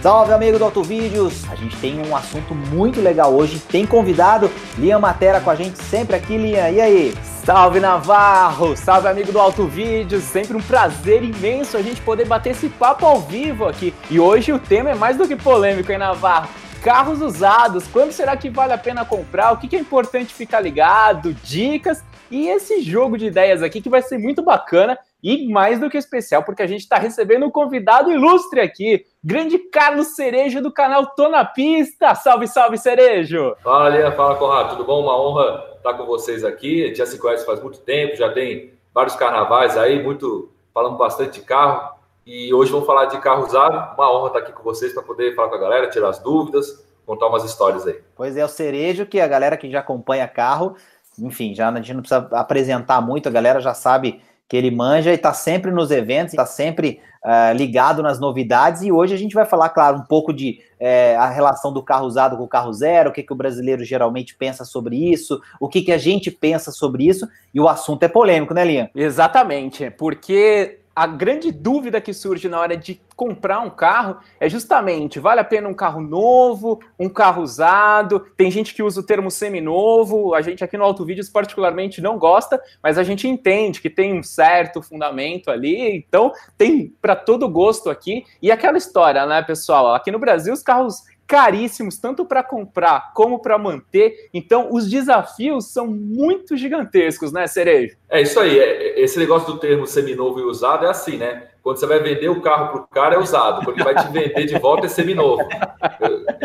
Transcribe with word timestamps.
Salve, 0.00 0.32
amigo 0.32 0.60
do 0.60 0.64
Auto 0.64 0.80
Vídeos! 0.80 1.44
A 1.50 1.56
gente 1.56 1.76
tem 1.78 2.00
um 2.00 2.14
assunto 2.14 2.54
muito 2.54 3.00
legal 3.00 3.34
hoje. 3.34 3.58
Tem 3.58 3.84
convidado, 3.84 4.48
Liam 4.78 5.00
Matera 5.00 5.40
com 5.40 5.50
a 5.50 5.56
gente 5.56 5.76
sempre 5.82 6.14
aqui, 6.14 6.36
Liam. 6.36 6.70
E 6.70 6.80
aí? 6.80 7.14
Salve, 7.44 7.80
Navarro! 7.80 8.76
Salve, 8.76 9.08
amigo 9.08 9.32
do 9.32 9.40
Auto 9.40 9.66
Vídeos! 9.66 10.22
Sempre 10.22 10.56
um 10.56 10.60
prazer 10.60 11.24
imenso 11.24 11.76
a 11.76 11.82
gente 11.82 12.00
poder 12.00 12.26
bater 12.26 12.50
esse 12.50 12.68
papo 12.68 13.04
ao 13.04 13.20
vivo 13.20 13.66
aqui. 13.66 13.92
E 14.08 14.20
hoje 14.20 14.52
o 14.52 14.58
tema 14.60 14.90
é 14.90 14.94
mais 14.94 15.16
do 15.16 15.26
que 15.26 15.34
polêmico, 15.34 15.90
hein, 15.90 15.98
Navarro? 15.98 16.48
Carros 16.80 17.20
usados, 17.20 17.88
quando 17.88 18.12
será 18.12 18.36
que 18.36 18.48
vale 18.48 18.72
a 18.72 18.78
pena 18.78 19.04
comprar? 19.04 19.50
O 19.50 19.56
que 19.56 19.74
é 19.74 19.80
importante 19.80 20.32
ficar 20.32 20.60
ligado? 20.60 21.34
Dicas 21.42 22.04
e 22.30 22.48
esse 22.48 22.82
jogo 22.82 23.18
de 23.18 23.26
ideias 23.26 23.62
aqui 23.64 23.80
que 23.80 23.88
vai 23.88 24.02
ser 24.02 24.18
muito 24.18 24.42
bacana 24.42 24.96
e 25.22 25.50
mais 25.50 25.80
do 25.80 25.90
que 25.90 25.98
especial, 25.98 26.44
porque 26.44 26.62
a 26.62 26.66
gente 26.66 26.82
está 26.82 26.98
recebendo 26.98 27.46
um 27.46 27.50
convidado 27.50 28.12
ilustre 28.12 28.60
aqui, 28.60 29.04
grande 29.22 29.58
Carlos 29.58 30.14
Cerejo 30.14 30.62
do 30.62 30.72
canal 30.72 31.06
Tô 31.14 31.28
na 31.28 31.44
Pista. 31.44 32.14
Salve, 32.14 32.46
salve, 32.46 32.78
Cerejo! 32.78 33.56
Fala, 33.62 33.88
Lia, 33.88 34.12
fala, 34.12 34.36
Conrado, 34.36 34.70
tudo 34.70 34.84
bom? 34.84 35.02
Uma 35.02 35.20
honra 35.20 35.64
estar 35.76 35.94
com 35.94 36.06
vocês 36.06 36.44
aqui. 36.44 36.84
A 36.84 36.86
gente 36.88 36.98
já 36.98 37.06
se 37.06 37.18
conhece 37.18 37.44
faz 37.44 37.60
muito 37.60 37.78
tempo, 37.80 38.16
já 38.16 38.32
tem 38.32 38.72
vários 38.94 39.16
carnavais 39.16 39.76
aí, 39.76 40.02
muito 40.02 40.50
falando 40.72 40.96
bastante 40.96 41.40
de 41.40 41.46
carro. 41.46 41.96
E 42.26 42.52
hoje 42.52 42.70
vamos 42.70 42.86
falar 42.86 43.06
de 43.06 43.18
carro 43.18 43.46
usado. 43.46 43.94
Uma 43.96 44.12
honra 44.12 44.26
estar 44.28 44.38
aqui 44.40 44.52
com 44.52 44.62
vocês 44.62 44.92
para 44.92 45.02
poder 45.02 45.34
falar 45.34 45.48
com 45.48 45.54
a 45.54 45.58
galera, 45.58 45.88
tirar 45.88 46.10
as 46.10 46.18
dúvidas, 46.18 46.86
contar 47.06 47.26
umas 47.26 47.44
histórias 47.44 47.86
aí. 47.86 48.00
Pois 48.14 48.36
é, 48.36 48.44
o 48.44 48.48
Cerejo, 48.48 49.06
que 49.06 49.20
a 49.20 49.26
galera 49.26 49.56
que 49.56 49.70
já 49.70 49.80
acompanha 49.80 50.28
carro, 50.28 50.76
enfim, 51.18 51.54
já 51.54 51.70
a 51.70 51.74
gente 51.76 51.94
não 51.94 52.02
precisa 52.02 52.28
apresentar 52.32 53.00
muito, 53.00 53.28
a 53.28 53.32
galera 53.32 53.60
já 53.60 53.74
sabe 53.74 54.22
que 54.46 54.56
ele 54.56 54.70
manja 54.70 55.10
e 55.10 55.14
está 55.14 55.32
sempre 55.32 55.70
nos 55.70 55.90
eventos, 55.90 56.32
está 56.32 56.46
sempre 56.46 57.00
uh, 57.24 57.56
ligado 57.56 58.02
nas 58.02 58.18
novidades. 58.20 58.82
E 58.82 58.92
hoje 58.92 59.14
a 59.14 59.18
gente 59.18 59.34
vai 59.34 59.44
falar, 59.44 59.68
claro, 59.70 59.98
um 59.98 60.02
pouco 60.02 60.32
de 60.32 60.60
é, 60.80 61.16
a 61.16 61.28
relação 61.28 61.72
do 61.72 61.82
carro 61.82 62.06
usado 62.06 62.36
com 62.36 62.44
o 62.44 62.48
carro 62.48 62.72
zero, 62.72 63.10
o 63.10 63.12
que, 63.12 63.22
que 63.22 63.32
o 63.32 63.36
brasileiro 63.36 63.84
geralmente 63.84 64.34
pensa 64.34 64.64
sobre 64.64 64.96
isso, 64.96 65.40
o 65.60 65.68
que, 65.68 65.82
que 65.82 65.92
a 65.92 65.98
gente 65.98 66.30
pensa 66.30 66.70
sobre 66.70 67.06
isso. 67.06 67.28
E 67.52 67.60
o 67.60 67.68
assunto 67.68 68.02
é 68.02 68.08
polêmico, 68.08 68.54
né, 68.54 68.64
Liam? 68.64 68.88
Exatamente, 68.94 69.90
porque 69.90 70.78
a 70.98 71.06
grande 71.06 71.52
dúvida 71.52 72.00
que 72.00 72.12
surge 72.12 72.48
na 72.48 72.58
hora 72.58 72.76
de 72.76 73.00
comprar 73.14 73.60
um 73.60 73.70
carro 73.70 74.16
é 74.40 74.48
justamente, 74.48 75.20
vale 75.20 75.38
a 75.38 75.44
pena 75.44 75.68
um 75.68 75.74
carro 75.74 76.00
novo, 76.00 76.80
um 76.98 77.08
carro 77.08 77.40
usado? 77.40 78.18
Tem 78.36 78.50
gente 78.50 78.74
que 78.74 78.82
usa 78.82 79.00
o 79.00 79.06
termo 79.06 79.30
seminovo, 79.30 80.34
a 80.34 80.42
gente 80.42 80.64
aqui 80.64 80.76
no 80.76 80.82
Auto 80.82 81.04
Vídeos 81.04 81.28
particularmente 81.28 82.00
não 82.00 82.18
gosta, 82.18 82.60
mas 82.82 82.98
a 82.98 83.04
gente 83.04 83.28
entende 83.28 83.80
que 83.80 83.88
tem 83.88 84.12
um 84.12 84.24
certo 84.24 84.82
fundamento 84.82 85.52
ali, 85.52 85.96
então 85.96 86.32
tem 86.56 86.92
para 87.00 87.14
todo 87.14 87.48
gosto 87.48 87.90
aqui. 87.90 88.24
E 88.42 88.50
aquela 88.50 88.76
história, 88.76 89.24
né, 89.24 89.40
pessoal? 89.40 89.94
Aqui 89.94 90.10
no 90.10 90.18
Brasil 90.18 90.52
os 90.52 90.64
carros 90.64 91.04
caríssimos, 91.28 91.98
tanto 91.98 92.24
para 92.24 92.42
comprar 92.42 93.12
como 93.12 93.38
para 93.38 93.58
manter. 93.58 94.30
Então, 94.32 94.72
os 94.72 94.88
desafios 94.88 95.66
são 95.66 95.86
muito 95.86 96.56
gigantescos, 96.56 97.30
né, 97.30 97.46
Cerejo? 97.46 97.96
É 98.08 98.22
isso 98.22 98.40
aí. 98.40 98.58
É, 98.58 98.98
esse 98.98 99.18
negócio 99.18 99.52
do 99.52 99.60
termo 99.60 99.86
seminovo 99.86 100.40
e 100.40 100.42
usado 100.42 100.86
é 100.86 100.88
assim, 100.88 101.18
né? 101.18 101.48
Quando 101.62 101.76
você 101.76 101.86
vai 101.86 102.00
vender 102.00 102.30
o 102.30 102.40
carro 102.40 102.68
para 102.68 102.80
o 102.80 102.86
cara, 102.86 103.14
é 103.16 103.18
usado. 103.18 103.62
Quando 103.62 103.76
ele 103.76 103.84
vai 103.84 103.94
te 103.94 104.10
vender 104.10 104.46
de 104.46 104.58
volta, 104.58 104.86
é 104.86 104.88
seminovo. 104.88 105.46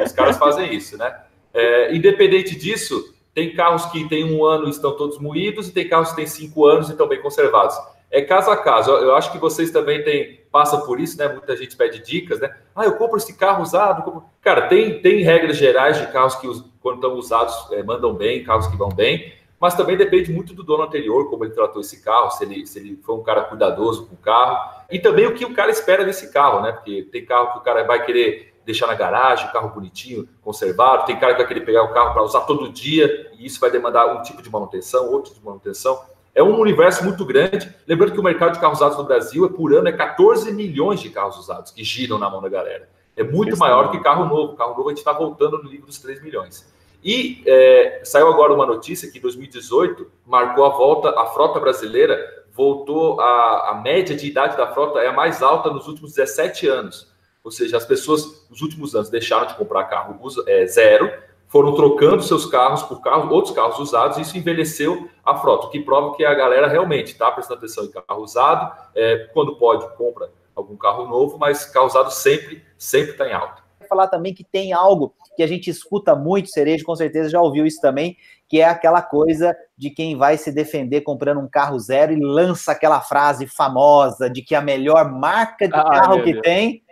Os 0.06 0.12
caras 0.12 0.38
fazem 0.38 0.76
isso, 0.76 0.98
né? 0.98 1.16
É, 1.54 1.96
independente 1.96 2.54
disso, 2.54 3.16
tem 3.34 3.56
carros 3.56 3.86
que 3.86 4.08
têm 4.10 4.26
um 4.26 4.44
ano 4.44 4.68
e 4.68 4.72
estão 4.72 4.98
todos 4.98 5.18
moídos, 5.18 5.70
e 5.70 5.72
tem 5.72 5.88
carros 5.88 6.10
que 6.10 6.18
têm 6.18 6.28
cinco 6.28 6.66
anos 6.66 6.90
e 6.90 6.92
estão 6.92 7.08
bem 7.08 7.22
conservados 7.22 7.78
é 8.14 8.22
caso 8.22 8.52
a 8.52 8.56
caso. 8.56 8.92
Eu, 8.92 9.16
acho 9.16 9.32
que 9.32 9.40
vocês 9.40 9.72
também 9.72 10.04
têm, 10.04 10.40
passam 10.54 10.86
por 10.86 11.00
isso, 11.00 11.18
né? 11.18 11.28
Muita 11.28 11.58
gente 11.58 11.76
pede 11.76 11.98
dicas, 11.98 12.40
né? 12.40 12.56
Ah, 12.76 12.86
eu 12.86 12.96
compro 12.96 13.18
esse 13.18 13.36
carro 13.36 13.64
usado. 13.64 14.04
Compro... 14.04 14.24
Cara, 14.40 14.68
tem, 14.68 15.02
tem 15.02 15.24
regras 15.24 15.58
gerais 15.58 15.98
de 15.98 16.06
carros 16.12 16.36
que, 16.36 16.48
quando 16.80 16.98
estão 16.98 17.16
usados, 17.16 17.72
é, 17.72 17.82
mandam 17.82 18.14
bem, 18.14 18.44
carros 18.44 18.68
que 18.68 18.78
vão 18.78 18.90
bem, 18.90 19.34
mas 19.60 19.74
também 19.74 19.98
depende 19.98 20.32
muito 20.32 20.54
do 20.54 20.62
dono 20.62 20.84
anterior, 20.84 21.28
como 21.28 21.44
ele 21.44 21.56
tratou 21.56 21.82
esse 21.82 22.04
carro, 22.04 22.30
se 22.30 22.44
ele, 22.44 22.68
se 22.68 22.78
ele 22.78 23.00
foi 23.04 23.16
um 23.16 23.24
cara 23.24 23.42
cuidadoso 23.46 24.06
com 24.06 24.14
o 24.14 24.18
carro, 24.18 24.84
e 24.92 25.00
também 25.00 25.26
o 25.26 25.34
que 25.34 25.44
o 25.44 25.56
cara 25.56 25.72
espera 25.72 26.06
desse 26.06 26.32
carro, 26.32 26.62
né? 26.62 26.72
Porque 26.72 27.02
tem 27.12 27.26
carro 27.26 27.54
que 27.54 27.58
o 27.58 27.62
cara 27.62 27.84
vai 27.84 28.06
querer 28.06 28.54
deixar 28.64 28.86
na 28.86 28.94
garagem, 28.94 29.52
carro 29.52 29.70
bonitinho, 29.70 30.30
conservado, 30.44 31.06
tem 31.06 31.20
cara 31.20 31.34
que 31.34 31.40
vai 31.40 31.48
querer 31.48 31.62
pegar 31.62 31.82
o 31.82 31.92
carro 31.92 32.14
para 32.14 32.22
usar 32.22 32.42
todo 32.42 32.72
dia, 32.72 33.32
e 33.40 33.48
isso 33.48 33.60
vai 33.60 33.72
demandar 33.72 34.06
um 34.16 34.22
tipo 34.22 34.42
de 34.42 34.52
manutenção, 34.52 35.12
outro 35.12 35.32
tipo 35.32 35.40
de 35.40 35.48
manutenção. 35.48 36.00
É 36.36 36.42
um 36.42 36.60
universo 36.60 37.04
muito 37.04 37.24
grande. 37.26 37.74
Lembrando 37.88 38.14
que 38.14 38.20
o 38.20 38.24
mercado 38.24 38.54
de 38.54 38.60
carros 38.60 38.80
usados 38.80 38.98
no 38.98 39.04
Brasil, 39.04 39.46
é 39.46 39.50
por 39.50 39.74
ano, 39.74 39.88
é 39.88 39.92
14 39.92 40.52
milhões 40.52 41.00
de 41.00 41.10
carros 41.10 41.38
usados 41.38 41.72
que 41.72 41.84
giram 41.84 42.18
na 42.18 42.30
mão 42.30 42.42
da 42.42 42.50
galera. 42.50 42.90
É 43.16 43.24
muito 43.24 43.56
maior 43.58 43.92
que 43.92 44.00
carro 44.00 44.26
novo. 44.26 44.56
Carro 44.56 44.76
novo 44.76 44.90
a 44.90 44.92
gente 44.92 45.00
está 45.00 45.14
voltando 45.14 45.62
no 45.62 45.70
nível 45.70 45.86
dos 45.86 46.00
3 46.00 46.24
milhões. 46.24 46.72
E 47.04 47.44
é, 47.46 48.02
saiu 48.04 48.28
agora 48.30 48.54
uma 48.54 48.66
notícia 48.66 49.12
que 49.12 49.20
2018 49.20 50.10
marcou 50.26 50.66
a 50.66 50.70
volta, 50.70 51.10
a 51.20 51.26
frota 51.28 51.60
brasileira 51.60 52.18
voltou, 52.54 53.20
a, 53.20 53.72
a 53.72 53.82
média 53.84 54.16
de 54.16 54.28
idade 54.28 54.56
da 54.56 54.68
frota 54.68 55.00
é 55.00 55.08
a 55.08 55.14
mais 55.14 55.42
alta 55.42 55.70
nos 55.70 55.88
últimos 55.88 56.14
17 56.14 56.68
anos. 56.68 57.12
Ou 57.44 57.52
seja, 57.52 57.76
as 57.76 57.86
pessoas 57.86 58.48
nos 58.50 58.62
últimos 58.62 58.96
anos 58.96 59.10
deixaram 59.10 59.48
de 59.48 59.56
comprar 59.56 59.84
carro 59.86 60.18
é, 60.48 60.66
zero 60.66 61.12
foram 61.54 61.76
trocando 61.76 62.24
seus 62.24 62.48
carros 62.48 62.82
por 62.82 63.00
carros, 63.00 63.32
outros 63.32 63.54
carros 63.54 63.78
usados, 63.78 64.18
e 64.18 64.22
isso 64.22 64.36
envelheceu 64.36 65.08
a 65.24 65.38
frota, 65.38 65.68
o 65.68 65.70
que 65.70 65.80
prova 65.80 66.16
que 66.16 66.26
a 66.26 66.34
galera 66.34 66.68
realmente 66.68 67.12
está 67.12 67.30
prestando 67.30 67.60
atenção 67.60 67.86
em 67.86 67.92
carro 67.92 68.24
usado, 68.24 68.76
é, 68.96 69.30
quando 69.36 69.56
pode, 69.56 69.88
compra 69.96 70.32
algum 70.56 70.76
carro 70.76 71.06
novo, 71.06 71.38
mas 71.38 71.64
carro 71.64 71.86
usado 71.86 72.10
sempre, 72.10 72.64
sempre 72.76 73.12
está 73.12 73.30
em 73.30 73.34
alta. 73.34 73.62
Falar 73.88 74.08
também 74.08 74.34
que 74.34 74.44
tem 74.44 74.74
algo 74.74 75.14
que 75.36 75.44
a 75.44 75.48
gente 75.48 75.70
escuta 75.70 76.16
muito, 76.16 76.50
Cerejo 76.50 76.84
com 76.84 76.96
certeza 76.96 77.30
já 77.30 77.40
ouviu 77.40 77.68
isso 77.68 77.80
também, 77.80 78.18
que 78.50 78.60
é 78.60 78.66
aquela 78.66 79.04
coisa 79.04 79.56
de 79.78 79.92
quem 79.92 80.18
vai 80.18 80.38
se 80.38 80.52
defender 80.52 81.02
comprando 81.02 81.40
um 81.40 81.48
carro 81.48 81.78
zero 81.78 82.14
e 82.14 82.20
lança 82.20 82.72
aquela 82.72 83.00
frase 83.00 83.46
famosa 83.46 84.28
de 84.28 84.42
que 84.42 84.56
a 84.56 84.62
melhor 84.62 85.12
marca 85.12 85.68
de 85.68 85.76
ah, 85.76 85.84
carro 85.84 86.24
que 86.24 86.34
Deus. 86.34 86.44
tem 86.44 86.83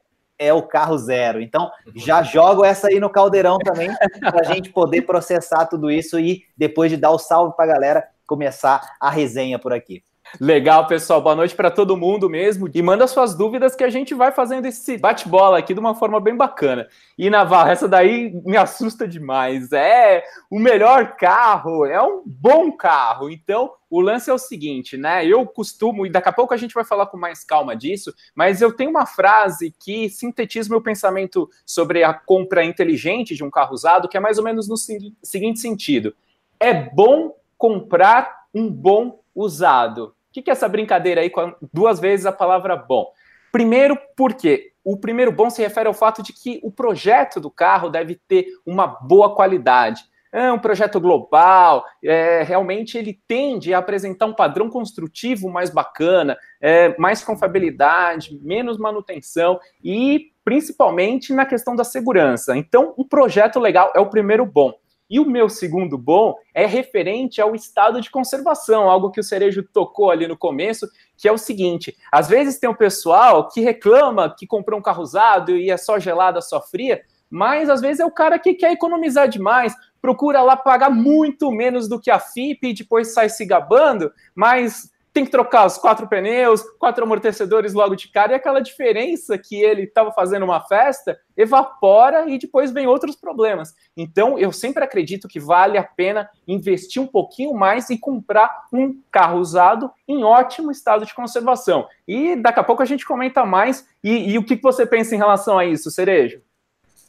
é 0.42 0.52
o 0.52 0.64
carro 0.64 0.98
zero. 0.98 1.40
Então, 1.40 1.70
já 1.96 2.24
jogo 2.24 2.66
essa 2.66 2.88
aí 2.88 3.00
no 3.00 3.12
caldeirão 3.12 3.60
também, 3.60 3.90
para 4.20 4.42
a 4.42 4.54
gente 4.54 4.72
poder 4.72 5.04
processar 5.04 5.68
tudo 5.68 5.92
isso 5.92 6.20
e, 6.20 6.44
depois 6.58 6.90
de 6.90 6.98
dar 6.98 7.12
o 7.12 7.20
salve 7.20 7.56
para 7.56 7.66
a 7.66 7.74
galera, 7.76 8.08
começar 8.26 8.96
a 9.00 9.12
resenha 9.12 9.60
por 9.60 9.72
aqui. 9.72 10.04
Legal, 10.40 10.88
pessoal. 10.88 11.22
Boa 11.22 11.36
noite 11.36 11.54
para 11.54 11.70
todo 11.70 11.98
mundo 11.98 12.30
mesmo. 12.30 12.70
E 12.74 12.82
manda 12.82 13.06
suas 13.08 13.36
dúvidas 13.36 13.76
que 13.76 13.84
a 13.84 13.90
gente 13.90 14.14
vai 14.14 14.32
fazendo 14.32 14.66
esse 14.66 14.98
bate-bola 14.98 15.58
aqui 15.58 15.74
de 15.74 15.80
uma 15.80 15.94
forma 15.94 16.20
bem 16.22 16.36
bacana. 16.36 16.88
E 17.18 17.30
Navarro, 17.30 17.70
essa 17.70 17.88
daí 17.88 18.32
me 18.46 18.56
assusta 18.56 19.08
demais. 19.08 19.72
É 19.74 20.24
o 20.50 20.58
melhor 20.58 21.18
carro, 21.18 21.86
é 21.86 22.02
um 22.02 22.24
bom 22.26 22.72
carro. 22.72 23.30
Então, 23.30 23.72
o 23.90 24.00
lance 24.00 24.30
é 24.30 24.34
o 24.34 24.38
seguinte, 24.38 24.96
né? 24.96 25.26
Eu 25.26 25.46
costumo, 25.46 26.06
e 26.06 26.10
daqui 26.10 26.30
a 26.30 26.34
pouco 26.34 26.54
a 26.54 26.58
gente 26.58 26.74
vai 26.74 26.86
falar 26.86 27.08
com 27.08 27.18
mais 27.18 27.44
calma 27.44 27.76
disso, 27.76 28.14
mas 28.34 28.62
eu 28.62 28.72
tenho 28.72 28.90
uma 28.90 29.06
frase 29.06 29.76
que 29.78 30.10
sintetiza 30.10 30.70
meu 30.70 30.82
pensamento 30.82 31.50
sobre 31.66 32.04
a 32.04 32.14
compra 32.14 32.64
inteligente 32.64 33.36
de 33.36 33.44
um 33.44 33.52
carro 33.52 33.74
usado, 33.74 34.08
que 34.08 34.16
é 34.16 34.20
mais 34.20 34.38
ou 34.38 34.46
menos 34.46 34.70
no 34.70 34.78
seguinte 34.78 35.60
sentido: 35.60 36.16
é 36.58 36.74
bom 36.74 37.36
comprar 37.58 38.46
um 38.54 38.72
bom 38.72 39.20
usado. 39.36 40.16
O 40.32 40.34
que, 40.34 40.42
que 40.42 40.50
é 40.50 40.54
essa 40.54 40.70
brincadeira 40.70 41.20
aí 41.20 41.30
com 41.30 41.54
duas 41.74 42.00
vezes 42.00 42.26
a 42.26 42.32
palavra 42.32 42.78
bom? 42.78 43.12
Primeiro, 43.52 44.00
porque 44.16 44.72
o 44.82 44.96
primeiro 44.96 45.30
bom 45.30 45.50
se 45.50 45.62
refere 45.62 45.90
ao 45.90 45.94
fato 45.94 46.24
de 46.24 46.32
que 46.32 46.58
o 46.64 46.72
projeto 46.72 47.38
do 47.42 47.52
carro 47.52 47.90
deve 47.90 48.16
ter 48.30 48.46
uma 48.66 48.88
boa 48.88 49.36
qualidade. 49.36 50.04
É 50.32 50.50
um 50.50 50.58
projeto 50.58 51.02
global, 51.02 51.84
é, 52.02 52.44
realmente 52.44 52.98
ele 52.98 53.20
tende 53.28 53.74
a 53.74 53.80
apresentar 53.80 54.26
um 54.26 54.34
padrão 54.34 54.70
construtivo 54.70 55.50
mais 55.50 55.70
bacana, 55.70 56.38
é, 56.62 56.98
mais 56.98 57.22
confiabilidade, 57.22 58.40
menos 58.42 58.78
manutenção 58.78 59.60
e 59.84 60.32
principalmente 60.46 61.34
na 61.34 61.46
questão 61.46 61.76
da 61.76 61.84
segurança. 61.84 62.56
Então, 62.56 62.94
um 62.98 63.06
projeto 63.06 63.60
legal 63.60 63.92
é 63.94 64.00
o 64.00 64.10
primeiro 64.10 64.46
bom. 64.46 64.74
E 65.12 65.20
o 65.20 65.30
meu 65.30 65.50
segundo 65.50 65.98
bom 65.98 66.36
é 66.54 66.66
referente 66.66 67.42
ao 67.42 67.54
estado 67.54 68.00
de 68.00 68.10
conservação, 68.10 68.90
algo 68.90 69.12
que 69.12 69.20
o 69.20 69.24
Cerejo 69.24 69.62
tocou 69.62 70.10
ali 70.10 70.26
no 70.26 70.38
começo, 70.38 70.88
que 71.18 71.28
é 71.28 71.32
o 71.34 71.38
seguinte: 71.38 71.94
às 72.10 72.30
vezes 72.30 72.58
tem 72.58 72.70
um 72.70 72.74
pessoal 72.74 73.50
que 73.50 73.60
reclama 73.60 74.34
que 74.34 74.48
comprou 74.48 74.80
um 74.80 74.82
carro 74.82 75.04
usado 75.04 75.58
e 75.58 75.70
é 75.70 75.76
só 75.76 76.00
gelada, 76.00 76.40
só 76.40 76.62
fria, 76.62 77.02
mas 77.30 77.70
às 77.70 77.82
vezes 77.82 78.00
é 78.00 78.06
o 78.06 78.12
cara 78.12 78.40
que 78.40 78.54
quer 78.54 78.72
economizar 78.72 79.28
demais, 79.28 79.76
procura 80.02 80.42
lá 80.42 80.56
pagar 80.56 80.90
muito 80.90 81.52
menos 81.52 81.90
do 81.90 82.00
que 82.00 82.10
a 82.10 82.18
FIP 82.18 82.70
e 82.70 82.74
depois 82.74 83.14
sai 83.14 83.28
se 83.28 83.46
gabando, 83.46 84.14
mas 84.34 84.90
tem 85.14 85.26
que 85.26 85.32
trocar 85.32 85.66
os 85.66 85.78
quatro 85.78 86.08
pneus, 86.08 86.62
quatro 86.80 87.04
amortecedores 87.04 87.74
logo 87.74 87.96
de 87.96 88.08
cara, 88.08 88.32
e 88.32 88.36
aquela 88.36 88.62
diferença 88.62 89.38
que 89.38 89.62
ele 89.62 89.84
estava 89.84 90.12
fazendo 90.12 90.44
uma 90.44 90.62
festa 90.62 91.20
evapora 91.36 92.30
e 92.30 92.38
depois 92.38 92.72
vem 92.72 92.88
outros 92.88 93.16
problemas. 93.16 93.74
Então, 93.96 94.40
eu 94.40 94.52
sempre 94.52 94.84
acredito 94.84 95.28
que 95.28 95.40
vale 95.40 95.78
a 95.78 95.84
pena 95.84 96.30
investir 96.48 97.02
um 97.02 97.08
pouquinho 97.08 97.54
mais 97.54 97.90
e 97.90 97.98
comprar 97.98 98.66
um 98.72 99.02
carro 99.12 99.40
usado 99.40 99.92
em 100.08 100.24
ótimo 100.24 100.72
estado 100.72 101.06
de 101.06 101.14
conservação. 101.14 101.88
E 102.08 102.36
daqui 102.36 102.60
a 102.60 102.64
pouco 102.64 102.82
a 102.82 102.86
gente 102.86 103.06
comenta 103.06 103.46
mais. 103.46 103.88
E, 104.04 104.32
e 104.32 104.38
o 104.38 104.46
que 104.46 104.56
você 104.62 104.86
pensa 104.86 105.16
em 105.16 105.18
relação 105.18 105.58
a 105.58 105.66
isso, 105.66 105.92
Cerejo? 105.92 106.42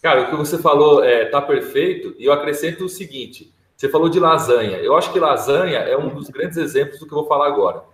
Cara, 0.02 0.22
o 0.22 0.30
que 0.30 0.36
você 0.36 0.58
falou 0.58 1.04
é, 1.04 1.26
tá 1.26 1.40
perfeito, 1.40 2.14
e 2.18 2.24
eu 2.24 2.32
acrescento 2.32 2.84
o 2.84 2.88
seguinte: 2.88 3.54
você 3.76 3.88
falou 3.88 4.08
de 4.08 4.18
lasanha. 4.18 4.78
Eu 4.78 4.96
acho 4.96 5.12
que 5.12 5.18
lasanha 5.18 5.78
é 5.78 5.96
um 5.96 6.08
dos 6.08 6.28
grandes 6.28 6.56
exemplos 6.56 6.98
do 6.98 7.06
que 7.06 7.12
eu 7.12 7.18
vou 7.18 7.26
falar 7.26 7.46
agora. 7.46 7.91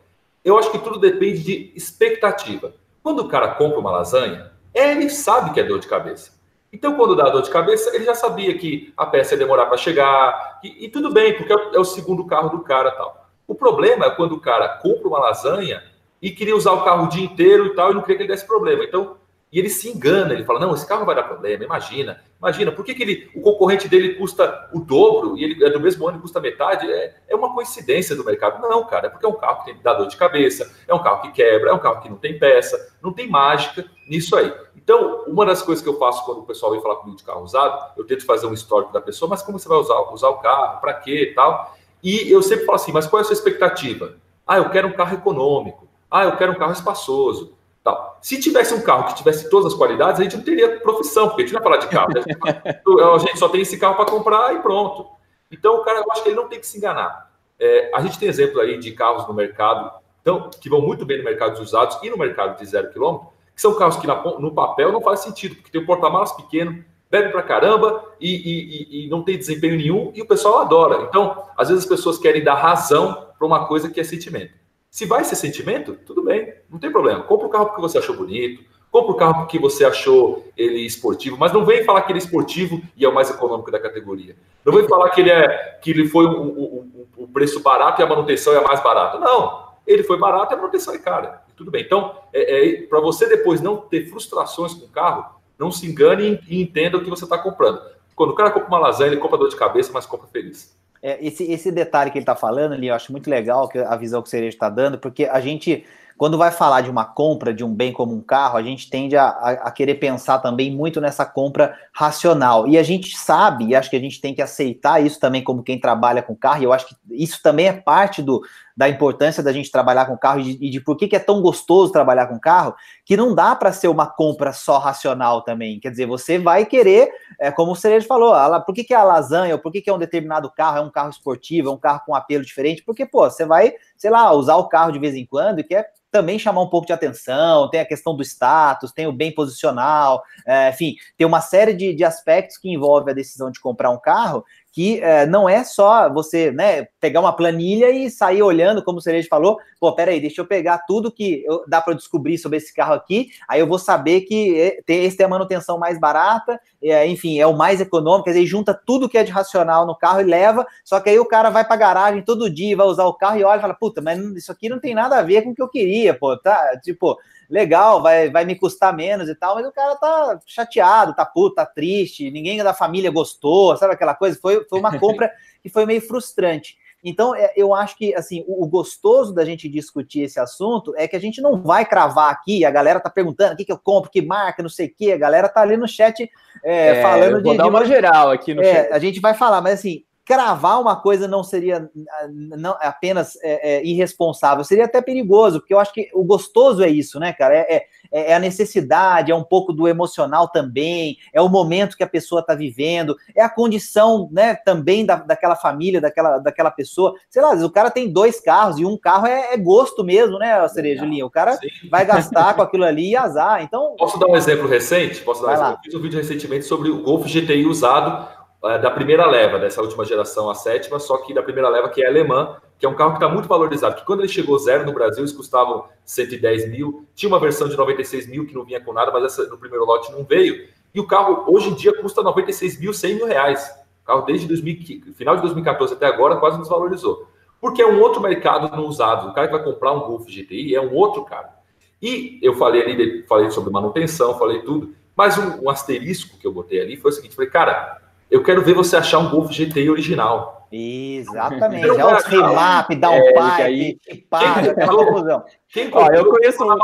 Eu 0.48 0.58
acho 0.58 0.70
que 0.70 0.78
tudo 0.78 0.98
depende 0.98 1.42
de 1.42 1.72
expectativa. 1.76 2.72
Quando 3.02 3.20
o 3.20 3.28
cara 3.28 3.48
compra 3.48 3.78
uma 3.78 3.90
lasanha, 3.90 4.50
ele 4.74 5.10
sabe 5.10 5.52
que 5.52 5.60
é 5.60 5.62
dor 5.62 5.78
de 5.78 5.86
cabeça. 5.86 6.32
Então, 6.72 6.94
quando 6.96 7.14
dá 7.14 7.28
dor 7.28 7.42
de 7.42 7.50
cabeça, 7.50 7.94
ele 7.94 8.06
já 8.06 8.14
sabia 8.14 8.56
que 8.56 8.90
a 8.96 9.04
peça 9.04 9.34
ia 9.34 9.38
demorar 9.38 9.66
para 9.66 9.76
chegar, 9.76 10.58
e, 10.64 10.86
e, 10.86 10.88
tudo 10.88 11.12
bem, 11.12 11.36
porque 11.36 11.52
é 11.52 11.56
o, 11.56 11.74
é 11.74 11.78
o 11.78 11.84
segundo 11.84 12.24
carro 12.24 12.48
do 12.48 12.60
cara 12.60 12.90
tal. 12.92 13.28
O 13.46 13.54
problema 13.54 14.06
é 14.06 14.10
quando 14.10 14.32
o 14.32 14.40
cara 14.40 14.68
compra 14.68 15.06
uma 15.06 15.18
lasanha 15.18 15.82
e 16.20 16.30
queria 16.30 16.56
usar 16.56 16.72
o 16.72 16.82
carro 16.82 17.04
o 17.04 17.08
dia 17.10 17.24
inteiro 17.24 17.66
e 17.66 17.74
tal, 17.74 17.90
e 17.90 17.94
não 17.94 18.00
queria 18.00 18.16
que 18.16 18.22
ele 18.22 18.32
desse 18.32 18.46
problema. 18.46 18.84
Então, 18.84 19.18
e 19.50 19.58
ele 19.58 19.70
se 19.70 19.88
engana, 19.88 20.34
ele 20.34 20.44
fala: 20.44 20.60
não, 20.60 20.74
esse 20.74 20.86
carro 20.86 21.06
vai 21.06 21.14
dar 21.14 21.22
problema, 21.22 21.64
imagina. 21.64 22.20
Imagina, 22.38 22.70
por 22.70 22.84
que, 22.84 22.94
que 22.94 23.02
ele, 23.02 23.30
o 23.34 23.40
concorrente 23.40 23.88
dele 23.88 24.14
custa 24.14 24.68
o 24.72 24.80
dobro 24.80 25.36
e 25.36 25.42
ele 25.42 25.64
é 25.64 25.70
do 25.70 25.80
mesmo 25.80 26.06
ano 26.06 26.20
custa 26.20 26.38
metade? 26.38 26.88
É, 26.90 27.16
é 27.28 27.34
uma 27.34 27.52
coincidência 27.52 28.14
do 28.14 28.24
mercado. 28.24 28.60
Não, 28.60 28.84
cara, 28.86 29.06
é 29.06 29.10
porque 29.10 29.26
é 29.26 29.28
um 29.28 29.34
carro 29.34 29.64
que 29.64 29.72
tem 29.72 29.82
dá 29.82 29.94
dor 29.94 30.06
de 30.06 30.16
cabeça, 30.16 30.70
é 30.86 30.94
um 30.94 31.02
carro 31.02 31.22
que 31.22 31.32
quebra, 31.32 31.70
é 31.70 31.72
um 31.72 31.78
carro 31.78 32.00
que 32.00 32.08
não 32.08 32.16
tem 32.16 32.38
peça, 32.38 32.94
não 33.02 33.12
tem 33.12 33.28
mágica 33.28 33.84
nisso 34.08 34.36
aí. 34.36 34.52
Então, 34.76 35.24
uma 35.26 35.44
das 35.44 35.62
coisas 35.62 35.82
que 35.82 35.88
eu 35.88 35.98
faço 35.98 36.24
quando 36.24 36.38
o 36.38 36.46
pessoal 36.46 36.72
vem 36.72 36.80
falar 36.80 36.96
comigo 36.96 37.16
de 37.16 37.24
carro 37.24 37.42
usado, 37.42 37.92
eu 37.96 38.06
tento 38.06 38.24
fazer 38.24 38.46
um 38.46 38.54
histórico 38.54 38.92
da 38.92 39.00
pessoa, 39.00 39.28
mas 39.28 39.42
como 39.42 39.58
você 39.58 39.68
vai 39.68 39.78
usar, 39.78 39.98
usar 40.12 40.28
o 40.28 40.38
carro, 40.38 40.80
para 40.80 40.94
quê 40.94 41.30
e 41.30 41.34
tal. 41.34 41.74
E 42.02 42.30
eu 42.30 42.42
sempre 42.42 42.64
falo 42.64 42.76
assim, 42.76 42.92
mas 42.92 43.06
qual 43.06 43.20
é 43.20 43.22
a 43.22 43.24
sua 43.24 43.34
expectativa? 43.34 44.14
Ah, 44.46 44.58
eu 44.58 44.70
quero 44.70 44.88
um 44.88 44.92
carro 44.92 45.14
econômico. 45.14 45.88
Ah, 46.10 46.24
eu 46.24 46.36
quero 46.36 46.52
um 46.52 46.54
carro 46.54 46.72
espaçoso. 46.72 47.57
Tal. 47.90 48.18
Se 48.20 48.40
tivesse 48.40 48.74
um 48.74 48.82
carro 48.82 49.08
que 49.08 49.16
tivesse 49.16 49.48
todas 49.48 49.72
as 49.72 49.78
qualidades, 49.78 50.20
a 50.20 50.24
gente 50.24 50.36
não 50.36 50.44
teria 50.44 50.78
profissão, 50.80 51.28
porque 51.28 51.42
a 51.42 51.46
gente 51.46 51.54
não 51.54 51.62
vai 51.62 51.72
falar 51.72 51.84
de 51.84 51.88
carro. 51.88 52.08
Né? 52.14 52.22
a 53.14 53.18
gente 53.18 53.38
só 53.38 53.48
tem 53.48 53.62
esse 53.62 53.78
carro 53.78 53.96
para 53.96 54.04
comprar 54.04 54.54
e 54.54 54.60
pronto. 54.60 55.06
Então, 55.50 55.76
o 55.76 55.84
cara, 55.84 56.00
eu 56.00 56.12
acho 56.12 56.22
que 56.22 56.28
ele 56.28 56.36
não 56.36 56.48
tem 56.48 56.60
que 56.60 56.66
se 56.66 56.76
enganar. 56.76 57.30
É, 57.58 57.90
a 57.94 58.00
gente 58.00 58.18
tem 58.18 58.28
exemplo 58.28 58.60
aí 58.60 58.78
de 58.78 58.92
carros 58.92 59.26
no 59.26 59.34
mercado 59.34 59.90
então, 60.28 60.50
que 60.50 60.68
vão 60.68 60.82
muito 60.82 61.06
bem 61.06 61.16
no 61.16 61.24
mercado 61.24 61.54
de 61.54 61.62
usados 61.62 61.98
e 62.02 62.10
no 62.10 62.18
mercado 62.18 62.58
de 62.58 62.66
zero 62.66 62.90
quilômetro, 62.90 63.28
que 63.54 63.62
são 63.62 63.74
carros 63.74 63.96
que 63.96 64.06
na, 64.06 64.22
no 64.38 64.52
papel 64.52 64.92
não 64.92 65.00
faz 65.00 65.20
sentido, 65.20 65.54
porque 65.54 65.70
tem 65.70 65.80
um 65.80 65.86
porta-malas 65.86 66.32
pequeno, 66.32 66.84
bebe 67.10 67.30
pra 67.30 67.42
caramba 67.42 68.04
e, 68.20 68.34
e, 68.34 69.06
e, 69.06 69.08
não 69.08 69.22
tem 69.22 69.38
desempenho 69.38 69.78
nenhum 69.78 70.12
e 70.14 70.20
o 70.20 70.26
pessoal 70.26 70.58
adora. 70.58 71.04
Então, 71.08 71.44
às 71.56 71.68
vezes 71.68 71.84
as 71.84 71.88
pessoas 71.88 72.18
querem 72.18 72.44
dar 72.44 72.56
razão 72.56 73.28
para 73.38 73.46
uma 73.46 73.66
coisa 73.66 73.88
que 73.88 73.98
é 73.98 74.04
sentimento. 74.04 74.52
Se 74.90 75.06
vai 75.06 75.24
ser 75.24 75.34
sentimento, 75.34 75.94
tudo 76.04 76.22
bem, 76.22 76.52
não 76.70 76.78
tem 76.78 76.90
problema. 76.90 77.22
Compra 77.22 77.46
o 77.46 77.50
carro 77.50 77.66
porque 77.66 77.80
você 77.80 77.98
achou 77.98 78.16
bonito, 78.16 78.62
compra 78.90 79.12
o 79.12 79.16
carro 79.16 79.34
porque 79.40 79.58
você 79.58 79.84
achou 79.84 80.46
ele 80.56 80.80
esportivo, 80.84 81.36
mas 81.38 81.52
não 81.52 81.64
vem 81.64 81.84
falar 81.84 82.02
que 82.02 82.12
ele 82.12 82.18
é 82.18 82.22
esportivo 82.22 82.80
e 82.96 83.04
é 83.04 83.08
o 83.08 83.14
mais 83.14 83.30
econômico 83.30 83.70
da 83.70 83.78
categoria. 83.78 84.36
Não 84.64 84.72
vem 84.72 84.86
falar 84.88 85.10
que 85.10 85.20
ele 85.20 85.30
é 85.30 85.78
que 85.82 85.90
ele 85.90 86.08
foi 86.08 86.26
o 86.26 87.28
preço 87.32 87.60
barato 87.60 88.00
e 88.00 88.04
a 88.04 88.06
manutenção 88.06 88.52
é 88.52 88.58
a 88.58 88.62
mais 88.62 88.82
barata. 88.82 89.18
Não, 89.18 89.68
ele 89.86 90.02
foi 90.02 90.18
barato 90.18 90.52
e 90.52 90.54
a 90.54 90.58
manutenção 90.58 90.94
é 90.94 90.98
cara. 90.98 91.42
Tudo 91.56 91.70
bem. 91.70 91.82
Então, 91.82 92.14
é, 92.32 92.82
é 92.82 92.82
para 92.82 93.00
você 93.00 93.26
depois 93.28 93.60
não 93.60 93.76
ter 93.76 94.06
frustrações 94.08 94.74
com 94.74 94.86
o 94.86 94.88
carro, 94.88 95.38
não 95.58 95.72
se 95.72 95.86
engane 95.86 96.40
e 96.48 96.62
entenda 96.62 96.96
o 96.96 97.02
que 97.02 97.10
você 97.10 97.24
está 97.24 97.36
comprando. 97.36 97.80
Quando 98.14 98.30
o 98.30 98.34
cara 98.34 98.50
compra 98.50 98.68
uma 98.68 98.78
lasanha, 98.78 99.12
ele 99.12 99.20
compra 99.20 99.38
dor 99.38 99.48
de 99.48 99.56
cabeça, 99.56 99.90
mas 99.92 100.06
compra 100.06 100.26
feliz. 100.28 100.76
É, 101.02 101.24
esse, 101.24 101.44
esse 101.50 101.70
detalhe 101.70 102.10
que 102.10 102.18
ele 102.18 102.22
está 102.22 102.34
falando 102.34 102.72
ali, 102.72 102.88
eu 102.88 102.94
acho 102.94 103.12
muito 103.12 103.30
legal 103.30 103.68
que 103.68 103.78
a 103.78 103.94
visão 103.96 104.20
que 104.20 104.28
o 104.28 104.30
Cereja 104.30 104.56
está 104.56 104.68
dando, 104.68 104.98
porque 104.98 105.24
a 105.24 105.40
gente, 105.40 105.84
quando 106.18 106.36
vai 106.36 106.50
falar 106.50 106.80
de 106.80 106.90
uma 106.90 107.04
compra 107.04 107.54
de 107.54 107.64
um 107.64 107.72
bem 107.72 107.92
como 107.92 108.12
um 108.12 108.20
carro, 108.20 108.58
a 108.58 108.62
gente 108.62 108.90
tende 108.90 109.16
a, 109.16 109.28
a, 109.28 109.50
a, 109.52 109.70
querer 109.70 109.94
pensar 109.94 110.40
também 110.40 110.68
muito 110.68 111.00
nessa 111.00 111.24
compra 111.24 111.78
racional. 111.94 112.66
E 112.66 112.76
a 112.76 112.82
gente 112.82 113.16
sabe, 113.16 113.66
e 113.66 113.74
acho 113.76 113.88
que 113.88 113.96
a 113.96 114.00
gente 114.00 114.20
tem 114.20 114.34
que 114.34 114.42
aceitar 114.42 115.00
isso 115.00 115.20
também 115.20 115.44
como 115.44 115.62
quem 115.62 115.78
trabalha 115.78 116.20
com 116.20 116.34
carro, 116.34 116.60
e 116.60 116.64
eu 116.64 116.72
acho 116.72 116.88
que 116.88 116.96
isso 117.12 117.40
também 117.40 117.68
é 117.68 117.72
parte 117.72 118.20
do, 118.20 118.42
da 118.78 118.88
importância 118.88 119.42
da 119.42 119.52
gente 119.52 119.72
trabalhar 119.72 120.06
com 120.06 120.16
carro 120.16 120.38
e 120.38 120.54
de, 120.54 120.66
e 120.66 120.70
de 120.70 120.80
por 120.80 120.96
que, 120.96 121.08
que 121.08 121.16
é 121.16 121.18
tão 121.18 121.42
gostoso 121.42 121.92
trabalhar 121.92 122.28
com 122.28 122.38
carro, 122.38 122.76
que 123.04 123.16
não 123.16 123.34
dá 123.34 123.56
para 123.56 123.72
ser 123.72 123.88
uma 123.88 124.06
compra 124.06 124.52
só 124.52 124.78
racional 124.78 125.42
também. 125.42 125.80
Quer 125.80 125.90
dizer, 125.90 126.06
você 126.06 126.38
vai 126.38 126.64
querer, 126.64 127.10
é, 127.40 127.50
como 127.50 127.72
o 127.72 127.74
Cerejo 127.74 128.06
falou, 128.06 128.32
a, 128.32 128.60
por 128.60 128.72
que, 128.72 128.84
que 128.84 128.94
é 128.94 128.96
a 128.96 129.02
lasanha, 129.02 129.56
ou 129.56 129.60
por 129.60 129.72
que, 129.72 129.80
que 129.80 129.90
é 129.90 129.92
um 129.92 129.98
determinado 129.98 130.48
carro, 130.56 130.78
é 130.78 130.80
um 130.80 130.92
carro 130.92 131.10
esportivo, 131.10 131.68
é 131.68 131.72
um 131.72 131.76
carro 131.76 132.02
com 132.06 132.14
apelo 132.14 132.44
diferente, 132.44 132.84
porque, 132.84 133.04
pô, 133.04 133.28
você 133.28 133.44
vai, 133.44 133.72
sei 133.96 134.10
lá, 134.10 134.30
usar 134.30 134.54
o 134.54 134.68
carro 134.68 134.92
de 134.92 135.00
vez 135.00 135.16
em 135.16 135.26
quando 135.26 135.58
e 135.58 135.64
quer 135.64 135.90
também 136.10 136.38
chamar 136.38 136.62
um 136.62 136.70
pouco 136.70 136.86
de 136.86 136.92
atenção, 136.92 137.68
tem 137.68 137.80
a 137.80 137.84
questão 137.84 138.16
do 138.16 138.22
status, 138.22 138.92
tem 138.92 139.06
o 139.06 139.12
bem 139.12 139.34
posicional, 139.34 140.22
é, 140.46 140.70
enfim, 140.70 140.94
tem 141.16 141.26
uma 141.26 141.40
série 141.40 141.74
de, 141.74 141.92
de 141.94 142.04
aspectos 142.04 142.56
que 142.56 142.70
envolve 142.70 143.10
a 143.10 143.14
decisão 143.14 143.50
de 143.50 143.60
comprar 143.60 143.90
um 143.90 143.98
carro 143.98 144.44
que 144.72 145.00
é, 145.02 145.26
não 145.26 145.48
é 145.48 145.64
só 145.64 146.12
você 146.12 146.50
né, 146.52 146.86
pegar 147.00 147.20
uma 147.20 147.32
planilha 147.32 147.90
e 147.90 148.10
sair 148.10 148.42
olhando, 148.42 148.82
como 148.82 148.98
o 148.98 149.00
Cerejo 149.00 149.28
falou, 149.28 149.58
pô, 149.80 149.94
peraí, 149.94 150.20
deixa 150.20 150.40
eu 150.40 150.46
pegar 150.46 150.78
tudo 150.86 151.10
que 151.10 151.42
eu, 151.46 151.64
dá 151.66 151.80
para 151.80 151.94
descobrir 151.94 152.38
sobre 152.38 152.58
esse 152.58 152.72
carro 152.74 152.94
aqui, 152.94 153.28
aí 153.48 153.60
eu 153.60 153.66
vou 153.66 153.78
saber 153.78 154.22
que 154.22 154.60
é, 154.60 154.94
esse 154.94 155.16
tem 155.16 155.26
a 155.26 155.28
manutenção 155.28 155.78
mais 155.78 155.98
barata, 155.98 156.60
é, 156.82 157.06
enfim, 157.06 157.38
é 157.38 157.46
o 157.46 157.56
mais 157.56 157.80
econômico, 157.80 158.24
quer 158.24 158.32
dizer, 158.32 158.46
junta 158.46 158.74
tudo 158.74 159.08
que 159.08 159.18
é 159.18 159.24
de 159.24 159.32
racional 159.32 159.86
no 159.86 159.96
carro 159.96 160.20
e 160.20 160.24
leva, 160.24 160.66
só 160.84 161.00
que 161.00 161.10
aí 161.10 161.18
o 161.18 161.26
cara 161.26 161.50
vai 161.50 161.64
para 161.64 161.76
garagem 161.76 162.22
todo 162.22 162.50
dia, 162.50 162.76
vai 162.76 162.86
usar 162.86 163.04
o 163.04 163.14
carro 163.14 163.38
e 163.38 163.44
olha 163.44 163.58
e 163.58 163.62
fala, 163.62 163.74
puta, 163.74 164.00
mas 164.00 164.18
isso 164.36 164.52
aqui 164.52 164.68
não 164.68 164.78
tem 164.78 164.94
nada 164.94 165.18
a 165.18 165.22
ver 165.22 165.42
com 165.42 165.50
o 165.50 165.54
que 165.54 165.62
eu 165.62 165.68
queria, 165.68 166.14
pô, 166.14 166.36
tá, 166.36 166.78
tipo, 166.82 167.16
legal, 167.48 168.02
vai, 168.02 168.30
vai 168.30 168.44
me 168.44 168.54
custar 168.54 168.94
menos 168.94 169.28
e 169.28 169.34
tal, 169.34 169.54
mas 169.54 169.66
o 169.66 169.72
cara 169.72 169.96
tá 169.96 170.38
chateado, 170.46 171.14
tá 171.14 171.24
puto, 171.24 171.56
tá 171.56 171.64
triste, 171.66 172.30
ninguém 172.30 172.62
da 172.62 172.74
família 172.74 173.10
gostou, 173.10 173.76
sabe 173.76 173.94
aquela 173.94 174.14
coisa? 174.14 174.38
Foi, 174.40 174.64
foi 174.68 174.78
uma 174.78 174.96
compra 175.00 175.32
que 175.62 175.68
foi 175.68 175.86
meio 175.86 176.00
frustrante. 176.00 176.76
Então, 177.02 177.34
é, 177.34 177.52
eu 177.56 177.74
acho 177.74 177.96
que 177.96 178.14
assim, 178.14 178.44
o, 178.46 178.66
gostoso 178.66 179.32
da 179.32 179.44
gente 179.44 179.68
discutir 179.68 180.22
esse 180.22 180.40
assunto 180.40 180.92
é 180.96 181.06
que 181.06 181.14
a 181.14 181.20
gente 181.20 181.40
não 181.40 181.62
vai 181.62 181.84
cravar 181.84 182.30
aqui, 182.30 182.64
a 182.64 182.70
galera 182.70 182.98
tá 182.98 183.08
perguntando 183.08 183.54
o 183.54 183.56
que, 183.56 183.64
que 183.64 183.72
eu 183.72 183.78
compro, 183.78 184.10
que 184.10 184.20
marca, 184.20 184.62
não 184.62 184.68
sei 184.68 184.86
o 184.88 184.94
que, 184.94 185.12
a 185.12 185.16
galera 185.16 185.48
tá 185.48 185.60
ali 185.60 185.76
no 185.76 185.86
chat 185.86 186.28
é, 186.64 186.88
é, 186.88 187.02
falando 187.02 187.40
de. 187.40 187.56
Dar 187.56 187.62
de 187.62 187.68
uma 187.68 187.84
geral 187.84 188.30
aqui 188.30 188.52
no 188.52 188.62
é, 188.62 188.74
chat. 188.74 188.92
A 188.92 188.98
gente 188.98 189.20
vai 189.20 189.32
falar, 189.32 189.60
mas 189.60 189.74
assim, 189.74 190.04
cravar 190.28 190.78
uma 190.78 190.94
coisa 190.94 191.26
não 191.26 191.42
seria 191.42 191.90
não 192.28 192.76
apenas 192.82 193.34
é, 193.42 193.76
é, 193.76 193.84
irresponsável, 193.86 194.62
seria 194.62 194.84
até 194.84 195.00
perigoso, 195.00 195.58
porque 195.58 195.72
eu 195.72 195.78
acho 195.78 195.90
que 195.90 196.10
o 196.12 196.22
gostoso 196.22 196.82
é 196.82 196.88
isso, 196.90 197.18
né, 197.18 197.32
cara? 197.32 197.54
É, 197.54 197.86
é, 198.12 198.32
é 198.32 198.34
a 198.34 198.38
necessidade, 198.38 199.32
é 199.32 199.34
um 199.34 199.42
pouco 199.42 199.72
do 199.72 199.88
emocional 199.88 200.46
também, 200.46 201.16
é 201.32 201.40
o 201.40 201.48
momento 201.48 201.96
que 201.96 202.04
a 202.04 202.08
pessoa 202.08 202.42
está 202.42 202.54
vivendo, 202.54 203.16
é 203.34 203.42
a 203.42 203.48
condição, 203.48 204.28
né, 204.30 204.54
também 204.54 205.06
da, 205.06 205.16
daquela 205.16 205.56
família, 205.56 205.98
daquela, 205.98 206.36
daquela 206.36 206.70
pessoa. 206.70 207.14
Sei 207.30 207.40
lá, 207.40 207.54
o 207.54 207.70
cara 207.70 207.90
tem 207.90 208.12
dois 208.12 208.38
carros 208.38 208.78
e 208.78 208.84
um 208.84 208.98
carro 208.98 209.26
é, 209.26 209.54
é 209.54 209.56
gosto 209.56 210.04
mesmo, 210.04 210.38
né, 210.38 210.68
Cereja 210.68 211.06
Linha? 211.06 211.24
O 211.24 211.30
cara 211.30 211.56
Sim. 211.56 211.68
vai 211.90 212.04
gastar 212.04 212.52
com 212.52 212.60
aquilo 212.60 212.84
ali 212.84 213.12
e 213.12 213.16
azar. 213.16 213.62
Então. 213.62 213.96
Posso 213.98 214.18
dar 214.18 214.26
um 214.26 214.36
exemplo 214.36 214.68
recente? 214.68 215.22
Posso 215.22 215.40
dar 215.40 215.48
um 215.48 215.54
exemplo? 215.54 215.72
Eu 215.72 215.82
fiz 215.84 215.94
um 215.94 216.02
vídeo 216.02 216.18
recentemente 216.18 216.66
sobre 216.66 216.90
o 216.90 217.02
Golf 217.02 217.24
GTI 217.26 217.64
usado 217.64 218.28
é, 218.36 218.37
da 218.60 218.90
primeira 218.90 219.24
leva, 219.26 219.58
dessa 219.58 219.80
última 219.80 220.04
geração, 220.04 220.50
a 220.50 220.54
sétima, 220.54 220.98
só 220.98 221.18
que 221.18 221.32
da 221.32 221.42
primeira 221.42 221.68
leva, 221.68 221.88
que 221.88 222.02
é 222.02 222.08
alemã, 222.08 222.56
que 222.78 222.84
é 222.84 222.88
um 222.88 222.94
carro 222.94 223.12
que 223.12 223.16
está 223.18 223.28
muito 223.28 223.48
valorizado, 223.48 223.96
que 223.96 224.04
quando 224.04 224.20
ele 224.20 224.28
chegou 224.28 224.58
zero 224.58 224.84
no 224.84 224.92
Brasil, 224.92 225.20
eles 225.20 225.32
custavam 225.32 225.84
110 226.04 226.68
mil, 226.68 227.06
tinha 227.14 227.28
uma 227.28 227.38
versão 227.38 227.68
de 227.68 227.76
96 227.76 228.26
mil 228.26 228.46
que 228.46 228.54
não 228.54 228.64
vinha 228.64 228.80
com 228.80 228.92
nada, 228.92 229.12
mas 229.12 229.24
essa 229.24 229.44
no 229.48 229.58
primeiro 229.58 229.84
lote 229.84 230.10
não 230.10 230.24
veio, 230.24 230.68
e 230.94 231.00
o 231.00 231.06
carro 231.06 231.44
hoje 231.46 231.68
em 231.68 231.74
dia 231.74 231.92
custa 232.00 232.22
96 232.22 232.80
mil, 232.80 232.92
100 232.92 233.14
mil 233.14 233.26
reais. 233.26 233.70
O 234.02 234.06
carro 234.06 234.22
desde 234.22 234.48
2000, 234.48 235.14
final 235.14 235.36
de 235.36 235.42
2014 235.42 235.94
até 235.94 236.06
agora 236.06 236.36
quase 236.36 236.58
desvalorizou. 236.58 237.28
Porque 237.60 237.82
é 237.82 237.86
um 237.86 238.00
outro 238.00 238.20
mercado 238.20 238.74
no 238.74 238.86
usado. 238.86 239.28
O 239.28 239.34
cara 239.34 239.48
que 239.48 239.52
vai 239.52 239.62
comprar 239.62 239.92
um 239.92 240.00
Golf 240.00 240.26
GTI 240.26 240.74
é 240.74 240.80
um 240.80 240.94
outro 240.94 241.24
cara. 241.24 241.56
E 242.00 242.38
eu 242.42 242.54
falei 242.54 242.82
ali, 242.82 243.22
falei 243.26 243.50
sobre 243.50 243.70
manutenção, 243.70 244.38
falei 244.38 244.62
tudo, 244.62 244.94
mas 245.16 245.36
um, 245.36 245.64
um 245.64 245.70
asterisco 245.70 246.38
que 246.38 246.46
eu 246.46 246.52
botei 246.52 246.80
ali 246.80 246.96
foi 246.96 247.10
o 247.10 247.14
seguinte: 247.14 247.34
falei, 247.34 247.50
cara, 247.50 248.00
eu 248.30 248.42
quero 248.42 248.62
ver 248.62 248.74
você 248.74 248.96
achar 248.96 249.18
um 249.18 249.30
Golf 249.30 249.50
GTI 249.50 249.88
original. 249.90 250.58
Exatamente. 250.70 251.86
É 251.86 252.04
o 252.04 252.16
remap, 252.16 252.94
dá 252.94 253.10
um 253.10 253.14
é, 253.14 253.32
pai, 253.32 253.96
para, 254.28 254.74
quem, 254.74 254.86
confusão. 254.86 255.44
Quem 255.70 255.90
comprou, 255.90 256.10
Ó, 256.10 256.14
eu 256.14 256.30
conheço 256.30 256.62
um, 256.62 256.76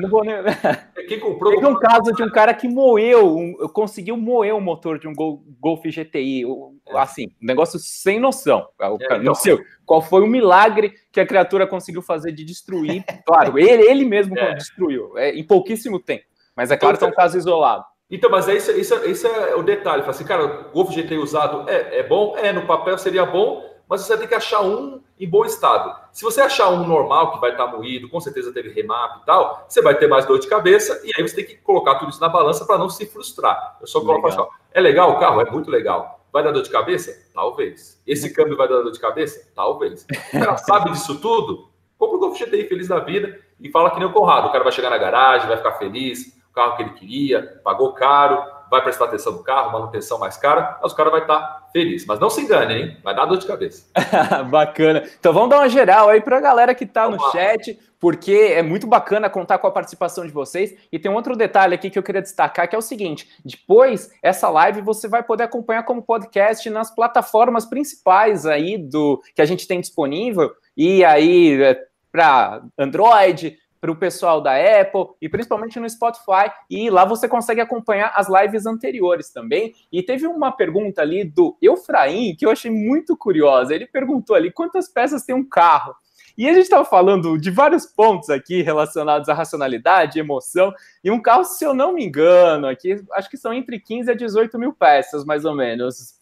não 0.00 0.08
vou 0.08 0.24
nem... 0.24 0.36
quem 1.08 1.18
comprou. 1.18 1.52
Teve 1.52 1.66
um 1.66 1.78
caso 1.78 2.12
de 2.12 2.22
um 2.22 2.30
cara 2.30 2.54
que 2.54 2.68
moeu, 2.68 3.36
um, 3.36 3.54
conseguiu 3.72 4.16
moer 4.16 4.54
o 4.54 4.60
motor 4.60 5.00
de 5.00 5.08
um 5.08 5.12
Golf 5.12 5.82
GTI, 5.84 6.44
é. 6.44 6.98
assim, 6.98 7.26
um 7.42 7.46
negócio 7.46 7.78
sem 7.80 8.20
noção. 8.20 8.68
É, 8.80 8.88
o, 8.88 8.96
é, 9.00 9.08
não 9.16 9.22
então. 9.22 9.34
sei 9.34 9.58
qual 9.84 10.00
foi 10.00 10.22
o 10.22 10.28
milagre 10.28 10.94
que 11.10 11.20
a 11.20 11.26
criatura 11.26 11.66
conseguiu 11.66 12.02
fazer 12.02 12.30
de 12.30 12.44
destruir. 12.44 13.04
Claro, 13.26 13.58
ele, 13.58 13.82
ele 13.90 14.04
mesmo 14.04 14.38
é. 14.38 14.54
destruiu, 14.54 15.18
é, 15.18 15.30
em 15.30 15.42
pouquíssimo 15.42 15.98
tempo. 15.98 16.24
Mas 16.54 16.70
é 16.70 16.76
claro 16.76 16.96
que 16.96 17.02
é 17.02 17.06
um 17.08 17.10
então, 17.10 17.20
caso 17.20 17.36
isolado. 17.36 17.84
Então, 18.10 18.30
mas 18.30 18.48
é 18.48 18.54
isso, 18.54 18.70
isso, 18.72 18.94
isso 19.06 19.26
é 19.26 19.54
o 19.54 19.62
detalhe. 19.62 20.02
Fala 20.02 20.10
assim, 20.12 20.24
cara, 20.24 20.44
o 20.44 20.70
Golf 20.72 20.90
GT 20.92 21.16
usado 21.16 21.68
é, 21.68 22.00
é 22.00 22.02
bom? 22.02 22.36
É, 22.36 22.52
no 22.52 22.66
papel 22.66 22.98
seria 22.98 23.24
bom, 23.24 23.64
mas 23.88 24.02
você 24.02 24.16
tem 24.16 24.28
que 24.28 24.34
achar 24.34 24.62
um 24.62 25.02
em 25.18 25.28
bom 25.28 25.44
estado. 25.44 25.94
Se 26.12 26.24
você 26.24 26.40
achar 26.40 26.68
um 26.70 26.86
normal 26.86 27.32
que 27.32 27.40
vai 27.40 27.52
estar 27.52 27.66
moído, 27.66 28.08
com 28.08 28.20
certeza 28.20 28.52
teve 28.52 28.68
remap 28.70 29.22
e 29.22 29.26
tal, 29.26 29.64
você 29.68 29.80
vai 29.80 29.96
ter 29.96 30.08
mais 30.08 30.26
dor 30.26 30.38
de 30.38 30.48
cabeça 30.48 31.00
e 31.04 31.10
aí 31.16 31.26
você 31.26 31.36
tem 31.36 31.44
que 31.44 31.56
colocar 31.56 31.96
tudo 31.96 32.10
isso 32.10 32.20
na 32.20 32.28
balança 32.28 32.64
para 32.64 32.78
não 32.78 32.88
se 32.88 33.06
frustrar. 33.06 33.78
Eu 33.80 33.86
só 33.86 34.00
coloco 34.00 34.26
assim, 34.26 34.44
é 34.72 34.80
legal 34.80 35.12
o 35.12 35.20
carro? 35.20 35.40
É 35.40 35.50
muito 35.50 35.70
legal. 35.70 36.20
Vai 36.32 36.42
dar 36.42 36.50
dor 36.50 36.62
de 36.62 36.70
cabeça? 36.70 37.30
Talvez. 37.32 38.02
Esse 38.04 38.32
câmbio 38.34 38.56
vai 38.56 38.68
dar 38.68 38.82
dor 38.82 38.90
de 38.90 38.98
cabeça? 38.98 39.48
Talvez. 39.54 40.04
O 40.32 40.38
cara 40.38 40.56
sabe 40.56 40.90
disso 40.90 41.20
tudo? 41.20 41.70
Compra 41.96 42.16
o 42.16 42.20
Golf 42.20 42.38
GTI 42.38 42.64
feliz 42.64 42.88
da 42.88 42.98
vida 42.98 43.38
e 43.60 43.70
fala 43.70 43.90
que 43.90 43.98
nem 43.98 44.08
o 44.08 44.12
Conrado. 44.12 44.48
O 44.48 44.52
cara 44.52 44.64
vai 44.64 44.72
chegar 44.72 44.90
na 44.90 44.98
garagem, 44.98 45.46
vai 45.46 45.56
ficar 45.56 45.72
feliz, 45.72 46.36
carro 46.54 46.76
que 46.76 46.82
ele 46.82 46.92
queria, 46.92 47.60
pagou 47.64 47.92
caro, 47.92 48.42
vai 48.70 48.82
prestar 48.82 49.06
atenção 49.06 49.32
no 49.32 49.42
carro, 49.42 49.72
manutenção 49.72 50.18
mais 50.18 50.36
cara, 50.36 50.78
mas 50.82 50.92
o 50.92 50.96
cara 50.96 51.10
vai 51.10 51.20
estar 51.20 51.68
feliz. 51.72 52.04
Mas 52.06 52.18
não 52.18 52.30
se 52.30 52.40
engane, 52.40 52.74
hein? 52.74 52.96
Vai 53.02 53.14
dar 53.14 53.24
dor 53.24 53.38
de 53.38 53.46
cabeça. 53.46 53.86
bacana. 54.50 55.04
Então 55.18 55.32
vamos 55.32 55.50
dar 55.50 55.58
uma 55.58 55.68
geral 55.68 56.08
aí 56.08 56.20
para 56.20 56.38
a 56.38 56.40
galera 56.40 56.74
que 56.74 56.84
está 56.84 57.08
no 57.08 57.18
chat, 57.30 57.78
porque 58.00 58.52
é 58.54 58.62
muito 58.62 58.86
bacana 58.86 59.30
contar 59.30 59.58
com 59.58 59.66
a 59.66 59.70
participação 59.70 60.26
de 60.26 60.32
vocês. 60.32 60.74
E 60.90 60.98
tem 60.98 61.10
um 61.10 61.14
outro 61.14 61.36
detalhe 61.36 61.74
aqui 61.74 61.90
que 61.90 61.98
eu 61.98 62.02
queria 62.02 62.22
destacar, 62.22 62.68
que 62.68 62.74
é 62.74 62.78
o 62.78 62.82
seguinte: 62.82 63.28
depois 63.44 64.10
essa 64.22 64.48
live 64.48 64.80
você 64.80 65.08
vai 65.08 65.22
poder 65.22 65.44
acompanhar 65.44 65.84
como 65.84 66.02
podcast 66.02 66.68
nas 66.70 66.94
plataformas 66.94 67.66
principais 67.66 68.46
aí 68.46 68.78
do 68.78 69.22
que 69.34 69.42
a 69.42 69.46
gente 69.46 69.66
tem 69.66 69.80
disponível. 69.80 70.52
E 70.76 71.04
aí, 71.04 71.62
é, 71.62 71.80
para 72.10 72.62
Android, 72.78 73.56
para 73.84 73.92
o 73.92 73.96
pessoal 73.96 74.40
da 74.40 74.52
Apple 74.56 75.08
e 75.20 75.28
principalmente 75.28 75.78
no 75.78 75.86
Spotify. 75.90 76.50
E 76.70 76.88
lá 76.88 77.04
você 77.04 77.28
consegue 77.28 77.60
acompanhar 77.60 78.14
as 78.16 78.28
lives 78.30 78.64
anteriores 78.64 79.28
também. 79.28 79.74
E 79.92 80.02
teve 80.02 80.26
uma 80.26 80.50
pergunta 80.50 81.02
ali 81.02 81.22
do 81.22 81.54
Eufraim 81.60 82.34
que 82.34 82.46
eu 82.46 82.50
achei 82.50 82.70
muito 82.70 83.14
curiosa. 83.14 83.74
Ele 83.74 83.86
perguntou 83.86 84.34
ali 84.34 84.50
quantas 84.50 84.88
peças 84.88 85.22
tem 85.22 85.34
um 85.34 85.46
carro. 85.46 85.94
E 86.36 86.48
a 86.48 86.54
gente 86.54 86.62
estava 86.62 86.86
falando 86.86 87.36
de 87.36 87.50
vários 87.50 87.84
pontos 87.84 88.30
aqui 88.30 88.62
relacionados 88.62 89.28
à 89.28 89.34
racionalidade, 89.34 90.18
emoção, 90.18 90.72
e 91.04 91.10
um 91.10 91.20
carro, 91.20 91.44
se 91.44 91.62
eu 91.62 91.74
não 91.74 91.92
me 91.92 92.06
engano, 92.06 92.66
aqui 92.66 92.96
acho 93.12 93.28
que 93.28 93.36
são 93.36 93.52
entre 93.52 93.78
15 93.78 94.10
a 94.10 94.14
18 94.14 94.58
mil 94.58 94.72
peças, 94.72 95.26
mais 95.26 95.44
ou 95.44 95.54
menos. 95.54 96.14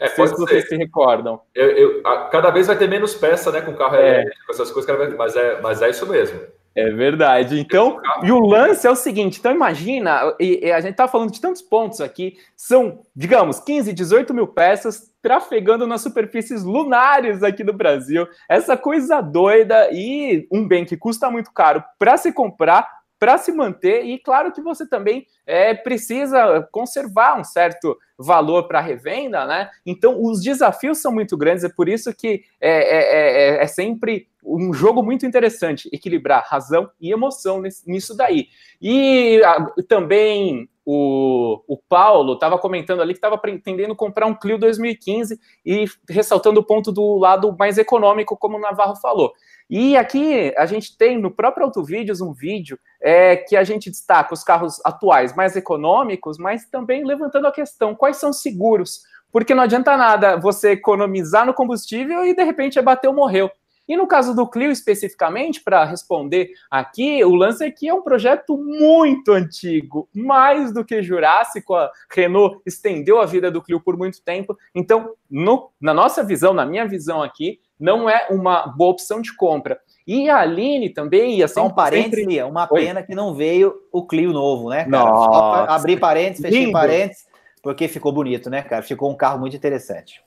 É, 0.00 0.08
se 0.08 0.26
vocês 0.26 0.68
se 0.68 0.76
recordam. 0.76 1.40
Eu, 1.54 1.70
eu, 1.70 2.06
a, 2.06 2.24
cada 2.24 2.50
vez 2.50 2.66
vai 2.66 2.76
ter 2.76 2.88
menos 2.88 3.14
peça, 3.14 3.52
né, 3.52 3.60
com 3.60 3.74
carro 3.74 3.94
é. 3.94 4.22
elétrico, 4.22 4.50
essas 4.50 4.72
coisas, 4.72 5.16
mas 5.16 5.36
é, 5.36 5.60
mas 5.60 5.80
é 5.80 5.88
isso 5.88 6.04
mesmo. 6.06 6.59
É 6.74 6.88
verdade. 6.90 7.58
Então, 7.58 8.00
e 8.22 8.30
o 8.30 8.38
lance 8.38 8.86
é 8.86 8.90
o 8.90 8.96
seguinte: 8.96 9.38
então 9.38 9.52
imagina, 9.52 10.34
e, 10.38 10.66
e 10.66 10.72
a 10.72 10.80
gente 10.80 10.94
tá 10.94 11.08
falando 11.08 11.32
de 11.32 11.40
tantos 11.40 11.62
pontos 11.62 12.00
aqui, 12.00 12.36
são, 12.56 13.00
digamos, 13.14 13.58
15, 13.58 13.92
18 13.92 14.32
mil 14.32 14.46
peças 14.46 15.10
trafegando 15.20 15.86
nas 15.86 16.00
superfícies 16.00 16.62
lunares 16.62 17.42
aqui 17.42 17.64
do 17.64 17.72
Brasil. 17.72 18.26
Essa 18.48 18.76
coisa 18.76 19.20
doida 19.20 19.90
e 19.92 20.46
um 20.50 20.66
bem 20.66 20.84
que 20.84 20.96
custa 20.96 21.30
muito 21.30 21.52
caro 21.52 21.82
para 21.98 22.16
se 22.16 22.32
comprar, 22.32 22.88
para 23.20 23.36
se 23.36 23.52
manter, 23.52 24.02
e 24.06 24.18
claro 24.18 24.50
que 24.50 24.62
você 24.62 24.88
também 24.88 25.26
é, 25.46 25.74
precisa 25.74 26.66
conservar 26.72 27.38
um 27.38 27.44
certo 27.44 27.94
valor 28.18 28.66
para 28.66 28.80
revenda, 28.80 29.44
né? 29.44 29.68
Então, 29.84 30.22
os 30.22 30.42
desafios 30.42 31.02
são 31.02 31.12
muito 31.12 31.36
grandes, 31.36 31.62
é 31.62 31.68
por 31.68 31.86
isso 31.86 32.14
que 32.14 32.42
é, 32.58 32.70
é, 32.70 33.58
é, 33.58 33.62
é 33.62 33.66
sempre 33.66 34.26
um 34.42 34.72
jogo 34.72 35.02
muito 35.02 35.26
interessante, 35.26 35.90
equilibrar 35.92 36.46
razão 36.48 36.90
e 36.98 37.12
emoção 37.12 37.60
nisso 37.86 38.16
daí. 38.16 38.48
E 38.80 39.42
a, 39.44 39.66
também 39.86 40.66
o, 40.84 41.62
o 41.68 41.76
Paulo 41.76 42.34
estava 42.34 42.58
comentando 42.58 43.00
ali 43.00 43.12
que 43.12 43.18
estava 43.18 43.38
pretendendo 43.38 43.94
comprar 43.94 44.26
um 44.26 44.34
Clio 44.34 44.58
2015 44.58 45.38
e 45.64 45.84
ressaltando 46.08 46.60
o 46.60 46.64
ponto 46.64 46.90
do 46.90 47.18
lado 47.18 47.54
mais 47.58 47.78
econômico, 47.78 48.36
como 48.36 48.56
o 48.56 48.60
Navarro 48.60 48.96
falou. 48.96 49.32
E 49.68 49.96
aqui 49.96 50.52
a 50.56 50.66
gente 50.66 50.96
tem 50.96 51.16
no 51.16 51.30
próprio 51.30 51.66
Autovídeos 51.66 52.20
um 52.20 52.32
vídeo 52.32 52.78
é, 53.00 53.36
que 53.36 53.56
a 53.56 53.62
gente 53.62 53.90
destaca 53.90 54.34
os 54.34 54.42
carros 54.42 54.80
atuais 54.84 55.34
mais 55.34 55.54
econômicos, 55.54 56.38
mas 56.38 56.66
também 56.66 57.04
levantando 57.04 57.46
a 57.46 57.52
questão: 57.52 57.94
quais 57.94 58.16
são 58.16 58.32
seguros? 58.32 59.02
Porque 59.30 59.54
não 59.54 59.62
adianta 59.62 59.96
nada 59.96 60.36
você 60.36 60.72
economizar 60.72 61.46
no 61.46 61.54
combustível 61.54 62.24
e 62.24 62.34
de 62.34 62.42
repente 62.42 62.78
é 62.78 62.82
bateu, 62.82 63.12
morreu. 63.12 63.50
E 63.90 63.96
no 63.96 64.06
caso 64.06 64.36
do 64.36 64.46
Clio 64.46 64.70
especificamente, 64.70 65.60
para 65.60 65.84
responder 65.84 66.50
aqui, 66.70 67.24
o 67.24 67.34
lance 67.34 67.64
aqui 67.64 67.88
é 67.88 67.92
um 67.92 68.02
projeto 68.02 68.56
muito 68.56 69.32
antigo, 69.32 70.08
mais 70.14 70.72
do 70.72 70.84
que 70.84 71.02
Jurássico. 71.02 71.74
A 71.74 71.90
Renault 72.08 72.60
estendeu 72.64 73.20
a 73.20 73.26
vida 73.26 73.50
do 73.50 73.60
Clio 73.60 73.80
por 73.80 73.98
muito 73.98 74.22
tempo. 74.22 74.56
Então, 74.72 75.14
no, 75.28 75.72
na 75.80 75.92
nossa 75.92 76.22
visão, 76.22 76.54
na 76.54 76.64
minha 76.64 76.86
visão 76.86 77.20
aqui, 77.20 77.58
não 77.80 78.08
é 78.08 78.28
uma 78.30 78.64
boa 78.68 78.92
opção 78.92 79.20
de 79.20 79.34
compra. 79.34 79.80
E 80.06 80.30
a 80.30 80.38
Aline 80.38 80.90
também 80.90 81.38
ia 81.38 81.48
ser 81.48 81.58
um 81.58 81.68
parênteses, 81.68 82.26
sempre... 82.26 82.44
uma 82.44 82.68
pena 82.68 83.00
Oi. 83.00 83.06
que 83.06 83.14
não 83.16 83.34
veio 83.34 83.74
o 83.90 84.06
Clio 84.06 84.32
novo, 84.32 84.70
né, 84.70 84.84
cara? 84.84 85.10
Nossa. 85.10 85.72
Abrir 85.72 85.98
parênteses, 85.98 86.42
fechei 86.46 86.70
parênteses, 86.70 87.26
porque 87.60 87.88
ficou 87.88 88.12
bonito, 88.12 88.48
né, 88.48 88.62
cara? 88.62 88.84
Ficou 88.84 89.10
um 89.10 89.16
carro 89.16 89.40
muito 89.40 89.56
interessante. 89.56 90.22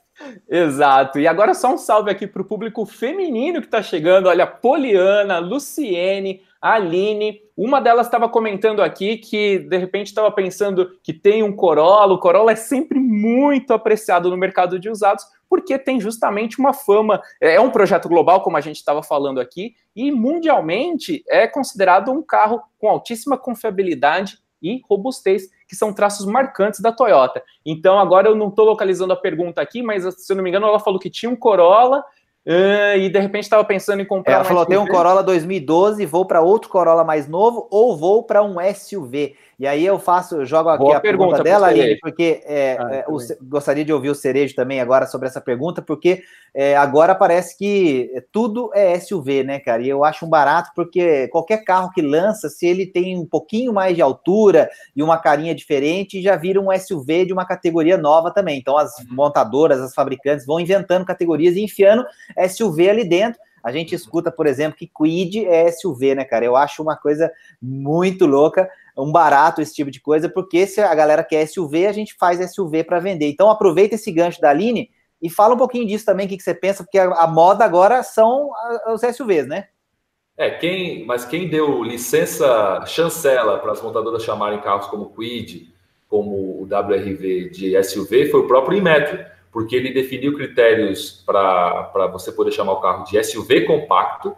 Exato. 0.48 1.18
E 1.18 1.26
agora 1.26 1.54
só 1.54 1.72
um 1.72 1.78
salve 1.78 2.10
aqui 2.10 2.26
para 2.26 2.42
o 2.42 2.44
público 2.44 2.86
feminino 2.86 3.60
que 3.60 3.66
está 3.66 3.82
chegando. 3.82 4.28
Olha, 4.28 4.46
Poliana, 4.46 5.38
Luciene, 5.38 6.42
Aline. 6.60 7.42
Uma 7.56 7.80
delas 7.80 8.06
estava 8.06 8.28
comentando 8.28 8.82
aqui 8.82 9.16
que 9.18 9.58
de 9.58 9.76
repente 9.76 10.08
estava 10.08 10.30
pensando 10.30 10.98
que 11.02 11.12
tem 11.12 11.42
um 11.42 11.54
Corolla. 11.54 12.14
O 12.14 12.18
Corolla 12.18 12.52
é 12.52 12.56
sempre 12.56 12.98
muito 12.98 13.72
apreciado 13.72 14.30
no 14.30 14.36
mercado 14.36 14.78
de 14.78 14.88
usados 14.88 15.24
porque 15.48 15.78
tem 15.78 16.00
justamente 16.00 16.58
uma 16.58 16.72
fama. 16.72 17.20
É 17.40 17.60
um 17.60 17.70
projeto 17.70 18.08
global, 18.08 18.40
como 18.40 18.56
a 18.56 18.60
gente 18.60 18.76
estava 18.76 19.02
falando 19.02 19.40
aqui, 19.40 19.74
e 19.94 20.10
mundialmente 20.10 21.22
é 21.28 21.46
considerado 21.46 22.10
um 22.10 22.22
carro 22.22 22.62
com 22.78 22.88
altíssima 22.88 23.38
confiabilidade 23.38 24.38
e 24.60 24.80
robustez 24.88 25.48
que 25.74 25.78
são 25.78 25.92
traços 25.92 26.24
marcantes 26.24 26.80
da 26.80 26.92
Toyota. 26.92 27.42
Então, 27.66 27.98
agora 27.98 28.28
eu 28.28 28.36
não 28.36 28.48
estou 28.48 28.64
localizando 28.64 29.12
a 29.12 29.16
pergunta 29.16 29.60
aqui, 29.60 29.82
mas 29.82 30.04
se 30.14 30.32
eu 30.32 30.36
não 30.36 30.42
me 30.42 30.48
engano, 30.48 30.66
ela 30.66 30.78
falou 30.78 31.00
que 31.00 31.10
tinha 31.10 31.28
um 31.28 31.36
Corolla 31.36 32.04
uh, 32.46 32.96
e 32.98 33.08
de 33.08 33.18
repente 33.18 33.44
estava 33.44 33.64
pensando 33.64 34.00
em 34.00 34.04
comprar. 34.04 34.34
Ela 34.34 34.44
falou: 34.44 34.66
tem 34.66 34.78
um 34.78 34.86
Corolla 34.86 35.22
2012, 35.22 36.04
vou 36.06 36.26
para 36.26 36.40
outro 36.40 36.70
Corolla 36.70 37.04
mais 37.04 37.28
novo 37.28 37.68
ou 37.70 37.96
vou 37.96 38.22
para 38.22 38.42
um 38.42 38.56
SUV. 38.74 39.34
E 39.58 39.66
aí 39.66 39.86
eu 39.86 39.98
faço, 39.98 40.36
eu 40.36 40.44
jogo 40.44 40.68
aqui 40.68 40.82
Boa 40.82 40.96
a 40.96 41.00
pergunta, 41.00 41.36
pergunta 41.36 41.44
dela, 41.44 41.68
Aline, 41.68 41.96
porque 42.00 42.42
é, 42.44 42.76
ah, 42.78 42.88
é, 42.92 43.04
o, 43.08 43.18
gostaria 43.42 43.84
de 43.84 43.92
ouvir 43.92 44.10
o 44.10 44.14
Cerejo 44.14 44.54
também 44.54 44.80
agora 44.80 45.06
sobre 45.06 45.28
essa 45.28 45.40
pergunta, 45.40 45.80
porque 45.80 46.24
é, 46.52 46.76
agora 46.76 47.14
parece 47.14 47.56
que 47.56 48.10
tudo 48.32 48.70
é 48.74 48.98
SUV, 48.98 49.44
né, 49.44 49.60
cara? 49.60 49.82
E 49.82 49.88
eu 49.88 50.04
acho 50.04 50.26
um 50.26 50.28
barato, 50.28 50.70
porque 50.74 51.28
qualquer 51.28 51.58
carro 51.64 51.90
que 51.92 52.02
lança, 52.02 52.48
se 52.48 52.66
ele 52.66 52.84
tem 52.84 53.16
um 53.16 53.26
pouquinho 53.26 53.72
mais 53.72 53.94
de 53.94 54.02
altura 54.02 54.68
e 54.94 55.02
uma 55.02 55.18
carinha 55.18 55.54
diferente, 55.54 56.20
já 56.20 56.34
vira 56.34 56.60
um 56.60 56.76
SUV 56.76 57.26
de 57.26 57.32
uma 57.32 57.44
categoria 57.44 57.96
nova 57.96 58.32
também. 58.32 58.58
Então 58.58 58.76
as 58.76 58.98
uhum. 58.98 59.06
montadoras, 59.10 59.80
as 59.80 59.94
fabricantes 59.94 60.44
vão 60.44 60.58
inventando 60.58 61.04
categorias 61.04 61.54
e 61.54 61.62
enfiando 61.62 62.04
SUV 62.48 62.90
ali 62.90 63.08
dentro. 63.08 63.40
A 63.62 63.72
gente 63.72 63.94
escuta, 63.94 64.30
por 64.30 64.46
exemplo, 64.46 64.76
que 64.76 64.86
Quid 64.86 65.46
é 65.46 65.70
SUV, 65.70 66.14
né, 66.14 66.24
cara? 66.24 66.44
Eu 66.44 66.54
acho 66.54 66.82
uma 66.82 66.96
coisa 66.96 67.32
muito 67.60 68.26
louca 68.26 68.68
um 68.96 69.10
barato 69.10 69.60
esse 69.60 69.74
tipo 69.74 69.90
de 69.90 70.00
coisa, 70.00 70.28
porque 70.28 70.66
se 70.66 70.80
a 70.80 70.94
galera 70.94 71.24
quer 71.24 71.46
SUV, 71.46 71.86
a 71.86 71.92
gente 71.92 72.14
faz 72.14 72.38
SUV 72.52 72.84
para 72.84 73.00
vender. 73.00 73.28
Então 73.28 73.50
aproveita 73.50 73.96
esse 73.96 74.10
gancho 74.12 74.40
da 74.40 74.50
Aline 74.50 74.90
e 75.20 75.28
fala 75.28 75.54
um 75.54 75.58
pouquinho 75.58 75.86
disso 75.86 76.04
também, 76.04 76.26
o 76.26 76.28
que, 76.28 76.36
que 76.36 76.42
você 76.42 76.54
pensa, 76.54 76.84
porque 76.84 76.98
a, 76.98 77.06
a 77.06 77.26
moda 77.26 77.64
agora 77.64 78.02
são 78.02 78.50
os 78.92 79.00
SUVs, 79.00 79.46
né? 79.46 79.68
É, 80.36 80.50
quem, 80.50 81.04
mas 81.06 81.24
quem 81.24 81.48
deu 81.48 81.82
licença 81.82 82.84
chancela 82.86 83.58
para 83.58 83.72
as 83.72 83.80
montadoras 83.80 84.22
chamarem 84.22 84.60
carros 84.60 84.86
como 84.86 85.10
Quid, 85.14 85.72
como 86.08 86.60
o 86.60 86.64
WRV 86.64 87.50
de 87.50 87.82
SUV, 87.82 88.30
foi 88.30 88.40
o 88.40 88.46
próprio 88.46 88.76
Inmetro, 88.76 89.24
porque 89.54 89.76
ele 89.76 89.94
definiu 89.94 90.34
critérios 90.34 91.22
para 91.24 92.08
você 92.12 92.32
poder 92.32 92.50
chamar 92.50 92.72
o 92.72 92.80
carro 92.80 93.04
de 93.04 93.22
SUV 93.22 93.64
compacto, 93.64 94.36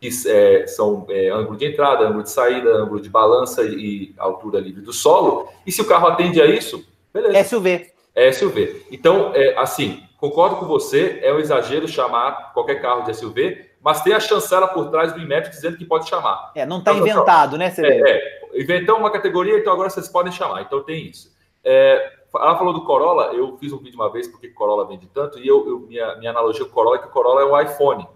que 0.00 0.08
é, 0.26 0.66
são 0.66 1.04
é, 1.10 1.28
ângulo 1.28 1.58
de 1.58 1.66
entrada, 1.66 2.06
ângulo 2.06 2.22
de 2.22 2.30
saída, 2.30 2.70
ângulo 2.70 2.98
de 2.98 3.10
balança 3.10 3.62
e 3.62 4.14
altura 4.16 4.58
livre 4.58 4.80
do 4.80 4.90
solo. 4.90 5.50
E 5.66 5.70
se 5.70 5.82
o 5.82 5.84
carro 5.84 6.06
atende 6.06 6.40
a 6.40 6.46
isso, 6.46 6.82
beleza. 7.12 7.44
SUV. 7.44 7.90
É 8.14 8.32
SUV. 8.32 8.86
Então, 8.90 9.32
é, 9.34 9.54
assim, 9.58 10.02
concordo 10.16 10.56
com 10.56 10.64
você, 10.64 11.20
é 11.22 11.30
um 11.30 11.38
exagero 11.38 11.86
chamar 11.86 12.54
qualquer 12.54 12.80
carro 12.80 13.02
de 13.02 13.14
SUV, 13.14 13.66
mas 13.82 14.00
tem 14.00 14.14
a 14.14 14.20
chancela 14.20 14.68
por 14.68 14.90
trás 14.90 15.12
do 15.12 15.20
IMET 15.20 15.50
dizendo 15.50 15.76
que 15.76 15.84
pode 15.84 16.08
chamar. 16.08 16.52
É, 16.54 16.64
não 16.64 16.78
está 16.78 16.94
então, 16.94 17.06
inventado, 17.06 17.58
né, 17.58 17.68
Cerejo? 17.70 18.02
É, 18.02 18.10
é, 18.12 18.62
inventamos 18.62 19.02
uma 19.02 19.10
categoria, 19.10 19.58
então 19.58 19.74
agora 19.74 19.90
vocês 19.90 20.08
podem 20.08 20.32
chamar. 20.32 20.62
Então 20.62 20.82
tem 20.82 21.06
isso. 21.06 21.34
É, 21.62 22.23
ela 22.36 22.56
falou 22.56 22.72
do 22.72 22.84
Corolla, 22.84 23.32
eu 23.34 23.56
fiz 23.58 23.72
um 23.72 23.78
vídeo 23.78 23.96
uma 23.96 24.10
vez 24.10 24.28
porque 24.28 24.48
Corolla 24.48 24.86
vende 24.86 25.06
tanto, 25.06 25.38
e 25.38 25.46
eu, 25.46 25.66
eu 25.68 25.78
minha, 25.80 26.16
minha 26.16 26.30
analogia 26.30 26.64
com 26.64 26.70
o 26.70 26.74
Corolla 26.74 26.96
é 26.96 26.98
que 27.00 27.06
o 27.06 27.10
Corolla 27.10 27.42
é 27.42 27.44
um 27.44 27.60
iPhone. 27.60 28.06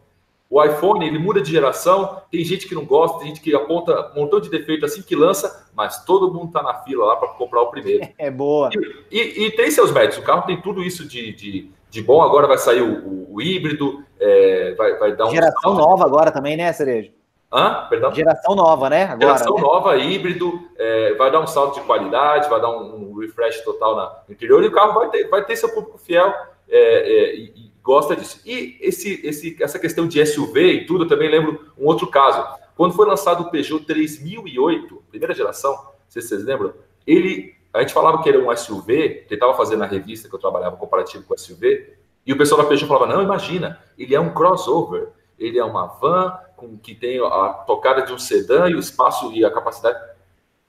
O 0.51 0.65
iPhone 0.65 1.07
ele 1.07 1.19
muda 1.19 1.43
de 1.43 1.51
geração, 1.51 2.23
tem 2.31 2.43
gente 2.43 2.67
que 2.67 2.75
não 2.75 2.87
gosta, 2.87 3.19
tem 3.19 3.29
gente 3.29 3.41
que 3.41 3.55
aponta 3.55 4.13
um 4.13 4.21
montão 4.23 4.41
de 4.41 4.49
defeito 4.49 4.87
assim 4.87 5.03
que 5.03 5.15
lança, 5.15 5.69
mas 5.75 6.05
todo 6.05 6.33
mundo 6.33 6.47
está 6.47 6.63
na 6.63 6.75
fila 6.83 7.05
lá 7.05 7.17
para 7.17 7.29
comprar 7.29 7.63
o 7.63 7.71
primeiro. 7.71 8.09
É 8.17 8.31
boa. 8.31 8.71
E, 9.11 9.19
e, 9.19 9.47
e, 9.47 9.51
tem 9.51 9.71
seus 9.71 9.93
méritos. 9.93 10.19
O 10.19 10.23
carro 10.23 10.43
tem 10.43 10.61
tudo 10.61 10.83
isso 10.83 11.07
de, 11.07 11.33
de, 11.35 11.71
de 11.91 12.03
bom. 12.03 12.23
Agora 12.23 12.47
vai 12.47 12.59
sair 12.59 12.81
o, 12.81 13.07
o, 13.07 13.33
o, 13.33 13.35
o 13.37 13.43
híbrido, 13.43 14.03
é, 14.19 14.75
vai, 14.75 14.99
vai 14.99 15.15
dar 15.15 15.27
um. 15.27 15.31
Geração 15.31 15.75
nova 15.75 16.05
agora 16.05 16.31
também, 16.31 16.57
né, 16.57 16.73
Cerejo? 16.73 17.13
Hã? 17.53 17.87
Perdão? 17.89 18.15
Geração 18.15 18.55
nova, 18.55 18.91
né? 18.91 19.05
Agora, 19.05 19.21
Geração 19.21 19.55
né? 19.55 19.63
nova, 19.63 19.97
híbrido, 19.97 20.69
é, 20.77 21.15
vai 21.15 21.31
dar 21.31 21.41
um 21.41 21.47
salto 21.47 21.81
de 21.81 21.87
qualidade, 21.87 22.49
vai 22.49 22.61
dar 22.61 22.71
um, 22.71 23.11
um 23.11 23.19
refresh 23.19 23.63
total 23.63 23.97
na, 23.97 24.23
no 24.29 24.35
interior 24.35 24.63
e 24.63 24.67
o 24.67 24.73
carro 24.73 24.95
vai 24.95 25.09
ter, 25.09 25.29
vai 25.29 25.43
ter 25.45 25.57
seu 25.57 25.71
público 25.71 25.97
fiel 25.97 26.35
é, 26.69 26.79
é, 26.79 27.37
e, 27.37 27.45
e, 27.57 27.73
gosta 27.83 28.15
disso. 28.15 28.41
E 28.45 28.77
esse, 28.83 29.27
esse, 29.27 29.57
essa 29.63 29.79
questão 29.79 30.07
de 30.07 30.25
SUV 30.27 30.73
e 30.73 30.87
tudo, 30.87 31.05
eu 31.05 31.09
também 31.09 31.31
lembro 31.31 31.73
um 31.79 31.87
outro 31.87 32.07
caso. 32.07 32.47
Quando 32.77 32.95
foi 32.95 33.07
lançado 33.07 33.45
o 33.45 33.51
Peugeot 33.51 33.85
3008, 33.87 35.03
primeira 35.11 35.35
geração, 35.35 35.73
não 35.73 35.93
sei 36.09 36.21
se 36.21 36.29
vocês 36.29 36.45
lembram, 36.45 36.75
ele, 37.07 37.55
a 37.73 37.81
gente 37.81 37.95
falava 37.95 38.23
que 38.23 38.29
era 38.29 38.39
um 38.39 38.55
SUV, 38.55 39.25
tentava 39.27 39.55
fazer 39.55 39.77
na 39.77 39.87
revista 39.87 40.29
que 40.29 40.35
eu 40.35 40.39
trabalhava 40.39 40.77
comparativo 40.77 41.25
com 41.25 41.37
SUV, 41.37 41.95
e 42.27 42.33
o 42.33 42.37
pessoal 42.37 42.61
da 42.61 42.69
Peugeot 42.69 42.87
falava, 42.87 43.11
não, 43.11 43.23
imagina, 43.23 43.83
ele 43.99 44.15
é 44.15 44.21
um 44.21 44.35
crossover, 44.35 45.09
ele 45.39 45.59
é 45.59 45.65
uma 45.65 45.87
van 45.87 46.39
com 46.59 46.77
que 46.77 46.95
tem 46.95 47.19
a 47.25 47.49
tocada 47.67 48.03
de 48.03 48.13
um 48.13 48.19
sedã 48.19 48.69
e 48.69 48.75
o 48.75 48.81
espaço 48.81 49.33
e 49.33 49.45
a 49.45 49.51
capacidade. 49.51 49.99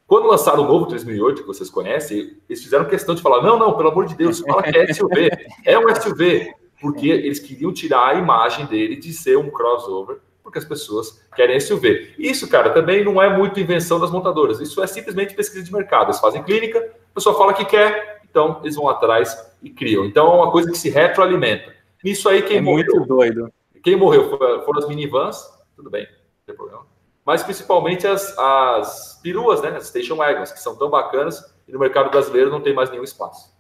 Quando 0.06 0.28
lançaram 0.28 0.64
o 0.64 0.68
novo 0.68 0.86
3008, 0.86 1.42
que 1.42 1.48
vocês 1.48 1.70
conhecem, 1.70 2.38
eles 2.48 2.64
fizeram 2.64 2.86
questão 2.86 3.14
de 3.14 3.22
falar: 3.22 3.42
não, 3.42 3.60
não, 3.60 3.76
pelo 3.76 3.90
amor 3.90 4.06
de 4.06 4.16
Deus, 4.16 4.40
fala 4.48 4.64
que 4.64 4.78
é 4.78 4.94
SUV. 4.94 5.30
É 5.66 5.78
um 5.78 5.94
SUV. 5.94 6.54
Porque 6.80 7.10
eles 7.10 7.40
queriam 7.40 7.74
tirar 7.74 8.08
a 8.08 8.14
imagem 8.14 8.66
dele 8.66 8.96
de 8.96 9.12
ser 9.12 9.38
um 9.38 9.50
crossover, 9.50 10.20
porque 10.42 10.58
as 10.58 10.64
pessoas 10.64 11.22
querem 11.36 11.60
SUV. 11.60 12.16
Isso, 12.18 12.48
cara, 12.48 12.70
também 12.70 13.04
não 13.04 13.22
é 13.22 13.36
muito 13.36 13.60
invenção 13.60 14.00
das 14.00 14.12
montadoras. 14.12 14.62
Isso 14.62 14.82
é 14.82 14.88
simplesmente 14.88 15.36
pesquisa 15.36 15.64
de 15.64 15.74
mercado. 15.74 16.06
Eles 16.06 16.20
fazem 16.20 16.42
clínica, 16.42 16.80
a 16.80 17.14
pessoa 17.16 17.38
fala 17.38 17.54
que 17.54 17.66
quer, 17.66 18.22
então 18.30 18.62
eles 18.62 18.78
vão 18.78 18.88
atrás 18.88 19.38
e 19.62 19.70
criam. 19.70 20.06
Então 20.06 20.32
é 20.32 20.36
uma 20.36 20.52
coisa 20.52 20.72
que 20.72 20.78
se 20.78 20.90
retroalimenta. 20.90 21.74
Nisso 22.02 22.30
aí, 22.30 22.42
quem 22.42 22.58
é 22.58 22.62
morreu. 22.62 22.86
Muito 22.96 23.08
doido. 23.08 23.52
Quem 23.84 23.98
morreu 23.98 24.30
foram 24.66 24.80
as 24.80 24.88
minivans, 24.88 25.59
tudo 25.80 25.90
bem, 25.90 26.06
não 26.06 26.46
tem 26.46 26.56
problema. 26.56 26.86
Mas 27.26 27.42
principalmente 27.42 28.06
as, 28.06 28.38
as 28.38 29.20
peruas, 29.24 29.62
né? 29.62 29.70
As 29.70 29.88
station 29.88 30.16
wagons, 30.16 30.52
que 30.52 30.60
são 30.60 30.76
tão 30.76 30.90
bacanas 30.90 31.54
e 31.68 31.72
no 31.72 31.80
mercado 31.80 32.10
brasileiro 32.10 32.50
não 32.50 32.62
tem 32.62 32.74
mais 32.74 32.90
nenhum 32.90 33.04
espaço. 33.04 33.58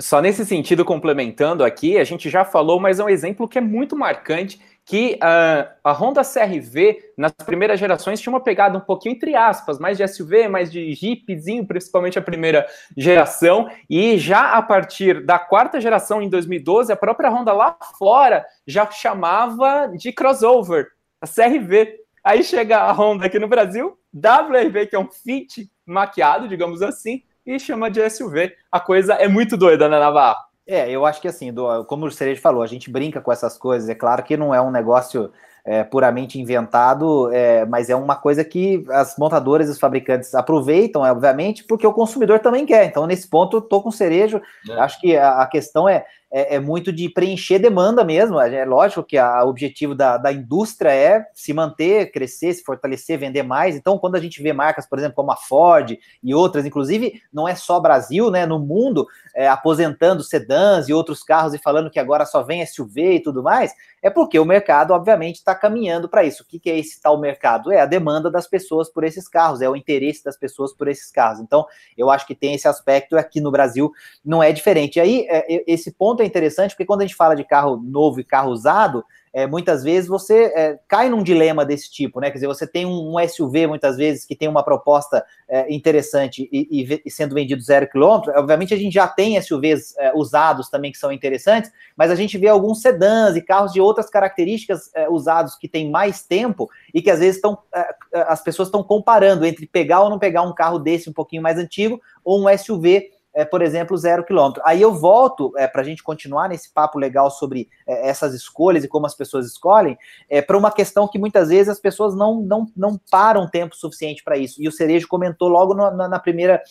Só 0.00 0.22
nesse 0.22 0.46
sentido, 0.46 0.84
complementando 0.84 1.64
aqui, 1.64 1.98
a 1.98 2.04
gente 2.04 2.30
já 2.30 2.44
falou, 2.44 2.78
mas 2.78 3.00
é 3.00 3.04
um 3.04 3.08
exemplo 3.08 3.48
que 3.48 3.58
é 3.58 3.60
muito 3.60 3.96
marcante, 3.96 4.60
que 4.84 5.14
uh, 5.14 5.68
a 5.82 5.92
Honda 5.92 6.22
CRV, 6.22 7.12
nas 7.18 7.32
primeiras 7.32 7.80
gerações, 7.80 8.20
tinha 8.20 8.32
uma 8.32 8.40
pegada 8.40 8.78
um 8.78 8.80
pouquinho, 8.80 9.14
entre 9.16 9.34
aspas, 9.34 9.80
mais 9.80 9.98
de 9.98 10.06
SUV, 10.06 10.46
mais 10.46 10.70
de 10.70 10.94
Jeepzinho, 10.94 11.66
principalmente 11.66 12.16
a 12.16 12.22
primeira 12.22 12.64
geração, 12.96 13.68
e 13.90 14.16
já 14.18 14.52
a 14.52 14.62
partir 14.62 15.24
da 15.26 15.38
quarta 15.38 15.80
geração, 15.80 16.22
em 16.22 16.28
2012, 16.28 16.92
a 16.92 16.96
própria 16.96 17.30
Honda 17.30 17.52
lá 17.52 17.76
fora 17.98 18.46
já 18.64 18.88
chamava 18.88 19.88
de 19.88 20.12
crossover, 20.12 20.86
a 21.22 21.26
CRV. 21.26 22.00
Aí 22.24 22.42
chega 22.42 22.78
a 22.78 22.92
Honda 22.92 23.26
aqui 23.26 23.38
no 23.38 23.48
Brasil, 23.48 23.96
WRV, 24.14 24.86
que 24.86 24.96
é 24.96 24.98
um 24.98 25.08
Fit 25.08 25.70
maquiado, 25.86 26.48
digamos 26.48 26.82
assim, 26.82 27.22
e 27.46 27.58
chama 27.58 27.90
de 27.90 28.08
SUV. 28.10 28.52
A 28.70 28.80
coisa 28.80 29.14
é 29.14 29.28
muito 29.28 29.56
doida, 29.56 29.88
né, 29.88 29.98
Navarro? 29.98 30.38
É, 30.66 30.88
eu 30.90 31.04
acho 31.04 31.20
que 31.20 31.26
assim, 31.26 31.52
do, 31.52 31.84
como 31.84 32.06
o 32.06 32.10
Cerejo 32.10 32.40
falou, 32.40 32.62
a 32.62 32.66
gente 32.66 32.90
brinca 32.90 33.20
com 33.20 33.32
essas 33.32 33.58
coisas. 33.58 33.88
É 33.88 33.94
claro 33.94 34.22
que 34.22 34.36
não 34.36 34.54
é 34.54 34.60
um 34.60 34.70
negócio 34.70 35.32
é, 35.64 35.82
puramente 35.82 36.40
inventado, 36.40 37.32
é, 37.32 37.64
mas 37.66 37.90
é 37.90 37.96
uma 37.96 38.16
coisa 38.16 38.44
que 38.44 38.84
as 38.90 39.16
montadoras 39.16 39.68
e 39.68 39.72
os 39.72 39.78
fabricantes 39.78 40.34
aproveitam, 40.34 41.02
obviamente, 41.02 41.64
porque 41.64 41.86
o 41.86 41.92
consumidor 41.92 42.38
também 42.38 42.64
quer. 42.64 42.86
Então, 42.86 43.06
nesse 43.06 43.28
ponto, 43.28 43.56
eu 43.56 43.60
tô 43.60 43.80
com 43.82 43.90
cerejo. 43.90 44.40
É. 44.68 44.72
Acho 44.74 45.00
que 45.00 45.16
a, 45.16 45.42
a 45.42 45.46
questão 45.46 45.88
é, 45.88 46.04
é, 46.32 46.56
é, 46.56 46.58
muito 46.58 46.90
de 46.90 47.10
preencher 47.10 47.58
demanda 47.58 48.02
mesmo. 48.02 48.40
É 48.40 48.64
lógico 48.64 49.04
que 49.04 49.18
o 49.18 49.48
objetivo 49.48 49.94
da, 49.94 50.16
da 50.16 50.32
indústria 50.32 50.88
é 50.88 51.26
se 51.34 51.52
manter, 51.52 52.10
crescer, 52.10 52.54
se 52.54 52.64
fortalecer, 52.64 53.18
vender 53.18 53.42
mais. 53.42 53.76
Então, 53.76 53.98
quando 53.98 54.16
a 54.16 54.20
gente 54.20 54.42
vê 54.42 54.50
marcas, 54.50 54.88
por 54.88 54.98
exemplo, 54.98 55.16
como 55.16 55.30
a 55.30 55.36
Ford 55.36 55.94
e 56.22 56.34
outras, 56.34 56.64
inclusive, 56.64 57.20
não 57.30 57.46
é 57.46 57.54
só 57.54 57.78
Brasil, 57.78 58.30
né? 58.30 58.46
No 58.46 58.58
mundo, 58.58 59.06
é, 59.34 59.46
aposentando 59.46 60.22
sedãs 60.22 60.88
e 60.88 60.94
outros 60.94 61.22
carros 61.22 61.52
e 61.52 61.58
falando 61.58 61.90
que 61.90 62.00
agora 62.00 62.24
só 62.24 62.42
vem 62.42 62.64
SUV 62.64 63.16
e 63.16 63.22
tudo 63.22 63.42
mais, 63.42 63.74
é 64.02 64.10
porque 64.10 64.38
o 64.38 64.44
mercado, 64.44 64.92
obviamente, 64.92 65.36
está 65.36 65.54
caminhando 65.54 66.08
para 66.08 66.24
isso. 66.24 66.42
O 66.42 66.46
que, 66.46 66.58
que 66.58 66.68
é 66.68 66.76
esse 66.76 67.00
tal 67.00 67.18
mercado? 67.20 67.70
É 67.70 67.80
a 67.80 67.86
demanda 67.86 68.28
das 68.28 68.48
pessoas 68.48 68.90
por 68.90 69.04
esses 69.04 69.28
carros, 69.28 69.62
é 69.62 69.70
o 69.70 69.76
interesse 69.76 70.24
das 70.24 70.36
pessoas 70.36 70.74
por 70.74 70.88
esses 70.88 71.10
carros. 71.10 71.38
Então, 71.38 71.64
eu 71.96 72.10
acho 72.10 72.26
que 72.26 72.34
tem 72.34 72.54
esse 72.54 72.66
aspecto 72.66 73.16
aqui 73.16 73.40
no 73.40 73.52
Brasil 73.52 73.92
não 74.24 74.42
é 74.42 74.50
diferente. 74.50 74.96
E 74.96 75.00
aí, 75.00 75.26
é, 75.28 75.64
esse 75.66 75.92
ponto 75.92 76.20
é 76.20 76.26
interessante, 76.26 76.70
porque 76.70 76.84
quando 76.84 77.02
a 77.02 77.06
gente 77.06 77.14
fala 77.14 77.36
de 77.36 77.44
carro 77.44 77.76
novo 77.76 78.18
e 78.18 78.24
carro 78.24 78.50
usado, 78.50 79.04
é, 79.32 79.46
muitas 79.46 79.82
vezes 79.82 80.08
você 80.08 80.52
é, 80.54 80.78
cai 80.86 81.08
num 81.08 81.22
dilema 81.22 81.64
desse 81.64 81.90
tipo, 81.90 82.20
né? 82.20 82.28
Quer 82.30 82.34
dizer, 82.34 82.46
você 82.46 82.66
tem 82.66 82.84
um, 82.84 83.14
SUV 83.26 83.66
muitas 83.66 83.96
vezes 83.96 84.26
que 84.26 84.36
tem 84.36 84.46
uma 84.46 84.62
proposta 84.62 85.24
é, 85.48 85.72
interessante 85.72 86.48
e, 86.52 86.68
e, 86.70 87.02
e, 87.06 87.10
sendo 87.10 87.34
vendido 87.34 87.62
zero 87.62 87.88
quilômetro. 87.88 88.32
Obviamente 88.36 88.74
a 88.74 88.76
gente 88.76 88.92
já 88.92 89.08
tem 89.08 89.40
SUVs 89.40 89.96
é, 89.96 90.12
usados 90.14 90.68
também 90.68 90.92
que 90.92 90.98
são 90.98 91.10
interessantes, 91.10 91.70
mas 91.96 92.10
a 92.10 92.14
gente 92.14 92.36
vê 92.36 92.48
alguns 92.48 92.82
sedãs 92.82 93.34
e 93.34 93.40
carros 93.40 93.72
de 93.72 93.80
outras 93.80 94.10
características 94.10 94.90
é, 94.94 95.08
usados 95.08 95.56
que 95.56 95.68
têm 95.68 95.90
mais 95.90 96.22
tempo 96.22 96.68
e 96.92 97.00
que 97.00 97.10
às 97.10 97.20
vezes 97.20 97.36
estão 97.36 97.58
é, 97.74 97.94
as 98.12 98.42
pessoas 98.42 98.68
estão 98.68 98.82
comparando 98.82 99.46
entre 99.46 99.66
pegar 99.66 100.02
ou 100.02 100.10
não 100.10 100.18
pegar 100.18 100.42
um 100.42 100.54
carro 100.54 100.78
desse 100.78 101.08
um 101.08 101.12
pouquinho 101.12 101.42
mais 101.42 101.56
antigo 101.56 102.00
ou 102.22 102.42
um 102.42 102.58
SUV 102.58 103.10
é, 103.34 103.44
por 103.44 103.62
exemplo, 103.62 103.96
zero 103.96 104.24
quilômetro. 104.24 104.62
Aí 104.64 104.80
eu 104.80 104.92
volto 104.92 105.52
é, 105.56 105.66
para 105.66 105.80
a 105.80 105.84
gente 105.84 106.02
continuar 106.02 106.48
nesse 106.48 106.72
papo 106.72 106.98
legal 106.98 107.30
sobre 107.30 107.68
é, 107.86 108.08
essas 108.08 108.34
escolhas 108.34 108.84
e 108.84 108.88
como 108.88 109.06
as 109.06 109.14
pessoas 109.14 109.46
escolhem, 109.46 109.96
é, 110.28 110.42
para 110.42 110.58
uma 110.58 110.70
questão 110.70 111.08
que 111.08 111.18
muitas 111.18 111.48
vezes 111.48 111.68
as 111.68 111.80
pessoas 111.80 112.14
não, 112.14 112.40
não, 112.42 112.66
não 112.76 113.00
param 113.10 113.48
tempo 113.48 113.74
suficiente 113.76 114.22
para 114.22 114.36
isso. 114.36 114.62
E 114.62 114.68
o 114.68 114.72
Cerejo 114.72 115.08
comentou 115.08 115.48
logo 115.48 115.74
no, 115.74 115.90
na, 115.90 116.08
na, 116.08 116.18
primeira 116.18 116.62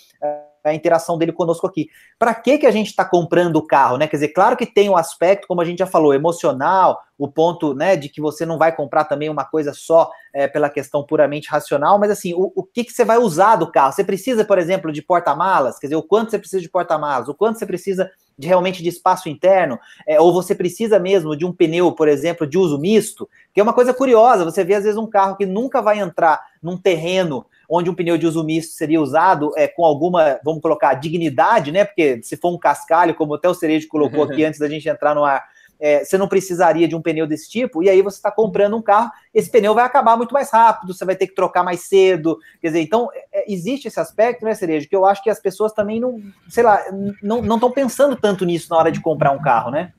a 0.64 0.74
interação 0.74 1.18
dele 1.18 1.32
conosco 1.32 1.66
aqui. 1.66 1.90
Para 2.20 2.34
que 2.34 2.58
que 2.58 2.66
a 2.66 2.72
gente 2.72 2.88
está 2.88 3.04
comprando 3.04 3.56
o 3.56 3.66
carro, 3.66 3.98
né? 3.98 4.08
Quer 4.08 4.18
dizer, 4.18 4.30
claro 4.30 4.56
que 4.56 4.66
tem 4.66 4.90
o 4.90 4.94
um 4.94 4.98
aspecto, 4.98 5.48
como 5.48 5.62
a 5.62 5.66
gente 5.66 5.80
já 5.80 5.88
falou, 5.88 6.14
emocional, 6.14 7.02
o 7.22 7.28
ponto, 7.28 7.76
né, 7.76 7.96
de 7.96 8.10
que 8.10 8.20
você 8.20 8.48
não 8.48 8.58
vai 8.58 8.76
comprar 8.76 9.06
também 9.06 9.30
uma 9.30 9.46
coisa 9.46 9.74
só 9.74 10.10
é, 10.34 10.48
pela 10.48 10.72
questão 10.72 11.04
puramente 11.04 11.48
racional, 11.48 12.00
mas 12.00 12.10
assim, 12.10 12.34
o, 12.34 12.52
o 12.56 12.64
que 12.64 12.84
que 12.84 12.92
você 12.92 13.06
vai 13.06 13.20
usar 13.20 13.58
do 13.58 13.72
carro? 13.72 13.94
Você 13.94 14.04
precisa, 14.04 14.44
por 14.44 14.58
exemplo, 14.58 14.92
de 14.92 15.04
porta-malas? 15.04 15.78
Quer 15.78 15.86
dizer, 15.86 15.98
o 15.98 16.02
quanto 16.02 16.32
você 16.32 16.40
precisa 16.40 16.60
de 16.60 16.68
porta-malas? 16.68 17.30
O 17.30 17.36
quanto 17.36 17.60
você 17.60 17.66
precisa 17.68 18.10
de 18.36 18.48
realmente 18.48 18.82
de 18.82 18.90
espaço 18.90 19.30
interno? 19.30 19.78
É, 20.08 20.20
ou 20.20 20.34
você 20.34 20.56
precisa 20.56 20.98
mesmo 20.98 21.38
de 21.38 21.46
um 21.46 21.54
pneu, 21.54 21.92
por 21.92 22.08
exemplo, 22.08 22.48
de 22.48 22.58
uso 22.58 22.80
misto? 22.80 23.30
Que 23.54 23.60
é 23.60 23.64
uma 23.64 23.74
coisa 23.74 23.94
curiosa. 23.94 24.44
Você 24.44 24.64
vê 24.64 24.74
às 24.74 24.84
vezes 24.84 24.98
um 24.98 25.08
carro 25.08 25.38
que 25.38 25.46
nunca 25.46 25.80
vai 25.80 26.00
entrar 26.00 26.42
num 26.60 26.76
terreno 26.76 27.46
onde 27.74 27.90
um 27.90 27.96
pneu 27.96 28.18
de 28.18 28.28
uso 28.28 28.44
misto 28.44 28.74
seria 28.74 29.00
usado 29.00 29.54
é, 29.56 29.66
com 29.66 29.86
alguma, 29.86 30.38
vamos 30.44 30.62
colocar, 30.62 30.94
dignidade, 30.96 31.72
né? 31.72 31.86
Porque 31.86 32.22
se 32.22 32.36
for 32.36 32.54
um 32.54 32.60
cascalho, 32.60 33.16
como 33.16 33.36
até 33.36 33.48
o 33.48 33.54
Cerejo 33.54 33.88
colocou 33.88 34.24
aqui 34.26 34.44
antes 34.44 34.60
da 34.60 34.68
gente 34.68 34.90
entrar 34.90 35.16
no 35.16 35.24
ar, 35.24 35.42
é, 35.80 36.04
você 36.04 36.18
não 36.18 36.28
precisaria 36.28 36.86
de 36.86 36.96
um 36.98 37.02
pneu 37.02 37.26
desse 37.26 37.50
tipo, 37.50 37.82
e 37.82 37.90
aí 37.90 38.02
você 38.02 38.18
está 38.18 38.30
comprando 38.30 38.76
um 38.76 38.82
carro, 38.82 39.10
esse 39.34 39.50
pneu 39.50 39.74
vai 39.74 39.86
acabar 39.86 40.18
muito 40.18 40.34
mais 40.34 40.52
rápido, 40.52 40.94
você 40.94 41.06
vai 41.06 41.16
ter 41.16 41.28
que 41.28 41.34
trocar 41.34 41.64
mais 41.64 41.80
cedo. 41.88 42.38
Quer 42.62 42.68
dizer, 42.68 42.82
então 42.82 43.08
é, 43.32 43.52
existe 43.52 43.88
esse 43.88 44.00
aspecto, 44.02 44.44
né, 44.44 44.54
Cerejo, 44.54 44.90
que 44.90 44.96
eu 44.96 45.06
acho 45.06 45.24
que 45.24 45.30
as 45.30 45.40
pessoas 45.40 45.72
também 45.72 45.98
não, 45.98 46.22
sei 46.50 46.66
lá, 46.66 46.84
não 47.24 47.56
estão 47.56 47.72
pensando 47.72 48.18
tanto 48.18 48.44
nisso 48.44 48.68
na 48.70 48.78
hora 48.78 48.92
de 48.92 49.00
comprar 49.00 49.32
um 49.32 49.42
carro, 49.42 49.72
né? 49.72 49.94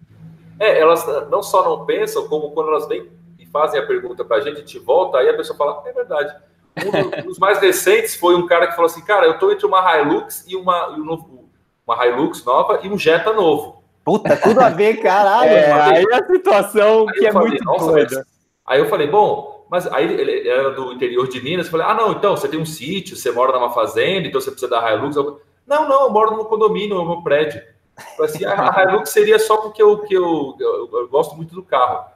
É, 0.60 0.78
elas 0.78 1.06
não 1.30 1.42
só 1.42 1.64
não 1.64 1.86
pensam, 1.86 2.28
como 2.28 2.50
quando 2.50 2.68
elas 2.68 2.86
vêm 2.86 3.10
e 3.38 3.46
fazem 3.46 3.80
a 3.80 3.86
pergunta 3.86 4.22
para 4.24 4.36
a 4.36 4.40
gente, 4.42 4.58
gente 4.58 4.78
volta, 4.78 5.16
aí 5.16 5.30
a 5.30 5.36
pessoa 5.36 5.56
fala, 5.56 5.82
é 5.86 5.92
verdade 5.92 6.51
um 6.76 7.26
dos 7.26 7.38
mais 7.38 7.58
recentes 7.58 8.16
foi 8.16 8.34
um 8.34 8.46
cara 8.46 8.66
que 8.66 8.74
falou 8.74 8.90
assim: 8.90 9.04
Cara, 9.04 9.26
eu 9.26 9.38
tô 9.38 9.50
entre 9.50 9.66
uma 9.66 9.98
Hilux 9.98 10.44
e 10.48 10.56
uma, 10.56 10.88
uma 11.86 12.06
Hilux 12.06 12.44
nova 12.44 12.80
e 12.82 12.88
um 12.88 12.98
Jetta 12.98 13.32
novo. 13.32 13.82
Puta, 14.04 14.36
tudo 14.36 14.60
a 14.60 14.68
ver, 14.68 14.96
caralho. 15.00 15.50
É, 15.50 15.72
aí 15.72 16.06
a 16.12 16.26
situação 16.26 17.06
aí 17.08 17.18
que 17.18 17.26
é 17.26 17.32
falei, 17.32 17.58
muito 17.62 17.86
doida. 17.86 18.26
Aí 18.66 18.80
eu 18.80 18.88
falei: 18.88 19.06
Bom, 19.06 19.66
mas 19.70 19.86
aí 19.86 20.12
ele 20.12 20.48
era 20.48 20.70
do 20.70 20.92
interior 20.92 21.28
de 21.28 21.40
Minas. 21.42 21.66
Eu 21.66 21.72
falei: 21.72 21.86
Ah, 21.86 21.94
não, 21.94 22.12
então 22.12 22.36
você 22.36 22.48
tem 22.48 22.60
um 22.60 22.66
sítio, 22.66 23.16
você 23.16 23.30
mora 23.30 23.52
numa 23.52 23.70
fazenda, 23.70 24.26
então 24.26 24.40
você 24.40 24.50
precisa 24.50 24.70
da 24.70 24.92
Hilux. 24.92 25.14
Eu, 25.14 25.40
não, 25.66 25.88
não, 25.88 26.02
eu 26.02 26.10
moro 26.10 26.36
no 26.36 26.44
condomínio, 26.46 26.96
no 26.96 27.06
meu 27.06 27.22
prédio. 27.22 27.62
Assim, 28.20 28.44
a 28.44 28.82
Hilux 28.82 29.10
seria 29.10 29.38
só 29.38 29.58
porque 29.58 29.82
eu, 29.82 29.98
que 29.98 30.14
eu, 30.14 30.56
eu, 30.58 30.88
eu 30.92 31.08
gosto 31.08 31.36
muito 31.36 31.54
do 31.54 31.62
carro. 31.62 32.11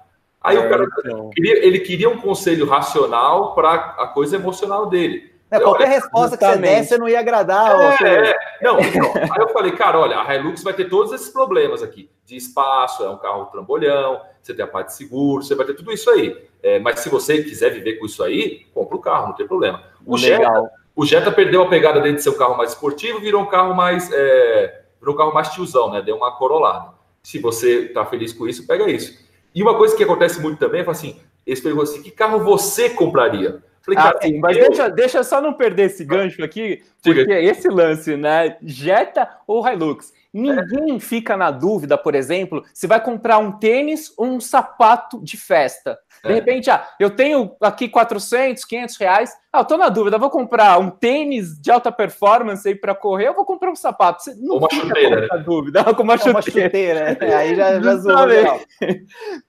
Aí 0.47 0.57
é, 0.57 0.61
o 0.61 0.69
cara 0.69 0.87
então. 1.01 1.31
queria, 1.31 1.67
ele 1.67 1.81
queria 1.81 2.09
um 2.09 2.19
conselho 2.19 2.67
racional 2.67 3.53
para 3.53 3.75
a 3.99 4.07
coisa 4.07 4.37
emocional 4.37 4.87
dele. 4.87 5.35
É, 5.51 5.61
qualquer 5.61 5.89
resposta 5.89 6.31
justamente. 6.31 6.61
que 6.61 6.69
você 6.69 6.81
desse 6.81 6.99
não 6.99 7.09
ia 7.09 7.21
agradar. 7.21 8.01
É, 8.03 8.31
é. 8.31 8.37
Não, 8.63 8.79
então, 8.81 9.13
aí 9.15 9.41
eu 9.41 9.49
falei, 9.49 9.73
cara, 9.73 9.99
olha, 9.99 10.21
a 10.21 10.35
Hilux 10.35 10.63
vai 10.63 10.73
ter 10.73 10.89
todos 10.89 11.13
esses 11.13 11.29
problemas 11.29 11.83
aqui. 11.83 12.09
De 12.25 12.37
espaço, 12.37 13.05
é 13.05 13.11
um 13.11 13.17
carro 13.17 13.47
trambolhão, 13.47 14.21
você 14.41 14.55
tem 14.55 14.65
a 14.65 14.69
parte 14.69 14.89
de 14.89 14.95
seguro, 14.95 15.43
você 15.43 15.55
vai 15.55 15.67
ter 15.67 15.75
tudo 15.75 15.93
isso 15.93 16.09
aí. 16.11 16.49
É, 16.63 16.79
mas 16.79 17.01
se 17.01 17.09
você 17.09 17.43
quiser 17.43 17.71
viver 17.71 17.95
com 17.95 18.07
isso 18.07 18.23
aí, 18.23 18.67
compra 18.73 18.97
o 18.97 19.01
carro, 19.01 19.29
não 19.29 19.35
tem 19.35 19.47
problema. 19.47 19.83
O 20.05 20.17
Jetta, 20.17 20.71
o 20.95 21.05
Jetta 21.05 21.33
perdeu 21.33 21.63
a 21.63 21.69
pegada 21.69 22.01
dele 22.01 22.17
de 22.17 22.23
ser 22.23 22.31
um 22.31 22.39
carro 22.39 22.57
mais 22.57 22.71
esportivo, 22.71 23.21
virou 23.21 23.43
um 23.43 23.47
carro 23.47 23.75
mais. 23.75 24.11
É, 24.13 24.83
virou 25.01 25.15
um 25.15 25.19
carro 25.19 25.35
mais 25.35 25.51
tiozão, 25.51 25.93
né? 25.93 26.03
Deu 26.03 26.17
uma 26.17 26.37
corolada. 26.37 26.95
Se 27.23 27.39
você 27.39 27.87
está 27.87 28.05
feliz 28.07 28.33
com 28.33 28.49
isso, 28.49 28.67
pega 28.67 28.89
isso. 28.89 29.26
E 29.57 29.63
uma 29.63 29.75
coisa 29.75 29.97
que 29.97 30.05
acontece 30.05 30.39
muito 30.39 30.59
também 30.59 30.83
é 30.83 30.91
assim: 30.91 31.17
esse 31.47 31.63
perguntou 31.63 31.85
assim, 31.85 32.03
que 32.03 32.11
carro 32.11 32.45
você 32.45 32.91
compraria? 32.91 33.63
Falei, 33.81 33.99
ah, 34.01 34.19
sim, 34.21 34.39
mas 34.39 34.57
eu... 34.57 34.69
deixa, 34.69 34.89
deixa 34.91 35.25
só 35.25 35.41
não 35.41 35.55
perder 35.55 35.85
esse 35.85 36.05
gancho 36.05 36.45
aqui, 36.45 36.83
porque 37.03 37.21
Diga. 37.21 37.41
esse 37.41 37.69
lance, 37.69 38.17
né? 38.17 38.59
Jetta 38.63 39.27
ou 39.47 39.67
Hilux? 39.67 40.13
Ninguém 40.31 40.97
é. 40.97 41.01
fica 41.01 41.37
na 41.37 41.51
dúvida, 41.51 41.97
por 41.97 42.15
exemplo, 42.15 42.63
se 42.75 42.87
vai 42.87 43.03
comprar 43.03 43.39
um 43.39 43.53
tênis 43.53 44.13
ou 44.19 44.27
um 44.27 44.41
sapato 44.41 45.19
de 45.23 45.39
festa. 45.39 45.99
De 46.23 46.33
é. 46.33 46.35
repente, 46.35 46.69
ah, 46.69 46.87
eu 47.01 47.09
tenho 47.09 47.57
aqui 47.59 47.89
400, 47.89 48.63
500 48.63 48.97
reais. 48.99 49.33
Ah, 49.57 49.61
eu 49.61 49.65
tô 49.65 49.79
na 49.79 49.89
dúvida, 49.89 50.19
vou 50.19 50.29
comprar 50.29 50.79
um 50.79 50.91
tênis 50.91 51.59
de 51.59 51.71
alta 51.71 51.91
performance 51.91 52.69
aí 52.69 52.75
para 52.75 52.95
correr, 52.95 53.31
ou 53.31 53.35
vou 53.35 53.47
comprar 53.47 53.71
um 53.71 53.75
sapato? 53.75 54.23
Você 54.23 54.35
não 54.35 54.59
uma 54.59 54.69
chuteira. 54.71 55.27
Na 55.29 55.37
dúvida, 55.39 55.95
com 55.95 56.03
uma 56.03 56.19
chuteira. 56.19 56.37
Uma 56.37 56.43
chuteira 56.43 57.19
né? 57.19 57.35
Aí 57.35 57.57
já, 57.57 57.81
já 57.81 57.97
zoou, 57.97 58.61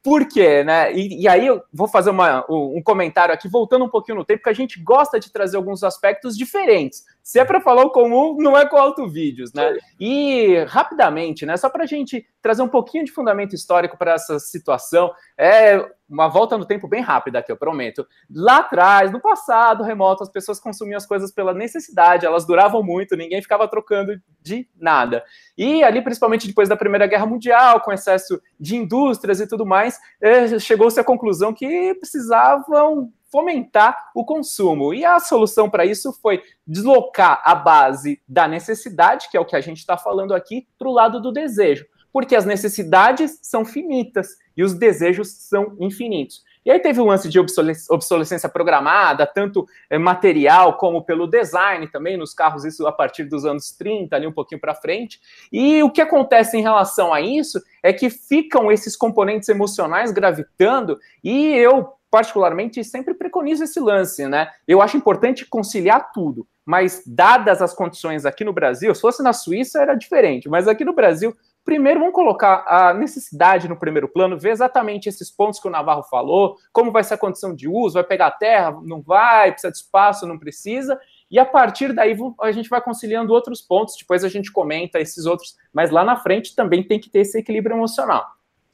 Por 0.02 0.26
quê, 0.26 0.63
né? 0.63 0.93
E, 0.93 1.24
e, 1.24 1.28
aí 1.28 1.46
eu 1.46 1.62
vou 1.74 1.89
fazer 1.89 2.12
uma, 2.12 2.46
um 2.50 2.82
comentário 2.82 3.34
aqui, 3.34 3.50
voltando 3.50 3.84
um 3.84 3.89
pouquinho 3.89 4.17
no 4.17 4.24
tempo, 4.24 4.43
que 4.43 4.50
a 4.50 4.54
gente 4.54 4.82
gosta 4.82 5.20
de 5.20 5.30
trazer 5.30 5.58
alguns 5.58 5.84
aspectos 5.84 6.38
diferentes. 6.38 7.04
Se 7.22 7.38
é 7.38 7.43
para 7.43 7.60
falar 7.60 7.84
o 7.84 7.91
comum, 7.91 8.38
não 8.39 8.58
é 8.58 8.65
com 8.65 8.78
alto 8.78 9.10
vídeos, 9.10 9.52
né? 9.52 9.76
E 10.00 10.63
rapidamente, 10.70 11.46
né? 11.46 11.58
Só 11.58 11.70
para 11.70 11.84
a 11.84 11.88
gente 11.88 12.26
trazer 12.47 12.62
um 12.62 12.69
pouquinho 12.69 13.03
de 13.03 13.12
fundamento 13.12 13.53
histórico 13.53 13.97
para 13.97 14.13
essa 14.13 14.39
situação, 14.39 15.12
é 15.38 15.86
uma 16.10 16.29
volta 16.29 16.57
no 16.57 16.65
tempo 16.65 16.88
bem 16.88 17.01
rápida 17.01 17.39
aqui, 17.39 17.51
eu 17.51 17.57
prometo. 17.57 18.07
Lá 18.33 18.60
atrás, 18.60 19.12
no 19.12 19.19
passado 19.19 19.83
remoto, 19.83 20.23
as 20.23 20.29
pessoas 20.29 20.57
consumiam 20.57 20.95
as 20.95 21.05
coisas 21.05 21.29
pela 21.29 21.53
necessidade, 21.53 22.25
elas 22.25 22.45
duravam 22.45 22.81
muito, 22.81 23.17
ninguém 23.17 23.41
ficava 23.41 23.67
trocando 23.67 24.17
de 24.41 24.65
nada. 24.79 25.25
E 25.57 25.83
ali, 25.83 26.01
principalmente 26.01 26.47
depois 26.47 26.69
da 26.69 26.77
Primeira 26.77 27.05
Guerra 27.05 27.25
Mundial, 27.25 27.81
com 27.81 27.91
excesso 27.91 28.41
de 28.57 28.77
indústrias 28.77 29.41
e 29.41 29.47
tudo 29.47 29.65
mais, 29.65 29.99
é, 30.21 30.57
chegou-se 30.57 30.97
à 30.97 31.03
conclusão 31.03 31.53
que 31.53 31.93
precisavam 31.95 33.12
fomentar 33.29 34.10
o 34.15 34.23
consumo. 34.23 34.93
E 34.93 35.03
a 35.03 35.19
solução 35.19 35.69
para 35.69 35.86
isso 35.86 36.13
foi 36.21 36.41
deslocar 36.65 37.41
a 37.43 37.53
base 37.53 38.21
da 38.25 38.47
necessidade, 38.47 39.27
que 39.29 39.36
é 39.36 39.39
o 39.41 39.45
que 39.45 39.57
a 39.57 39.60
gente 39.60 39.79
está 39.79 39.97
falando 39.97 40.33
aqui, 40.33 40.65
para 40.79 40.88
o 40.88 40.93
lado 40.93 41.21
do 41.21 41.33
desejo. 41.33 41.86
Porque 42.17 42.36
as 42.36 42.45
necessidades 42.47 43.38
são 43.43 43.63
finitas 43.63 44.30
e 44.58 44.63
os 44.63 44.73
desejos 44.73 45.34
são 45.34 45.77
infinitos. 45.80 46.43
E 46.65 46.71
aí 46.71 46.80
teve 46.80 46.99
o 46.99 47.06
lance 47.06 47.30
de 47.30 47.39
obsolescência 47.39 48.49
programada, 48.49 49.27
tanto 49.27 49.67
eh, 49.88 49.99
material 49.99 50.77
como 50.77 51.03
pelo 51.03 51.27
design 51.27 51.88
também, 51.91 52.17
nos 52.17 52.34
carros, 52.34 52.65
isso 52.65 52.88
a 52.88 52.91
partir 52.91 53.25
dos 53.25 53.45
anos 53.45 53.69
30, 53.69 54.15
ali 54.15 54.25
um 54.25 54.32
pouquinho 54.32 54.60
para 54.60 54.73
frente. 54.73 55.21
E 55.53 55.84
o 55.84 55.91
que 55.91 56.01
acontece 56.01 56.58
em 56.58 56.62
relação 56.63 57.13
a 57.13 57.21
isso 57.21 57.62
é 57.84 57.93
que 57.93 58.10
ficam 58.10 58.71
esses 58.71 58.95
componentes 58.95 59.47
emocionais 59.47 60.12
gravitando, 60.12 60.97
e 61.23 61.53
eu 61.53 61.93
particularmente, 62.10 62.84
sempre 62.84 63.13
preconizo 63.13 63.65
esse 63.65 63.80
lance, 63.80 64.27
né? 64.27 64.49
Eu 64.67 64.82
acho 64.82 64.97
importante 64.97 65.45
conciliar 65.45 66.12
tudo, 66.13 66.47
mas 66.65 67.03
dadas 67.06 67.62
as 67.62 67.73
condições 67.73 68.25
aqui 68.25 68.43
no 68.43 68.53
Brasil, 68.53 68.95
se 68.95 69.01
fosse 69.01 69.21
na 69.21 69.34
Suíça 69.34 69.82
era 69.82 69.93
diferente, 69.93 70.49
mas 70.49 70.67
aqui 70.67 70.86
no 70.86 70.93
Brasil, 70.93 71.36
primeiro 71.67 71.99
vamos 71.99 72.15
colocar 72.15 72.63
a 72.65 72.93
necessidade 72.93 73.67
no 73.67 73.75
primeiro 73.75 74.08
plano, 74.08 74.39
ver 74.39 74.51
exatamente 74.51 75.10
esses 75.10 75.30
pontos 75.30 75.60
que 75.60 75.67
o 75.67 75.69
Navarro 75.69 76.01
falou, 76.01 76.56
como 76.71 76.93
vai 76.93 77.03
ser 77.03 77.15
a 77.15 77.17
condição 77.17 77.53
de 77.53 77.67
uso, 77.67 77.95
vai 77.95 78.06
pegar 78.06 78.32
terra, 78.32 78.71
não 78.84 79.01
vai, 79.01 79.51
precisa 79.51 79.69
de 79.69 79.77
espaço, 79.77 80.25
não 80.25 80.39
precisa, 80.39 80.97
e 81.30 81.38
a 81.38 81.45
partir 81.45 81.91
daí 81.91 82.15
a 82.39 82.53
gente 82.53 82.69
vai 82.69 82.80
conciliando 82.80 83.34
outros 83.34 83.62
pontos, 83.62 83.97
depois 83.99 84.23
a 84.23 84.30
gente 84.30 84.49
comenta 84.49 84.97
esses 84.97 85.25
outros, 85.25 85.58
mas 85.73 85.91
lá 85.91 86.06
na 86.06 86.15
frente 86.15 86.56
também 86.56 86.82
tem 86.88 87.01
que 87.01 87.10
ter 87.10 87.19
esse 87.19 87.38
equilíbrio 87.38 87.75
emocional. 87.75 88.25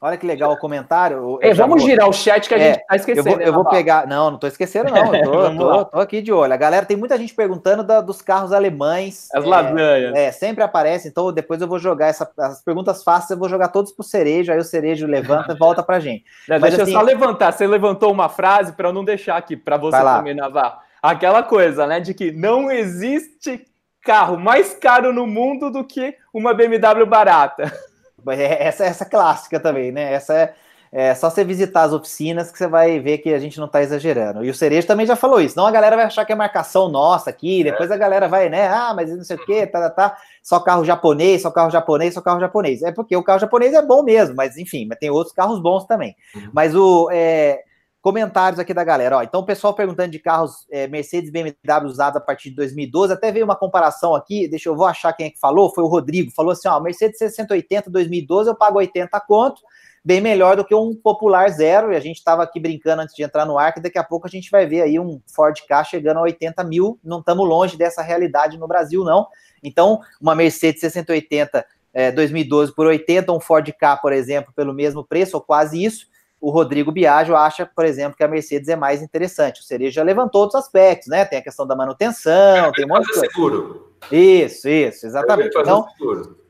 Olha 0.05 0.17
que 0.17 0.27
legal 0.27 0.51
o 0.51 0.57
comentário. 0.57 1.39
É, 1.41 1.53
vamos 1.53 1.81
vou... 1.81 1.89
girar 1.89 2.09
o 2.09 2.11
chat 2.11 2.49
que 2.49 2.53
a 2.53 2.59
é, 2.59 2.73
gente 2.73 2.85
tá 2.85 2.95
esquecendo. 2.97 3.29
Eu 3.29 3.35
vou, 3.35 3.41
eu 3.41 3.53
vou 3.53 3.63
pegar. 3.63 4.05
Não, 4.05 4.31
não 4.31 4.37
tô 4.37 4.47
esquecendo, 4.47 4.91
não. 4.91 5.15
Eu 5.15 5.23
tô, 5.23 5.55
tô, 5.55 5.85
tô, 5.85 5.99
aqui 6.01 6.21
de 6.21 6.29
olho. 6.29 6.51
A 6.51 6.57
galera 6.57 6.85
tem 6.85 6.97
muita 6.97 7.17
gente 7.17 7.33
perguntando 7.33 7.85
da, 7.85 8.01
dos 8.01 8.21
carros 8.21 8.51
alemães. 8.51 9.29
As 9.33 9.45
é, 9.45 9.47
lasanhas. 9.47 10.13
É, 10.13 10.29
sempre 10.33 10.61
aparece. 10.61 11.07
Então 11.07 11.31
depois 11.31 11.61
eu 11.61 11.69
vou 11.69 11.79
jogar 11.79 12.07
essa, 12.07 12.29
as 12.37 12.61
perguntas 12.61 13.01
fáceis, 13.01 13.29
eu 13.29 13.37
vou 13.37 13.47
jogar 13.47 13.69
todos 13.69 13.93
pro 13.93 14.03
cerejo. 14.03 14.51
Aí 14.51 14.57
o 14.57 14.63
cerejo 14.65 15.07
levanta 15.07 15.53
e 15.53 15.57
volta 15.57 15.81
pra 15.81 16.01
gente. 16.01 16.25
Já, 16.45 16.59
Mas, 16.59 16.71
deixa 16.71 16.83
assim, 16.83 16.91
eu 16.91 16.99
só 16.99 17.05
levantar. 17.05 17.53
Você 17.53 17.65
levantou 17.65 18.11
uma 18.11 18.27
frase 18.27 18.73
para 18.73 18.89
eu 18.89 18.93
não 18.93 19.05
deixar 19.05 19.37
aqui 19.37 19.55
para 19.55 19.77
você 19.77 19.97
também, 19.97 20.35
Navarro. 20.35 20.79
Aquela 21.01 21.41
coisa, 21.41 21.87
né, 21.87 22.01
de 22.01 22.13
que 22.13 22.29
não 22.29 22.69
existe 22.69 23.65
carro 24.01 24.37
mais 24.37 24.73
caro 24.73 25.13
no 25.13 25.25
mundo 25.25 25.71
do 25.71 25.81
que 25.81 26.13
uma 26.33 26.53
BMW 26.53 27.05
barata. 27.05 27.71
É, 28.29 28.67
essa, 28.67 28.86
essa 28.86 29.05
clássica 29.05 29.59
também, 29.59 29.91
né? 29.91 30.13
Essa 30.13 30.33
é, 30.33 30.53
é 30.91 31.15
só 31.15 31.29
você 31.29 31.43
visitar 31.43 31.83
as 31.83 31.93
oficinas 31.93 32.51
que 32.51 32.57
você 32.57 32.67
vai 32.67 32.99
ver 32.99 33.17
que 33.17 33.33
a 33.33 33.39
gente 33.39 33.57
não 33.59 33.65
está 33.65 33.81
exagerando. 33.81 34.45
E 34.45 34.49
o 34.49 34.53
Cerejo 34.53 34.86
também 34.88 35.05
já 35.05 35.15
falou 35.15 35.41
isso. 35.41 35.57
Não 35.57 35.65
a 35.65 35.71
galera 35.71 35.95
vai 35.95 36.05
achar 36.05 36.23
que 36.23 36.31
é 36.31 36.36
marcação 36.36 36.89
nossa 36.89 37.29
aqui, 37.29 37.62
é. 37.62 37.63
depois 37.65 37.91
a 37.91 37.97
galera 37.97 38.27
vai, 38.27 38.49
né? 38.49 38.67
Ah, 38.67 38.93
mas 38.95 39.09
não 39.09 39.23
sei 39.23 39.38
o 39.38 39.45
quê, 39.45 39.65
tá, 39.65 39.81
tá, 39.81 39.89
tá. 39.89 40.17
Só 40.41 40.59
carro 40.59 40.86
japonês, 40.86 41.41
só 41.41 41.51
carro 41.51 41.71
japonês, 41.71 42.13
só 42.13 42.21
carro 42.21 42.39
japonês. 42.39 42.83
É 42.83 42.91
porque 42.91 43.15
o 43.15 43.23
carro 43.23 43.39
japonês 43.39 43.73
é 43.73 43.81
bom 43.81 44.03
mesmo, 44.03 44.36
mas 44.36 44.57
enfim, 44.57 44.86
mas 44.88 44.99
tem 44.99 45.09
outros 45.09 45.36
carros 45.36 45.59
bons 45.59 45.86
também. 45.86 46.15
Uhum. 46.36 46.49
Mas 46.53 46.75
o. 46.75 47.09
É, 47.12 47.63
comentários 48.03 48.59
aqui 48.59 48.73
da 48.73 48.83
galera. 48.83 49.17
Ó, 49.17 49.23
então, 49.23 49.39
o 49.39 49.45
pessoal 49.45 49.73
perguntando 49.73 50.11
de 50.11 50.19
carros 50.19 50.67
é, 50.69 50.87
Mercedes 50.87 51.31
BMW 51.31 51.85
usados 51.85 52.17
a 52.17 52.19
partir 52.19 52.49
de 52.49 52.57
2012. 52.57 53.13
Até 53.13 53.31
veio 53.31 53.45
uma 53.45 53.55
comparação 53.55 54.13
aqui, 54.13 54.45
deixa 54.45 54.67
eu 54.67 54.75
vou 54.75 54.85
achar 54.85 55.13
quem 55.13 55.27
é 55.27 55.29
que 55.29 55.39
falou. 55.39 55.73
Foi 55.73 55.85
o 55.85 55.87
Rodrigo. 55.87 56.29
Falou 56.35 56.51
assim: 56.51 56.67
ó, 56.67 56.77
Mercedes 56.81 57.17
680 57.17 57.89
2012 57.89 58.49
eu 58.49 58.55
pago 58.55 58.77
80 58.77 59.17
conto, 59.21 59.61
bem 60.03 60.19
melhor 60.19 60.57
do 60.57 60.65
que 60.65 60.75
um 60.75 60.93
popular 60.93 61.49
zero. 61.49 61.93
E 61.93 61.95
a 61.95 61.99
gente 62.01 62.17
estava 62.17 62.43
aqui 62.43 62.59
brincando 62.59 63.03
antes 63.03 63.15
de 63.15 63.23
entrar 63.23 63.45
no 63.45 63.57
ar, 63.57 63.73
que 63.73 63.79
daqui 63.79 63.97
a 63.97 64.03
pouco 64.03 64.27
a 64.27 64.29
gente 64.29 64.51
vai 64.51 64.65
ver 64.65 64.81
aí 64.81 64.99
um 64.99 65.21
Ford 65.33 65.57
K 65.65 65.85
chegando 65.85 66.17
a 66.17 66.23
80 66.23 66.61
mil. 66.65 66.99
Não 67.01 67.19
estamos 67.19 67.47
longe 67.47 67.77
dessa 67.77 68.01
realidade 68.01 68.57
no 68.57 68.67
Brasil, 68.67 69.05
não. 69.05 69.27
Então, 69.63 70.01
uma 70.19 70.35
Mercedes 70.35 70.81
680 70.81 71.65
é, 71.93 72.11
2012 72.11 72.75
por 72.75 72.85
80, 72.85 73.31
um 73.31 73.39
Ford 73.39 73.71
K, 73.71 73.95
por 73.95 74.11
exemplo, 74.11 74.51
pelo 74.53 74.73
mesmo 74.73 75.05
preço, 75.05 75.37
ou 75.37 75.41
quase 75.41 75.81
isso 75.81 76.11
o 76.43 76.49
Rodrigo 76.49 76.91
Biagio 76.91 77.38
acha, 77.38 77.65
por 77.65 77.86
exemplo, 77.86 78.17
que 78.17 78.23
a 78.23 78.27
Mercedes 78.27 78.67
é 78.67 78.75
mais 78.75 79.01
interessante. 79.01 79.62
O 79.62 79.63
Cereja 79.63 79.95
já 79.95 80.03
levantou 80.03 80.41
outros 80.41 80.62
aspectos, 80.62 81.08
né? 81.08 81.23
Tem 81.23 81.39
a 81.39 81.41
questão 81.41 81.65
da 81.65 81.73
manutenção, 81.73 82.65
é, 82.65 82.71
tem 82.73 82.84
um 82.84 82.89
monte 82.89 83.06
de 83.06 83.13
coisa. 83.13 83.27
seguro. 83.29 83.93
Isso, 84.12 84.67
isso, 84.67 85.06
exatamente. 85.06 85.58
Então, 85.58 85.88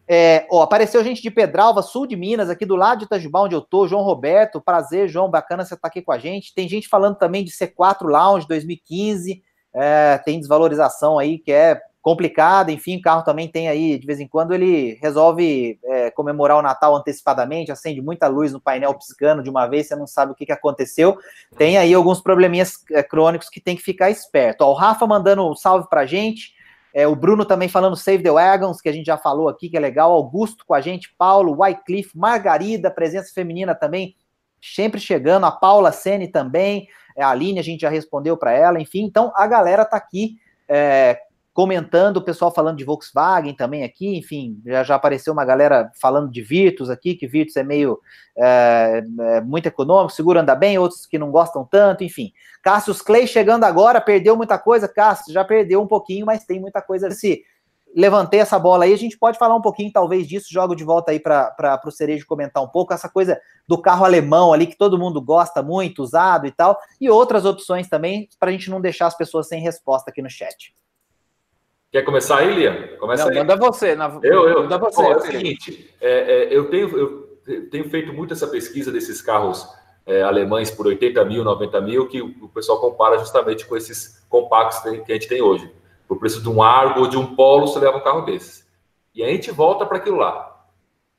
é, 0.07 0.47
ó, 0.49 0.63
apareceu 0.63 1.03
gente 1.03 1.21
de 1.21 1.29
Pedralva, 1.29 1.83
sul 1.83 2.07
de 2.07 2.15
Minas, 2.15 2.49
aqui 2.49 2.65
do 2.65 2.75
lado 2.75 2.99
de 2.99 3.05
Itajubá, 3.05 3.41
onde 3.41 3.53
eu 3.53 3.61
tô, 3.61 3.87
João 3.87 4.01
Roberto, 4.01 4.59
prazer, 4.59 5.07
João, 5.07 5.29
bacana 5.29 5.63
você 5.63 5.75
estar 5.75 5.83
tá 5.83 5.89
aqui 5.89 6.01
com 6.01 6.11
a 6.11 6.17
gente. 6.17 6.55
Tem 6.55 6.67
gente 6.67 6.89
falando 6.89 7.15
também 7.15 7.45
de 7.45 7.51
C4 7.51 8.01
Lounge 8.01 8.47
2015, 8.47 9.43
é, 9.75 10.17
tem 10.25 10.39
desvalorização 10.39 11.19
aí 11.19 11.37
que 11.37 11.51
é 11.51 11.79
complicada, 12.03 12.69
enfim, 12.69 12.97
o 12.97 13.01
carro 13.01 13.23
também 13.23 13.47
tem 13.47 13.69
aí, 13.69 13.97
de 13.97 14.05
vez 14.05 14.19
em 14.19 14.27
quando, 14.27 14.53
ele 14.53 14.99
resolve 15.01 15.79
é, 15.85 16.11
comemorar 16.11 16.57
o 16.57 16.61
Natal 16.61 16.93
antecipadamente, 16.97 17.71
acende 17.71 18.01
muita 18.01 18.27
luz 18.27 18.51
no 18.51 18.59
painel 18.59 18.93
piscando 18.93 19.41
de 19.41 19.49
uma 19.49 19.65
vez, 19.67 19.87
você 19.87 19.95
não 19.95 20.05
sabe 20.05 20.33
o 20.33 20.35
que, 20.35 20.45
que 20.45 20.51
aconteceu. 20.51 21.17
Tem 21.57 21.77
aí 21.77 21.93
alguns 21.93 22.19
probleminhas 22.19 22.83
é, 22.91 23.01
crônicos 23.01 23.47
que 23.47 23.61
tem 23.61 23.77
que 23.77 23.81
ficar 23.81 24.11
esperto. 24.11 24.63
Ó, 24.63 24.71
o 24.71 24.73
Rafa 24.73 25.07
mandando 25.07 25.49
um 25.49 25.55
salve 25.55 25.87
pra 25.89 26.05
gente, 26.05 26.53
é, 26.93 27.07
o 27.07 27.15
Bruno 27.15 27.45
também 27.45 27.69
falando 27.69 27.95
Save 27.95 28.21
the 28.21 28.31
Wagons, 28.31 28.81
que 28.81 28.89
a 28.89 28.91
gente 28.91 29.05
já 29.05 29.17
falou 29.17 29.47
aqui, 29.47 29.69
que 29.69 29.77
é 29.77 29.79
legal. 29.79 30.11
Augusto 30.11 30.65
com 30.65 30.73
a 30.73 30.81
gente, 30.81 31.15
Paulo, 31.17 31.55
Wycliffe, 31.57 32.17
Margarida, 32.17 32.91
presença 32.91 33.33
feminina 33.33 33.73
também, 33.73 34.13
sempre 34.61 34.99
chegando. 34.99 35.45
A 35.45 35.51
Paula 35.51 35.93
Sene 35.93 36.27
também, 36.27 36.85
é, 37.15 37.23
a 37.23 37.29
Aline, 37.29 37.59
a 37.59 37.63
gente 37.63 37.79
já 37.79 37.89
respondeu 37.89 38.35
para 38.35 38.51
ela, 38.51 38.77
enfim. 38.77 39.05
Então, 39.05 39.31
a 39.37 39.47
galera 39.47 39.85
tá 39.85 39.95
aqui 39.95 40.35
é, 40.67 41.17
comentando, 41.53 42.17
o 42.17 42.23
pessoal 42.23 42.51
falando 42.51 42.77
de 42.77 42.83
Volkswagen 42.83 43.53
também 43.53 43.83
aqui, 43.83 44.17
enfim, 44.17 44.59
já, 44.65 44.83
já 44.83 44.95
apareceu 44.95 45.31
uma 45.31 45.45
galera 45.45 45.91
falando 46.01 46.31
de 46.31 46.41
Virtus 46.41 46.89
aqui, 46.89 47.13
que 47.13 47.27
Virtus 47.27 47.55
é 47.55 47.63
meio 47.63 47.99
é, 48.35 49.03
é, 49.19 49.41
muito 49.41 49.67
econômico, 49.67 50.11
seguro 50.11 50.39
anda 50.39 50.55
bem, 50.55 50.79
outros 50.79 51.05
que 51.05 51.19
não 51.19 51.29
gostam 51.29 51.63
tanto, 51.63 52.03
enfim. 52.03 52.33
Cassius 52.63 53.01
Clay 53.01 53.27
chegando 53.27 53.65
agora, 53.65 54.01
perdeu 54.01 54.35
muita 54.35 54.57
coisa, 54.57 54.87
Cassius 54.87 55.31
já 55.31 55.45
perdeu 55.45 55.79
um 55.79 55.87
pouquinho, 55.87 56.25
mas 56.25 56.43
tem 56.43 56.59
muita 56.59 56.81
coisa. 56.81 57.11
Se 57.11 57.43
levantei 57.95 58.39
essa 58.39 58.57
bola 58.57 58.85
aí, 58.85 58.93
a 58.93 58.97
gente 58.97 59.15
pode 59.15 59.37
falar 59.37 59.55
um 59.55 59.61
pouquinho 59.61 59.91
talvez 59.91 60.27
disso, 60.27 60.51
jogo 60.51 60.75
de 60.75 60.83
volta 60.83 61.11
aí 61.11 61.19
para 61.19 61.79
o 61.85 61.91
Cerejo 61.91 62.25
comentar 62.25 62.63
um 62.63 62.67
pouco, 62.67 62.93
essa 62.93 63.07
coisa 63.07 63.39
do 63.67 63.79
carro 63.79 64.03
alemão 64.05 64.51
ali, 64.51 64.65
que 64.65 64.77
todo 64.77 64.97
mundo 64.97 65.21
gosta 65.21 65.61
muito, 65.61 66.01
usado 66.01 66.47
e 66.47 66.51
tal, 66.51 66.79
e 66.99 67.11
outras 67.11 67.45
opções 67.45 67.87
também, 67.87 68.27
para 68.39 68.49
a 68.49 68.51
gente 68.51 68.71
não 68.71 68.81
deixar 68.81 69.05
as 69.05 69.15
pessoas 69.15 69.47
sem 69.47 69.61
resposta 69.61 70.09
aqui 70.09 70.21
no 70.21 70.29
chat. 70.31 70.73
Quer 71.93 72.01
começar 72.01 72.39
aí, 72.39 72.55
Lia? 72.55 72.97
Começa 72.99 73.25
Não, 73.25 73.31
aí. 73.31 73.37
Manda 73.37 73.55
você. 73.55 73.95
Na... 73.95 74.19
Eu, 74.23 74.49
eu. 74.49 74.63
Manda 74.63 74.79
você. 74.79 74.99
Bom, 74.99 75.11
é 75.11 75.15
o 75.15 75.21
seguinte, 75.21 75.93
é, 76.01 76.11
é, 76.11 76.47
eu, 76.49 76.67
tenho, 76.67 76.97
eu 76.97 77.69
tenho 77.69 77.87
feito 77.87 78.11
muito 78.11 78.33
essa 78.33 78.47
pesquisa 78.47 78.91
desses 78.91 79.21
carros 79.21 79.69
é, 80.03 80.23
alemães 80.23 80.71
por 80.71 80.87
80 80.87 81.23
mil, 81.25 81.43
90 81.43 81.81
mil, 81.81 82.07
que 82.07 82.19
o 82.19 82.49
pessoal 82.49 82.81
compara 82.81 83.19
justamente 83.19 83.67
com 83.67 83.77
esses 83.77 84.25
compactos 84.27 84.79
que 84.79 85.11
a 85.11 85.13
gente 85.13 85.27
tem 85.27 85.39
hoje. 85.39 85.71
Por 86.07 86.17
preço 86.17 86.41
de 86.41 86.49
um 86.49 86.63
Argo 86.63 87.01
ou 87.01 87.07
de 87.07 87.15
um 87.15 87.35
Polo, 87.35 87.67
você 87.67 87.77
leva 87.77 87.97
um 87.97 88.03
carro 88.03 88.21
desses. 88.21 88.67
E 89.13 89.23
a 89.23 89.27
gente 89.27 89.51
volta 89.51 89.85
para 89.85 89.97
aquilo 89.97 90.17
lá. 90.17 90.65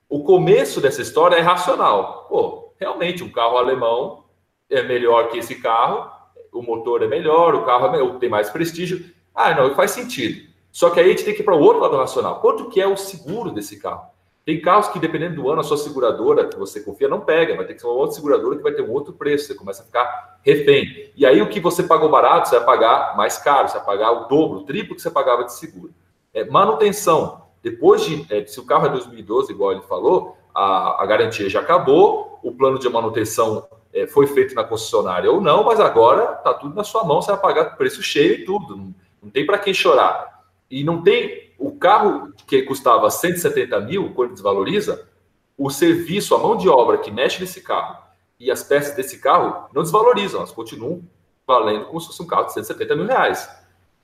o 0.09 0.25
começo 0.25 0.81
dessa 0.81 1.03
história 1.03 1.37
é 1.37 1.41
racional. 1.41 2.27
Pô, 2.29 2.75
realmente, 2.81 3.23
um 3.23 3.31
carro 3.31 3.59
alemão 3.59 4.25
é 4.69 4.83
melhor 4.83 5.29
que 5.29 5.39
esse 5.39 5.55
carro, 5.55 6.11
o 6.53 6.63
motor 6.63 7.01
é 7.05 7.07
melhor, 7.07 7.55
o 7.55 7.65
carro 7.65 7.87
é 7.87 7.93
melhor, 7.93 8.19
tem 8.19 8.29
mais 8.29 8.51
prestígio. 8.51 9.05
Ah, 9.33 9.55
não, 9.55 9.73
faz 9.77 9.93
sentido. 9.93 10.53
Só 10.75 10.91
que 10.91 10.99
aí 10.99 11.07
a 11.07 11.09
gente 11.11 11.25
tem 11.25 11.33
que 11.33 11.41
ir 11.41 11.45
para 11.45 11.55
o 11.55 11.61
outro 11.61 11.81
lado 11.81 11.97
racional. 11.97 12.41
Quanto 12.41 12.69
que 12.69 12.81
é 12.81 12.87
o 12.87 12.97
seguro 12.97 13.53
desse 13.53 13.79
carro? 13.79 14.09
Tem 14.45 14.61
carros 14.61 14.89
que, 14.89 14.99
dependendo 14.99 15.37
do 15.37 15.49
ano, 15.49 15.61
a 15.61 15.63
sua 15.63 15.77
seguradora 15.77 16.49
que 16.49 16.59
você 16.59 16.81
confia 16.81 17.09
não 17.09 17.21
pega, 17.21 17.55
vai 17.55 17.65
ter 17.65 17.75
que 17.75 17.81
ser 17.81 17.87
uma 17.87 17.95
outra 17.95 18.17
seguradora 18.17 18.57
que 18.57 18.63
vai 18.63 18.73
ter 18.73 18.83
um 18.83 18.91
outro 18.91 19.13
preço, 19.13 19.47
você 19.47 19.55
começa 19.55 19.85
a 19.85 19.87
ficar 19.87 20.41
refém. 20.43 21.13
E 21.15 21.25
aí 21.25 21.41
o 21.41 21.49
que 21.49 21.61
você 21.61 21.85
pagou 21.85 22.11
barato, 22.11 22.49
você 22.49 22.57
vai 22.57 22.67
pagar 22.67 23.17
mais 23.17 23.39
caro, 23.39 23.69
você 23.69 23.77
vai 23.77 23.87
pagar 23.87 24.11
o 24.11 24.25
dobro, 24.25 24.59
o 24.59 24.65
triplo 24.65 24.97
que 24.97 25.01
você 25.01 25.13
pagava 25.13 25.45
de 25.45 25.53
seguro. 25.53 25.95
É, 26.35 26.45
manutenção. 26.45 27.43
Depois 27.63 28.05
de, 28.05 28.27
é, 28.29 28.45
se 28.45 28.59
o 28.59 28.67
carro 28.67 28.87
é 28.87 28.89
2012, 28.89 29.53
igual 29.53 29.71
ele 29.71 29.83
falou, 29.83 30.37
a, 30.53 31.05
a 31.05 31.07
garantia 31.07 31.49
já 31.49 31.61
acabou, 31.61 32.41
o 32.43 32.51
plano 32.51 32.81
de 32.81 32.89
manutenção 32.89 33.65
é, 33.93 34.09
foi 34.09 34.27
feito 34.27 34.57
na 34.57 34.65
concessionária 34.65 35.31
ou 35.31 35.41
não, 35.41 35.63
mas 35.63 35.79
agora 35.79 36.35
está 36.37 36.53
tudo 36.53 36.75
na 36.75 36.83
sua 36.83 37.05
mão, 37.05 37.23
você 37.23 37.31
vai 37.31 37.41
pagar 37.41 37.77
preço 37.77 38.03
cheio 38.03 38.41
e 38.41 38.45
tudo. 38.45 38.77
Não, 38.77 38.93
não 39.23 39.31
tem 39.31 39.47
para 39.47 39.57
quem 39.57 39.73
chorar. 39.73 40.34
E 40.71 40.83
não 40.83 41.03
tem 41.03 41.53
o 41.59 41.73
carro 41.73 42.33
que 42.47 42.63
custava 42.63 43.11
170 43.11 43.81
mil, 43.81 44.13
quando 44.15 44.33
desvaloriza, 44.33 45.09
o 45.57 45.71
serviço, 45.71 46.35
a 46.35 46.39
mão 46.39 46.57
de 46.57 46.69
obra 46.69 46.99
que 46.99 47.11
mexe 47.11 47.41
nesse 47.41 47.61
carro 47.61 48.05
e 48.39 48.51
as 48.51 48.63
peças 48.63 48.95
desse 48.95 49.19
carro 49.19 49.69
não 49.73 49.83
desvalorizam, 49.83 50.41
elas 50.41 50.51
continuam 50.51 51.03
valendo 51.47 51.87
como 51.87 52.01
se 52.01 52.09
fosse 52.09 52.23
um 52.23 52.27
carro 52.27 52.47
de 52.47 52.55
170 52.55 52.97
mil 52.97 53.07
reais. 53.07 53.49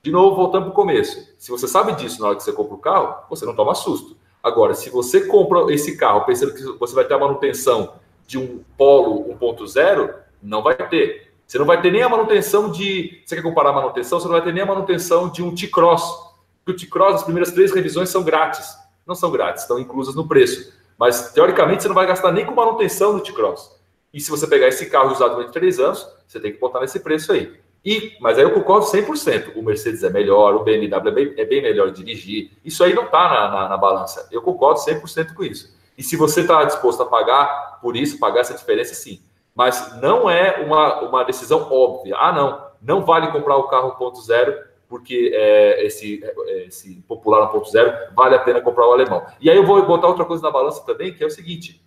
De 0.03 0.11
novo, 0.11 0.37
voltando 0.37 0.65
para 0.65 0.71
o 0.71 0.75
começo. 0.75 1.35
Se 1.39 1.51
você 1.51 1.67
sabe 1.69 1.93
disso 1.93 2.21
na 2.21 2.29
hora 2.29 2.37
que 2.37 2.43
você 2.43 2.53
compra 2.53 2.75
o 2.75 2.79
carro, 2.79 3.27
você 3.29 3.45
não 3.45 3.55
toma 3.55 3.75
susto. 3.75 4.17
Agora, 4.43 4.73
se 4.73 4.89
você 4.89 5.27
compra 5.27 5.73
esse 5.73 5.97
carro 5.97 6.25
pensando 6.25 6.55
que 6.55 6.63
você 6.79 6.95
vai 6.95 7.05
ter 7.05 7.15
a 7.15 7.19
manutenção 7.19 7.95
de 8.27 8.39
um 8.39 8.65
Polo 8.79 9.29
1.0, 9.39 10.15
não 10.43 10.63
vai 10.63 10.75
ter. 10.75 11.33
Você 11.47 11.59
não 11.59 11.67
vai 11.67 11.83
ter 11.83 11.91
nem 11.91 12.03
a 12.03 12.09
manutenção 12.09 12.71
de. 12.71 13.23
Você 13.27 13.37
quer 13.37 13.43
comparar 13.43 13.71
a 13.71 13.75
manutenção? 13.75 14.19
Você 14.19 14.27
não 14.27 14.33
vai 14.33 14.43
ter 14.43 14.55
nem 14.55 14.63
a 14.63 14.67
manutenção 14.67 15.29
de 15.29 15.43
um 15.43 15.55
T-Cross 15.55 16.30
o 16.71 16.77
T-Cross, 16.77 17.17
as 17.17 17.23
primeiras 17.23 17.53
três 17.53 17.73
revisões 17.73 18.09
são 18.09 18.23
grátis. 18.23 18.77
Não 19.07 19.15
são 19.15 19.31
grátis, 19.31 19.63
estão 19.63 19.79
inclusas 19.79 20.15
no 20.15 20.27
preço. 20.27 20.73
Mas, 20.99 21.33
teoricamente, 21.33 21.83
você 21.83 21.89
não 21.89 21.95
vai 21.95 22.07
gastar 22.07 22.31
nem 22.33 22.45
com 22.45 22.55
manutenção 22.55 23.13
no 23.13 23.21
T-Cross. 23.21 23.79
E 24.13 24.21
se 24.21 24.31
você 24.31 24.47
pegar 24.47 24.69
esse 24.69 24.87
carro 24.91 25.13
usado 25.13 25.35
durante 25.35 25.53
três 25.53 25.79
anos, 25.79 26.07
você 26.27 26.41
tem 26.41 26.53
que 26.53 26.59
botar 26.59 26.81
nesse 26.81 27.01
preço 27.01 27.33
aí. 27.33 27.59
E, 27.85 28.17
mas 28.21 28.37
aí 28.39 28.45
eu 28.45 28.53
concordo 28.53 28.87
100%. 28.87 29.57
O 29.57 29.63
Mercedes 29.63 30.03
é 30.03 30.11
melhor, 30.11 30.55
o 30.55 30.63
BMW 30.63 31.09
é 31.09 31.11
bem, 31.11 31.35
é 31.39 31.45
bem 31.45 31.63
melhor 31.63 31.91
dirigir. 31.91 32.51
Isso 32.65 32.85
aí 32.85 32.93
não 32.93 33.05
está 33.05 33.29
na, 33.29 33.49
na, 33.49 33.69
na, 33.71 33.77
balança. 33.77 34.29
Eu 34.31 34.43
concordo 34.43 34.81
100% 34.81 35.35
com 35.35 35.43
isso. 35.43 35.75
E 35.97 36.03
se 36.03 36.17
você 36.17 36.43
está 36.43 36.65
disposto 36.65 37.03
a 37.03 37.07
pagar 37.07 37.79
por 37.81 37.97
isso, 37.97 38.19
pagar 38.19 38.41
essa 38.41 38.55
diferença, 38.55 38.95
sim. 38.95 39.21
Mas 39.55 40.01
não 40.01 40.29
é 40.29 40.61
uma, 40.65 41.01
uma 41.03 41.25
decisão 41.25 41.71
óbvia. 41.71 42.17
Ah, 42.19 42.33
não, 42.33 42.67
não 42.83 43.05
vale 43.05 43.33
comprar 43.33 43.57
o 43.57 43.69
carro 43.69 43.97
1.0 43.99 44.70
porque 44.91 45.31
é, 45.33 45.87
esse, 45.87 46.21
é, 46.23 46.67
esse 46.67 46.97
popular 47.07 47.53
1.0 47.53 48.13
vale 48.13 48.35
a 48.35 48.41
pena 48.41 48.61
comprar 48.61 48.89
o 48.89 48.93
alemão. 48.93 49.25
E 49.41 49.49
aí 49.49 49.57
eu 49.57 49.65
vou 49.65 49.81
botar 49.87 50.09
outra 50.09 50.25
coisa 50.25 50.43
na 50.43 50.51
balança 50.51 50.85
também, 50.85 51.15
que 51.15 51.23
é 51.23 51.27
o 51.27 51.31
seguinte: 51.31 51.81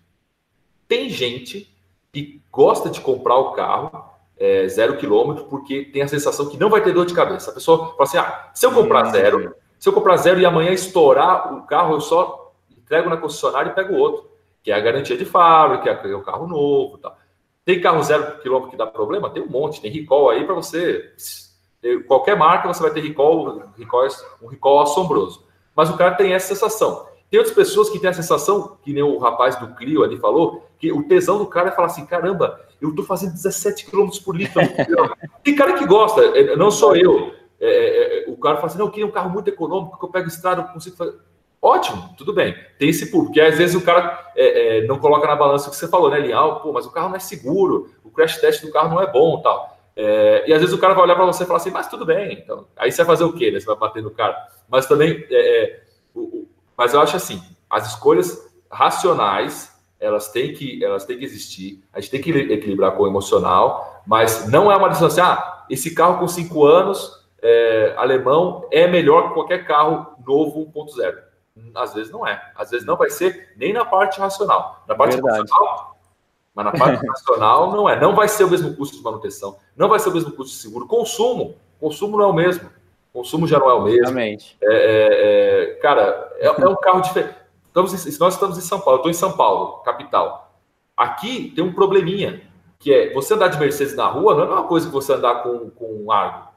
tem 0.88 1.10
gente 1.10 1.70
que 2.10 2.40
gosta 2.50 2.88
de 2.88 3.02
comprar 3.02 3.36
o 3.36 3.52
carro 3.52 4.10
é, 4.38 4.66
zero 4.68 4.96
quilômetro 4.96 5.44
porque 5.44 5.84
tem 5.84 6.00
a 6.00 6.08
sensação 6.08 6.48
que 6.48 6.56
não 6.56 6.70
vai 6.70 6.82
ter 6.82 6.94
dor 6.94 7.04
de 7.04 7.12
cabeça. 7.12 7.50
A 7.50 7.54
pessoa 7.54 7.88
fala 7.88 8.02
assim: 8.04 8.16
ah, 8.16 8.50
se 8.54 8.64
eu 8.64 8.72
comprar 8.72 9.04
zero, 9.10 9.54
se 9.78 9.86
eu 9.86 9.92
comprar 9.92 10.16
zero 10.16 10.40
e 10.40 10.46
amanhã 10.46 10.70
estourar 10.70 11.54
o 11.54 11.66
carro, 11.66 11.96
eu 11.96 12.00
só 12.00 12.54
entrego 12.74 13.10
na 13.10 13.18
concessionária 13.18 13.68
e 13.68 13.74
pego 13.74 13.94
outro, 13.96 14.30
que 14.62 14.72
é 14.72 14.74
a 14.74 14.80
garantia 14.80 15.18
de 15.18 15.26
fábrica, 15.26 15.94
que 15.94 16.08
é 16.08 16.16
o 16.16 16.22
carro 16.22 16.46
novo, 16.46 16.96
tal. 16.96 17.14
Tem 17.66 17.82
carro 17.82 18.02
zero 18.02 18.38
quilômetro 18.38 18.70
que 18.70 18.78
dá 18.78 18.86
problema? 18.86 19.28
Tem 19.28 19.42
um 19.42 19.48
monte, 19.48 19.82
tem 19.82 19.90
recall 19.90 20.30
aí 20.30 20.44
para 20.44 20.54
você 20.54 21.12
qualquer 22.06 22.36
marca 22.36 22.68
você 22.68 22.82
vai 22.82 22.90
ter 22.90 23.00
recall, 23.00 23.62
recall, 23.76 24.06
um 24.42 24.46
recall 24.46 24.80
assombroso. 24.82 25.44
Mas 25.74 25.90
o 25.90 25.96
cara 25.96 26.14
tem 26.14 26.32
essa 26.32 26.48
sensação. 26.48 27.06
Tem 27.30 27.38
outras 27.38 27.56
pessoas 27.56 27.90
que 27.90 27.98
têm 27.98 28.10
a 28.10 28.12
sensação, 28.12 28.76
que 28.82 28.92
nem 28.92 29.02
o 29.02 29.18
rapaz 29.18 29.56
do 29.56 29.74
Clio 29.74 30.04
ali 30.04 30.16
falou, 30.16 30.64
que 30.78 30.92
o 30.92 31.02
tesão 31.02 31.38
do 31.38 31.46
cara 31.46 31.68
é 31.68 31.72
falar 31.72 31.88
assim: 31.88 32.06
caramba, 32.06 32.60
eu 32.80 32.90
estou 32.90 33.04
fazendo 33.04 33.32
17 33.32 33.86
km 33.86 34.08
por 34.24 34.36
litro. 34.36 34.60
tem 35.42 35.54
cara 35.54 35.72
que 35.74 35.86
gosta, 35.86 36.20
é, 36.22 36.54
não 36.56 36.70
sou 36.70 36.94
eu. 36.94 37.32
É, 37.60 37.66
é, 37.66 38.28
é, 38.28 38.30
o 38.30 38.36
cara 38.36 38.56
fala 38.56 38.68
assim: 38.68 38.78
não, 38.78 38.86
eu 38.86 38.90
queria 38.90 39.06
um 39.06 39.10
carro 39.10 39.30
muito 39.30 39.48
econômico, 39.48 39.98
que 39.98 40.04
eu 40.04 40.10
pego 40.10 40.28
estrada, 40.28 40.62
eu 40.62 40.66
consigo 40.68 40.96
fazer. 40.96 41.16
Ótimo, 41.60 42.14
tudo 42.18 42.34
bem. 42.34 42.54
Tem 42.78 42.90
esse 42.90 43.06
público, 43.06 43.32
porque 43.32 43.40
às 43.40 43.56
vezes 43.56 43.74
o 43.74 43.80
cara 43.80 44.30
é, 44.36 44.80
é, 44.80 44.86
não 44.86 44.98
coloca 44.98 45.26
na 45.26 45.34
balança 45.34 45.68
o 45.68 45.70
que 45.70 45.76
você 45.76 45.88
falou, 45.88 46.10
né, 46.10 46.20
Lial? 46.20 46.60
Pô, 46.60 46.72
mas 46.72 46.84
o 46.84 46.90
carro 46.90 47.08
não 47.08 47.16
é 47.16 47.20
seguro, 47.20 47.90
o 48.04 48.10
crash 48.10 48.36
test 48.36 48.62
do 48.62 48.70
carro 48.70 48.90
não 48.90 49.00
é 49.00 49.10
bom 49.10 49.40
tal. 49.40 49.73
É, 49.96 50.44
e 50.48 50.52
às 50.52 50.60
vezes 50.60 50.74
o 50.74 50.78
cara 50.78 50.94
vai 50.94 51.04
olhar 51.04 51.14
para 51.14 51.26
você 51.26 51.44
e 51.44 51.46
falar 51.46 51.58
assim, 51.58 51.70
mas 51.70 51.88
tudo 51.88 52.04
bem, 52.04 52.32
então. 52.32 52.66
Aí 52.76 52.90
você 52.90 53.04
vai 53.04 53.16
fazer 53.16 53.24
o 53.24 53.32
quê? 53.32 53.50
Né? 53.50 53.60
Você 53.60 53.66
vai 53.66 53.76
bater 53.76 54.02
no 54.02 54.10
cara. 54.10 54.36
Mas 54.68 54.86
também, 54.86 55.24
é, 55.30 55.62
é, 55.62 55.82
o, 56.14 56.20
o, 56.20 56.48
mas 56.76 56.92
eu 56.92 57.00
acho 57.00 57.16
assim, 57.16 57.40
as 57.70 57.88
escolhas 57.88 58.52
racionais 58.70 59.72
elas 60.00 60.28
têm 60.28 60.52
que 60.52 60.84
elas 60.84 61.04
têm 61.04 61.18
que 61.18 61.24
existir. 61.24 61.82
A 61.92 62.00
gente 62.00 62.10
tem 62.10 62.20
que 62.20 62.30
equilibrar 62.30 62.92
com 62.92 63.04
o 63.04 63.06
emocional, 63.06 64.02
mas 64.06 64.48
não 64.48 64.70
é 64.70 64.76
uma 64.76 64.88
decisão 64.88 65.08
assim, 65.08 65.20
ah, 65.20 65.64
esse 65.70 65.94
carro 65.94 66.18
com 66.18 66.28
cinco 66.28 66.66
anos 66.66 67.24
é, 67.42 67.94
alemão 67.96 68.68
é 68.70 68.86
melhor 68.86 69.28
que 69.28 69.34
qualquer 69.34 69.66
carro 69.66 70.14
novo 70.26 70.70
1.0. 70.74 71.14
Às 71.74 71.94
vezes 71.94 72.12
não 72.12 72.26
é. 72.26 72.42
Às 72.56 72.70
vezes 72.70 72.86
não 72.86 72.96
vai 72.96 73.10
ser 73.10 73.52
nem 73.56 73.72
na 73.72 73.84
parte 73.84 74.18
racional. 74.18 74.82
Na 74.88 74.94
parte 74.94 75.14
Verdade. 75.14 75.40
racional, 75.40 75.93
mas 76.54 76.64
na 76.64 76.72
parte 76.72 77.04
nacional 77.04 77.72
não 77.72 77.88
é. 77.88 77.98
Não 78.00 78.14
vai 78.14 78.28
ser 78.28 78.44
o 78.44 78.50
mesmo 78.50 78.74
custo 78.76 78.96
de 78.96 79.02
manutenção, 79.02 79.56
não 79.76 79.88
vai 79.88 79.98
ser 79.98 80.10
o 80.10 80.12
mesmo 80.12 80.30
custo 80.32 80.54
de 80.54 80.62
seguro. 80.62 80.86
Consumo, 80.86 81.56
consumo 81.80 82.16
não 82.16 82.24
é 82.24 82.28
o 82.28 82.32
mesmo. 82.32 82.70
Consumo 83.12 83.46
já 83.46 83.58
não 83.58 83.70
é 83.70 83.74
o 83.74 83.82
mesmo. 83.82 84.00
Exatamente. 84.00 84.56
É, 84.62 84.74
é, 84.74 85.72
é, 85.72 85.74
cara, 85.76 86.32
é, 86.36 86.46
é, 86.46 86.68
um 86.68 86.76
carro 86.76 87.00
diferente. 87.00 87.34
Estamos 87.66 87.92
em, 87.92 88.18
nós 88.18 88.34
estamos 88.34 88.58
em 88.58 88.60
São 88.60 88.80
Paulo, 88.80 88.98
estou 88.98 89.10
em 89.10 89.14
São 89.14 89.36
Paulo, 89.36 89.82
capital. 89.82 90.52
Aqui 90.96 91.52
tem 91.54 91.64
um 91.64 91.72
probleminha, 91.72 92.42
que 92.78 92.92
é 92.92 93.12
você 93.12 93.34
andar 93.34 93.48
de 93.48 93.58
Mercedes 93.58 93.96
na 93.96 94.06
rua 94.06 94.34
não 94.34 94.42
é 94.42 94.46
uma 94.46 94.64
coisa 94.64 94.86
que 94.86 94.92
você 94.92 95.12
andar 95.12 95.42
com, 95.42 95.70
com 95.70 96.04
um 96.04 96.12
Argo. 96.12 96.48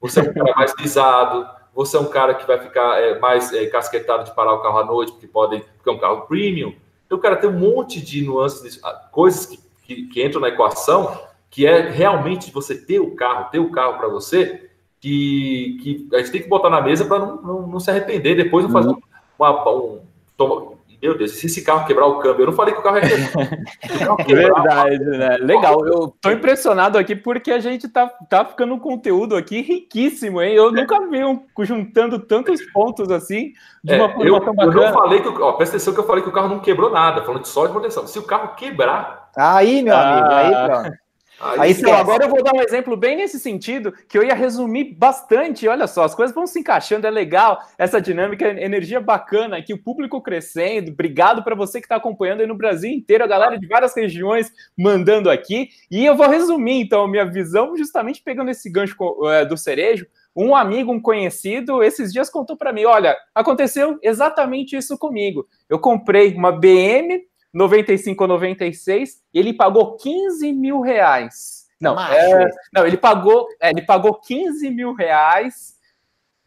Você 0.00 0.20
é 0.20 0.22
um 0.22 0.32
cara 0.32 0.54
mais 0.54 0.72
pisado, 0.74 1.48
você 1.74 1.96
é 1.96 2.00
um 2.00 2.06
cara 2.06 2.34
que 2.34 2.46
vai 2.46 2.58
ficar 2.58 3.00
é, 3.00 3.18
mais 3.18 3.52
é, 3.52 3.66
casquetado 3.66 4.24
de 4.24 4.34
parar 4.34 4.54
o 4.54 4.60
carro 4.60 4.78
à 4.78 4.84
noite, 4.84 5.12
porque 5.12 5.26
podem, 5.26 5.60
porque 5.60 5.88
é 5.88 5.92
um 5.92 5.98
carro 5.98 6.22
premium. 6.22 6.74
Então, 7.10 7.18
cara, 7.18 7.34
tem 7.34 7.50
um 7.50 7.58
monte 7.58 8.00
de 8.00 8.22
nuances, 8.22 8.78
ah, 8.84 9.08
coisas 9.10 9.44
que, 9.44 9.58
que, 9.82 10.02
que 10.06 10.24
entram 10.24 10.40
na 10.40 10.46
equação, 10.46 11.20
que 11.50 11.66
é 11.66 11.90
realmente 11.90 12.52
você 12.52 12.72
ter 12.76 13.00
o 13.00 13.16
carro, 13.16 13.50
ter 13.50 13.58
o 13.58 13.72
carro 13.72 13.98
para 13.98 14.06
você, 14.06 14.70
que, 15.00 15.76
que 15.82 16.08
a 16.14 16.18
gente 16.18 16.30
tem 16.30 16.42
que 16.42 16.48
botar 16.48 16.70
na 16.70 16.80
mesa 16.80 17.04
para 17.04 17.18
não, 17.18 17.42
não, 17.42 17.66
não, 17.66 17.80
se 17.80 17.90
arrepender 17.90 18.36
depois 18.36 18.64
não 18.64 18.70
fazer 18.70 18.90
uhum. 18.90 19.00
uma, 19.36 19.70
um, 19.72 20.00
toma, 20.36 20.74
meu 21.02 21.16
Deus, 21.16 21.32
se 21.32 21.46
esse 21.46 21.62
carro 21.62 21.86
quebrar 21.86 22.06
o 22.06 22.18
câmbio, 22.18 22.42
eu 22.42 22.46
não 22.46 22.52
falei 22.52 22.74
que 22.74 22.80
o 22.80 22.82
carro 22.82 22.98
é 22.98 23.00
quebrar. 24.24 24.26
Verdade, 24.26 24.98
né? 24.98 25.36
Legal, 25.38 25.86
eu 25.86 26.14
tô 26.20 26.30
impressionado 26.30 26.98
aqui 26.98 27.16
porque 27.16 27.50
a 27.50 27.58
gente 27.58 27.88
tá, 27.88 28.06
tá 28.28 28.44
ficando 28.44 28.74
um 28.74 28.78
conteúdo 28.78 29.36
aqui 29.36 29.62
riquíssimo, 29.62 30.42
hein? 30.42 30.54
Eu 30.54 30.70
nunca 30.70 31.00
vi 31.08 31.24
um 31.24 31.42
juntando 31.60 32.18
tantos 32.18 32.60
pontos 32.72 33.10
assim 33.10 33.52
de 33.82 33.94
uma 33.94 34.06
é, 34.06 34.12
forma 34.12 34.26
eu, 34.26 34.40
bacana. 34.40 34.72
Eu 34.72 34.72
não 34.72 34.92
falei 34.92 35.20
que, 35.20 35.28
ó, 35.28 35.52
presta 35.52 35.76
atenção 35.76 35.94
que 35.94 36.00
eu 36.00 36.06
falei 36.06 36.22
que 36.22 36.28
o 36.28 36.32
carro 36.32 36.48
não 36.48 36.60
quebrou 36.60 36.90
nada, 36.90 37.22
falando 37.22 37.42
de 37.42 37.48
só 37.48 37.66
de 37.66 37.72
manutenção. 37.72 38.06
Se 38.06 38.18
o 38.18 38.22
carro 38.22 38.54
quebrar. 38.54 39.30
Aí, 39.36 39.82
meu 39.82 39.96
amigo, 39.96 40.28
aí 40.28 40.54
ah. 40.54 40.68
pronto. 40.68 41.09
Aí, 41.40 41.72
então, 41.72 41.94
agora 41.94 42.24
eu 42.24 42.28
vou 42.28 42.42
dar 42.44 42.54
um 42.54 42.60
exemplo 42.60 42.94
bem 42.96 43.16
nesse 43.16 43.40
sentido, 43.40 43.94
que 44.06 44.18
eu 44.18 44.22
ia 44.22 44.34
resumir 44.34 44.94
bastante. 44.94 45.66
Olha 45.66 45.86
só, 45.86 46.04
as 46.04 46.14
coisas 46.14 46.34
vão 46.34 46.46
se 46.46 46.60
encaixando, 46.60 47.06
é 47.06 47.10
legal 47.10 47.60
essa 47.78 47.98
dinâmica, 47.98 48.46
energia 48.46 49.00
bacana 49.00 49.56
aqui, 49.56 49.72
o 49.72 49.82
público 49.82 50.20
crescendo. 50.20 50.90
Obrigado 50.90 51.42
para 51.42 51.54
você 51.54 51.80
que 51.80 51.86
está 51.86 51.96
acompanhando 51.96 52.42
aí 52.42 52.46
no 52.46 52.54
Brasil 52.54 52.90
inteiro, 52.90 53.24
a 53.24 53.26
galera 53.26 53.58
de 53.58 53.66
várias 53.66 53.96
regiões 53.96 54.52
mandando 54.76 55.30
aqui. 55.30 55.70
E 55.90 56.04
eu 56.04 56.14
vou 56.14 56.28
resumir, 56.28 56.82
então, 56.82 57.08
minha 57.08 57.24
visão, 57.24 57.74
justamente 57.74 58.22
pegando 58.22 58.50
esse 58.50 58.70
gancho 58.70 58.94
é, 59.28 59.44
do 59.46 59.56
cerejo. 59.56 60.06
Um 60.36 60.54
amigo, 60.54 60.92
um 60.92 61.00
conhecido, 61.00 61.82
esses 61.82 62.12
dias 62.12 62.30
contou 62.30 62.56
para 62.56 62.72
mim: 62.72 62.84
olha, 62.84 63.16
aconteceu 63.34 63.98
exatamente 64.02 64.76
isso 64.76 64.96
comigo. 64.96 65.46
Eu 65.68 65.78
comprei 65.78 66.34
uma 66.34 66.52
BM 66.52 67.29
95 67.52 68.22
ou 68.22 68.28
96, 68.28 69.22
e 69.32 69.38
ele 69.38 69.52
pagou 69.52 69.96
15 69.96 70.52
mil 70.52 70.80
reais. 70.80 71.66
Não, 71.80 71.98
é, 71.98 72.50
não 72.72 72.86
ele 72.86 72.98
pagou, 72.98 73.46
é, 73.60 73.70
ele 73.70 73.82
pagou 73.82 74.14
15 74.14 74.70
mil 74.70 74.92
reais, 74.94 75.74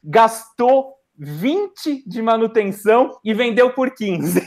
gastou 0.04 0.94
20 1.18 2.04
de 2.08 2.22
manutenção 2.22 3.20
e 3.24 3.34
vendeu 3.34 3.72
por 3.72 3.92
15. 3.92 4.42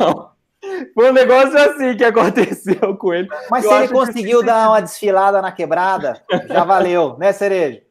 não, 0.00 0.30
foi 0.94 1.10
um 1.10 1.12
negócio 1.12 1.56
assim 1.58 1.96
que 1.96 2.04
aconteceu 2.04 2.96
com 2.96 3.14
ele. 3.14 3.28
Mas 3.50 3.64
se 3.64 3.72
ele 3.72 3.88
conseguiu 3.88 4.42
dar 4.42 4.68
uma 4.68 4.80
desfilada 4.80 5.40
na 5.40 5.52
quebrada, 5.52 6.22
já 6.48 6.64
valeu, 6.64 7.16
né, 7.18 7.32
Cereja? 7.32 7.82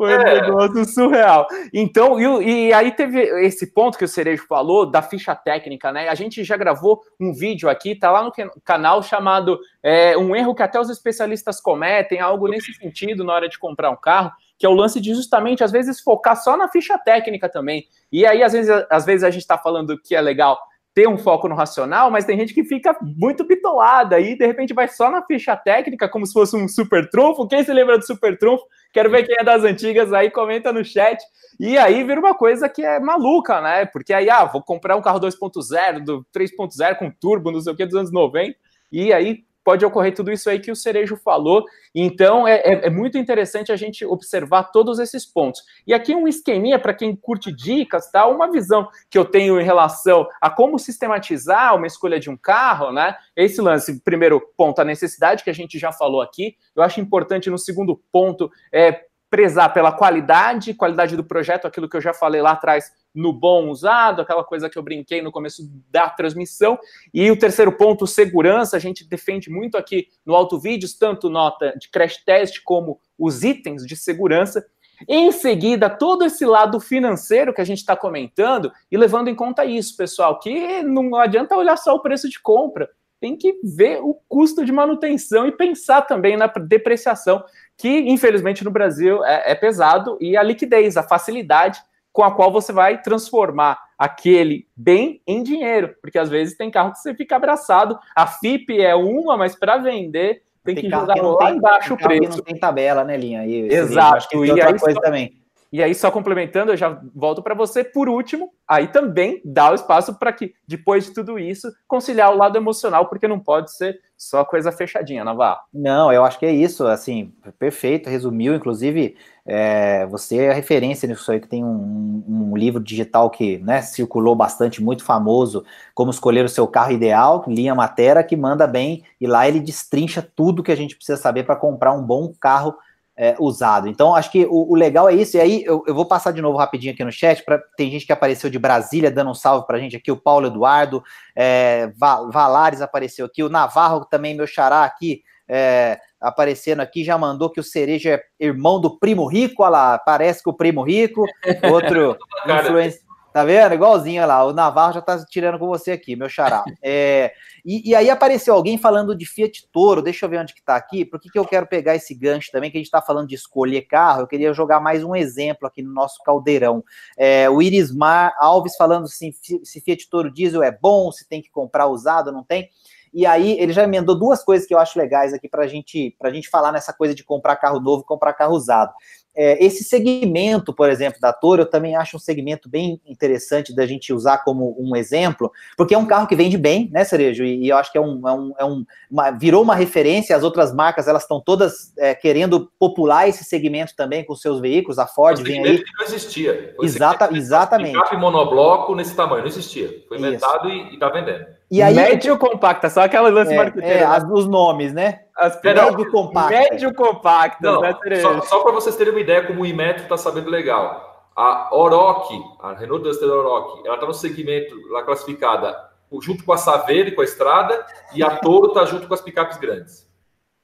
Foi 0.00 0.16
um 0.16 0.20
é. 0.22 0.40
negócio 0.40 0.82
surreal. 0.86 1.46
Então, 1.74 2.18
e, 2.40 2.68
e, 2.68 2.72
aí 2.72 2.90
teve 2.90 3.20
esse 3.44 3.66
ponto 3.74 3.98
que 3.98 4.04
o 4.06 4.08
Cerejo 4.08 4.46
falou 4.46 4.90
da 4.90 5.02
ficha 5.02 5.34
técnica, 5.34 5.92
né? 5.92 6.08
A 6.08 6.14
gente 6.14 6.42
já 6.42 6.56
gravou 6.56 7.02
um 7.20 7.34
vídeo 7.34 7.68
aqui, 7.68 7.94
tá 7.94 8.10
lá 8.10 8.22
no 8.22 8.32
canal 8.64 9.02
chamado 9.02 9.58
é, 9.82 10.16
Um 10.16 10.34
erro 10.34 10.54
que 10.54 10.62
até 10.62 10.80
os 10.80 10.88
especialistas 10.88 11.60
cometem, 11.60 12.18
algo 12.18 12.48
nesse 12.48 12.72
sentido 12.72 13.22
na 13.24 13.34
hora 13.34 13.46
de 13.46 13.58
comprar 13.58 13.90
um 13.90 13.96
carro, 13.96 14.32
que 14.58 14.64
é 14.64 14.70
o 14.70 14.74
lance 14.74 14.98
de 15.02 15.12
justamente, 15.12 15.62
às 15.62 15.70
vezes, 15.70 16.00
focar 16.00 16.34
só 16.34 16.56
na 16.56 16.66
ficha 16.66 16.96
técnica 16.96 17.46
também. 17.46 17.84
E 18.10 18.24
aí, 18.24 18.42
às 18.42 18.54
vezes, 18.54 18.70
às 18.90 19.04
vezes 19.04 19.22
a 19.22 19.28
gente 19.28 19.42
está 19.42 19.58
falando 19.58 20.00
que 20.00 20.14
é 20.14 20.20
legal 20.22 20.58
ter 20.94 21.08
um 21.08 21.18
foco 21.18 21.48
no 21.48 21.54
racional, 21.54 22.10
mas 22.10 22.24
tem 22.24 22.38
gente 22.38 22.52
que 22.52 22.64
fica 22.64 22.96
muito 23.00 23.44
bitolada 23.44 24.18
e 24.18 24.36
de 24.36 24.46
repente 24.46 24.74
vai 24.74 24.88
só 24.88 25.10
na 25.10 25.22
ficha 25.24 25.56
técnica, 25.56 26.08
como 26.08 26.26
se 26.26 26.32
fosse 26.32 26.56
um 26.56 26.66
super 26.66 27.08
trunfo. 27.10 27.46
Quem 27.46 27.62
se 27.62 27.72
lembra 27.72 27.98
do 27.98 28.04
super 28.04 28.36
trunfo? 28.38 28.64
Quero 28.92 29.10
ver 29.10 29.24
quem 29.24 29.36
é 29.38 29.44
das 29.44 29.64
antigas 29.64 30.12
aí, 30.12 30.30
comenta 30.30 30.72
no 30.72 30.84
chat. 30.84 31.22
E 31.58 31.76
aí 31.76 32.02
vira 32.02 32.18
uma 32.18 32.34
coisa 32.34 32.68
que 32.68 32.82
é 32.82 32.98
maluca, 32.98 33.60
né? 33.60 33.86
Porque 33.86 34.12
aí, 34.12 34.30
ah, 34.30 34.44
vou 34.44 34.62
comprar 34.62 34.96
um 34.96 35.02
carro 35.02 35.20
2.0, 35.20 36.04
do 36.04 36.26
3.0 36.34 36.96
com 36.96 37.10
turbo, 37.10 37.52
não 37.52 37.60
sei 37.60 37.72
o 37.72 37.76
que, 37.76 37.86
dos 37.86 37.94
anos 37.94 38.12
90, 38.12 38.56
e 38.90 39.12
aí 39.12 39.44
pode 39.70 39.86
ocorrer 39.86 40.12
tudo 40.12 40.32
isso 40.32 40.50
aí 40.50 40.58
que 40.58 40.72
o 40.72 40.74
Cerejo 40.74 41.16
falou. 41.16 41.64
Então, 41.94 42.46
é, 42.46 42.56
é, 42.56 42.86
é 42.86 42.90
muito 42.90 43.16
interessante 43.16 43.70
a 43.70 43.76
gente 43.76 44.04
observar 44.04 44.64
todos 44.64 44.98
esses 44.98 45.24
pontos. 45.24 45.62
E 45.86 45.94
aqui 45.94 46.12
um 46.12 46.26
esqueminha 46.26 46.76
para 46.76 46.92
quem 46.92 47.14
curte 47.14 47.52
dicas, 47.52 48.10
tá? 48.10 48.26
Uma 48.26 48.50
visão 48.50 48.88
que 49.08 49.16
eu 49.16 49.24
tenho 49.24 49.60
em 49.60 49.64
relação 49.64 50.26
a 50.40 50.50
como 50.50 50.76
sistematizar 50.76 51.76
uma 51.76 51.86
escolha 51.86 52.18
de 52.18 52.28
um 52.28 52.36
carro, 52.36 52.90
né? 52.90 53.14
Esse 53.36 53.60
lance, 53.60 54.00
primeiro 54.02 54.42
ponto, 54.56 54.80
a 54.80 54.84
necessidade 54.84 55.44
que 55.44 55.50
a 55.50 55.54
gente 55.54 55.78
já 55.78 55.92
falou 55.92 56.20
aqui. 56.20 56.56
Eu 56.74 56.82
acho 56.82 57.00
importante 57.00 57.48
no 57.48 57.56
segundo 57.56 57.96
ponto 58.10 58.50
é 58.72 59.04
prezar 59.30 59.72
pela 59.72 59.92
qualidade, 59.92 60.74
qualidade 60.74 61.16
do 61.16 61.22
projeto, 61.22 61.64
aquilo 61.64 61.88
que 61.88 61.96
eu 61.96 62.00
já 62.00 62.12
falei 62.12 62.42
lá 62.42 62.50
atrás, 62.50 62.90
no 63.14 63.32
bom 63.32 63.68
usado, 63.68 64.22
aquela 64.22 64.44
coisa 64.44 64.68
que 64.68 64.78
eu 64.78 64.82
brinquei 64.82 65.20
no 65.20 65.32
começo 65.32 65.62
da 65.90 66.08
transmissão. 66.08 66.78
E 67.12 67.30
o 67.30 67.38
terceiro 67.38 67.72
ponto, 67.72 68.06
segurança, 68.06 68.76
a 68.76 68.80
gente 68.80 69.08
defende 69.08 69.50
muito 69.50 69.76
aqui 69.76 70.08
no 70.24 70.34
Auto 70.34 70.58
Vídeos, 70.58 70.94
tanto 70.94 71.28
nota 71.28 71.74
de 71.78 71.88
crash 71.88 72.18
test 72.24 72.60
como 72.64 73.00
os 73.18 73.42
itens 73.42 73.86
de 73.86 73.96
segurança. 73.96 74.64
Em 75.08 75.32
seguida, 75.32 75.88
todo 75.88 76.24
esse 76.24 76.44
lado 76.44 76.78
financeiro 76.78 77.54
que 77.54 77.60
a 77.60 77.64
gente 77.64 77.78
está 77.78 77.96
comentando 77.96 78.70
e 78.90 78.96
levando 78.96 79.28
em 79.28 79.34
conta 79.34 79.64
isso, 79.64 79.96
pessoal, 79.96 80.38
que 80.38 80.82
não 80.82 81.14
adianta 81.16 81.56
olhar 81.56 81.76
só 81.76 81.94
o 81.94 82.00
preço 82.00 82.28
de 82.28 82.38
compra, 82.38 82.88
tem 83.18 83.36
que 83.36 83.58
ver 83.62 84.00
o 84.02 84.14
custo 84.28 84.64
de 84.64 84.72
manutenção 84.72 85.46
e 85.46 85.52
pensar 85.52 86.02
também 86.02 86.36
na 86.36 86.46
depreciação 86.46 87.44
que 87.76 87.88
infelizmente 87.88 88.62
no 88.62 88.70
Brasil 88.70 89.24
é, 89.24 89.52
é 89.52 89.54
pesado, 89.54 90.18
e 90.20 90.36
a 90.36 90.42
liquidez, 90.42 90.98
a 90.98 91.02
facilidade 91.02 91.80
com 92.12 92.22
a 92.22 92.34
qual 92.34 92.50
você 92.50 92.72
vai 92.72 93.00
transformar 93.00 93.78
aquele 93.98 94.66
bem 94.76 95.20
em 95.26 95.42
dinheiro, 95.42 95.94
porque 96.00 96.18
às 96.18 96.28
vezes 96.28 96.56
tem 96.56 96.70
carro 96.70 96.92
que 96.92 96.98
você 96.98 97.14
fica 97.14 97.36
abraçado, 97.36 97.98
a 98.16 98.26
FIP 98.26 98.80
é 98.80 98.94
uma, 98.94 99.36
mas 99.36 99.54
para 99.54 99.76
vender 99.76 100.42
tem, 100.64 100.74
tem 100.74 100.84
que 100.84 100.90
jogar 100.90 101.14
que 101.14 101.20
lá 101.20 101.46
tem, 101.46 101.56
embaixo 101.56 101.94
o 101.94 101.96
preço. 101.96 102.38
Não 102.38 102.44
tem 102.44 102.58
tabela, 102.58 103.04
né, 103.04 103.16
Linha? 103.16 103.46
E, 103.46 103.72
Exato. 103.72 104.28
Tem 104.28 104.50
outra 104.50 104.78
coisa 104.78 104.94
só... 104.94 105.00
também. 105.00 105.40
E 105.72 105.80
aí, 105.80 105.94
só 105.94 106.10
complementando, 106.10 106.72
eu 106.72 106.76
já 106.76 107.00
volto 107.14 107.42
para 107.42 107.54
você. 107.54 107.84
Por 107.84 108.08
último, 108.08 108.52
aí 108.66 108.88
também 108.88 109.40
dá 109.44 109.70
o 109.70 109.74
espaço 109.74 110.18
para 110.18 110.32
que, 110.32 110.52
depois 110.66 111.04
de 111.04 111.14
tudo 111.14 111.38
isso, 111.38 111.72
conciliar 111.86 112.32
o 112.32 112.36
lado 112.36 112.56
emocional, 112.56 113.08
porque 113.08 113.28
não 113.28 113.38
pode 113.38 113.72
ser 113.76 114.00
só 114.16 114.44
coisa 114.44 114.72
fechadinha, 114.72 115.24
Navarro. 115.24 115.60
Não, 115.72 116.12
eu 116.12 116.24
acho 116.24 116.40
que 116.40 116.46
é 116.46 116.50
isso, 116.50 116.86
assim, 116.88 117.32
perfeito, 117.56 118.10
resumiu, 118.10 118.54
inclusive, 118.54 119.16
é, 119.52 120.06
você 120.06 120.36
é 120.36 120.52
referência 120.52 121.08
nisso 121.08 121.32
aí, 121.32 121.40
que 121.40 121.48
tem 121.48 121.64
um, 121.64 122.22
um, 122.28 122.56
livro 122.56 122.80
digital 122.80 123.28
que 123.28 123.58
né, 123.58 123.82
circulou 123.82 124.36
bastante, 124.36 124.80
muito 124.80 125.02
famoso, 125.02 125.64
como 125.92 126.12
escolher 126.12 126.44
o 126.44 126.48
seu 126.48 126.68
carro 126.68 126.92
ideal, 126.92 127.42
linha 127.48 127.74
Matera, 127.74 128.22
que 128.22 128.36
manda 128.36 128.64
bem, 128.64 129.02
e 129.20 129.26
lá 129.26 129.48
ele 129.48 129.58
destrincha 129.58 130.22
tudo 130.22 130.62
que 130.62 130.70
a 130.70 130.76
gente 130.76 130.94
precisa 130.94 131.20
saber 131.20 131.42
para 131.42 131.56
comprar 131.56 131.92
um 131.92 132.00
bom 132.00 132.32
carro 132.40 132.76
é, 133.16 133.34
usado. 133.40 133.88
Então, 133.88 134.14
acho 134.14 134.30
que 134.30 134.46
o, 134.46 134.70
o, 134.70 134.76
legal 134.76 135.08
é 135.08 135.14
isso. 135.14 135.36
E 135.36 135.40
aí, 135.40 135.64
eu, 135.66 135.82
eu, 135.84 135.96
vou 135.96 136.06
passar 136.06 136.30
de 136.30 136.40
novo 136.40 136.56
rapidinho 136.56 136.94
aqui 136.94 137.02
no 137.02 137.10
chat. 137.10 137.44
Pra, 137.44 137.58
tem 137.76 137.90
gente 137.90 138.06
que 138.06 138.12
apareceu 138.12 138.48
de 138.48 138.58
Brasília 138.58 139.10
dando 139.10 139.32
um 139.32 139.34
salve 139.34 139.66
para 139.66 139.78
a 139.78 139.80
gente 139.80 139.96
aqui. 139.96 140.12
O 140.12 140.16
Paulo 140.16 140.46
Eduardo, 140.46 141.02
é, 141.34 141.90
Valares 141.96 142.80
apareceu 142.80 143.26
aqui. 143.26 143.42
O 143.42 143.48
Navarro 143.48 144.04
também, 144.04 144.36
meu 144.36 144.46
xará 144.46 144.84
aqui, 144.84 145.22
é, 145.48 145.98
aparecendo 146.20 146.80
aqui, 146.80 147.02
já 147.02 147.16
mandou 147.16 147.50
que 147.50 147.60
o 147.60 147.64
Cereja 147.64 148.10
é 148.10 148.22
irmão 148.44 148.80
do 148.80 148.98
Primo 148.98 149.26
Rico. 149.26 149.62
Olha 149.62 149.70
lá, 149.70 149.98
parece 149.98 150.42
que 150.42 150.50
o 150.50 150.54
Primo 150.54 150.82
Rico. 150.82 151.24
Outro 151.72 152.16
influencer. 152.46 153.10
Tá 153.32 153.44
vendo? 153.44 153.74
Igualzinho, 153.74 154.22
olha 154.22 154.26
lá. 154.26 154.44
O 154.44 154.52
Navarro 154.52 154.92
já 154.92 155.00
tá 155.00 155.24
tirando 155.24 155.58
com 155.58 155.68
você 155.68 155.92
aqui, 155.92 156.16
meu 156.16 156.28
xará. 156.28 156.64
É, 156.82 157.32
e, 157.64 157.90
e, 157.90 157.94
aí 157.94 158.08
apareceu 158.08 158.54
alguém 158.54 158.78
falando 158.78 159.14
de 159.14 159.26
Fiat 159.26 159.68
Toro. 159.70 160.02
Deixa 160.02 160.24
eu 160.24 160.30
ver 160.30 160.38
onde 160.38 160.54
que 160.54 160.62
tá 160.62 160.74
aqui. 160.74 161.04
Por 161.04 161.20
que, 161.20 161.28
que 161.28 161.38
eu 161.38 161.44
quero 161.44 161.66
pegar 161.66 161.94
esse 161.94 162.14
gancho 162.14 162.50
também? 162.50 162.70
Que 162.70 162.78
a 162.78 162.80
gente 162.80 162.90
tá 162.90 163.02
falando 163.02 163.28
de 163.28 163.34
escolher 163.34 163.82
carro. 163.82 164.22
Eu 164.22 164.26
queria 164.26 164.52
jogar 164.52 164.80
mais 164.80 165.04
um 165.04 165.14
exemplo 165.14 165.68
aqui 165.68 165.82
no 165.82 165.92
nosso 165.92 166.22
caldeirão. 166.24 166.82
É, 167.16 167.48
o 167.50 167.60
Irismar 167.60 168.34
Alves 168.38 168.76
falando 168.76 169.04
assim, 169.04 169.30
se 169.32 169.80
Fiat 169.80 170.08
Toro 170.08 170.32
diesel 170.32 170.62
é 170.62 170.72
bom, 170.72 171.12
se 171.12 171.28
tem 171.28 171.42
que 171.42 171.50
comprar 171.50 171.86
usado, 171.86 172.32
não 172.32 172.42
tem. 172.42 172.68
E 173.12 173.26
aí 173.26 173.58
ele 173.58 173.72
já 173.72 173.84
emendou 173.84 174.18
duas 174.18 174.42
coisas 174.44 174.66
que 174.66 174.74
eu 174.74 174.78
acho 174.78 174.98
legais 174.98 175.32
aqui 175.32 175.48
para 175.48 175.66
gente, 175.66 176.16
a 176.22 176.30
gente 176.30 176.48
falar 176.48 176.72
nessa 176.72 176.92
coisa 176.92 177.14
de 177.14 177.24
comprar 177.24 177.56
carro 177.56 177.80
novo, 177.80 178.04
comprar 178.04 178.32
carro 178.32 178.54
usado. 178.54 178.92
É, 179.34 179.64
esse 179.64 179.84
segmento, 179.84 180.74
por 180.74 180.90
exemplo, 180.90 181.20
da 181.20 181.32
Toro, 181.32 181.62
eu 181.62 181.70
também 181.70 181.94
acho 181.94 182.16
um 182.16 182.20
segmento 182.20 182.68
bem 182.68 183.00
interessante 183.06 183.74
da 183.74 183.86
gente 183.86 184.12
usar 184.12 184.38
como 184.38 184.76
um 184.78 184.96
exemplo, 184.96 185.50
porque 185.76 185.94
é 185.94 185.98
um 185.98 186.06
carro 186.06 186.26
que 186.26 186.34
vende 186.34 186.58
bem, 186.58 186.90
né, 186.92 187.04
Cerejo? 187.04 187.44
E, 187.44 187.64
e 187.64 187.68
eu 187.68 187.76
acho 187.76 187.92
que 187.92 187.98
é 187.98 188.00
um, 188.00 188.28
é 188.28 188.32
um, 188.32 188.52
é 188.58 188.64
um 188.64 188.84
uma, 189.10 189.30
virou 189.30 189.62
uma 189.62 189.74
referência. 189.74 190.36
As 190.36 190.42
outras 190.42 190.74
marcas 190.74 191.06
elas 191.06 191.22
estão 191.22 191.40
todas 191.40 191.92
é, 191.96 192.14
querendo 192.14 192.70
popular 192.78 193.28
esse 193.28 193.44
segmento 193.44 193.94
também 193.96 194.24
com 194.24 194.34
seus 194.34 194.60
veículos. 194.60 194.98
A 194.98 195.06
Ford 195.06 195.40
vem 195.42 195.64
aí. 195.64 195.78
Que 195.78 195.92
não 195.98 196.04
existia. 196.04 196.74
Exata, 196.80 197.30
exatamente. 197.32 198.16
Monobloco 198.16 198.94
nesse 198.94 199.14
tamanho 199.14 199.42
não 199.42 199.48
existia. 199.48 200.04
Foi 200.08 200.18
inventado 200.18 200.68
Isso. 200.68 200.88
e 200.90 200.94
está 200.94 201.08
vendendo. 201.08 201.59
E 201.70 201.80
aí, 201.80 201.94
médio 201.94 202.36
compacta, 202.36 202.90
só 202.90 203.02
aquela 203.02 203.28
lance 203.28 203.52
é, 203.52 203.56
marketing. 203.56 203.86
É, 203.86 204.02
as, 204.02 204.24
os 204.24 204.48
nomes, 204.48 204.92
né? 204.92 205.20
As 205.36 205.60
médio 205.62 206.10
compacta. 206.10 206.50
Médio 206.50 206.94
compacta, 206.94 207.80
né, 207.80 207.96
Só, 208.20 208.40
só 208.42 208.62
para 208.62 208.72
vocês 208.72 208.96
terem 208.96 209.12
uma 209.12 209.20
ideia 209.20 209.46
como 209.46 209.62
o 209.62 209.66
Imetro 209.66 210.02
está 210.02 210.16
sabendo 210.16 210.50
legal. 210.50 211.30
A 211.36 211.68
Oroch, 211.72 212.28
a 212.60 212.72
Renault 212.72 213.04
Duster 213.04 213.28
Oroch, 213.28 213.86
ela 213.86 213.94
está 213.94 214.06
no 214.06 214.12
segmento 214.12 214.74
lá 214.90 215.04
classificada 215.04 215.90
junto 216.20 216.44
com 216.44 216.52
a 216.52 216.58
Saveiro 216.58 217.10
e 217.10 217.12
com 217.12 217.20
a 217.20 217.24
Estrada, 217.24 217.86
e 218.12 218.22
a 218.22 218.36
Toro 218.36 218.68
está 218.68 218.84
junto 218.84 219.06
com 219.06 219.14
as 219.14 219.20
picapes 219.20 219.58
grandes. 219.58 220.08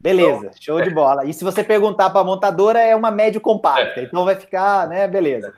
Beleza, 0.01 0.47
então, 0.47 0.53
show 0.61 0.81
é. 0.81 0.83
de 0.83 0.91
bola. 0.91 1.25
E 1.25 1.33
se 1.33 1.45
você 1.45 1.63
perguntar 1.63 2.11
para 2.11 2.21
a 2.21 2.25
montadora, 2.25 2.81
é 2.81 2.97
uma 2.97 3.11
médio 3.11 3.41
compacta, 3.41 4.01
é. 4.01 4.05
então 4.05 4.25
vai 4.25 4.35
ficar, 4.35 4.89
né, 4.89 5.07
beleza. 5.07 5.55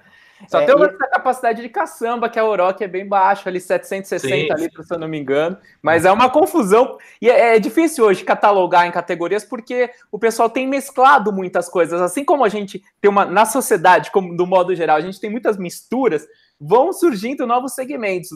Só 0.47 0.61
é, 0.61 0.67
tem 0.67 0.75
uma 0.75 0.87
e... 0.87 0.97
capacidade 1.11 1.63
de 1.63 1.69
caçamba, 1.69 2.29
que 2.29 2.39
a 2.39 2.45
Oroque 2.45 2.85
é 2.85 2.89
bem 2.89 3.07
baixa, 3.07 3.49
ali 3.49 3.61
760 3.61 4.57
sim, 4.57 4.63
litros, 4.63 4.87
se 4.87 4.95
eu 4.95 4.99
não 4.99 5.09
me 5.09 5.19
engano. 5.19 5.57
Mas 5.83 6.05
é 6.05 6.13
uma 6.13 6.31
confusão. 6.31 6.99
E 7.21 7.29
é, 7.29 7.57
é, 7.57 7.59
difícil 7.59 8.05
hoje 8.05 8.25
catalogar 8.25 8.87
em 8.87 8.93
categorias, 8.93 9.45
porque 9.45 9.91
o 10.13 10.19
pessoal 10.19 10.49
tem 10.49 10.67
mesclado 10.67 11.33
muitas 11.33 11.69
coisas. 11.69 12.01
Assim 12.01 12.25
como 12.25 12.45
a 12.45 12.49
gente 12.49 12.83
tem 13.01 13.11
uma. 13.11 13.25
Na 13.25 13.45
sociedade, 13.45 14.11
como 14.11 14.37
do 14.37 14.47
modo 14.47 14.75
geral, 14.75 14.97
a 14.97 15.01
gente 15.01 15.21
tem 15.21 15.31
muitas 15.31 15.57
misturas 15.57 16.27
vão 16.61 16.93
surgindo 16.93 17.47
novos 17.47 17.75
segmentos. 17.75 18.31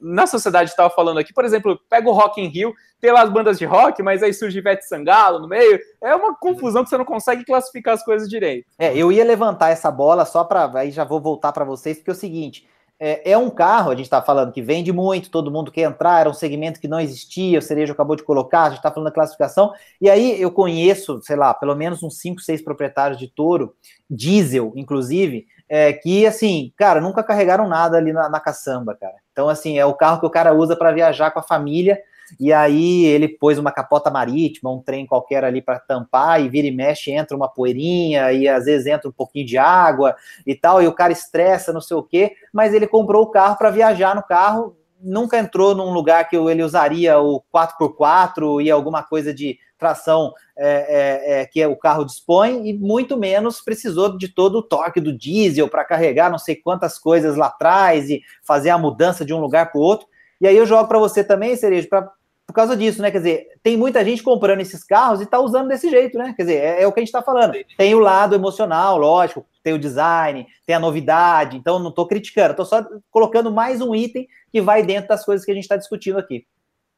Na 0.00 0.26
sociedade 0.26 0.70
estava 0.70 0.90
falando 0.90 1.18
aqui, 1.18 1.32
por 1.32 1.44
exemplo, 1.44 1.78
pega 1.88 2.08
o 2.08 2.12
Rock 2.12 2.40
in 2.40 2.48
Rio, 2.48 2.74
tem 3.00 3.12
lá 3.12 3.22
as 3.22 3.30
bandas 3.30 3.58
de 3.58 3.64
rock, 3.64 4.02
mas 4.02 4.22
aí 4.22 4.34
surge 4.34 4.58
Ivete 4.58 4.84
Sangalo 4.84 5.38
no 5.38 5.48
meio. 5.48 5.78
É 6.02 6.14
uma 6.14 6.34
confusão 6.34 6.82
que 6.82 6.90
você 6.90 6.98
não 6.98 7.04
consegue 7.04 7.44
classificar 7.44 7.94
as 7.94 8.04
coisas 8.04 8.28
direito. 8.28 8.66
É, 8.78 8.96
eu 8.96 9.12
ia 9.12 9.24
levantar 9.24 9.70
essa 9.70 9.90
bola 9.90 10.24
só 10.24 10.42
para 10.42 10.70
aí 10.78 10.90
já 10.90 11.04
vou 11.04 11.20
voltar 11.20 11.52
para 11.52 11.64
vocês, 11.64 11.96
porque 11.96 12.10
é 12.10 12.12
o 12.12 12.16
seguinte, 12.16 12.66
é, 13.00 13.30
é, 13.30 13.38
um 13.38 13.48
carro, 13.48 13.92
a 13.92 13.94
gente 13.94 14.06
está 14.06 14.20
falando 14.20 14.52
que 14.52 14.60
vende 14.60 14.92
muito, 14.92 15.30
todo 15.30 15.52
mundo 15.52 15.70
quer 15.70 15.82
entrar, 15.82 16.18
era 16.18 16.28
um 16.28 16.34
segmento 16.34 16.80
que 16.80 16.88
não 16.88 16.98
existia, 16.98 17.60
o 17.60 17.62
Cerejo 17.62 17.92
acabou 17.92 18.16
de 18.16 18.24
colocar, 18.24 18.62
a 18.62 18.68
gente 18.70 18.78
está 18.78 18.90
falando 18.90 19.06
da 19.06 19.14
classificação, 19.14 19.72
e 20.00 20.10
aí 20.10 20.40
eu 20.40 20.50
conheço, 20.50 21.20
sei 21.22 21.36
lá, 21.36 21.54
pelo 21.54 21.76
menos 21.76 22.02
uns 22.02 22.18
5, 22.18 22.40
6 22.40 22.62
proprietários 22.62 23.16
de 23.16 23.28
touro, 23.28 23.72
diesel, 24.10 24.72
inclusive, 24.74 25.46
é, 25.68 25.92
que, 25.92 26.26
assim, 26.26 26.72
cara, 26.76 27.00
nunca 27.00 27.22
carregaram 27.22 27.68
nada 27.68 27.96
ali 27.96 28.12
na, 28.12 28.28
na 28.28 28.40
caçamba, 28.40 28.94
cara. 28.94 29.14
Então, 29.32 29.48
assim, 29.48 29.78
é 29.78 29.84
o 29.84 29.94
carro 29.94 30.20
que 30.20 30.26
o 30.26 30.30
cara 30.30 30.54
usa 30.54 30.74
para 30.74 30.92
viajar 30.92 31.30
com 31.30 31.38
a 31.38 31.42
família, 31.42 32.00
e 32.38 32.52
aí 32.52 33.04
ele 33.04 33.28
pôs 33.28 33.58
uma 33.58 33.72
capota 33.72 34.10
marítima, 34.10 34.70
um 34.70 34.82
trem 34.82 35.06
qualquer 35.06 35.44
ali 35.44 35.62
para 35.62 35.78
tampar, 35.78 36.40
e 36.40 36.48
vira 36.48 36.66
e 36.66 36.70
mexe, 36.70 37.10
entra 37.10 37.36
uma 37.36 37.48
poeirinha, 37.48 38.32
e 38.32 38.48
às 38.48 38.64
vezes 38.64 38.86
entra 38.86 39.08
um 39.08 39.12
pouquinho 39.12 39.46
de 39.46 39.56
água 39.56 40.14
e 40.46 40.54
tal, 40.54 40.82
e 40.82 40.86
o 40.86 40.92
cara 40.92 41.12
estressa, 41.12 41.72
não 41.72 41.80
sei 41.80 41.96
o 41.96 42.02
quê, 42.02 42.32
mas 42.52 42.74
ele 42.74 42.86
comprou 42.86 43.22
o 43.22 43.30
carro 43.30 43.56
para 43.56 43.70
viajar 43.70 44.14
no 44.14 44.22
carro, 44.22 44.76
nunca 45.00 45.38
entrou 45.38 45.74
num 45.74 45.92
lugar 45.92 46.28
que 46.28 46.36
ele 46.36 46.62
usaria 46.62 47.18
o 47.18 47.42
4x4 47.54 48.62
e 48.62 48.70
alguma 48.70 49.02
coisa 49.02 49.32
de 49.32 49.58
tração 49.78 50.32
é, 50.56 50.66
é, 50.66 51.40
é, 51.40 51.46
que 51.46 51.64
o 51.64 51.76
carro 51.76 52.04
dispõe 52.04 52.68
e 52.68 52.74
muito 52.74 53.16
menos 53.16 53.60
precisou 53.60 54.18
de 54.18 54.28
todo 54.28 54.58
o 54.58 54.62
torque 54.62 55.00
do 55.00 55.16
diesel 55.16 55.68
para 55.68 55.84
carregar 55.84 56.30
não 56.30 56.38
sei 56.38 56.56
quantas 56.56 56.98
coisas 56.98 57.36
lá 57.36 57.46
atrás 57.46 58.10
e 58.10 58.20
fazer 58.42 58.70
a 58.70 58.78
mudança 58.78 59.24
de 59.24 59.32
um 59.32 59.40
lugar 59.40 59.70
para 59.70 59.78
o 59.80 59.82
outro. 59.82 60.06
E 60.40 60.46
aí 60.46 60.56
eu 60.56 60.66
jogo 60.66 60.88
para 60.88 60.98
você 60.98 61.22
também, 61.24 61.56
Cerejo, 61.56 61.88
para 61.88 62.10
por 62.48 62.54
causa 62.54 62.74
disso, 62.74 63.02
né? 63.02 63.10
Quer 63.10 63.18
dizer, 63.18 63.46
tem 63.62 63.76
muita 63.76 64.02
gente 64.02 64.22
comprando 64.22 64.60
esses 64.60 64.82
carros 64.82 65.20
e 65.20 65.24
está 65.24 65.38
usando 65.38 65.68
desse 65.68 65.90
jeito, 65.90 66.16
né? 66.16 66.32
Quer 66.34 66.44
dizer, 66.44 66.56
é, 66.56 66.82
é 66.82 66.86
o 66.86 66.92
que 66.92 66.98
a 66.98 67.02
gente 67.02 67.08
está 67.08 67.20
falando. 67.20 67.52
Tem 67.76 67.94
o 67.94 67.98
lado 67.98 68.34
emocional, 68.34 68.96
lógico, 68.96 69.44
tem 69.62 69.74
o 69.74 69.78
design, 69.78 70.46
tem 70.64 70.74
a 70.74 70.80
novidade, 70.80 71.58
então 71.58 71.78
não 71.78 71.90
estou 71.90 72.06
criticando, 72.06 72.52
estou 72.52 72.64
só 72.64 72.82
colocando 73.10 73.52
mais 73.52 73.82
um 73.82 73.94
item 73.94 74.26
que 74.50 74.62
vai 74.62 74.82
dentro 74.82 75.10
das 75.10 75.26
coisas 75.26 75.44
que 75.44 75.52
a 75.52 75.54
gente 75.54 75.64
está 75.64 75.76
discutindo 75.76 76.18
aqui. 76.18 76.46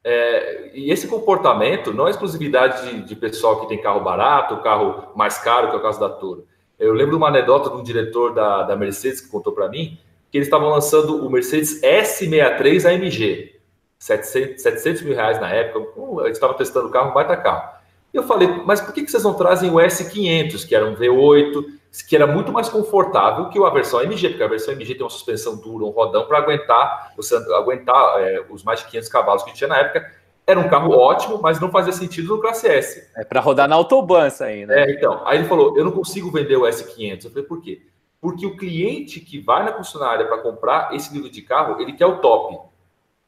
É, 0.03 0.71
e 0.75 0.91
esse 0.91 1.07
comportamento 1.07 1.93
não 1.93 2.07
é 2.07 2.11
exclusividade 2.11 2.89
de, 2.89 3.03
de, 3.03 3.17
pessoal 3.17 3.61
que 3.61 3.69
tem 3.69 3.81
carro 3.81 4.01
barato, 4.01 4.63
carro 4.63 5.13
mais 5.15 5.39
caro, 5.39 5.69
que 5.69 5.75
é 5.75 5.79
o 5.79 5.83
caso 5.83 6.01
da 6.01 6.09
Toro. 6.09 6.47
Eu 6.79 6.95
lembro 6.95 7.17
uma 7.17 7.29
anedota 7.29 7.69
de 7.69 7.77
um 7.77 7.83
diretor 7.83 8.35
da, 8.35 8.63
da 8.63 8.77
Mercedes 8.77 9.21
que 9.21 9.29
contou 9.29 9.53
para 9.53 9.69
mim 9.69 9.99
que 10.31 10.39
eles 10.39 10.47
estavam 10.47 10.69
lançando 10.71 11.27
o 11.27 11.31
Mercedes 11.31 11.81
S63 11.83 12.85
AMG. 12.87 13.61
700, 13.99 14.63
700 14.63 15.03
mil 15.03 15.15
reais 15.15 15.41
na 15.41 15.51
época. 15.51 16.01
Eles 16.23 16.37
estavam 16.37 16.57
testando 16.57 16.89
o 16.89 16.91
carro, 16.91 17.11
um 17.11 17.15
baita 17.15 17.37
carro. 17.37 17.79
Eu 18.15 18.23
falei, 18.23 18.49
mas 18.65 18.81
por 18.81 18.95
que 18.95 19.07
vocês 19.07 19.23
não 19.23 19.35
trazem 19.35 19.71
o 19.71 19.75
S500, 19.75 20.67
que 20.67 20.75
era 20.75 20.87
um 20.87 20.97
V8, 20.97 21.65
que 22.07 22.14
era 22.14 22.26
muito 22.26 22.53
mais 22.53 22.68
confortável 22.68 23.49
que 23.49 23.59
a 23.62 23.70
versão 23.70 24.01
MG, 24.01 24.30
porque 24.30 24.43
a 24.43 24.49
versão 24.49 24.72
MG 24.72 24.95
tem 24.95 25.03
uma 25.03 25.11
suspensão 25.11 25.57
dura, 25.57 25.84
um 25.84 25.91
rodão 25.91 26.24
para 26.24 26.38
aguentar, 26.38 27.12
você 27.16 27.36
aguentar 27.55 28.20
é, 28.20 28.45
os 28.49 28.62
mais 28.62 28.80
de 28.80 28.86
500 28.86 29.09
cavalos 29.09 29.43
que 29.43 29.53
tinha 29.53 29.68
na 29.68 29.78
época. 29.78 30.11
Era 30.47 30.59
um 30.59 30.68
carro 30.68 30.93
ótimo, 30.93 31.41
mas 31.41 31.61
não 31.61 31.70
fazia 31.70 31.93
sentido 31.93 32.34
no 32.34 32.41
classe 32.41 32.66
S. 32.66 33.09
É 33.16 33.24
para 33.24 33.41
rodar 33.41 33.68
na 33.68 33.76
autobahn 33.76 34.28
isso 34.28 34.43
aí, 34.43 34.66
né? 34.66 34.84
É, 34.84 34.93
então. 34.93 35.20
Aí 35.26 35.38
ele 35.38 35.49
falou, 35.49 35.76
eu 35.76 35.84
não 35.84 35.93
consigo 35.93 36.30
vender 36.30 36.57
o 36.57 36.62
S500. 36.62 37.24
Eu 37.24 37.30
falei, 37.30 37.45
por 37.45 37.61
quê? 37.61 37.82
Porque 38.20 38.47
o 38.47 38.57
cliente 38.57 39.20
que 39.20 39.41
vai 39.41 39.64
na 39.64 39.72
concessionária 39.72 40.26
para 40.26 40.38
comprar 40.38 40.95
esse 40.95 41.12
nível 41.12 41.30
de 41.30 41.43
carro, 41.43 41.80
ele 41.80 41.93
quer 41.93 42.07
o 42.07 42.18
top. 42.18 42.59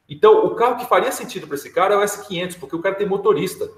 Então, 0.08 0.44
o 0.44 0.54
carro 0.54 0.76
que 0.76 0.86
faria 0.86 1.10
sentido 1.10 1.46
para 1.46 1.56
esse 1.56 1.72
cara 1.72 1.94
é 1.94 1.96
o 1.96 2.00
S500, 2.00 2.58
porque 2.58 2.76
o 2.76 2.82
cara 2.82 2.94
tem 2.94 3.06
motorista. 3.06 3.68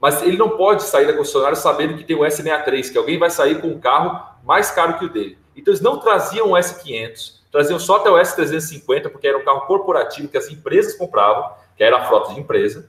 Mas 0.00 0.22
ele 0.22 0.36
não 0.36 0.50
pode 0.56 0.82
sair 0.82 1.06
da 1.06 1.12
concessionária 1.12 1.54
sabendo 1.54 1.96
que 1.96 2.04
tem 2.04 2.16
o 2.16 2.20
S63, 2.20 2.90
que 2.90 2.98
alguém 2.98 3.18
vai 3.18 3.30
sair 3.30 3.60
com 3.60 3.68
um 3.68 3.78
carro 3.78 4.31
mais 4.42 4.70
caro 4.70 4.98
que 4.98 5.04
o 5.04 5.08
dele. 5.08 5.38
Então, 5.56 5.72
eles 5.72 5.82
não 5.82 5.98
traziam 5.98 6.50
o 6.50 6.54
S500, 6.54 7.40
traziam 7.50 7.78
só 7.78 7.96
até 7.96 8.10
o 8.10 8.14
S350, 8.14 9.10
porque 9.10 9.28
era 9.28 9.38
um 9.38 9.44
carro 9.44 9.62
corporativo 9.62 10.28
que 10.28 10.38
as 10.38 10.48
empresas 10.48 10.94
compravam, 10.94 11.50
que 11.76 11.84
era 11.84 11.98
a 11.98 12.04
frota 12.04 12.32
de 12.32 12.40
empresa. 12.40 12.88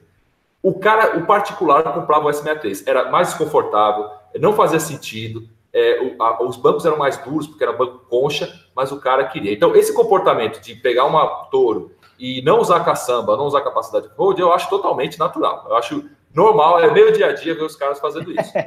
O 0.62 0.78
cara, 0.78 1.18
o 1.18 1.26
particular, 1.26 1.82
comprava 1.82 2.26
o 2.26 2.30
S63. 2.30 2.84
Era 2.86 3.10
mais 3.10 3.28
desconfortável, 3.28 4.08
não 4.38 4.54
fazia 4.54 4.80
sentido, 4.80 5.46
é, 5.74 6.00
o, 6.00 6.22
a, 6.22 6.42
os 6.44 6.56
bancos 6.56 6.86
eram 6.86 6.96
mais 6.96 7.18
duros, 7.18 7.48
porque 7.48 7.64
era 7.64 7.72
banco 7.72 8.06
concha, 8.08 8.48
mas 8.74 8.92
o 8.92 9.00
cara 9.00 9.24
queria. 9.24 9.52
Então, 9.52 9.74
esse 9.74 9.92
comportamento 9.92 10.60
de 10.60 10.76
pegar 10.76 11.04
uma 11.04 11.26
touro 11.50 11.92
e 12.18 12.42
não 12.42 12.60
usar 12.60 12.84
caçamba, 12.84 13.36
não 13.36 13.46
usar 13.46 13.60
capacidade 13.60 14.08
de 14.08 14.14
road, 14.14 14.40
eu 14.40 14.52
acho 14.52 14.68
totalmente 14.68 15.18
natural. 15.18 15.66
Eu 15.68 15.76
acho 15.76 16.04
normal, 16.34 16.80
é 16.80 16.90
meio 16.90 17.12
dia 17.12 17.26
a 17.26 17.32
dia 17.32 17.54
ver 17.54 17.62
os 17.62 17.76
caras 17.76 18.00
fazendo 18.00 18.32
isso. 18.32 18.52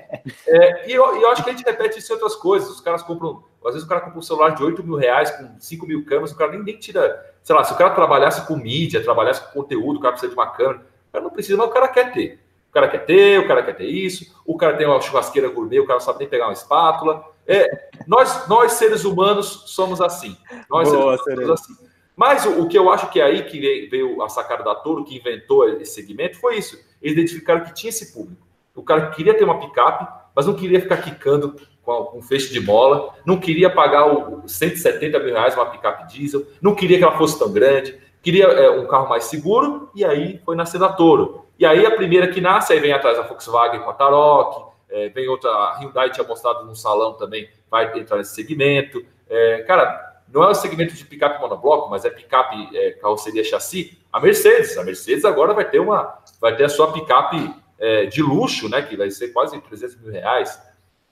É, 0.45 0.89
e 0.89 0.93
eu, 0.93 1.03
eu, 1.21 1.29
acho 1.29 1.43
que 1.43 1.49
a 1.49 1.53
gente 1.53 1.65
repete 1.65 1.99
isso 1.99 2.11
em 2.11 2.15
outras 2.15 2.35
coisas. 2.35 2.69
Os 2.69 2.81
caras 2.81 3.01
compram, 3.01 3.43
às 3.65 3.73
vezes 3.73 3.85
o 3.85 3.89
cara 3.89 4.01
compra 4.01 4.19
um 4.19 4.21
celular 4.21 4.49
de 4.49 4.63
8 4.63 4.83
mil 4.83 4.95
reais 4.95 5.29
com 5.31 5.59
5 5.59 5.85
mil 5.85 6.05
câmeras, 6.05 6.31
o 6.31 6.37
cara 6.37 6.51
nem, 6.51 6.63
nem 6.63 6.77
tira, 6.77 7.33
sei 7.43 7.55
lá, 7.55 7.63
se 7.63 7.73
o 7.73 7.77
cara 7.77 7.91
trabalhasse 7.91 8.45
com 8.47 8.55
mídia, 8.55 9.03
trabalhasse 9.03 9.41
com 9.41 9.61
conteúdo, 9.61 9.97
o 9.97 9.99
cara 9.99 10.13
precisa 10.13 10.33
de 10.33 10.37
uma 10.37 10.49
câmera, 10.49 10.85
o 11.09 11.11
cara 11.11 11.23
não 11.23 11.31
precisa, 11.31 11.57
mas 11.57 11.67
o 11.67 11.71
cara 11.71 11.87
quer 11.87 12.13
ter. 12.13 12.39
O 12.69 12.73
cara 12.73 12.87
quer 12.89 13.05
ter, 13.05 13.39
o 13.39 13.47
cara 13.47 13.63
quer 13.63 13.75
ter 13.75 13.85
isso, 13.85 14.35
o 14.45 14.57
cara 14.57 14.75
tem 14.75 14.85
uma 14.87 15.01
churrasqueira 15.01 15.49
gourmet, 15.49 15.79
o 15.79 15.85
cara 15.85 15.99
não 15.99 16.05
sabe 16.05 16.19
nem 16.19 16.27
pegar 16.27 16.47
uma 16.47 16.53
espátula. 16.53 17.23
É, 17.45 17.89
nós, 18.05 18.47
nós, 18.47 18.73
seres 18.73 19.05
humanos, 19.05 19.63
somos 19.67 20.01
assim. 20.01 20.37
Nós, 20.69 20.91
Boa, 20.91 21.17
seres 21.19 21.39
humanos, 21.45 21.61
somos 21.61 21.79
assim. 21.79 21.86
Mas 22.17 22.47
o, 22.47 22.63
o, 22.63 22.67
que 22.67 22.77
eu 22.77 22.89
acho 22.89 23.11
que 23.11 23.21
é 23.21 23.23
aí 23.23 23.43
que 23.43 23.87
veio 23.91 24.23
a 24.23 24.27
sacada 24.27 24.63
da 24.63 24.73
Toro, 24.73 25.05
que 25.05 25.15
inventou 25.15 25.69
esse 25.69 25.93
segmento, 25.93 26.39
foi 26.39 26.57
isso. 26.57 26.75
Eles 26.99 27.15
identificaram 27.15 27.63
que 27.63 27.75
tinha 27.75 27.89
esse 27.89 28.11
público. 28.11 28.45
O 28.75 28.81
cara 28.81 29.11
queria 29.11 29.35
ter 29.35 29.43
uma 29.43 29.59
picape, 29.59 30.07
mas 30.35 30.47
não 30.47 30.55
queria 30.55 30.81
ficar 30.81 30.97
quicando 30.97 31.55
com 31.83 32.17
um 32.17 32.21
feixe 32.21 32.51
de 32.51 32.59
mola, 32.59 33.13
não 33.23 33.39
queria 33.39 33.69
pagar 33.69 34.07
o 34.07 34.47
170 34.47 35.19
mil 35.19 35.33
reais 35.33 35.53
uma 35.55 35.67
picape 35.67 36.11
diesel, 36.11 36.45
não 36.59 36.75
queria 36.75 36.97
que 36.97 37.03
ela 37.03 37.17
fosse 37.17 37.39
tão 37.39 37.51
grande, 37.51 37.97
queria 38.21 38.45
é, 38.45 38.69
um 38.69 38.87
carro 38.87 39.07
mais 39.07 39.25
seguro, 39.25 39.89
e 39.95 40.03
aí 40.03 40.41
foi 40.43 40.55
nascer 40.55 40.79
da 40.79 40.89
Toro. 40.89 41.45
E 41.57 41.65
aí 41.65 41.85
a 41.85 41.95
primeira 41.95 42.27
que 42.27 42.41
nasce, 42.41 42.73
aí 42.73 42.79
vem 42.79 42.91
atrás 42.91 43.17
a 43.17 43.21
Volkswagen 43.21 43.79
com 43.79 43.89
a 43.89 43.93
Tarok, 43.93 44.67
é, 44.89 45.09
vem 45.09 45.27
outra, 45.27 45.49
a 45.49 45.79
Hyundai 45.79 46.09
tinha 46.09 46.27
mostrado 46.27 46.65
no 46.65 46.75
salão 46.75 47.13
também, 47.13 47.47
vai 47.69 47.97
entrar 47.97 48.17
nesse 48.17 48.33
segmento. 48.33 49.03
É, 49.29 49.63
cara, 49.67 50.06
não 50.33 50.43
é 50.43 50.49
o 50.49 50.55
segmento 50.55 50.93
de 50.93 51.05
picape 51.05 51.39
monobloco, 51.41 51.89
mas 51.89 52.05
é 52.05 52.09
picape 52.09 52.75
é, 52.75 52.91
carroceria 52.91 53.43
chassi. 53.43 53.97
A 54.11 54.19
Mercedes, 54.19 54.77
a 54.77 54.83
Mercedes 54.83 55.25
agora 55.25 55.53
vai 55.53 55.69
ter 55.69 55.79
uma, 55.79 56.19
vai 56.39 56.55
ter 56.55 56.65
a 56.65 56.69
sua 56.69 56.91
picape 56.91 57.53
é, 57.79 58.05
de 58.05 58.21
luxo, 58.21 58.69
né, 58.69 58.81
que 58.81 58.97
vai 58.97 59.09
ser 59.09 59.29
quase 59.29 59.59
300 59.59 60.01
mil 60.01 60.11
reais. 60.11 60.61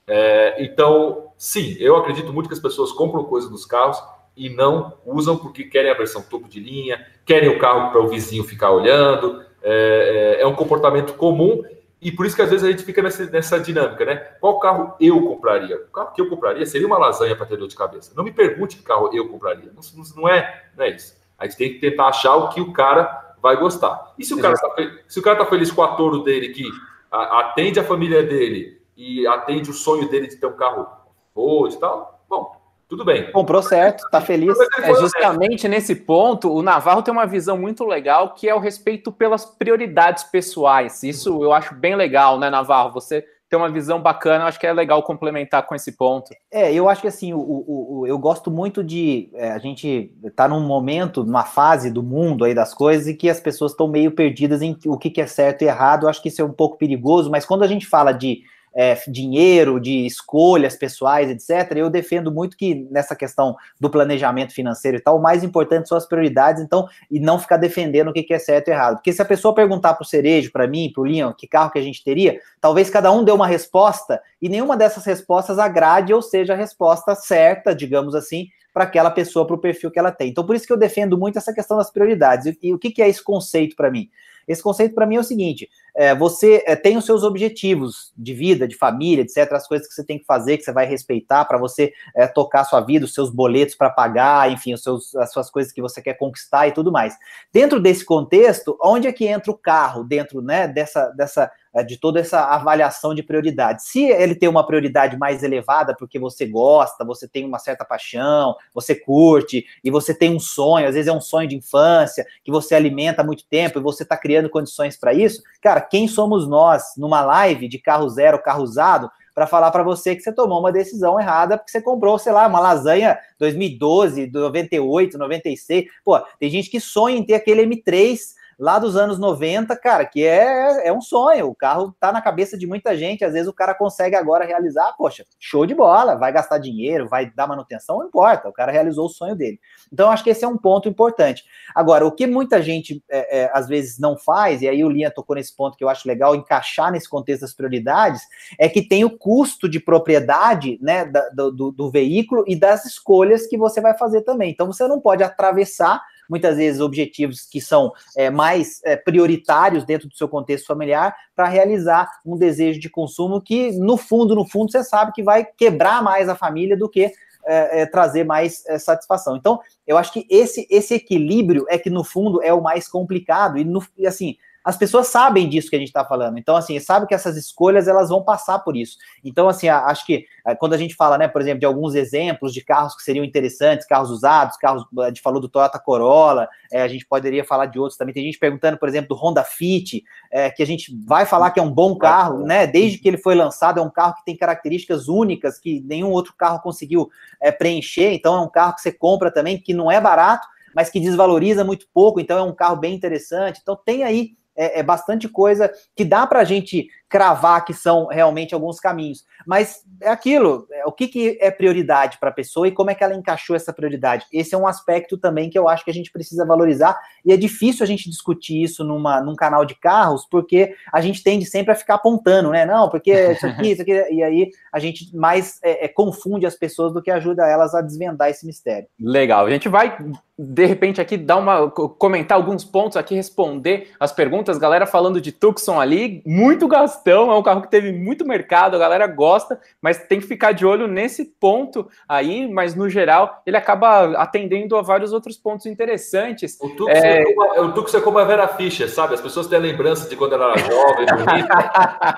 É, 0.07 0.63
então, 0.63 1.31
sim, 1.37 1.75
eu 1.79 1.95
acredito 1.95 2.31
muito 2.31 2.47
que 2.47 2.53
as 2.53 2.59
pessoas 2.59 2.91
compram 2.91 3.23
coisas 3.23 3.49
nos 3.49 3.65
carros 3.65 4.01
e 4.35 4.49
não 4.49 4.93
usam 5.05 5.37
porque 5.37 5.63
querem 5.63 5.89
a 5.89 5.95
versão 5.95 6.21
topo 6.21 6.47
de 6.47 6.59
linha, 6.59 7.05
querem 7.25 7.49
o 7.49 7.57
carro 7.57 7.91
para 7.91 8.01
o 8.01 8.07
vizinho 8.07 8.43
ficar 8.43 8.71
olhando. 8.71 9.43
É, 9.63 10.37
é, 10.37 10.41
é 10.41 10.47
um 10.47 10.53
comportamento 10.53 11.13
comum 11.13 11.63
e 12.01 12.11
por 12.11 12.25
isso 12.25 12.35
que 12.35 12.41
às 12.41 12.49
vezes 12.49 12.65
a 12.65 12.71
gente 12.71 12.83
fica 12.83 13.01
nessa, 13.01 13.25
nessa 13.25 13.59
dinâmica, 13.59 14.05
né? 14.05 14.15
Qual 14.39 14.59
carro 14.59 14.95
eu 14.99 15.21
compraria? 15.21 15.77
O 15.77 15.91
carro 15.91 16.13
que 16.13 16.21
eu 16.21 16.29
compraria 16.29 16.65
seria 16.65 16.85
uma 16.85 16.97
lasanha 16.97 17.35
para 17.35 17.45
ter 17.45 17.57
dor 17.57 17.67
de 17.67 17.75
cabeça. 17.75 18.11
Não 18.15 18.23
me 18.23 18.31
pergunte 18.31 18.77
que 18.77 18.83
carro 18.83 19.09
eu 19.13 19.27
compraria. 19.27 19.71
Não, 19.73 19.81
não, 20.15 20.29
é, 20.29 20.65
não 20.77 20.85
é 20.85 20.89
isso. 20.89 21.15
A 21.37 21.45
gente 21.45 21.57
tem 21.57 21.73
que 21.73 21.79
tentar 21.79 22.07
achar 22.07 22.35
o 22.35 22.49
que 22.49 22.61
o 22.61 22.71
cara 22.71 23.35
vai 23.41 23.57
gostar. 23.57 24.13
E 24.17 24.25
se 24.25 24.33
o 24.33 24.41
cara 24.41 24.53
está 24.53 24.75
se 25.07 25.19
o 25.19 25.21
cara 25.21 25.37
tá 25.37 25.45
feliz 25.45 25.71
com 25.71 25.83
a 25.83 25.95
Toro 25.95 26.23
dele, 26.23 26.49
que 26.49 26.69
atende 27.11 27.79
a 27.79 27.83
família 27.83 28.23
dele 28.23 28.81
e 28.95 29.25
atende 29.27 29.69
o 29.69 29.73
sonho 29.73 30.09
dele 30.09 30.27
de 30.27 30.35
ter 30.35 30.47
um 30.47 30.55
carro 30.55 30.87
Ford 31.33 31.73
e 31.73 31.77
tal, 31.77 32.23
bom, 32.29 32.55
tudo 32.87 33.03
bem. 33.03 33.31
Comprou 33.31 33.63
certo, 33.63 34.07
tá 34.11 34.21
feliz. 34.21 34.55
É 34.81 34.93
justamente 34.95 35.67
nesse 35.67 35.95
ponto, 35.95 36.51
o 36.51 36.61
Navarro 36.61 37.01
tem 37.01 37.11
uma 37.11 37.25
visão 37.25 37.57
muito 37.57 37.83
legal 37.83 38.33
que 38.33 38.47
é 38.47 38.53
o 38.53 38.59
respeito 38.59 39.11
pelas 39.11 39.45
prioridades 39.45 40.23
pessoais. 40.23 41.01
Isso 41.03 41.43
eu 41.43 41.51
acho 41.51 41.73
bem 41.73 41.95
legal, 41.95 42.39
né, 42.39 42.49
Navarro? 42.49 42.93
Você 42.93 43.25
tem 43.49 43.57
uma 43.57 43.69
visão 43.69 44.01
bacana, 44.01 44.43
eu 44.43 44.47
acho 44.47 44.59
que 44.59 44.67
é 44.67 44.73
legal 44.73 45.01
complementar 45.03 45.65
com 45.65 45.75
esse 45.75 45.91
ponto. 45.91 46.31
É, 46.51 46.73
eu 46.73 46.89
acho 46.89 47.01
que 47.01 47.07
assim, 47.07 47.33
o, 47.33 47.39
o, 47.39 47.99
o 47.99 48.07
eu 48.07 48.17
gosto 48.17 48.51
muito 48.51 48.83
de. 48.83 49.29
É, 49.33 49.51
a 49.51 49.57
gente 49.57 50.11
tá 50.35 50.47
num 50.47 50.61
momento, 50.61 51.23
numa 51.23 51.43
fase 51.43 51.89
do 51.91 52.03
mundo 52.03 52.43
aí 52.43 52.53
das 52.53 52.73
coisas, 52.73 53.07
e 53.07 53.13
que 53.13 53.29
as 53.29 53.39
pessoas 53.39 53.71
estão 53.71 53.87
meio 53.87 54.11
perdidas 54.11 54.61
em 54.61 54.77
o 54.85 54.97
que, 54.97 55.09
que 55.09 55.21
é 55.21 55.27
certo 55.27 55.63
e 55.63 55.65
errado. 55.65 56.03
Eu 56.03 56.09
acho 56.09 56.21
que 56.21 56.29
isso 56.29 56.41
é 56.41 56.45
um 56.45 56.53
pouco 56.53 56.77
perigoso, 56.77 57.31
mas 57.31 57.45
quando 57.45 57.63
a 57.63 57.67
gente 57.67 57.87
fala 57.87 58.11
de 58.11 58.41
é, 58.75 58.93
dinheiro, 59.07 59.79
de 59.79 60.05
escolhas 60.05 60.75
pessoais, 60.75 61.29
etc., 61.29 61.77
eu 61.77 61.89
defendo 61.89 62.29
muito 62.29 62.57
que 62.57 62.85
nessa 62.91 63.15
questão 63.15 63.55
do 63.79 63.89
planejamento 63.89 64.53
financeiro 64.53 64.97
e 64.97 64.99
tal, 64.99 65.17
o 65.17 65.21
mais 65.21 65.43
importante 65.43 65.87
são 65.87 65.97
as 65.97 66.05
prioridades, 66.05 66.61
então, 66.61 66.85
e 67.09 67.17
não 67.19 67.39
ficar 67.39 67.55
defendendo 67.55 68.09
o 68.09 68.13
que 68.13 68.33
é 68.33 68.39
certo 68.39 68.67
e 68.67 68.71
errado. 68.71 68.95
Porque 68.95 69.13
se 69.13 69.21
a 69.21 69.25
pessoa 69.25 69.55
perguntar 69.55 69.93
para 69.93 70.03
o 70.03 70.07
Cerejo, 70.07 70.51
para 70.51 70.67
mim, 70.67 70.91
para 70.93 71.01
o 71.01 71.05
Leon, 71.05 71.31
que 71.31 71.47
carro 71.47 71.71
que 71.71 71.79
a 71.79 71.81
gente 71.81 72.03
teria, 72.03 72.39
talvez 72.59 72.89
cada 72.89 73.11
um 73.11 73.23
dê 73.23 73.31
uma 73.31 73.47
resposta 73.47 74.21
e 74.41 74.49
nenhuma 74.49 74.75
dessas 74.75 75.05
respostas 75.05 75.57
agrade 75.57 76.13
ou 76.13 76.21
seja 76.21 76.53
a 76.53 76.57
resposta 76.57 77.15
certa, 77.15 77.73
digamos 77.73 78.13
assim, 78.13 78.47
para 78.73 78.83
aquela 78.83 79.09
pessoa, 79.09 79.47
para 79.47 79.55
o 79.55 79.59
perfil 79.59 79.89
que 79.89 79.97
ela 79.97 80.11
tem. 80.11 80.29
Então, 80.29 80.45
por 80.45 80.53
isso 80.53 80.67
que 80.67 80.73
eu 80.73 80.77
defendo 80.77 81.17
muito 81.17 81.37
essa 81.37 81.53
questão 81.53 81.77
das 81.77 81.89
prioridades. 81.89 82.45
E, 82.45 82.57
e 82.61 82.73
o 82.73 82.77
que, 82.77 82.91
que 82.91 83.01
é 83.01 83.07
esse 83.07 83.23
conceito 83.23 83.73
para 83.73 83.89
mim? 83.89 84.09
Esse 84.47 84.61
conceito 84.61 84.93
para 84.93 85.05
mim 85.05 85.15
é 85.15 85.19
o 85.19 85.23
seguinte: 85.23 85.69
é, 85.95 86.13
você 86.13 86.63
é, 86.65 86.75
tem 86.75 86.97
os 86.97 87.05
seus 87.05 87.23
objetivos 87.23 88.13
de 88.17 88.33
vida, 88.33 88.67
de 88.67 88.75
família, 88.75 89.21
etc., 89.21 89.51
as 89.53 89.67
coisas 89.67 89.87
que 89.87 89.93
você 89.93 90.03
tem 90.03 90.19
que 90.19 90.25
fazer, 90.25 90.57
que 90.57 90.63
você 90.63 90.71
vai 90.71 90.85
respeitar 90.85 91.45
para 91.45 91.57
você 91.57 91.93
é, 92.15 92.27
tocar 92.27 92.61
a 92.61 92.65
sua 92.65 92.81
vida, 92.81 93.05
os 93.05 93.13
seus 93.13 93.29
boletos 93.29 93.75
para 93.75 93.89
pagar, 93.89 94.51
enfim, 94.51 94.73
os 94.73 94.83
seus, 94.83 95.15
as 95.15 95.31
suas 95.31 95.49
coisas 95.49 95.71
que 95.71 95.81
você 95.81 96.01
quer 96.01 96.15
conquistar 96.15 96.67
e 96.67 96.71
tudo 96.71 96.91
mais. 96.91 97.15
Dentro 97.51 97.79
desse 97.79 98.03
contexto, 98.03 98.77
onde 98.81 99.07
é 99.07 99.13
que 99.13 99.25
entra 99.25 99.51
o 99.51 99.57
carro 99.57 100.03
dentro 100.03 100.41
né, 100.41 100.67
dessa, 100.67 101.09
dessa 101.11 101.51
de 101.83 101.97
toda 101.97 102.19
essa 102.19 102.41
avaliação 102.45 103.13
de 103.13 103.23
prioridade. 103.23 103.83
Se 103.83 104.03
ele 104.05 104.35
tem 104.35 104.47
uma 104.47 104.65
prioridade 104.65 105.17
mais 105.17 105.43
elevada 105.43 105.95
porque 105.97 106.17
você 106.17 106.45
gosta, 106.45 107.03
você 107.03 107.27
tem 107.27 107.45
uma 107.45 107.59
certa 107.59 107.83
paixão, 107.83 108.55
você 108.73 108.95
curte 108.95 109.65
e 109.83 109.91
você 109.91 110.13
tem 110.13 110.33
um 110.33 110.39
sonho, 110.39 110.87
às 110.87 110.95
vezes 110.95 111.07
é 111.07 111.13
um 111.13 111.21
sonho 111.21 111.47
de 111.47 111.55
infância 111.55 112.25
que 112.43 112.51
você 112.51 112.75
alimenta 112.75 113.21
há 113.21 113.25
muito 113.25 113.45
tempo 113.49 113.79
e 113.79 113.81
você 113.81 114.03
está 114.03 114.15
criando 114.15 114.49
condições 114.49 114.97
para 114.97 115.13
isso, 115.13 115.41
cara, 115.61 115.81
quem 115.81 116.07
somos 116.07 116.47
nós 116.47 116.93
numa 116.97 117.21
live 117.21 117.67
de 117.67 117.79
carro 117.79 118.07
zero, 118.09 118.41
carro 118.41 118.63
usado, 118.63 119.09
para 119.35 119.45
falar 119.45 119.69
para 119.69 119.83
você 119.83 120.15
que 120.15 120.21
você 120.21 120.31
tomou 120.31 120.61
uma 120.61 120.71
decisão 120.71 121.19
errada 121.19 121.57
porque 121.57 121.69
você 121.69 121.81
comprou, 121.81 122.17
sei 122.17 122.31
lá, 122.31 122.47
uma 122.47 122.61
lasanha 122.61 123.19
2012, 123.37 124.31
98, 124.31 125.17
96. 125.17 125.85
Pô, 126.05 126.17
tem 126.39 126.49
gente 126.49 126.69
que 126.69 126.79
sonha 126.79 127.17
em 127.17 127.23
ter 127.23 127.33
aquele 127.33 127.65
M3 127.65 128.17
lá 128.57 128.79
dos 128.79 128.95
anos 128.95 129.19
90, 129.19 129.75
cara, 129.75 130.05
que 130.05 130.23
é, 130.25 130.87
é 130.87 130.93
um 130.93 131.01
sonho. 131.01 131.47
O 131.47 131.55
carro 131.55 131.95
tá 131.99 132.11
na 132.11 132.21
cabeça 132.21 132.57
de 132.57 132.65
muita 132.65 132.95
gente. 132.95 133.25
Às 133.25 133.33
vezes 133.33 133.47
o 133.47 133.53
cara 133.53 133.73
consegue 133.73 134.15
agora 134.15 134.45
realizar, 134.45 134.93
poxa, 134.97 135.25
show 135.39 135.65
de 135.65 135.75
bola, 135.75 136.15
vai 136.15 136.31
gastar 136.31 136.57
dinheiro, 136.57 137.07
vai 137.07 137.29
dar 137.29 137.47
manutenção, 137.47 137.99
não 137.99 138.07
importa. 138.07 138.49
O 138.49 138.53
cara 138.53 138.71
realizou 138.71 139.05
o 139.05 139.09
sonho 139.09 139.35
dele. 139.35 139.59
Então, 139.91 140.09
acho 140.09 140.23
que 140.23 140.29
esse 140.29 140.43
é 140.43 140.47
um 140.47 140.57
ponto 140.57 140.87
importante. 140.87 141.43
Agora, 141.73 142.05
o 142.05 142.11
que 142.11 142.25
muita 142.25 142.61
gente 142.61 143.03
é, 143.09 143.41
é, 143.41 143.51
às 143.53 143.67
vezes 143.67 143.99
não 143.99 144.17
faz, 144.17 144.61
e 144.61 144.67
aí 144.67 144.83
o 144.83 144.89
Linha 144.89 145.11
tocou 145.11 145.35
nesse 145.35 145.55
ponto 145.55 145.77
que 145.77 145.83
eu 145.83 145.89
acho 145.89 146.07
legal 146.07 146.35
encaixar 146.35 146.91
nesse 146.91 147.09
contexto 147.09 147.41
das 147.41 147.53
prioridades, 147.53 148.21
é 148.59 148.69
que 148.69 148.87
tem 148.87 149.03
o 149.03 149.17
custo 149.17 149.67
de 149.67 149.79
propriedade 149.79 150.77
né, 150.81 151.05
da, 151.05 151.29
do, 151.29 151.71
do 151.71 151.91
veículo 151.91 152.43
e 152.47 152.55
das 152.55 152.85
escolhas 152.85 153.47
que 153.47 153.57
você 153.57 153.81
vai 153.81 153.97
fazer 153.97 154.21
também. 154.21 154.51
Então, 154.51 154.67
você 154.67 154.87
não 154.87 154.99
pode 154.99 155.23
atravessar 155.23 156.01
muitas 156.29 156.57
vezes 156.57 156.81
objetivos 156.81 157.41
que 157.41 157.61
são 157.61 157.91
é, 158.15 158.29
mais 158.29 158.81
é, 158.83 158.95
prioritários 158.95 159.83
dentro 159.83 160.07
do 160.07 160.15
seu 160.15 160.27
contexto 160.27 160.67
familiar 160.67 161.15
para 161.35 161.47
realizar 161.47 162.09
um 162.25 162.37
desejo 162.37 162.79
de 162.79 162.89
consumo 162.89 163.41
que, 163.41 163.71
no 163.73 163.97
fundo, 163.97 164.35
no 164.35 164.45
fundo, 164.45 164.71
você 164.71 164.83
sabe 164.83 165.11
que 165.13 165.23
vai 165.23 165.45
quebrar 165.45 166.01
mais 166.01 166.29
a 166.29 166.35
família 166.35 166.77
do 166.77 166.89
que 166.89 167.11
é, 167.47 167.81
é, 167.81 167.85
trazer 167.85 168.23
mais 168.23 168.65
é, 168.65 168.79
satisfação. 168.79 169.35
Então, 169.35 169.59
eu 169.85 169.97
acho 169.97 170.11
que 170.11 170.25
esse, 170.29 170.67
esse 170.69 170.95
equilíbrio 170.95 171.65
é 171.69 171.77
que, 171.77 171.89
no 171.89 172.03
fundo, 172.03 172.41
é 172.41 172.51
o 172.53 172.61
mais 172.61 172.87
complicado. 172.87 173.57
E, 173.57 173.63
no, 173.63 173.83
e 173.97 174.07
assim, 174.07 174.35
as 174.65 174.75
pessoas 174.75 175.07
sabem 175.07 175.47
disso 175.47 175.69
que 175.69 175.75
a 175.75 175.79
gente 175.79 175.89
está 175.89 176.03
falando. 176.03 176.39
Então, 176.39 176.55
assim, 176.55 176.79
sabe 176.79 177.05
que 177.05 177.13
essas 177.13 177.37
escolhas 177.37 177.87
elas 177.87 178.09
vão 178.09 178.23
passar 178.23 178.57
por 178.59 178.75
isso. 178.75 178.97
Então, 179.23 179.47
assim, 179.47 179.69
acho 179.69 180.03
que 180.03 180.25
eh, 180.43 180.55
quando 180.55 180.73
a 180.73 180.77
gente 180.77 180.95
fala, 180.95 181.19
né, 181.19 181.27
por 181.27 181.39
exemplo, 181.39 181.59
de 181.59 181.67
alguns 181.67 181.93
exemplos 181.93 182.51
de 182.51 182.61
carros 182.61 182.95
que 182.95 183.03
seriam 183.03 183.23
interessantes, 183.23 183.85
carros 183.85 184.09
usados, 184.09 184.57
carros, 184.57 184.83
a 184.99 185.07
gente 185.09 185.21
falou 185.21 185.39
do 185.39 185.47
Toyota 185.47 185.77
Corolla, 185.77 186.49
é, 186.71 186.81
a 186.81 186.87
gente 186.87 187.05
poderia 187.05 187.43
falar 187.43 187.67
de 187.67 187.77
outros 187.77 187.95
também. 187.95 188.11
Tem 188.11 188.23
gente 188.23 188.39
perguntando, 188.39 188.75
por 188.79 188.89
exemplo, 188.89 189.09
do 189.09 189.15
Honda 189.15 189.43
Fit, 189.43 190.03
é, 190.31 190.49
que 190.49 190.63
a 190.63 190.65
gente 190.65 190.91
vai 191.05 191.27
falar 191.27 191.51
que 191.51 191.59
é 191.59 191.63
um 191.63 191.71
bom 191.71 191.95
carro, 191.95 192.39
né? 192.43 192.65
Desde 192.65 192.97
que 192.97 193.07
ele 193.07 193.19
foi 193.19 193.35
lançado, 193.35 193.79
é 193.79 193.83
um 193.83 193.91
carro 193.91 194.15
que 194.15 194.25
tem 194.25 194.35
características 194.35 195.07
únicas 195.07 195.59
que 195.59 195.79
nenhum 195.81 196.09
outro 196.09 196.33
carro 196.35 196.59
conseguiu 196.61 197.07
é, 197.39 197.51
preencher. 197.51 198.13
Então, 198.13 198.33
é 198.33 198.41
um 198.41 198.49
carro 198.49 198.73
que 198.73 198.81
você 198.81 198.91
compra 198.91 199.29
também, 199.29 199.59
que 199.59 199.75
não 199.75 199.91
é 199.91 200.01
barato, 200.01 200.47
mas 200.73 200.89
que 200.89 200.99
desvaloriza 200.99 201.63
muito 201.63 201.85
pouco. 201.93 202.19
Então, 202.19 202.39
é 202.39 202.41
um 202.41 202.55
carro 202.55 202.77
bem 202.77 202.95
interessante. 202.95 203.59
Então, 203.61 203.75
tem 203.75 204.03
aí 204.03 204.31
é, 204.55 204.79
é 204.79 204.83
bastante 204.83 205.27
coisa 205.27 205.71
que 205.95 206.05
dá 206.05 206.25
para 206.25 206.39
a 206.39 206.43
gente 206.43 206.87
cravar 207.15 207.63
que 207.63 207.73
são 207.73 208.07
realmente 208.07 208.53
alguns 208.53 208.77
caminhos. 208.77 209.23
Mas 209.47 209.85
é 210.01 210.09
aquilo, 210.09 210.67
é, 210.69 210.85
o 210.85 210.91
que, 210.91 211.07
que 211.07 211.37
é 211.39 211.49
prioridade 211.49 212.17
para 212.19 212.29
a 212.29 212.33
pessoa 212.33 212.67
e 212.67 212.73
como 212.73 212.91
é 212.91 212.95
que 212.95 213.01
ela 213.05 213.15
encaixou 213.15 213.55
essa 213.55 213.71
prioridade. 213.71 214.25
Esse 214.33 214.53
é 214.53 214.57
um 214.57 214.67
aspecto 214.67 215.17
também 215.17 215.49
que 215.49 215.57
eu 215.57 215.69
acho 215.69 215.85
que 215.85 215.91
a 215.91 215.93
gente 215.93 216.11
precisa 216.11 216.45
valorizar, 216.45 216.99
e 217.23 217.31
é 217.31 217.37
difícil 217.37 217.85
a 217.85 217.87
gente 217.87 218.09
discutir 218.09 218.61
isso 218.61 218.83
numa, 218.83 219.21
num 219.21 219.33
canal 219.33 219.63
de 219.63 219.75
carros, 219.75 220.27
porque 220.29 220.75
a 220.91 220.99
gente 220.99 221.23
tende 221.23 221.45
sempre 221.45 221.71
a 221.71 221.75
ficar 221.75 221.95
apontando, 221.95 222.49
né? 222.49 222.65
Não, 222.65 222.89
porque 222.89 223.31
isso 223.31 223.47
aqui, 223.47 223.71
isso 223.71 223.81
aqui, 223.81 223.93
e 224.11 224.21
aí 224.21 224.49
a 224.73 224.79
gente 224.79 225.15
mais 225.15 225.57
é, 225.63 225.85
é, 225.85 225.87
confunde 225.87 226.45
as 226.45 226.55
pessoas 226.55 226.91
do 226.91 227.01
que 227.01 227.09
ajuda 227.09 227.47
elas 227.47 227.73
a 227.73 227.81
desvendar 227.81 228.29
esse 228.29 228.45
mistério. 228.45 228.89
Legal, 228.99 229.45
a 229.45 229.49
gente 229.49 229.69
vai 229.69 229.97
de 230.37 230.65
repente 230.65 230.99
aqui 230.99 231.15
dar 231.15 231.37
uma 231.37 231.71
comentar 231.71 232.37
alguns 232.37 232.65
pontos 232.65 232.97
aqui, 232.97 233.15
responder 233.15 233.91
as 233.97 234.11
perguntas, 234.11 234.57
galera 234.57 234.85
falando 234.85 235.21
de 235.21 235.31
Tucson 235.31 235.79
ali, 235.79 236.21
muito 236.25 236.67
gastão, 237.05 237.31
é 237.31 237.37
um 237.37 237.43
carro 237.43 237.61
que 237.61 237.69
teve 237.69 237.91
muito 237.91 238.25
mercado, 238.25 238.75
a 238.75 238.79
galera 238.79 239.05
gosta, 239.05 239.59
mas 239.79 239.99
tem 239.99 240.19
que 240.19 240.25
ficar 240.25 240.51
de 240.51 240.65
olho 240.65 240.87
nesse 240.87 241.25
ponto 241.25 241.87
aí, 242.09 242.47
mas 242.47 242.75
no 242.75 242.89
geral 242.89 243.41
ele 243.45 243.55
acaba 243.55 244.17
atendendo 244.17 244.75
a 244.75 244.81
vários 244.81 245.13
outros 245.13 245.37
pontos 245.37 245.67
interessantes. 245.67 246.57
O 246.59 246.69
Tucson 246.69 246.89
é, 246.89 247.21
é, 247.21 247.33
como, 247.33 247.61
o 247.61 247.71
Tucson 247.73 247.97
é 247.97 248.01
como 248.01 248.17
a 248.17 248.25
Vera 248.25 248.47
Fischer, 248.47 248.89
sabe? 248.89 249.13
As 249.13 249.21
pessoas 249.21 249.47
têm 249.47 249.59
a 249.59 249.61
lembrança 249.61 250.09
de 250.09 250.15
quando 250.15 250.33
ela 250.33 250.51
era 250.51 250.59
jovem, 250.59 251.05
bonita, 251.05 251.71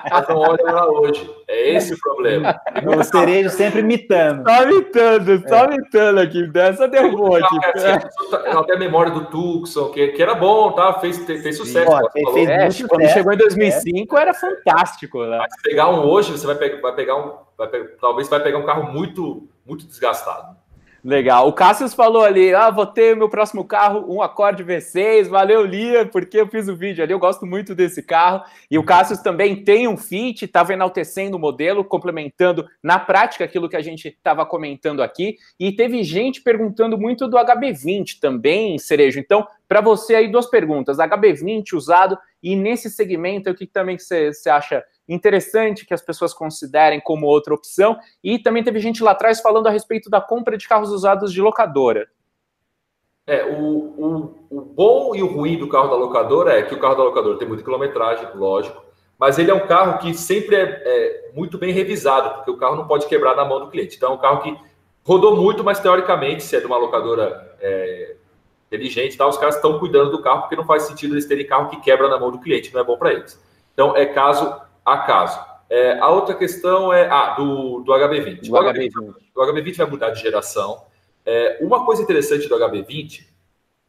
mas 0.10 0.28
não 0.28 0.36
olham 0.38 0.68
ela 0.68 0.90
hoje. 0.90 1.30
É 1.46 1.74
esse 1.74 1.94
o 1.94 1.98
problema. 1.98 2.58
O 2.86 3.02
cerejo 3.04 3.50
sempre 3.50 3.80
imitando. 3.80 4.48
Só 4.48 4.62
imitando, 4.62 5.48
só 5.48 5.64
é. 5.64 5.74
imitando 5.74 6.20
aqui, 6.20 6.46
dessa 6.46 6.88
derrubou 6.88 7.36
aqui. 7.36 7.56
Ela 8.44 8.64
tem 8.64 8.76
a 8.76 8.78
memória 8.78 9.12
do 9.12 9.26
Tucson, 9.26 9.90
que, 9.90 10.08
que 10.08 10.22
era 10.22 10.34
bom, 10.34 10.72
tá? 10.72 10.94
Fez, 10.94 11.18
fez 11.18 11.56
sucesso. 11.56 11.90
Sim, 12.12 12.32
fez 12.32 12.80
é, 12.80 12.88
quando 12.88 13.08
chegou 13.08 13.32
em 13.32 13.36
2005 13.36 14.16
é. 14.16 14.20
era 14.20 14.34
fantástico. 14.34 14.67
Né? 15.26 15.38
Mas 15.38 15.62
pegar 15.62 15.88
um 15.88 16.04
hoje, 16.04 16.32
você 16.32 16.46
vai 16.46 16.56
pegar, 16.56 16.80
vai 16.80 16.94
pegar 16.94 17.16
um. 17.16 17.38
Vai 17.56 17.68
pegar, 17.68 17.88
talvez 18.00 18.28
vai 18.28 18.40
pegar 18.40 18.58
um 18.58 18.66
carro 18.66 18.92
muito, 18.92 19.48
muito 19.66 19.86
desgastado. 19.86 20.56
Legal. 21.04 21.46
O 21.46 21.52
Cassius 21.52 21.94
falou 21.94 22.24
ali: 22.24 22.52
ah, 22.52 22.70
vou 22.70 22.84
ter 22.84 23.14
o 23.14 23.16
meu 23.16 23.28
próximo 23.28 23.64
carro, 23.64 24.04
um 24.12 24.20
Accord 24.20 24.62
V6. 24.64 25.28
Valeu, 25.28 25.64
Lia, 25.64 26.04
porque 26.04 26.40
eu 26.40 26.48
fiz 26.48 26.68
o 26.68 26.76
vídeo 26.76 27.02
ali. 27.02 27.12
Eu 27.12 27.18
gosto 27.20 27.46
muito 27.46 27.74
desse 27.74 28.02
carro. 28.02 28.42
E 28.70 28.76
o 28.78 28.84
Cassius 28.84 29.20
também 29.20 29.62
tem 29.62 29.86
um 29.86 29.96
Fit, 29.96 30.44
estava 30.44 30.72
enaltecendo 30.72 31.36
o 31.36 31.40
modelo, 31.40 31.84
complementando 31.84 32.66
na 32.82 32.98
prática 32.98 33.44
aquilo 33.44 33.68
que 33.68 33.76
a 33.76 33.82
gente 33.82 34.08
estava 34.08 34.44
comentando 34.44 35.02
aqui. 35.02 35.36
E 35.58 35.70
teve 35.70 36.02
gente 36.02 36.42
perguntando 36.42 36.98
muito 36.98 37.28
do 37.28 37.36
HB20 37.36 38.18
também, 38.20 38.76
Cerejo. 38.78 39.20
Então, 39.20 39.46
para 39.68 39.80
você 39.80 40.16
aí, 40.16 40.28
duas 40.28 40.46
perguntas: 40.46 40.98
HB20 40.98 41.74
usado 41.74 42.18
e 42.42 42.54
nesse 42.54 42.90
segmento, 42.90 43.50
o 43.50 43.54
que 43.54 43.66
também 43.66 43.98
você 43.98 44.32
acha 44.48 44.84
interessante 45.08 45.86
que 45.86 45.94
as 45.94 46.02
pessoas 46.02 46.34
considerem 46.34 47.00
como 47.00 47.26
outra 47.26 47.54
opção. 47.54 47.98
E 48.22 48.38
também 48.38 48.62
teve 48.62 48.78
gente 48.78 49.02
lá 49.02 49.12
atrás 49.12 49.40
falando 49.40 49.66
a 49.66 49.70
respeito 49.70 50.10
da 50.10 50.20
compra 50.20 50.56
de 50.56 50.68
carros 50.68 50.90
usados 50.90 51.32
de 51.32 51.40
locadora. 51.40 52.06
É, 53.26 53.44
o, 53.44 53.60
o, 53.60 54.46
o 54.50 54.60
bom 54.62 55.14
e 55.14 55.22
o 55.22 55.26
ruim 55.26 55.58
do 55.58 55.68
carro 55.68 55.88
da 55.88 55.96
locadora 55.96 56.58
é 56.58 56.62
que 56.62 56.74
o 56.74 56.80
carro 56.80 56.94
da 56.94 57.04
locadora 57.04 57.38
tem 57.38 57.46
muita 57.46 57.62
quilometragem, 57.62 58.26
lógico, 58.34 58.82
mas 59.18 59.38
ele 59.38 59.50
é 59.50 59.54
um 59.54 59.66
carro 59.66 59.98
que 59.98 60.14
sempre 60.14 60.56
é, 60.56 60.62
é, 60.62 61.30
muito 61.34 61.58
bem 61.58 61.70
revisado, 61.70 62.36
porque 62.36 62.50
o 62.50 62.56
carro 62.56 62.76
não 62.76 62.86
pode 62.86 63.06
quebrar 63.06 63.36
na 63.36 63.44
mão 63.44 63.60
do 63.60 63.70
cliente. 63.70 63.96
Então 63.96 64.12
é 64.12 64.14
um 64.14 64.18
carro 64.18 64.42
que 64.42 64.56
rodou 65.04 65.36
muito, 65.36 65.62
mas 65.62 65.80
teoricamente, 65.80 66.42
se 66.42 66.56
é 66.56 66.60
de 66.60 66.66
uma 66.66 66.78
locadora 66.78 67.56
é, 67.60 68.16
inteligente, 68.68 69.16
tá, 69.16 69.26
os 69.26 69.36
caras 69.36 69.56
estão 69.56 69.78
cuidando 69.78 70.10
do 70.10 70.22
carro, 70.22 70.42
porque 70.42 70.56
não 70.56 70.64
faz 70.64 70.84
sentido 70.84 71.14
eles 71.14 71.26
terem 71.26 71.46
carro 71.46 71.68
que 71.68 71.80
quebra 71.80 72.08
na 72.08 72.18
mão 72.18 72.30
do 72.30 72.38
cliente, 72.38 72.72
não 72.72 72.80
é 72.80 72.84
bom 72.84 72.96
para 72.96 73.12
eles. 73.12 73.42
Então 73.72 73.96
é 73.96 74.06
caso 74.06 74.60
acaso. 74.84 75.40
É, 75.70 75.98
a 75.98 76.08
outra 76.08 76.34
questão 76.34 76.92
é 76.92 77.08
ah, 77.08 77.34
do, 77.34 77.80
do 77.80 77.92
HB20. 77.92 78.48
O, 78.48 78.52
HB20. 78.52 78.92
o 79.34 79.40
HB20 79.40 79.76
vai 79.76 79.86
mudar 79.86 80.10
de 80.10 80.20
geração. 80.20 80.82
É, 81.24 81.58
uma 81.60 81.84
coisa 81.84 82.02
interessante 82.02 82.48
do 82.48 82.56
HB20 82.56 83.26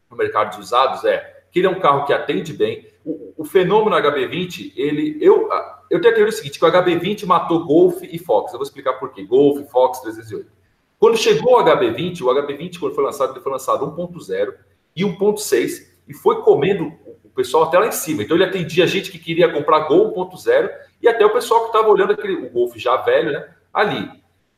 no 0.09 0.17
mercado 0.17 0.55
de 0.55 0.61
usados 0.61 1.05
é 1.05 1.43
que 1.51 1.59
ele 1.59 1.67
é 1.67 1.69
um 1.69 1.79
carro 1.79 2.05
que 2.05 2.13
atende 2.13 2.53
bem. 2.53 2.87
O, 3.05 3.33
o 3.37 3.45
fenômeno 3.45 3.95
HB20, 3.95 4.73
ele, 4.75 5.17
eu, 5.21 5.49
eu 5.89 6.01
tenho 6.01 6.13
a 6.13 6.15
teoria 6.15 6.31
seguinte, 6.31 6.59
que 6.59 6.65
o 6.65 6.71
HB20 6.71 7.25
matou 7.25 7.65
Golf 7.65 8.01
e 8.03 8.19
Fox. 8.19 8.51
Eu 8.51 8.59
vou 8.59 8.65
explicar 8.65 8.93
por 8.93 9.13
quê. 9.13 9.23
Golf, 9.23 9.59
Fox 9.71 10.01
308. 10.01 10.51
Quando 10.99 11.17
chegou 11.17 11.57
o 11.57 11.63
HB20, 11.63 12.21
o 12.21 12.25
HB20, 12.25 12.77
quando 12.77 12.93
foi 12.93 13.03
lançado, 13.05 13.31
ele 13.31 13.39
foi 13.39 13.51
lançado 13.53 13.85
1.0 13.85 14.53
e 14.99 15.03
1.6 15.05 15.87
e 16.07 16.13
foi 16.13 16.41
comendo 16.41 16.91
o 17.23 17.29
pessoal 17.29 17.63
até 17.63 17.79
lá 17.79 17.87
em 17.87 17.91
cima. 17.91 18.23
Então 18.23 18.35
ele 18.35 18.43
atendia 18.43 18.85
gente 18.85 19.11
que 19.11 19.19
queria 19.19 19.51
comprar 19.51 19.87
Gol 19.87 20.13
1.0 20.13 20.69
e 21.01 21.07
até 21.07 21.25
o 21.25 21.31
pessoal 21.31 21.61
que 21.61 21.67
estava 21.67 21.87
olhando 21.87 22.13
aquele, 22.13 22.33
o 22.33 22.49
Golf 22.49 22.75
já 22.75 22.97
velho, 22.97 23.31
né? 23.31 23.47
Ali. 23.73 24.09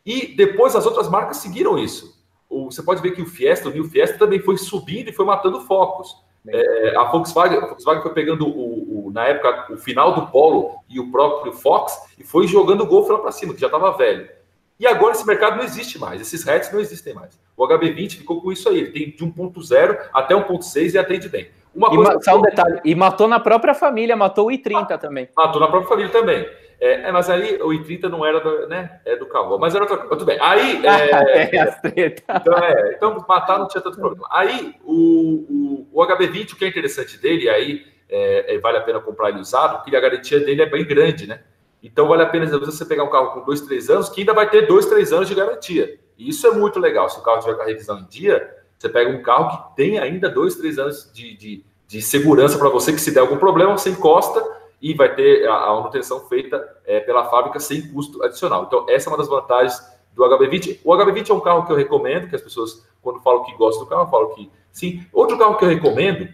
E 0.05 0.35
depois 0.35 0.75
as 0.75 0.85
outras 0.85 1.07
marcas 1.09 1.37
seguiram 1.37 1.77
isso. 1.77 2.19
O, 2.49 2.71
você 2.71 2.81
pode 2.81 3.01
ver 3.01 3.11
que 3.11 3.21
o 3.21 3.25
Fiesta, 3.25 3.69
o 3.69 3.71
New 3.71 3.83
Fiesta 3.83 4.17
também 4.17 4.39
foi 4.39 4.57
subindo 4.57 5.09
e 5.09 5.13
foi 5.13 5.25
matando 5.25 5.61
focos. 5.61 6.15
É, 6.47 6.95
a, 6.97 7.03
Volkswagen, 7.03 7.59
a 7.59 7.67
Volkswagen 7.67 8.01
foi 8.01 8.13
pegando 8.13 8.47
o, 8.47 9.07
o, 9.07 9.11
na 9.11 9.27
época 9.27 9.73
o 9.73 9.77
final 9.77 10.15
do 10.15 10.27
Polo 10.27 10.79
e 10.89 10.99
o 10.99 11.11
próprio 11.11 11.53
Fox 11.53 11.95
e 12.17 12.23
foi 12.23 12.47
jogando 12.47 12.81
o 12.81 12.87
Golf 12.87 13.07
lá 13.09 13.19
para 13.19 13.31
cima, 13.31 13.53
que 13.53 13.61
já 13.61 13.67
estava 13.67 13.95
velho. 13.95 14.27
E 14.79 14.87
agora 14.87 15.13
esse 15.13 15.27
mercado 15.27 15.57
não 15.57 15.63
existe 15.63 15.99
mais, 15.99 16.19
esses 16.19 16.47
hatches 16.47 16.73
não 16.73 16.79
existem 16.79 17.13
mais. 17.13 17.39
O 17.61 17.67
HB20 17.67 18.17
ficou 18.17 18.41
com 18.41 18.51
isso 18.51 18.67
aí, 18.67 18.79
ele 18.79 18.91
tem 18.91 19.11
de 19.11 19.23
1.0 19.23 19.99
até 20.11 20.33
1.6 20.33 20.95
e 20.95 20.97
atende 20.97 21.29
bem. 21.29 21.47
Uma 21.75 21.89
e 21.89 21.95
coisa 21.95 22.19
só 22.23 22.35
um 22.35 22.41
detalhe, 22.41 22.81
e 22.83 22.95
matou 22.95 23.27
na 23.27 23.39
própria 23.39 23.75
família, 23.75 24.15
matou 24.15 24.47
o 24.47 24.49
i30 24.49 24.97
também. 24.97 25.29
Matou 25.37 25.61
na 25.61 25.67
própria 25.67 25.87
família 25.87 26.11
também. 26.11 26.49
É, 26.79 27.09
é, 27.09 27.11
mas 27.11 27.29
aí 27.29 27.61
o 27.61 27.67
i30 27.67 28.09
não 28.09 28.25
era 28.25 28.39
do, 28.39 28.67
né, 28.67 28.99
é 29.05 29.15
do 29.15 29.27
carro, 29.27 29.59
mas 29.59 29.75
era 29.75 29.83
outra 29.83 29.97
coisa. 29.97 30.09
Tudo 30.09 30.25
bem. 30.25 30.39
Aí. 30.41 30.81
É, 30.83 32.01
é, 32.01 32.15
então, 32.35 32.57
é, 32.57 32.93
então, 32.95 33.25
matar 33.29 33.59
não 33.59 33.67
tinha 33.67 33.81
tanto 33.81 33.99
problema. 33.99 34.27
Aí 34.31 34.73
o, 34.83 35.85
o, 35.93 36.01
o 36.01 36.07
HB20, 36.07 36.53
o 36.53 36.55
que 36.55 36.65
é 36.65 36.67
interessante 36.67 37.19
dele, 37.19 37.47
aí 37.47 37.85
é, 38.09 38.55
é, 38.55 38.57
vale 38.57 38.79
a 38.79 38.81
pena 38.81 38.99
comprar 38.99 39.29
ele 39.29 39.39
usado, 39.39 39.83
porque 39.83 39.95
a 39.95 39.99
garantia 39.99 40.39
dele 40.39 40.63
é 40.63 40.65
bem 40.65 40.83
grande, 40.83 41.27
né? 41.27 41.41
Então 41.83 42.07
vale 42.07 42.23
a 42.23 42.27
pena 42.27 42.47
você 42.47 42.85
pegar 42.85 43.03
um 43.03 43.09
carro 43.09 43.31
com 43.31 43.45
dois, 43.45 43.61
três 43.61 43.87
anos, 43.89 44.09
que 44.09 44.21
ainda 44.21 44.33
vai 44.33 44.49
ter 44.49 44.65
dois, 44.65 44.87
três 44.87 45.13
anos 45.13 45.27
de 45.27 45.35
garantia. 45.35 45.99
E 46.21 46.29
isso 46.29 46.45
é 46.45 46.51
muito 46.51 46.79
legal. 46.79 47.09
Se 47.09 47.17
o 47.17 47.23
carro 47.23 47.39
tiver 47.39 47.55
com 47.55 47.63
a 47.63 47.65
revisão 47.65 47.97
em 47.97 48.05
dia, 48.05 48.55
você 48.77 48.87
pega 48.87 49.09
um 49.09 49.23
carro 49.23 49.69
que 49.69 49.75
tem 49.75 49.97
ainda 49.97 50.29
dois, 50.29 50.55
três 50.55 50.77
anos 50.77 51.09
de, 51.11 51.35
de, 51.35 51.65
de 51.87 51.99
segurança 51.99 52.59
para 52.59 52.69
você, 52.69 52.93
que 52.93 53.01
se 53.01 53.11
der 53.11 53.21
algum 53.21 53.37
problema, 53.37 53.75
você 53.75 53.89
encosta 53.89 54.39
e 54.79 54.93
vai 54.93 55.15
ter 55.15 55.47
a, 55.47 55.55
a 55.55 55.73
manutenção 55.73 56.19
feita 56.27 56.63
é, 56.85 56.99
pela 56.99 57.25
fábrica 57.25 57.59
sem 57.59 57.91
custo 57.91 58.23
adicional. 58.23 58.65
Então, 58.67 58.85
essa 58.87 59.09
é 59.09 59.11
uma 59.11 59.17
das 59.17 59.27
vantagens 59.27 59.81
do 60.13 60.21
HB20. 60.21 60.81
O 60.83 60.91
HB20 60.91 61.29
é 61.31 61.33
um 61.33 61.39
carro 61.39 61.65
que 61.65 61.71
eu 61.71 61.75
recomendo, 61.75 62.29
que 62.29 62.35
as 62.35 62.41
pessoas, 62.41 62.85
quando 63.01 63.19
falam 63.21 63.43
que 63.43 63.57
gostam 63.57 63.83
do 63.83 63.89
carro, 63.89 64.07
falam 64.07 64.29
que 64.35 64.51
sim. 64.71 65.03
Outro 65.11 65.39
carro 65.39 65.57
que 65.57 65.65
eu 65.65 65.69
recomendo, 65.69 66.29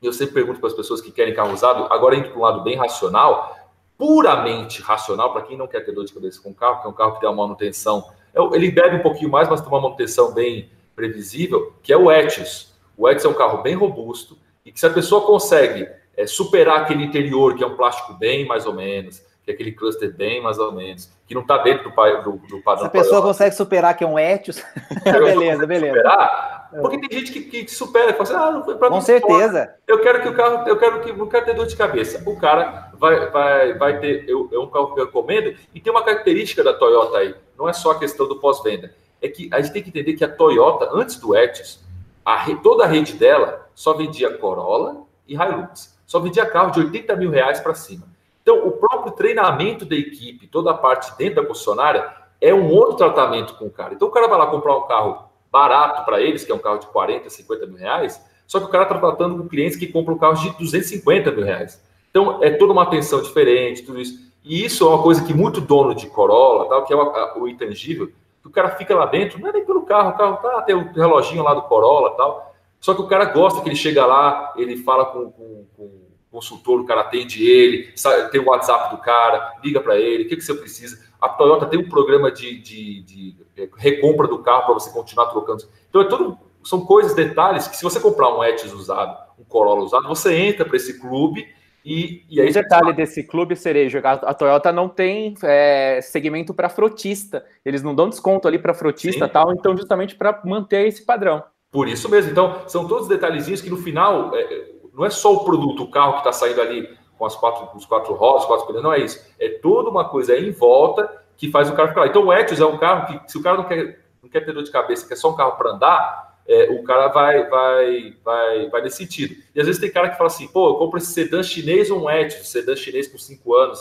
eu 0.00 0.12
sempre 0.12 0.34
pergunto 0.34 0.60
para 0.60 0.68
as 0.68 0.74
pessoas 0.74 1.00
que 1.00 1.10
querem 1.10 1.34
carro 1.34 1.52
usado, 1.52 1.92
agora 1.92 2.14
indo 2.14 2.28
para 2.28 2.38
um 2.38 2.42
lado 2.42 2.62
bem 2.62 2.76
racional, 2.76 3.56
puramente 3.98 4.80
racional, 4.82 5.32
para 5.32 5.42
quem 5.42 5.56
não 5.56 5.66
quer 5.66 5.80
ter 5.80 5.90
dor 5.90 6.04
de 6.04 6.12
cabeça 6.12 6.40
com 6.40 6.50
o 6.50 6.54
carro, 6.54 6.80
que 6.80 6.86
é 6.86 6.90
um 6.90 6.92
carro 6.92 7.14
que 7.14 7.20
tem 7.20 7.28
uma 7.28 7.42
manutenção, 7.42 8.04
ele 8.52 8.70
bebe 8.70 8.96
um 8.96 9.02
pouquinho 9.02 9.30
mais, 9.30 9.48
mas 9.48 9.60
tem 9.60 9.68
uma 9.68 9.80
manutenção 9.80 10.32
bem 10.32 10.70
previsível, 10.94 11.74
que 11.82 11.92
é 11.92 11.96
o 11.96 12.10
Etios. 12.10 12.74
O 12.96 13.08
Etios 13.08 13.24
é 13.24 13.28
um 13.28 13.34
carro 13.34 13.62
bem 13.62 13.74
robusto 13.74 14.36
e 14.64 14.72
que 14.72 14.80
se 14.80 14.86
a 14.86 14.90
pessoa 14.90 15.26
consegue 15.26 15.88
é, 16.16 16.26
superar 16.26 16.80
aquele 16.80 17.04
interior, 17.04 17.54
que 17.54 17.62
é 17.62 17.66
um 17.66 17.76
plástico 17.76 18.14
bem 18.14 18.46
mais 18.46 18.66
ou 18.66 18.74
menos, 18.74 19.22
que 19.44 19.50
é 19.50 19.54
aquele 19.54 19.72
cluster 19.72 20.12
bem 20.12 20.42
mais 20.42 20.58
ou 20.58 20.72
menos, 20.72 21.10
que 21.26 21.34
não 21.34 21.42
está 21.42 21.58
dentro 21.58 21.90
do, 21.90 22.22
do, 22.22 22.32
do 22.48 22.62
padrão. 22.62 22.90
Se 22.90 22.98
a 22.98 23.02
pessoa 23.02 23.22
consegue 23.22 23.54
superar 23.54 23.96
que 23.96 24.02
é 24.02 24.06
um 24.06 24.18
Etios, 24.18 24.62
beleza, 25.04 25.66
beleza. 25.66 25.96
Superar, 25.96 26.65
porque 26.80 26.98
tem 26.98 27.18
gente 27.18 27.32
que, 27.32 27.64
que 27.64 27.70
supera, 27.70 28.12
que 28.12 28.18
fala 28.18 28.22
assim, 28.22 28.48
ah, 28.48 28.50
não 28.52 28.64
foi 28.64 28.76
para 28.76 28.88
Com 28.88 29.00
certeza. 29.00 29.74
Eu 29.86 30.00
quero 30.00 30.22
que 30.22 30.28
o 30.28 30.34
carro, 30.34 30.68
eu 30.68 30.78
quero 30.78 31.00
que 31.00 31.12
não 31.12 31.26
quero 31.26 31.44
ter 31.44 31.54
dor 31.54 31.66
de 31.66 31.76
cabeça. 31.76 32.22
O 32.26 32.38
cara 32.38 32.90
vai, 32.94 33.30
vai, 33.30 33.74
vai 33.74 33.98
ter, 34.00 34.28
eu, 34.28 34.48
é 34.52 34.58
um 34.58 34.68
carro 34.68 34.94
que 34.94 35.00
eu 35.00 35.06
recomendo, 35.06 35.56
e 35.74 35.80
tem 35.80 35.92
uma 35.92 36.04
característica 36.04 36.62
da 36.62 36.74
Toyota 36.74 37.18
aí, 37.18 37.34
não 37.58 37.68
é 37.68 37.72
só 37.72 37.92
a 37.92 37.98
questão 37.98 38.26
do 38.26 38.36
pós-venda, 38.40 38.92
é 39.20 39.28
que 39.28 39.48
a 39.52 39.60
gente 39.60 39.72
tem 39.72 39.82
que 39.82 39.88
entender 39.88 40.14
que 40.14 40.24
a 40.24 40.28
Toyota, 40.28 40.90
antes 40.92 41.16
do 41.16 41.36
Etios, 41.36 41.80
a, 42.24 42.44
toda 42.56 42.84
a 42.84 42.86
rede 42.86 43.12
dela 43.12 43.68
só 43.74 43.92
vendia 43.92 44.36
Corolla 44.36 45.02
e 45.28 45.34
Hilux. 45.34 45.96
Só 46.06 46.18
vendia 46.18 46.46
carro 46.46 46.70
de 46.70 46.80
80 46.80 47.16
mil 47.16 47.30
reais 47.30 47.60
para 47.60 47.74
cima. 47.74 48.04
Então, 48.42 48.66
o 48.66 48.72
próprio 48.72 49.12
treinamento 49.12 49.84
da 49.84 49.96
equipe, 49.96 50.46
toda 50.46 50.70
a 50.70 50.74
parte 50.74 51.16
dentro 51.18 51.42
da 51.42 51.48
concessionária, 51.48 52.08
é 52.40 52.54
um 52.54 52.70
outro 52.70 52.96
tratamento 52.96 53.54
com 53.54 53.66
o 53.66 53.70
cara. 53.70 53.94
Então, 53.94 54.06
o 54.06 54.10
cara 54.10 54.28
vai 54.28 54.38
lá 54.38 54.46
comprar 54.46 54.76
um 54.76 54.86
carro 54.86 55.25
barato 55.56 56.04
para 56.04 56.20
eles, 56.20 56.44
que 56.44 56.52
é 56.52 56.54
um 56.54 56.58
carro 56.58 56.78
de 56.78 56.86
40, 56.88 57.30
50 57.30 57.66
mil 57.66 57.78
reais, 57.78 58.22
só 58.46 58.60
que 58.60 58.66
o 58.66 58.68
cara 58.68 58.84
está 58.84 58.98
tratando 58.98 59.42
com 59.42 59.48
clientes 59.48 59.76
que 59.78 59.86
compram 59.86 60.18
carros 60.18 60.42
de 60.42 60.50
250 60.58 61.32
mil 61.32 61.44
reais. 61.44 61.82
Então, 62.10 62.42
é 62.42 62.50
toda 62.50 62.74
uma 62.74 62.82
atenção 62.82 63.22
diferente, 63.22 63.82
tudo 63.82 64.00
isso. 64.00 64.26
E 64.44 64.64
isso 64.64 64.84
é 64.84 64.88
uma 64.88 65.02
coisa 65.02 65.24
que 65.24 65.32
muito 65.32 65.60
dono 65.60 65.94
de 65.94 66.06
Corolla, 66.08 66.68
tal, 66.68 66.84
que 66.84 66.92
é 66.92 66.96
o 66.96 67.48
intangível, 67.48 68.08
que 68.42 68.48
o 68.48 68.50
cara 68.50 68.70
fica 68.70 68.94
lá 68.94 69.06
dentro, 69.06 69.40
não 69.40 69.48
é 69.48 69.52
nem 69.52 69.64
pelo 69.64 69.82
carro, 69.82 70.10
o 70.10 70.16
carro 70.16 70.36
tá, 70.36 70.62
tem 70.62 70.74
o 70.74 70.92
reloginho 70.92 71.42
lá 71.42 71.54
do 71.54 71.62
Corolla 71.62 72.10
tal. 72.16 72.54
Só 72.78 72.94
que 72.94 73.00
o 73.00 73.08
cara 73.08 73.24
gosta 73.24 73.62
que 73.62 73.68
ele 73.68 73.76
chega 73.76 74.04
lá, 74.04 74.52
ele 74.56 74.76
fala 74.76 75.06
com, 75.06 75.30
com, 75.30 75.66
com 75.76 75.90
consultor, 76.30 76.80
o 76.80 76.84
cara 76.84 77.00
atende 77.00 77.44
ele, 77.44 77.92
tem 78.30 78.40
o 78.40 78.48
WhatsApp 78.48 78.94
do 78.94 79.00
cara, 79.00 79.54
liga 79.64 79.80
para 79.80 79.96
ele, 79.96 80.24
o 80.24 80.28
que, 80.28 80.36
que 80.36 80.42
você 80.42 80.54
precisa. 80.54 81.05
A 81.20 81.28
Toyota 81.28 81.66
tem 81.66 81.78
um 81.78 81.88
programa 81.88 82.30
de, 82.30 82.58
de, 82.60 83.02
de 83.02 83.36
é, 83.56 83.68
recompra 83.76 84.26
do 84.26 84.38
carro 84.38 84.64
para 84.64 84.74
você 84.74 84.90
continuar 84.90 85.26
trocando. 85.26 85.64
Então, 85.88 86.02
é 86.02 86.04
tudo, 86.04 86.38
são 86.62 86.84
coisas, 86.84 87.14
detalhes, 87.14 87.66
que 87.68 87.76
se 87.76 87.82
você 87.82 87.98
comprar 88.00 88.36
um 88.36 88.42
Etios 88.44 88.72
usado, 88.72 89.16
um 89.38 89.44
Corolla 89.44 89.82
usado, 89.82 90.06
você 90.08 90.34
entra 90.34 90.64
para 90.64 90.76
esse 90.76 91.00
clube 91.00 91.46
e, 91.84 92.24
e 92.28 92.40
aí... 92.40 92.50
O 92.50 92.52
detalhe 92.52 92.92
desse 92.92 93.22
clube, 93.22 93.54
Cerejo, 93.54 94.00
a 94.02 94.34
Toyota 94.34 94.72
não 94.72 94.88
tem 94.88 95.34
é, 95.42 96.00
segmento 96.02 96.52
para 96.52 96.68
frotista. 96.68 97.44
Eles 97.64 97.82
não 97.82 97.94
dão 97.94 98.08
desconto 98.08 98.48
ali 98.48 98.58
para 98.58 98.74
frotista 98.74 99.24
e 99.24 99.28
tal, 99.28 99.52
então 99.52 99.76
justamente 99.76 100.16
para 100.16 100.40
manter 100.44 100.86
esse 100.86 101.04
padrão. 101.04 101.44
Por 101.70 101.88
isso 101.88 102.08
mesmo. 102.08 102.32
Então, 102.32 102.62
são 102.66 102.88
todos 102.88 103.08
detalhezinhos 103.08 103.60
que 103.60 103.70
no 103.70 103.76
final... 103.76 104.34
É, 104.34 104.76
não 104.96 105.04
é 105.04 105.10
só 105.10 105.34
o 105.34 105.44
produto, 105.44 105.82
o 105.82 105.90
carro 105.90 106.14
que 106.14 106.18
está 106.20 106.32
saindo 106.32 106.58
ali 106.58 106.88
com 107.18 107.24
as 107.24 107.34
quatro, 107.34 107.68
os 107.76 107.86
quatro 107.86 108.14
rodas, 108.14 108.44
quatro 108.44 108.66
pneus, 108.66 108.82
não 108.82 108.92
é 108.92 109.00
isso. 109.00 109.24
É 109.38 109.48
toda 109.48 109.88
uma 109.88 110.08
coisa 110.08 110.36
em 110.36 110.50
volta 110.50 111.10
que 111.36 111.50
faz 111.50 111.70
o 111.70 111.74
carro 111.74 111.88
ficar 111.88 112.02
lá. 112.02 112.06
Então 112.06 112.24
o 112.24 112.32
Etios 112.32 112.60
é 112.60 112.66
um 112.66 112.78
carro 112.78 113.06
que, 113.06 113.30
se 113.30 113.38
o 113.38 113.42
cara 113.42 113.56
não 113.56 113.64
quer, 113.64 114.00
não 114.22 114.28
quer 114.28 114.44
ter 114.44 114.52
dor 114.52 114.62
de 114.62 114.70
cabeça, 114.70 115.06
quer 115.06 115.16
só 115.16 115.30
um 115.30 115.36
carro 115.36 115.52
para 115.52 115.70
andar, 115.70 116.36
é, 116.48 116.70
o 116.70 116.82
cara 116.84 117.08
vai, 117.08 117.48
vai, 117.48 118.14
vai, 118.24 118.70
vai 118.70 118.82
nesse 118.82 118.98
sentido. 118.98 119.34
E 119.54 119.60
às 119.60 119.66
vezes 119.66 119.80
tem 119.80 119.90
cara 119.90 120.10
que 120.10 120.16
fala 120.16 120.28
assim, 120.28 120.46
pô, 120.46 120.68
eu 120.68 120.74
compro 120.76 120.98
esse 120.98 121.12
sedã 121.12 121.42
chinês 121.42 121.90
ou 121.90 122.04
um 122.04 122.10
Etios, 122.10 122.48
sedã 122.48 122.76
chinês 122.76 123.08
com 123.08 123.18
cinco 123.18 123.54
anos. 123.54 123.80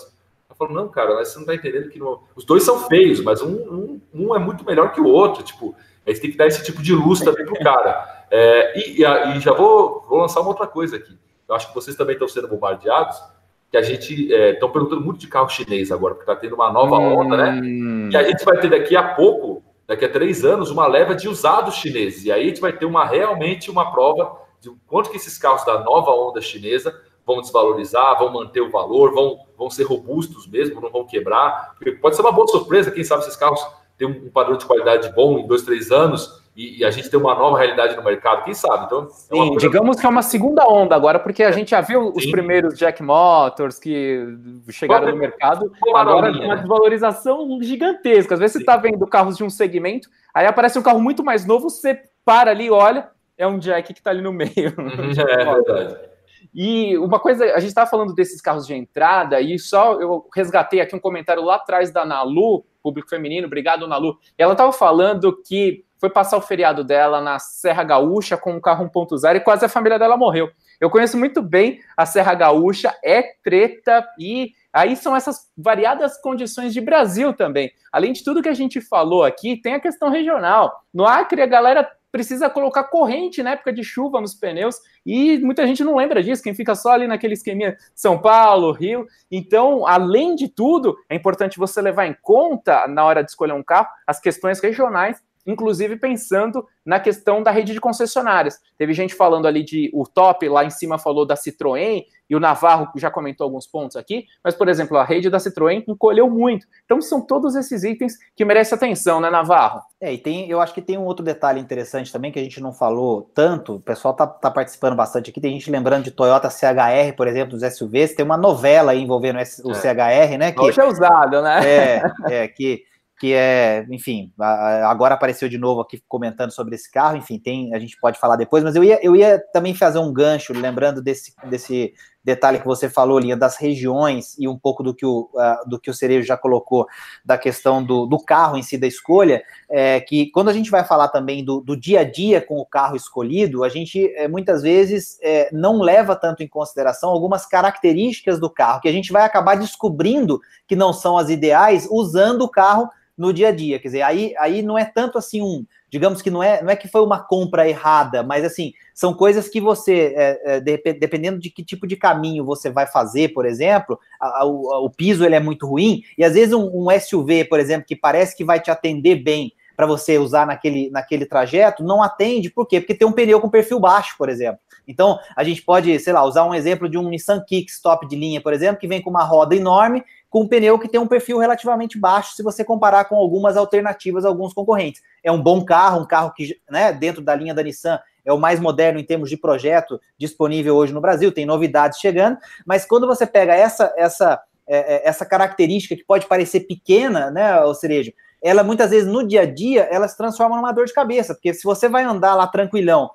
Eu 0.49 0.55
falo, 0.55 0.73
não, 0.73 0.87
cara, 0.87 1.15
você 1.15 1.35
não 1.35 1.41
está 1.41 1.55
entendendo 1.55 1.89
que 1.89 1.99
não... 1.99 2.21
os 2.35 2.45
dois 2.45 2.63
são 2.63 2.87
feios, 2.87 3.21
mas 3.21 3.41
um, 3.41 3.51
um, 3.53 4.01
um, 4.13 4.35
é 4.35 4.39
muito 4.39 4.65
melhor 4.65 4.91
que 4.91 5.01
o 5.01 5.07
outro. 5.07 5.43
Tipo, 5.43 5.75
aí 6.05 6.17
tem 6.19 6.31
que 6.31 6.37
dar 6.37 6.47
esse 6.47 6.63
tipo 6.63 6.81
de 6.81 6.93
luz 6.93 7.19
também 7.19 7.45
pro 7.45 7.59
cara. 7.59 8.25
É, 8.31 8.79
e, 8.79 9.01
e, 9.01 9.03
e, 9.03 9.39
já 9.39 9.53
vou, 9.53 10.03
vou 10.07 10.19
lançar 10.19 10.41
uma 10.41 10.49
outra 10.49 10.65
coisa 10.65 10.95
aqui. 10.95 11.15
Eu 11.47 11.55
acho 11.55 11.67
que 11.67 11.75
vocês 11.75 11.95
também 11.95 12.13
estão 12.13 12.27
sendo 12.27 12.47
bombardeados, 12.47 13.21
que 13.69 13.77
a 13.77 13.81
gente 13.81 14.31
estão 14.31 14.69
é, 14.69 14.71
perguntando 14.71 15.01
muito 15.01 15.19
de 15.19 15.27
carro 15.27 15.49
chinês 15.49 15.91
agora, 15.91 16.15
porque 16.15 16.29
está 16.29 16.39
tendo 16.39 16.55
uma 16.55 16.71
nova 16.71 16.95
onda, 16.95 17.37
né? 17.37 17.61
Hum. 17.63 18.09
E 18.11 18.17
a 18.17 18.23
gente 18.23 18.43
vai 18.43 18.57
ter 18.59 18.69
daqui 18.69 18.95
a 18.95 19.15
pouco, 19.15 19.63
daqui 19.87 20.05
a 20.05 20.09
três 20.09 20.45
anos, 20.45 20.71
uma 20.71 20.87
leva 20.87 21.13
de 21.13 21.27
usados 21.27 21.75
chineses. 21.75 22.25
E 22.25 22.31
aí 22.31 22.43
a 22.43 22.47
gente 22.47 22.61
vai 22.61 22.73
ter 22.73 22.85
uma 22.85 23.05
realmente 23.05 23.69
uma 23.69 23.91
prova 23.91 24.37
de 24.59 24.71
quanto 24.87 25.09
que 25.09 25.17
esses 25.17 25.37
carros 25.37 25.65
da 25.65 25.83
nova 25.83 26.11
onda 26.11 26.41
chinesa 26.41 26.99
vão 27.25 27.41
desvalorizar, 27.41 28.17
vão 28.17 28.31
manter 28.31 28.61
o 28.61 28.69
valor, 28.69 29.13
vão, 29.13 29.39
vão 29.57 29.69
ser 29.69 29.83
robustos 29.83 30.47
mesmo, 30.47 30.79
não 30.79 30.91
vão 30.91 31.05
quebrar. 31.05 31.73
Porque 31.75 31.91
pode 31.91 32.15
ser 32.15 32.21
uma 32.21 32.31
boa 32.31 32.47
surpresa, 32.47 32.91
quem 32.91 33.03
sabe 33.03 33.23
esses 33.23 33.35
carros 33.35 33.65
têm 33.97 34.07
um 34.07 34.29
padrão 34.29 34.57
de 34.57 34.65
qualidade 34.65 35.11
bom 35.13 35.39
em 35.39 35.47
dois, 35.47 35.63
três 35.63 35.91
anos 35.91 36.44
e, 36.55 36.79
e, 36.79 36.85
a 36.85 36.89
gente 36.89 37.09
tem 37.09 37.19
uma 37.19 37.35
nova 37.35 37.57
realidade 37.57 37.97
no 37.97 38.03
mercado, 38.03 38.45
quem 38.45 38.53
sabe? 38.53 38.85
Então, 38.85 39.03
é 39.03 39.09
Sim, 39.09 39.57
digamos 39.57 39.99
que 39.99 40.05
é 40.05 40.09
uma 40.09 40.21
segunda 40.21 40.65
onda 40.65 40.95
agora, 40.95 41.19
porque 41.19 41.43
a 41.43 41.51
gente 41.51 41.71
já 41.71 41.81
viu 41.81 42.13
os 42.15 42.23
Sim. 42.23 42.31
primeiros 42.31 42.77
Jack 42.77 43.03
Motors 43.03 43.77
que 43.77 44.25
chegaram 44.69 45.11
no 45.11 45.17
mercado, 45.17 45.69
agora 45.93 46.31
tem 46.31 46.45
uma 46.45 46.55
desvalorização 46.55 47.59
gigantesca. 47.61 48.35
Às 48.35 48.39
vezes 48.39 48.53
Sim. 48.53 48.59
você 48.59 48.63
está 48.63 48.77
vendo 48.77 49.05
carros 49.05 49.35
de 49.35 49.43
um 49.43 49.49
segmento, 49.49 50.07
aí 50.33 50.45
aparece 50.47 50.79
um 50.79 50.83
carro 50.83 51.01
muito 51.01 51.25
mais 51.25 51.45
novo, 51.45 51.69
você 51.69 51.99
para 52.23 52.51
ali, 52.51 52.71
olha, 52.71 53.09
é 53.37 53.45
um 53.45 53.59
Jack 53.59 53.93
que 53.93 53.99
está 53.99 54.11
ali 54.11 54.21
no 54.21 54.31
meio. 54.31 54.51
É, 54.55 55.41
é 55.41 55.45
verdade. 55.45 55.95
E 56.57 56.97
uma 56.97 57.19
coisa, 57.19 57.43
a 57.43 57.59
gente 57.59 57.67
estava 57.67 57.89
falando 57.89 58.15
desses 58.15 58.39
carros 58.39 58.65
de 58.65 58.73
entrada, 58.73 59.41
e 59.41 59.59
só 59.59 59.99
eu 59.99 60.25
resgatei 60.33 60.79
aqui 60.79 60.95
um 60.95 60.99
comentário 60.99 61.43
lá 61.43 61.55
atrás 61.55 61.91
da 61.91 62.05
Nalu, 62.05 62.63
público 62.81 63.09
feminino, 63.09 63.45
obrigado, 63.45 63.85
Nalu. 63.85 64.17
Ela 64.37 64.53
estava 64.53 64.71
falando 64.71 65.35
que 65.43 65.83
foi 66.05 66.09
passar 66.11 66.37
o 66.37 66.41
feriado 66.41 66.83
dela 66.83 67.19
na 67.19 67.39
Serra 67.39 67.83
Gaúcha 67.83 68.37
com 68.37 68.53
um 68.53 68.61
carro 68.61 68.87
1.0 68.87 69.37
e 69.37 69.39
quase 69.39 69.65
a 69.65 69.69
família 69.69 69.97
dela 69.97 70.15
morreu. 70.15 70.51
Eu 70.79 70.87
conheço 70.87 71.17
muito 71.17 71.41
bem 71.41 71.79
a 71.97 72.05
Serra 72.05 72.35
Gaúcha, 72.35 72.93
é 73.03 73.23
treta 73.43 74.07
e 74.19 74.51
aí 74.71 74.95
são 74.95 75.15
essas 75.15 75.51
variadas 75.57 76.21
condições 76.21 76.73
de 76.73 76.81
Brasil 76.81 77.33
também. 77.33 77.71
Além 77.91 78.13
de 78.13 78.23
tudo 78.23 78.43
que 78.43 78.49
a 78.49 78.53
gente 78.53 78.79
falou 78.81 79.23
aqui, 79.23 79.59
tem 79.59 79.73
a 79.73 79.79
questão 79.79 80.09
regional. 80.09 80.79
No 80.93 81.07
Acre, 81.07 81.41
a 81.41 81.47
galera 81.47 81.89
precisa 82.11 82.51
colocar 82.51 82.83
corrente 82.83 83.41
na 83.41 83.51
época 83.51 83.73
de 83.73 83.83
chuva 83.83 84.21
nos 84.21 84.35
pneus 84.35 84.75
e 85.03 85.39
muita 85.39 85.65
gente 85.65 85.83
não 85.83 85.95
lembra 85.95 86.21
disso, 86.21 86.43
quem 86.43 86.53
fica 86.53 86.75
só 86.75 86.91
ali 86.91 87.07
naquele 87.07 87.33
esqueminha 87.33 87.75
São 87.95 88.21
Paulo, 88.21 88.71
Rio. 88.71 89.07
Então, 89.31 89.87
além 89.87 90.35
de 90.35 90.47
tudo, 90.47 90.95
é 91.09 91.15
importante 91.15 91.57
você 91.57 91.81
levar 91.81 92.05
em 92.05 92.15
conta 92.21 92.87
na 92.87 93.03
hora 93.03 93.23
de 93.23 93.31
escolher 93.31 93.53
um 93.53 93.63
carro 93.63 93.87
as 94.05 94.19
questões 94.19 94.59
regionais 94.59 95.19
inclusive 95.45 95.97
pensando 95.97 96.65
na 96.85 96.99
questão 96.99 97.41
da 97.41 97.51
rede 97.51 97.73
de 97.73 97.79
concessionárias. 97.79 98.59
Teve 98.77 98.93
gente 98.93 99.15
falando 99.15 99.47
ali 99.47 99.63
de 99.63 99.89
o 99.93 100.03
top, 100.05 100.47
lá 100.47 100.63
em 100.63 100.69
cima 100.69 100.97
falou 100.97 101.25
da 101.25 101.35
Citroën, 101.35 102.03
e 102.29 102.35
o 102.35 102.39
Navarro 102.39 102.89
já 102.95 103.11
comentou 103.11 103.45
alguns 103.45 103.67
pontos 103.67 103.95
aqui, 103.95 104.25
mas, 104.43 104.55
por 104.55 104.67
exemplo, 104.67 104.97
a 104.97 105.03
rede 105.03 105.29
da 105.29 105.37
Citroën 105.37 105.83
encolheu 105.87 106.29
muito. 106.29 106.65
Então, 106.83 106.99
são 107.01 107.21
todos 107.21 107.55
esses 107.55 107.83
itens 107.83 108.17
que 108.35 108.43
merecem 108.43 108.75
atenção, 108.75 109.19
né, 109.19 109.29
Navarro? 109.29 109.81
É, 110.01 110.11
e 110.11 110.17
tem, 110.17 110.49
eu 110.49 110.59
acho 110.59 110.73
que 110.73 110.81
tem 110.81 110.97
um 110.97 111.05
outro 111.05 111.23
detalhe 111.23 111.59
interessante 111.59 112.11
também 112.11 112.31
que 112.31 112.39
a 112.39 112.43
gente 112.43 112.59
não 112.59 112.73
falou 112.73 113.29
tanto, 113.33 113.75
o 113.75 113.79
pessoal 113.79 114.13
tá, 114.13 114.25
tá 114.25 114.49
participando 114.49 114.95
bastante 114.95 115.29
aqui, 115.29 115.39
tem 115.39 115.53
gente 115.53 115.69
lembrando 115.69 116.03
de 116.03 116.11
Toyota 116.11 116.49
CHR, 116.49 117.15
por 117.15 117.27
exemplo, 117.27 117.57
dos 117.57 117.73
SUVs, 117.73 118.15
tem 118.15 118.25
uma 118.25 118.37
novela 118.37 118.91
aí 118.91 119.01
envolvendo 119.01 119.37
o 119.37 119.71
é. 119.71 119.75
CHR, 119.75 120.37
né? 120.37 120.51
Que, 120.51 120.61
Hoje 120.61 120.81
é 120.81 120.85
usado, 120.85 121.41
né? 121.41 121.59
É, 121.63 122.01
é 122.43 122.47
que 122.47 122.83
que 123.17 123.33
é, 123.33 123.85
enfim, 123.89 124.31
agora 124.37 125.13
apareceu 125.13 125.47
de 125.47 125.57
novo 125.57 125.79
aqui 125.79 126.03
comentando 126.07 126.51
sobre 126.51 126.75
esse 126.75 126.91
carro, 126.91 127.15
enfim, 127.15 127.39
tem, 127.39 127.73
a 127.73 127.79
gente 127.79 127.97
pode 127.97 128.19
falar 128.19 128.35
depois, 128.35 128.63
mas 128.63 128.75
eu 128.75 128.83
ia, 128.83 128.99
eu 129.01 129.15
ia 129.15 129.39
também 129.53 129.73
fazer 129.73 129.99
um 129.99 130.11
gancho, 130.11 130.51
lembrando 130.51 131.01
desse, 131.01 131.33
desse 131.49 131.93
detalhe 132.25 132.59
que 132.59 132.65
você 132.65 132.89
falou, 132.89 133.19
Linha, 133.19 133.37
das 133.37 133.55
regiões 133.55 134.35
e 134.37 134.47
um 134.49 134.57
pouco 134.57 134.83
do 134.83 134.93
que 134.93 135.05
o, 135.05 135.29
uh, 135.33 135.69
do 135.69 135.79
que 135.79 135.89
o 135.89 135.93
Cerejo 135.93 136.27
já 136.27 136.35
colocou, 136.35 136.87
da 137.23 137.37
questão 137.37 137.81
do, 137.81 138.05
do 138.05 138.17
carro 138.17 138.57
em 138.57 138.63
si, 138.63 138.77
da 138.77 138.87
escolha, 138.87 139.43
é, 139.69 140.01
que 140.01 140.29
quando 140.31 140.49
a 140.49 140.53
gente 140.53 140.69
vai 140.69 140.83
falar 140.83 141.07
também 141.07 141.45
do, 141.45 141.61
do 141.61 141.77
dia 141.77 142.01
a 142.01 142.03
dia 142.03 142.41
com 142.41 142.57
o 142.57 142.65
carro 142.65 142.95
escolhido, 142.97 143.63
a 143.63 143.69
gente 143.69 144.11
é, 144.15 144.27
muitas 144.27 144.61
vezes 144.61 145.19
é, 145.21 145.49
não 145.53 145.79
leva 145.79 146.15
tanto 146.15 146.43
em 146.43 146.47
consideração 146.47 147.11
algumas 147.11 147.45
características 147.45 148.39
do 148.39 148.49
carro, 148.49 148.81
que 148.81 148.89
a 148.89 148.93
gente 148.93 149.13
vai 149.13 149.23
acabar 149.23 149.55
descobrindo 149.55 150.41
que 150.67 150.75
não 150.75 150.91
são 150.91 151.17
as 151.17 151.29
ideais 151.29 151.87
usando 151.89 152.41
o 152.41 152.49
carro 152.49 152.89
no 153.17 153.31
dia 153.33 153.49
a 153.49 153.51
dia. 153.51 153.79
Quer 153.79 153.87
dizer, 153.87 154.01
aí, 154.01 154.33
aí 154.37 154.61
não 154.61 154.77
é 154.77 154.85
tanto 154.85 155.17
assim 155.17 155.41
um, 155.41 155.65
digamos 155.89 156.21
que 156.21 156.29
não 156.29 156.43
é, 156.43 156.61
não 156.61 156.69
é 156.69 156.75
que 156.75 156.87
foi 156.87 157.01
uma 157.01 157.19
compra 157.19 157.67
errada, 157.67 158.23
mas 158.23 158.43
assim, 158.43 158.73
são 158.93 159.13
coisas 159.13 159.47
que 159.47 159.61
você, 159.61 160.13
é, 160.15 160.41
é, 160.55 160.59
dependendo 160.59 161.39
de 161.39 161.49
que 161.49 161.63
tipo 161.63 161.87
de 161.87 161.95
caminho 161.95 162.43
você 162.43 162.69
vai 162.69 162.85
fazer, 162.87 163.29
por 163.29 163.45
exemplo, 163.45 163.99
a, 164.19 164.41
a, 164.41 164.45
o, 164.45 164.89
piso 164.89 165.23
ele 165.25 165.35
é 165.35 165.39
muito 165.39 165.65
ruim, 165.65 166.03
e 166.17 166.23
às 166.23 166.33
vezes 166.33 166.53
um, 166.53 166.69
um 166.73 166.87
SUV, 166.99 167.45
por 167.45 167.59
exemplo, 167.59 167.87
que 167.87 167.95
parece 167.95 168.35
que 168.35 168.43
vai 168.43 168.59
te 168.59 168.69
atender 168.69 169.15
bem 169.15 169.53
para 169.75 169.85
você 169.85 170.17
usar 170.17 170.47
naquele, 170.47 170.89
naquele 170.89 171.25
trajeto, 171.25 171.83
não 171.83 172.01
atende, 172.01 172.49
por 172.49 172.65
quê? 172.65 172.79
Porque 172.79 172.95
tem 172.95 173.07
um 173.07 173.11
pneu 173.11 173.41
com 173.41 173.49
perfil 173.49 173.79
baixo, 173.79 174.15
por 174.17 174.29
exemplo. 174.29 174.59
Então, 174.87 175.19
a 175.35 175.43
gente 175.43 175.61
pode, 175.61 175.99
sei 175.99 176.13
lá, 176.13 176.23
usar 176.23 176.45
um 176.45 176.53
exemplo 176.53 176.87
de 176.87 176.97
um 176.97 177.09
Nissan 177.09 177.43
Kicks 177.45 177.81
top 177.81 178.07
de 178.07 178.15
linha, 178.15 178.39
por 178.39 178.53
exemplo, 178.53 178.79
que 178.79 178.87
vem 178.87 179.01
com 179.01 179.09
uma 179.09 179.23
roda 179.23 179.55
enorme, 179.55 180.03
com 180.35 180.41
um 180.41 180.47
pneu 180.49 180.77
que 180.77 180.89
tem 180.89 180.99
um 180.99 181.07
perfil 181.07 181.37
relativamente 181.37 181.97
baixo, 181.97 182.35
se 182.35 182.43
você 182.43 182.61
comparar 182.61 183.05
com 183.05 183.15
algumas 183.15 183.55
alternativas, 183.55 184.25
alguns 184.25 184.53
concorrentes. 184.53 185.01
É 185.23 185.31
um 185.31 185.41
bom 185.41 185.63
carro, 185.63 186.01
um 186.01 186.05
carro 186.05 186.33
que, 186.33 186.59
né, 186.69 186.91
dentro 186.91 187.21
da 187.21 187.33
linha 187.33 187.53
da 187.53 187.63
Nissan, 187.63 187.97
é 188.25 188.33
o 188.33 188.37
mais 188.37 188.59
moderno 188.59 188.99
em 188.99 189.05
termos 189.05 189.29
de 189.29 189.37
projeto 189.37 189.97
disponível 190.19 190.75
hoje 190.75 190.91
no 190.91 190.99
Brasil, 190.99 191.31
tem 191.31 191.45
novidades 191.45 191.99
chegando, 191.99 192.37
mas 192.65 192.85
quando 192.85 193.07
você 193.07 193.25
pega 193.25 193.55
essa 193.55 193.93
essa 193.95 194.41
é, 194.67 194.95
é 194.95 195.07
essa 195.07 195.25
característica 195.25 195.95
que 195.95 196.03
pode 196.03 196.27
parecer 196.27 196.67
pequena, 196.67 197.31
né, 197.31 197.61
o 197.61 197.73
cerejo, 197.73 198.11
ela 198.43 198.61
muitas 198.61 198.89
vezes 198.89 199.07
no 199.07 199.25
dia 199.25 199.43
a 199.43 199.45
dia 199.45 199.83
ela 199.89 200.05
se 200.05 200.17
transforma 200.17 200.57
numa 200.57 200.73
dor 200.73 200.85
de 200.85 200.93
cabeça, 200.93 201.33
porque 201.33 201.53
se 201.53 201.63
você 201.63 201.87
vai 201.87 202.03
andar 202.03 202.35
lá 202.35 202.45
tranquilão, 202.45 203.09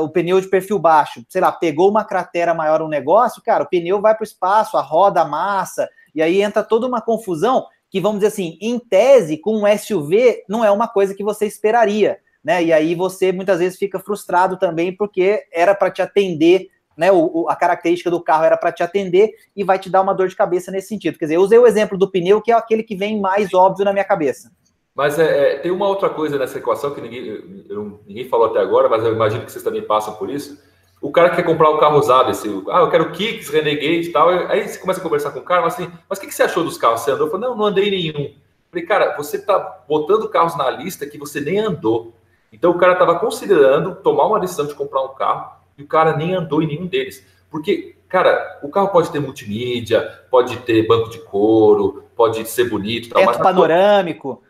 o 0.00 0.08
pneu 0.08 0.40
de 0.40 0.48
perfil 0.48 0.78
baixo, 0.78 1.24
sei 1.28 1.40
lá, 1.40 1.52
pegou 1.52 1.90
uma 1.90 2.04
cratera 2.04 2.54
maior 2.54 2.82
um 2.82 2.88
negócio, 2.88 3.42
cara, 3.42 3.64
o 3.64 3.66
pneu 3.66 4.00
vai 4.00 4.14
para 4.14 4.22
o 4.22 4.26
espaço, 4.26 4.76
a 4.76 4.82
roda 4.82 5.20
amassa, 5.20 5.88
e 6.14 6.22
aí 6.22 6.42
entra 6.42 6.62
toda 6.62 6.86
uma 6.86 7.00
confusão 7.00 7.66
que, 7.90 8.00
vamos 8.00 8.18
dizer 8.18 8.28
assim, 8.28 8.56
em 8.60 8.78
tese, 8.78 9.36
com 9.36 9.62
um 9.62 9.78
SUV, 9.78 10.44
não 10.48 10.64
é 10.64 10.70
uma 10.70 10.86
coisa 10.86 11.14
que 11.14 11.24
você 11.24 11.46
esperaria, 11.46 12.18
né? 12.42 12.62
E 12.62 12.72
aí 12.72 12.94
você 12.94 13.32
muitas 13.32 13.58
vezes 13.58 13.78
fica 13.78 13.98
frustrado 13.98 14.58
também, 14.58 14.94
porque 14.94 15.44
era 15.52 15.74
para 15.74 15.90
te 15.90 16.00
atender, 16.00 16.68
né? 16.96 17.10
O, 17.10 17.48
a 17.48 17.56
característica 17.56 18.10
do 18.10 18.22
carro 18.22 18.44
era 18.44 18.56
para 18.56 18.70
te 18.70 18.82
atender 18.82 19.30
e 19.56 19.64
vai 19.64 19.78
te 19.78 19.90
dar 19.90 20.02
uma 20.02 20.14
dor 20.14 20.28
de 20.28 20.36
cabeça 20.36 20.70
nesse 20.70 20.88
sentido. 20.88 21.18
Quer 21.18 21.24
dizer, 21.26 21.36
eu 21.36 21.42
usei 21.42 21.58
o 21.58 21.66
exemplo 21.66 21.98
do 21.98 22.10
pneu, 22.10 22.40
que 22.40 22.52
é 22.52 22.54
aquele 22.54 22.82
que 22.82 22.94
vem 22.94 23.20
mais 23.20 23.52
óbvio 23.52 23.84
na 23.84 23.92
minha 23.92 24.04
cabeça. 24.04 24.52
Mas 24.94 25.18
é, 25.18 25.54
é, 25.54 25.58
tem 25.58 25.70
uma 25.70 25.88
outra 25.88 26.10
coisa 26.10 26.38
nessa 26.38 26.58
equação 26.58 26.94
que 26.94 27.00
ninguém, 27.00 27.26
eu, 27.68 28.00
ninguém 28.06 28.28
falou 28.28 28.46
até 28.46 28.60
agora, 28.60 28.88
mas 28.88 29.04
eu 29.04 29.12
imagino 29.12 29.44
que 29.44 29.50
vocês 29.50 29.64
também 29.64 29.82
passam 29.82 30.14
por 30.14 30.30
isso. 30.30 30.60
O 31.00 31.10
cara 31.10 31.30
quer 31.30 31.42
comprar 31.42 31.70
o 31.70 31.78
carro 31.78 31.98
usado, 31.98 32.30
esse, 32.30 32.46
ah, 32.68 32.80
eu 32.80 32.90
quero 32.90 33.10
Kicks, 33.10 33.48
Renegade 33.48 34.08
e 34.08 34.12
tal. 34.12 34.28
Aí 34.28 34.68
você 34.68 34.78
começa 34.78 35.00
a 35.00 35.02
conversar 35.02 35.30
com 35.30 35.38
o 35.38 35.42
cara, 35.42 35.62
mas 35.62 35.74
assim, 35.74 35.90
mas 36.08 36.18
o 36.18 36.20
que, 36.20 36.26
que 36.26 36.34
você 36.34 36.42
achou 36.42 36.62
dos 36.62 36.76
carros? 36.76 37.00
Você 37.00 37.10
andou? 37.10 37.26
Eu 37.26 37.30
falei, 37.30 37.48
não, 37.48 37.56
não 37.56 37.64
andei 37.66 37.90
nenhum. 37.90 38.24
Eu 38.24 38.34
falei, 38.70 38.86
cara, 38.86 39.16
você 39.16 39.38
está 39.38 39.58
botando 39.88 40.28
carros 40.28 40.56
na 40.56 40.68
lista 40.70 41.06
que 41.06 41.16
você 41.16 41.40
nem 41.40 41.58
andou. 41.58 42.12
Então 42.52 42.70
o 42.70 42.78
cara 42.78 42.92
estava 42.92 43.18
considerando 43.18 43.94
tomar 43.94 44.26
uma 44.26 44.40
decisão 44.40 44.66
de 44.66 44.74
comprar 44.74 45.02
um 45.02 45.14
carro 45.14 45.52
e 45.78 45.82
o 45.82 45.86
cara 45.86 46.16
nem 46.16 46.34
andou 46.34 46.62
em 46.62 46.66
nenhum 46.66 46.86
deles. 46.86 47.26
Porque, 47.50 47.96
cara, 48.08 48.60
o 48.62 48.68
carro 48.68 48.88
pode 48.88 49.10
ter 49.10 49.20
multimídia, 49.20 50.02
pode 50.30 50.56
ter 50.58 50.86
banco 50.86 51.10
de 51.10 51.18
couro, 51.18 52.04
pode 52.14 52.46
ser 52.48 52.68
bonito. 52.68 53.08
Tal, 53.08 53.26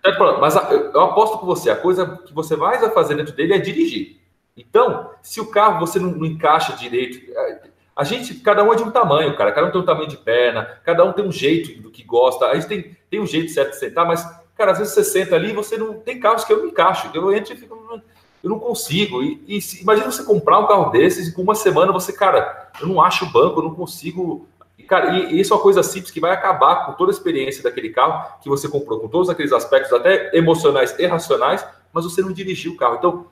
Teto 0.05 0.15
panorâmico. 0.15 0.41
Mas 0.41 0.57
eu 0.57 1.01
aposto 1.01 1.39
com 1.39 1.47
você, 1.47 1.71
a 1.71 1.77
coisa 1.77 2.19
que 2.27 2.35
você 2.35 2.57
mais 2.57 2.81
vai 2.81 2.91
fazer 2.91 3.15
dentro 3.15 3.35
dele 3.35 3.55
é 3.55 3.59
dirigir. 3.59 4.20
Então, 4.61 5.11
se 5.23 5.41
o 5.41 5.47
carro 5.47 5.81
você 5.81 5.99
não, 5.99 6.11
não, 6.11 6.27
encaixa 6.27 6.75
direito, 6.75 7.19
é, 7.33 7.63
a 7.97 8.05
gente, 8.05 8.35
cada 8.35 8.63
um 8.63 8.73
é 8.73 8.77
de 8.77 8.83
um 8.83 8.91
tamanho, 8.91 9.37
cara. 9.37 9.53
Cada 9.53 9.67
um 9.67 9.71
tem 9.71 9.81
um 9.81 9.85
tamanho 9.85 10.09
de 10.09 10.17
perna, 10.17 10.65
cada 10.85 11.05
um 11.05 11.13
tem 11.13 11.25
um 11.25 11.33
jeito 11.33 11.81
do 11.81 11.91
que 11.91 12.05
gosta. 12.05 12.47
A 12.47 12.55
gente 12.55 12.67
tem, 12.67 12.97
tem 13.11 13.21
um 13.21 13.27
jeito 13.27 13.51
certo 13.51 13.71
de 13.71 13.79
sentar, 13.79 14.07
mas, 14.07 14.25
cara, 14.55 14.73
às 14.73 14.79
vezes 14.79 14.95
você 14.95 15.05
senta 15.05 15.35
ali 15.35 15.53
você 15.53 15.77
não. 15.77 15.95
Tem 15.95 16.21
carros 16.21 16.45
que 16.45 16.53
eu 16.53 16.59
não 16.59 16.67
encaixo. 16.67 17.11
Eu 17.15 17.33
entro 17.35 17.55
e 17.55 17.57
fico. 17.57 18.01
Eu 18.43 18.49
não 18.51 18.59
consigo. 18.59 19.23
E, 19.23 19.43
e 19.47 19.61
se, 19.61 19.83
imagina 19.83 20.11
você 20.11 20.23
comprar 20.23 20.59
um 20.59 20.67
carro 20.67 20.91
desses 20.91 21.29
e 21.29 21.33
com 21.33 21.43
uma 21.43 21.55
semana 21.55 21.93
você, 21.93 22.13
cara, 22.13 22.71
eu 22.81 22.87
não 22.87 23.01
acho 23.01 23.25
o 23.25 23.31
banco, 23.31 23.61
eu 23.61 23.65
não 23.65 23.75
consigo. 23.75 24.47
E, 24.79 24.83
cara, 24.83 25.19
e, 25.19 25.35
e 25.35 25.41
isso 25.41 25.53
é 25.53 25.57
uma 25.57 25.63
coisa 25.63 25.83
simples 25.83 26.11
que 26.11 26.21
vai 26.21 26.33
acabar 26.33 26.87
com 26.87 26.93
toda 26.93 27.11
a 27.11 27.15
experiência 27.15 27.63
daquele 27.63 27.91
carro 27.91 28.39
que 28.43 28.49
você 28.49 28.67
comprou, 28.69 29.01
com 29.01 29.09
todos 29.09 29.29
aqueles 29.29 29.53
aspectos, 29.53 29.93
até 29.93 30.35
emocionais 30.35 30.99
e 30.99 31.07
racionais, 31.07 31.67
mas 31.93 32.05
você 32.05 32.23
não 32.23 32.33
dirigiu 32.33 32.73
o 32.73 32.77
carro. 32.77 32.97
Então, 32.97 33.27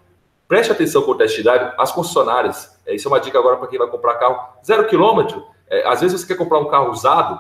Preste 0.48 0.72
atenção 0.72 1.02
com 1.02 1.10
o 1.10 1.14
test 1.14 1.42
drive, 1.42 1.74
as 1.76 1.92
concessionárias, 1.92 2.80
é, 2.86 2.94
isso 2.94 3.06
é 3.06 3.10
uma 3.10 3.20
dica 3.20 3.38
agora 3.38 3.58
para 3.58 3.68
quem 3.68 3.78
vai 3.78 3.86
comprar 3.86 4.14
carro 4.14 4.54
zero 4.64 4.86
quilômetro. 4.86 5.44
É, 5.68 5.86
às 5.86 6.00
vezes 6.00 6.18
você 6.18 6.26
quer 6.26 6.36
comprar 6.36 6.58
um 6.58 6.68
carro 6.68 6.90
usado, 6.90 7.38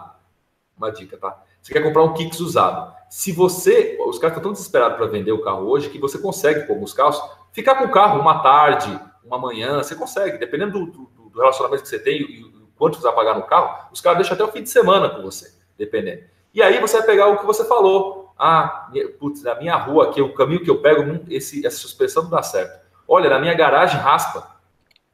uma 0.76 0.92
dica, 0.92 1.16
tá? 1.16 1.42
Você 1.62 1.72
quer 1.72 1.82
comprar 1.82 2.02
um 2.02 2.12
Kicks 2.12 2.38
usado. 2.38 2.92
Se 3.08 3.32
você, 3.32 3.96
os 4.06 4.18
caras 4.18 4.36
estão 4.36 4.42
tão 4.42 4.52
desesperados 4.52 4.98
para 4.98 5.06
vender 5.06 5.32
o 5.32 5.42
carro 5.42 5.66
hoje 5.66 5.88
que 5.88 5.98
você 5.98 6.18
consegue, 6.18 6.66
com 6.66 6.74
alguns 6.74 6.92
carros, 6.92 7.18
ficar 7.50 7.76
com 7.76 7.84
o 7.84 7.90
carro 7.90 8.20
uma 8.20 8.42
tarde, 8.42 9.00
uma 9.24 9.38
manhã, 9.38 9.78
você 9.78 9.94
consegue, 9.94 10.36
dependendo 10.36 10.84
do, 10.84 11.06
do, 11.06 11.30
do 11.30 11.40
relacionamento 11.40 11.82
que 11.82 11.88
você 11.88 11.98
tem 11.98 12.20
e 12.20 12.44
o 12.44 12.68
quanto 12.76 12.98
você 12.98 13.04
vai 13.04 13.14
pagar 13.14 13.34
no 13.34 13.44
carro, 13.44 13.88
os 13.90 14.02
caras 14.02 14.18
deixam 14.18 14.34
até 14.34 14.44
o 14.44 14.52
fim 14.52 14.62
de 14.62 14.68
semana 14.68 15.08
com 15.08 15.22
você, 15.22 15.50
dependendo. 15.78 16.24
E 16.52 16.62
aí 16.62 16.78
você 16.78 16.98
vai 16.98 17.06
pegar 17.06 17.28
o 17.28 17.38
que 17.38 17.46
você 17.46 17.64
falou. 17.64 18.34
Ah, 18.38 18.90
putz, 19.18 19.42
na 19.42 19.54
minha 19.54 19.76
rua 19.76 20.10
aqui, 20.10 20.20
o 20.20 20.34
caminho 20.34 20.62
que 20.62 20.70
eu 20.70 20.80
pego, 20.80 21.24
esse, 21.28 21.66
essa 21.66 21.78
suspensão 21.78 22.24
não 22.24 22.30
dá 22.30 22.42
certo. 22.42 22.87
Olha, 23.08 23.30
na 23.30 23.38
minha 23.38 23.54
garagem 23.54 23.98
raspa. 23.98 24.46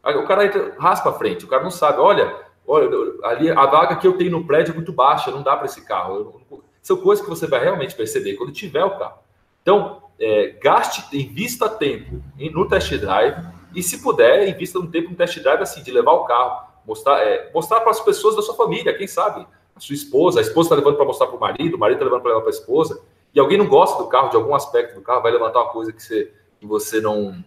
O 0.05 0.25
cara 0.25 0.45
entra, 0.45 0.75
raspa 0.79 1.11
a 1.11 1.13
frente, 1.13 1.45
o 1.45 1.49
cara 1.49 1.63
não 1.63 1.71
sabe. 1.71 2.01
Olha, 2.01 2.35
olha, 2.67 2.91
ali 3.23 3.49
a 3.51 3.65
vaga 3.67 3.97
que 3.97 4.07
eu 4.07 4.19
tenho 4.19 4.33
no 4.33 4.45
prédio 4.45 4.73
é 4.73 4.75
muito 4.75 4.93
baixa, 4.93 5.31
não 5.31 5.43
dá 5.43 5.57
para 5.57 5.67
esse 5.67 5.83
carro. 5.87 6.43
São 6.83 6.97
coisas 6.97 7.25
que 7.25 7.31
você 7.31 7.47
vai 7.47 7.61
realmente 7.61 7.95
perceber 7.95 8.35
quando 8.35 8.53
tiver 8.53 8.85
o 8.85 8.99
carro. 8.99 9.19
Então, 9.63 10.03
é, 10.21 10.49
gaste, 10.61 11.17
invista 11.17 11.69
tempo 11.69 12.21
no 12.37 12.69
test 12.69 12.93
drive 12.99 13.43
e, 13.75 13.83
se 13.83 14.03
puder, 14.03 14.47
invista 14.49 14.79
um 14.79 14.91
tempo 14.91 15.11
no 15.11 15.17
test 15.17 15.41
drive 15.41 15.63
assim, 15.63 15.83
de 15.83 15.91
levar 15.91 16.13
o 16.13 16.25
carro, 16.25 16.69
mostrar, 16.87 17.21
é, 17.21 17.51
mostrar 17.55 17.81
para 17.81 17.91
as 17.91 18.01
pessoas 18.01 18.37
da 18.37 18.43
sua 18.43 18.55
família, 18.55 18.97
quem 18.97 19.07
sabe, 19.07 19.47
a 19.75 19.81
sua 19.81 19.95
esposa, 19.95 20.39
a 20.39 20.43
esposa 20.43 20.67
está 20.67 20.77
levando 20.77 20.97
para 20.97 21.07
mostrar 21.07 21.27
para 21.29 21.37
o 21.37 21.41
marido, 21.41 21.77
o 21.77 21.79
marido 21.79 21.97
está 21.97 22.05
levando 22.05 22.23
para 22.23 22.31
levar 22.31 22.43
para 22.43 22.51
a 22.51 22.59
esposa, 22.59 23.01
e 23.35 23.41
alguém 23.41 23.59
não 23.59 23.67
gosta 23.67 24.03
do 24.03 24.09
carro, 24.09 24.29
de 24.29 24.37
algum 24.37 24.55
aspecto 24.55 24.95
do 24.95 25.03
carro, 25.03 25.23
vai 25.23 25.33
levantar 25.33 25.63
uma 25.63 25.71
coisa 25.71 25.93
que 25.93 26.03
você, 26.03 26.33
que 26.61 26.67
você 26.67 27.01
não, 27.01 27.43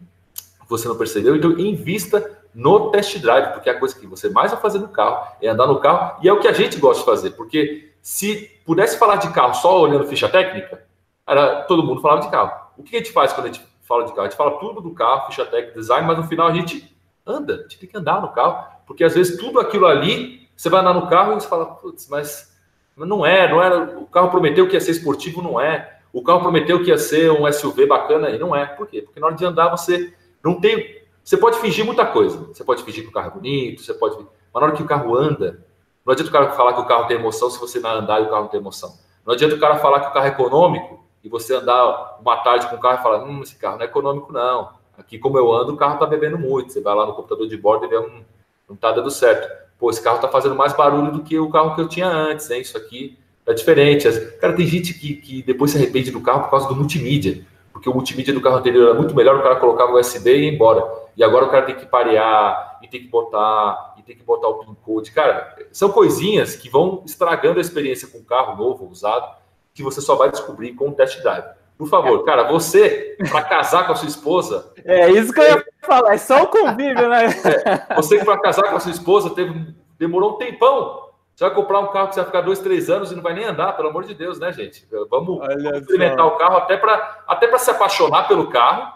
você 0.68 0.88
não 0.88 0.98
percebeu, 0.98 1.36
então 1.36 1.52
invista 1.52 2.40
no 2.54 2.92
test 2.92 3.20
drive, 3.20 3.54
porque 3.54 3.70
a 3.70 3.80
coisa 3.80 3.98
que 3.98 4.08
você 4.08 4.30
mais 4.30 4.52
vai 4.52 4.60
fazer 4.60 4.80
no 4.80 4.88
carro 4.88 5.28
é 5.42 5.48
andar 5.48 5.68
no 5.68 5.80
carro, 5.80 6.20
e 6.22 6.28
é 6.28 6.34
o 6.34 6.40
que 6.40 6.48
a 6.48 6.54
gente 6.54 6.80
gosta 6.80 7.00
de 7.00 7.06
fazer, 7.06 7.32
porque 7.32 7.94
se 8.02 8.50
pudesse 8.66 8.98
falar 8.98 9.18
de 9.18 9.30
carro 9.32 9.54
só 9.54 9.82
olhando 9.82 10.08
ficha 10.08 10.28
técnica, 10.30 10.84
era, 11.26 11.64
todo 11.64 11.84
mundo 11.84 12.02
falava 12.02 12.22
de 12.22 12.32
carro. 12.32 12.68
O 12.78 12.84
que 12.84 12.96
a 12.96 13.00
gente 13.00 13.12
faz 13.12 13.34
quando 13.34 13.48
a 13.48 13.52
gente 13.52 13.66
fala 13.84 14.06
de 14.06 14.12
carro? 14.12 14.22
A 14.22 14.30
gente 14.30 14.38
fala 14.38 14.60
tudo 14.60 14.82
do 14.82 14.92
carro, 14.92 15.28
ficha 15.28 15.46
técnica, 15.46 15.80
design, 15.80 16.08
mas 16.08 16.18
no 16.18 16.24
final 16.24 16.48
a 16.48 16.54
gente 16.54 16.96
anda, 17.26 17.56
a 17.56 17.62
gente 17.64 17.80
tem 17.80 17.90
que 17.90 17.98
andar 17.98 18.22
no 18.22 18.30
carro, 18.30 18.66
porque 18.86 19.04
às 19.04 19.14
vezes 19.14 19.38
tudo 19.38 19.60
aquilo 19.60 19.86
ali, 19.86 20.48
você 20.56 20.70
vai 20.70 20.82
andar 20.82 20.94
no 20.94 21.08
carro 21.08 21.34
e 21.34 21.36
você 21.36 21.48
fala, 21.48 21.66
putz, 21.66 22.08
mas 22.10 22.58
não 22.96 23.26
é, 23.26 23.50
não 23.50 23.62
era, 23.62 24.00
o 24.00 24.08
carro 24.08 24.32
prometeu 24.32 24.68
que 24.68 24.74
ia 24.74 24.82
ser 24.82 24.92
esportivo, 24.92 25.42
não 25.42 25.60
é. 25.60 26.00
O 26.12 26.24
carro 26.24 26.40
prometeu 26.40 26.82
que 26.84 26.90
ia 26.90 26.98
ser 26.98 27.30
um 27.30 27.52
SUV 27.52 27.86
bacana 27.86 28.30
e 28.30 28.40
não 28.40 28.56
é. 28.56 28.66
Por 28.66 28.88
quê? 28.88 29.02
Porque 29.02 29.20
na 29.20 29.28
hora 29.28 29.36
de 29.36 29.46
andar 29.46 29.70
você 29.70 30.14
não 30.48 30.60
tem. 30.60 30.98
Você 31.24 31.38
pode 31.38 31.60
fingir 31.60 31.86
muita 31.86 32.06
coisa. 32.06 32.38
Você 32.48 32.64
pode 32.64 32.84
fingir 32.84 33.04
que 33.04 33.10
o 33.10 33.14
carro 33.14 33.28
é 33.28 33.32
bonito, 33.32 33.82
você 33.82 33.94
pode. 33.94 34.16
Mas 34.18 34.28
na 34.54 34.62
hora 34.62 34.72
que 34.72 34.82
o 34.82 34.88
carro 34.88 35.16
anda, 35.16 35.64
não 36.06 36.14
adianta 36.14 36.30
o 36.30 36.34
cara 36.34 36.52
falar 36.52 36.74
que 36.74 36.82
o 36.82 36.86
carro 36.86 37.06
tem 37.06 37.18
emoção 37.18 37.50
se 37.50 37.60
você 37.60 37.80
não 37.80 37.90
andar 37.90 38.22
e 38.22 38.24
o 38.24 38.30
carro 38.30 38.44
não 38.44 38.48
tem 38.48 38.60
emoção. 38.60 38.94
Não 39.26 39.34
adianta 39.34 39.56
o 39.56 39.60
cara 39.60 39.76
falar 39.78 40.00
que 40.00 40.08
o 40.08 40.14
carro 40.14 40.26
é 40.26 40.30
econômico 40.30 41.04
e 41.24 41.28
você 41.28 41.56
andar 41.56 42.18
uma 42.22 42.38
tarde 42.38 42.68
com 42.70 42.78
o 42.78 42.80
carro 42.80 43.00
e 43.00 43.04
falar: 43.04 43.24
hum, 43.26 43.44
esse 43.44 43.56
carro 43.56 43.76
não 43.76 43.84
é 43.84 43.86
econômico, 43.86 44.32
não. 44.32 44.70
Aqui, 44.98 45.20
como 45.20 45.38
eu 45.38 45.52
ando, 45.52 45.74
o 45.74 45.78
carro 45.78 46.00
tá 46.00 46.06
bebendo 46.06 46.40
muito. 46.40 46.72
Você 46.72 46.82
vai 46.82 46.96
lá 46.96 47.06
no 47.06 47.14
computador 47.14 47.48
de 47.48 47.58
bordo 47.58 47.86
e 47.86 47.90
vê 47.90 48.00
um. 48.00 48.24
Não 48.68 48.76
tá 48.76 48.92
dando 48.92 49.12
certo. 49.12 49.48
Pô, 49.78 49.90
esse 49.90 50.02
carro 50.02 50.20
tá 50.20 50.28
fazendo 50.28 50.56
mais 50.56 50.74
barulho 50.74 51.12
do 51.12 51.24
que 51.24 51.38
o 51.38 51.50
carro 51.50 51.76
que 51.76 51.82
eu 51.82 51.88
tinha 51.88 52.08
antes, 52.08 52.50
hein? 52.50 52.62
Isso 52.62 52.78
aqui 52.78 53.18
é 53.46 53.54
diferente. 53.54 54.10
Cara, 54.40 54.54
tem 54.54 54.66
gente 54.66 54.94
que, 54.94 55.16
que 55.16 55.44
depois 55.44 55.72
se 55.72 55.78
arrepende 55.78 56.10
do 56.10 56.22
carro 56.22 56.44
por 56.44 56.50
causa 56.50 56.68
do 56.68 56.76
multimídia 56.76 57.46
porque 57.78 57.90
o 57.90 57.94
multimídia 57.94 58.34
do 58.34 58.42
carro 58.42 58.58
anterior 58.58 58.90
era 58.90 58.98
muito 58.98 59.16
melhor, 59.16 59.38
o 59.38 59.44
cara 59.44 59.58
colocava 59.58 59.92
o 59.92 60.00
USB 60.00 60.32
e 60.32 60.46
ia 60.46 60.52
embora. 60.52 60.84
E 61.16 61.24
agora 61.24 61.46
o 61.46 61.50
cara 61.50 61.64
tem 61.64 61.76
que 61.76 61.86
parear, 61.86 62.80
e 62.82 62.88
tem 62.88 63.02
que 63.02 63.08
botar, 63.08 63.94
e 64.00 64.02
tem 64.02 64.18
que 64.18 64.24
botar 64.24 64.48
o 64.48 64.56
PIN 64.56 64.76
code. 64.84 65.12
Cara, 65.12 65.56
são 65.72 65.90
coisinhas 65.90 66.56
que 66.56 66.72
vão 66.72 67.04
estragando 67.06 67.60
a 67.60 67.62
experiência 67.62 68.08
com 68.08 68.18
o 68.18 68.24
carro 68.24 68.58
novo, 68.58 68.90
usado, 68.90 69.28
que 69.76 69.84
você 69.84 70.02
só 70.02 70.16
vai 70.16 70.32
descobrir 70.32 70.74
com 70.74 70.90
o 70.90 70.92
test 70.92 71.22
drive. 71.22 71.46
Por 71.78 71.88
favor, 71.88 72.26
cara, 72.26 72.46
você, 72.46 73.16
para 73.30 73.44
casar 73.44 73.86
com 73.86 73.92
a 73.92 73.96
sua 73.96 74.08
esposa. 74.08 74.74
É 74.84 75.12
isso 75.12 75.32
que 75.32 75.40
eu 75.40 75.44
ia 75.44 75.66
falar, 75.84 76.16
é 76.16 76.18
só 76.18 76.42
o 76.42 76.48
convívio, 76.48 77.08
né? 77.08 77.28
É, 77.28 77.96
você, 77.96 78.26
para 78.26 78.40
casar 78.40 78.72
com 78.72 78.76
a 78.76 78.80
sua 78.80 78.92
esposa, 78.92 79.30
teve, 79.30 79.76
demorou 80.00 80.34
um 80.34 80.38
tempão 80.38 81.07
você 81.38 81.46
vai 81.46 81.54
comprar 81.54 81.80
um 81.82 81.92
carro 81.92 82.08
que 82.08 82.16
você 82.16 82.22
vai 82.22 82.26
ficar 82.26 82.42
dois, 82.42 82.58
três 82.58 82.90
anos 82.90 83.12
e 83.12 83.16
não 83.16 83.22
vai 83.22 83.36
nem 83.36 83.44
andar, 83.44 83.74
pelo 83.74 83.90
amor 83.90 84.06
de 84.06 84.16
Deus, 84.16 84.40
né, 84.40 84.52
gente? 84.52 84.88
Vamos, 85.08 85.38
vamos 85.38 85.82
experimentar 85.82 86.26
o 86.26 86.36
carro 86.36 86.58
até 86.58 86.76
para 86.76 87.24
até 87.28 87.56
se 87.60 87.70
apaixonar 87.70 88.28
pelo 88.28 88.50
carro 88.50 88.92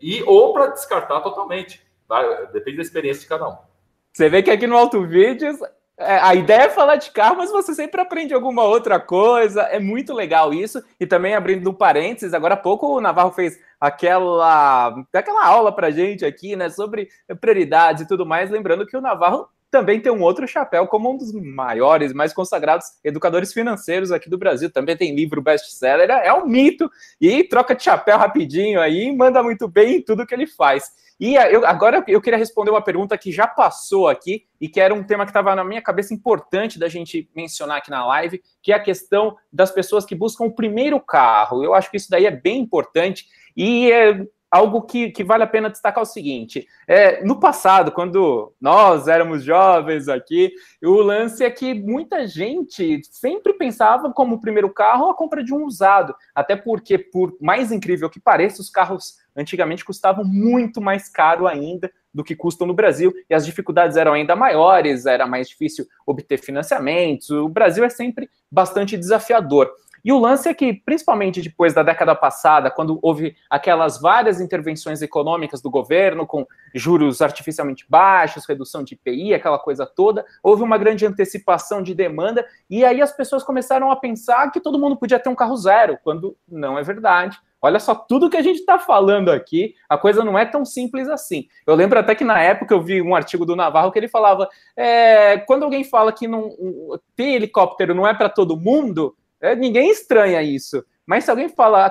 e 0.00 0.22
ou 0.22 0.52
para 0.52 0.68
descartar 0.68 1.20
totalmente. 1.20 1.84
Tá? 2.06 2.22
Depende 2.52 2.76
da 2.76 2.84
experiência 2.84 3.22
de 3.22 3.26
cada 3.26 3.48
um. 3.48 3.56
Você 4.12 4.28
vê 4.28 4.40
que 4.40 4.52
aqui 4.52 4.68
no 4.68 4.76
Auto 4.76 5.04
Vídeos 5.04 5.58
é, 5.98 6.16
a 6.20 6.32
ideia 6.32 6.66
é 6.66 6.68
falar 6.68 6.94
de 6.94 7.10
carro, 7.10 7.38
mas 7.38 7.50
você 7.50 7.74
sempre 7.74 8.00
aprende 8.00 8.32
alguma 8.32 8.62
outra 8.62 9.00
coisa. 9.00 9.62
É 9.62 9.80
muito 9.80 10.14
legal 10.14 10.54
isso. 10.54 10.80
E 11.00 11.04
também 11.08 11.34
abrindo 11.34 11.68
um 11.68 11.74
parênteses, 11.74 12.32
agora 12.32 12.54
há 12.54 12.56
pouco 12.56 12.86
o 12.86 13.00
Navarro 13.00 13.32
fez 13.32 13.58
aquela, 13.80 14.94
aquela 15.12 15.44
aula 15.44 15.72
para 15.72 15.90
gente 15.90 16.24
aqui, 16.24 16.54
né, 16.54 16.70
sobre 16.70 17.08
prioridades 17.40 18.04
e 18.04 18.06
tudo 18.06 18.24
mais. 18.24 18.48
Lembrando 18.48 18.86
que 18.86 18.96
o 18.96 19.00
Navarro 19.00 19.48
também 19.70 20.00
tem 20.00 20.10
um 20.10 20.22
outro 20.22 20.46
chapéu 20.48 20.86
como 20.86 21.10
um 21.10 21.16
dos 21.16 21.32
maiores, 21.32 22.12
mais 22.12 22.32
consagrados 22.32 22.86
educadores 23.04 23.52
financeiros 23.52 24.10
aqui 24.10 24.28
do 24.28 24.38
Brasil. 24.38 24.70
Também 24.70 24.96
tem 24.96 25.14
livro 25.14 25.40
best-seller, 25.40 26.10
é 26.10 26.32
um 26.32 26.46
mito 26.46 26.90
e 27.20 27.44
troca 27.44 27.74
de 27.74 27.84
chapéu 27.84 28.18
rapidinho 28.18 28.80
aí, 28.80 29.14
manda 29.14 29.42
muito 29.42 29.68
bem 29.68 29.96
em 29.96 30.02
tudo 30.02 30.26
que 30.26 30.34
ele 30.34 30.46
faz. 30.46 30.84
E 31.20 31.34
eu, 31.34 31.66
agora 31.66 32.02
eu 32.08 32.20
queria 32.20 32.38
responder 32.38 32.70
uma 32.70 32.82
pergunta 32.82 33.16
que 33.18 33.30
já 33.30 33.46
passou 33.46 34.08
aqui 34.08 34.46
e 34.58 34.66
que 34.68 34.80
era 34.80 34.94
um 34.94 35.04
tema 35.04 35.26
que 35.26 35.30
estava 35.30 35.54
na 35.54 35.62
minha 35.62 35.82
cabeça 35.82 36.14
importante 36.14 36.78
da 36.78 36.88
gente 36.88 37.28
mencionar 37.36 37.76
aqui 37.76 37.90
na 37.90 38.06
live, 38.06 38.42
que 38.62 38.72
é 38.72 38.74
a 38.74 38.82
questão 38.82 39.36
das 39.52 39.70
pessoas 39.70 40.06
que 40.06 40.14
buscam 40.14 40.44
o 40.44 40.54
primeiro 40.54 40.98
carro. 40.98 41.62
Eu 41.62 41.74
acho 41.74 41.90
que 41.90 41.98
isso 41.98 42.10
daí 42.10 42.24
é 42.24 42.30
bem 42.30 42.58
importante 42.60 43.26
e 43.54 43.92
é, 43.92 44.26
algo 44.50 44.82
que, 44.82 45.10
que 45.10 45.22
vale 45.22 45.44
a 45.44 45.46
pena 45.46 45.70
destacar 45.70 46.02
o 46.02 46.06
seguinte: 46.06 46.66
é, 46.86 47.22
no 47.24 47.38
passado, 47.38 47.92
quando 47.92 48.52
nós 48.60 49.06
éramos 49.06 49.44
jovens 49.44 50.08
aqui, 50.08 50.52
o 50.82 51.00
lance 51.00 51.44
é 51.44 51.50
que 51.50 51.72
muita 51.72 52.26
gente 52.26 53.00
sempre 53.10 53.52
pensava 53.54 54.12
como 54.12 54.40
primeiro 54.40 54.68
carro 54.70 55.08
a 55.08 55.14
compra 55.14 55.44
de 55.44 55.54
um 55.54 55.64
usado, 55.64 56.14
até 56.34 56.56
porque, 56.56 56.98
por 56.98 57.36
mais 57.40 57.70
incrível 57.70 58.10
que 58.10 58.18
pareça, 58.18 58.60
os 58.60 58.70
carros 58.70 59.18
antigamente 59.36 59.84
custavam 59.84 60.24
muito 60.24 60.80
mais 60.80 61.08
caro 61.08 61.46
ainda 61.46 61.90
do 62.12 62.24
que 62.24 62.34
custam 62.34 62.66
no 62.66 62.74
Brasil, 62.74 63.12
e 63.28 63.34
as 63.34 63.46
dificuldades 63.46 63.96
eram 63.96 64.12
ainda 64.12 64.34
maiores, 64.34 65.06
era 65.06 65.26
mais 65.26 65.48
difícil 65.48 65.86
obter 66.04 66.38
financiamentos. 66.38 67.30
O 67.30 67.48
Brasil 67.48 67.84
é 67.84 67.88
sempre 67.88 68.28
bastante 68.50 68.96
desafiador. 68.96 69.70
E 70.04 70.12
o 70.12 70.18
lance 70.18 70.48
é 70.48 70.54
que, 70.54 70.72
principalmente 70.72 71.42
depois 71.42 71.74
da 71.74 71.82
década 71.82 72.14
passada, 72.14 72.70
quando 72.70 72.98
houve 73.02 73.36
aquelas 73.48 74.00
várias 74.00 74.40
intervenções 74.40 75.02
econômicas 75.02 75.60
do 75.60 75.70
governo, 75.70 76.26
com 76.26 76.46
juros 76.74 77.20
artificialmente 77.20 77.84
baixos, 77.88 78.46
redução 78.48 78.82
de 78.82 78.94
IPI, 78.94 79.34
aquela 79.34 79.58
coisa 79.58 79.86
toda, 79.86 80.24
houve 80.42 80.62
uma 80.62 80.78
grande 80.78 81.06
antecipação 81.06 81.82
de 81.82 81.94
demanda, 81.94 82.46
e 82.68 82.84
aí 82.84 83.00
as 83.00 83.12
pessoas 83.12 83.42
começaram 83.42 83.90
a 83.90 83.96
pensar 83.96 84.50
que 84.50 84.60
todo 84.60 84.78
mundo 84.78 84.96
podia 84.96 85.18
ter 85.18 85.28
um 85.28 85.34
carro 85.34 85.56
zero, 85.56 85.98
quando 86.02 86.36
não 86.48 86.78
é 86.78 86.82
verdade. 86.82 87.38
Olha 87.62 87.78
só 87.78 87.94
tudo 87.94 88.30
que 88.30 88.38
a 88.38 88.42
gente 88.42 88.60
está 88.60 88.78
falando 88.78 89.30
aqui, 89.30 89.74
a 89.86 89.98
coisa 89.98 90.24
não 90.24 90.38
é 90.38 90.46
tão 90.46 90.64
simples 90.64 91.08
assim. 91.08 91.46
Eu 91.66 91.74
lembro 91.74 91.98
até 91.98 92.14
que 92.14 92.24
na 92.24 92.40
época 92.40 92.72
eu 92.72 92.80
vi 92.80 93.02
um 93.02 93.14
artigo 93.14 93.44
do 93.44 93.54
Navarro 93.54 93.92
que 93.92 93.98
ele 93.98 94.08
falava: 94.08 94.48
é, 94.74 95.36
quando 95.38 95.64
alguém 95.64 95.84
fala 95.84 96.10
que 96.10 96.26
não, 96.26 96.50
ter 97.14 97.34
helicóptero 97.34 97.94
não 97.94 98.06
é 98.06 98.14
para 98.14 98.30
todo 98.30 98.56
mundo, 98.56 99.14
é, 99.40 99.54
ninguém 99.56 99.90
estranha 99.90 100.42
isso. 100.42 100.84
Mas 101.06 101.24
se 101.24 101.30
alguém 101.30 101.48
fala 101.48 101.90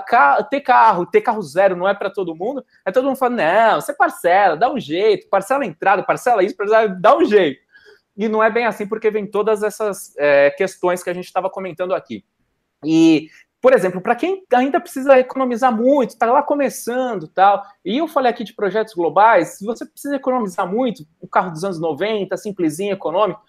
ter 0.50 0.62
carro, 0.62 1.06
ter 1.06 1.20
carro 1.20 1.42
zero 1.42 1.76
não 1.76 1.88
é 1.88 1.94
para 1.94 2.10
todo 2.10 2.36
mundo, 2.36 2.64
é 2.86 2.92
todo 2.92 3.06
mundo 3.06 3.18
fala, 3.18 3.36
não, 3.36 3.82
você 3.82 3.94
parcela, 3.94 4.56
dá 4.56 4.72
um 4.72 4.80
jeito, 4.80 5.28
parcela 5.30 5.64
a 5.64 5.68
entrada, 5.68 6.04
parcela 6.04 6.42
isso, 6.42 6.56
parcela, 6.56 6.88
dá 6.88 7.18
um 7.18 7.26
jeito. 7.26 7.60
E 8.16 8.30
não 8.30 8.42
é 8.42 8.50
bem 8.50 8.66
assim, 8.66 8.88
porque 8.88 9.12
vem 9.12 9.26
todas 9.26 9.62
essas 9.62 10.14
é, 10.18 10.52
questões 10.52 11.04
que 11.04 11.10
a 11.10 11.14
gente 11.14 11.26
estava 11.26 11.50
comentando 11.50 11.94
aqui. 11.94 12.24
E, 12.82 13.30
por 13.62 13.74
exemplo, 13.74 14.00
para 14.00 14.16
quem 14.16 14.46
ainda 14.54 14.80
precisa 14.80 15.20
economizar 15.20 15.76
muito, 15.76 16.12
está 16.12 16.26
lá 16.26 16.42
começando 16.42 17.28
tal, 17.28 17.62
e 17.84 17.98
eu 17.98 18.08
falei 18.08 18.32
aqui 18.32 18.44
de 18.44 18.54
projetos 18.54 18.94
globais, 18.94 19.58
se 19.58 19.66
você 19.66 19.86
precisa 19.86 20.16
economizar 20.16 20.66
muito, 20.66 21.06
um 21.22 21.28
carro 21.28 21.52
dos 21.52 21.64
anos 21.66 21.80
90, 21.80 22.38
simplesinho, 22.38 22.94
econômico, 22.94 23.42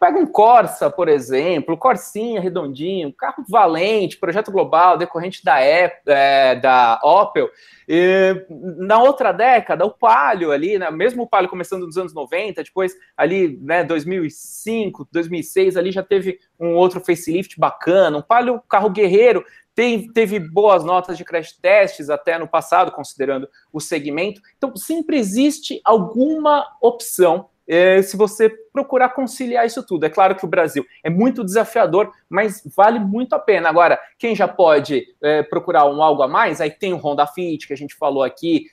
Pega 0.00 0.18
um 0.18 0.24
Corsa, 0.24 0.88
por 0.88 1.10
exemplo, 1.10 1.76
Corsinha 1.76 2.40
redondinho, 2.40 3.12
carro 3.12 3.44
valente, 3.46 4.16
projeto 4.16 4.50
global, 4.50 4.96
decorrente 4.96 5.44
da, 5.44 5.60
é, 5.60 6.54
da 6.54 6.98
Opel. 7.04 7.50
E, 7.86 8.46
na 8.78 8.98
outra 9.02 9.30
década, 9.30 9.84
o 9.84 9.90
Palio 9.90 10.52
ali, 10.52 10.78
né, 10.78 10.90
mesmo 10.90 11.24
o 11.24 11.28
Palio 11.28 11.50
começando 11.50 11.84
nos 11.84 11.98
anos 11.98 12.14
90, 12.14 12.64
depois 12.64 12.94
ali, 13.14 13.58
né, 13.60 13.84
2005, 13.84 15.06
2006, 15.12 15.76
ali 15.76 15.92
já 15.92 16.02
teve 16.02 16.38
um 16.58 16.76
outro 16.76 17.00
facelift 17.00 17.60
bacana, 17.60 18.16
um 18.16 18.22
Palio 18.22 18.58
carro 18.66 18.88
guerreiro, 18.88 19.44
teve, 19.74 20.10
teve 20.14 20.38
boas 20.40 20.82
notas 20.82 21.18
de 21.18 21.26
crash 21.26 21.52
testes 21.52 22.08
até 22.08 22.38
no 22.38 22.48
passado, 22.48 22.90
considerando 22.90 23.46
o 23.70 23.80
segmento. 23.80 24.40
Então, 24.56 24.74
sempre 24.76 25.18
existe 25.18 25.78
alguma 25.84 26.66
opção 26.80 27.50
é, 27.70 28.02
se 28.02 28.16
você 28.16 28.50
procurar 28.72 29.10
conciliar 29.10 29.64
isso 29.64 29.86
tudo. 29.86 30.04
É 30.04 30.10
claro 30.10 30.34
que 30.34 30.44
o 30.44 30.48
Brasil 30.48 30.84
é 31.04 31.08
muito 31.08 31.44
desafiador, 31.44 32.10
mas 32.28 32.62
vale 32.76 32.98
muito 32.98 33.32
a 33.34 33.38
pena. 33.38 33.68
Agora, 33.68 33.96
quem 34.18 34.34
já 34.34 34.48
pode 34.48 35.06
é, 35.22 35.44
procurar 35.44 35.86
um 35.86 36.02
algo 36.02 36.20
a 36.20 36.26
mais, 36.26 36.60
aí 36.60 36.72
tem 36.72 36.92
o 36.92 36.96
Honda 36.96 37.28
Fit, 37.28 37.68
que 37.68 37.72
a 37.72 37.76
gente 37.76 37.94
falou 37.94 38.24
aqui, 38.24 38.66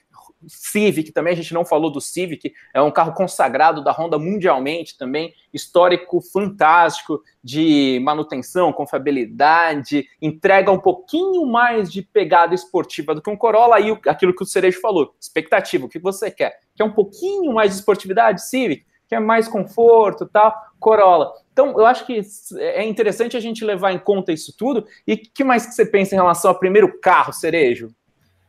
Civic 0.48 1.12
também, 1.12 1.32
a 1.32 1.36
gente 1.36 1.54
não 1.54 1.64
falou 1.64 1.92
do 1.92 2.00
Civic, 2.00 2.52
é 2.74 2.82
um 2.82 2.90
carro 2.90 3.12
consagrado 3.12 3.84
da 3.84 3.92
Honda 3.92 4.18
mundialmente 4.18 4.98
também, 4.98 5.32
histórico 5.54 6.20
fantástico 6.20 7.22
de 7.42 8.00
manutenção, 8.02 8.72
confiabilidade, 8.72 10.06
entrega 10.20 10.72
um 10.72 10.78
pouquinho 10.78 11.46
mais 11.46 11.90
de 11.90 12.02
pegada 12.02 12.54
esportiva 12.54 13.14
do 13.14 13.22
que 13.22 13.30
um 13.30 13.36
Corolla 13.36 13.78
e 13.80 13.96
aquilo 14.08 14.34
que 14.34 14.42
o 14.42 14.46
Cerejo 14.46 14.80
falou, 14.80 15.14
expectativa, 15.20 15.86
o 15.86 15.88
que 15.88 15.98
você 15.98 16.30
quer? 16.30 16.58
Quer 16.74 16.84
um 16.84 16.92
pouquinho 16.92 17.52
mais 17.52 17.70
de 17.70 17.76
esportividade? 17.78 18.48
Civic? 18.48 18.87
Que 19.08 19.14
é 19.14 19.20
mais 19.20 19.48
conforto, 19.48 20.26
tal, 20.26 20.54
Corolla. 20.78 21.32
Então, 21.52 21.70
eu 21.78 21.86
acho 21.86 22.06
que 22.06 22.20
é 22.58 22.84
interessante 22.84 23.36
a 23.36 23.40
gente 23.40 23.64
levar 23.64 23.92
em 23.92 23.98
conta 23.98 24.32
isso 24.32 24.54
tudo. 24.56 24.84
E 25.06 25.14
o 25.14 25.18
que 25.18 25.42
mais 25.42 25.66
que 25.66 25.72
você 25.72 25.84
pensa 25.84 26.14
em 26.14 26.18
relação 26.18 26.50
ao 26.50 26.58
primeiro 26.58 27.00
carro, 27.00 27.32
Cerejo? 27.32 27.90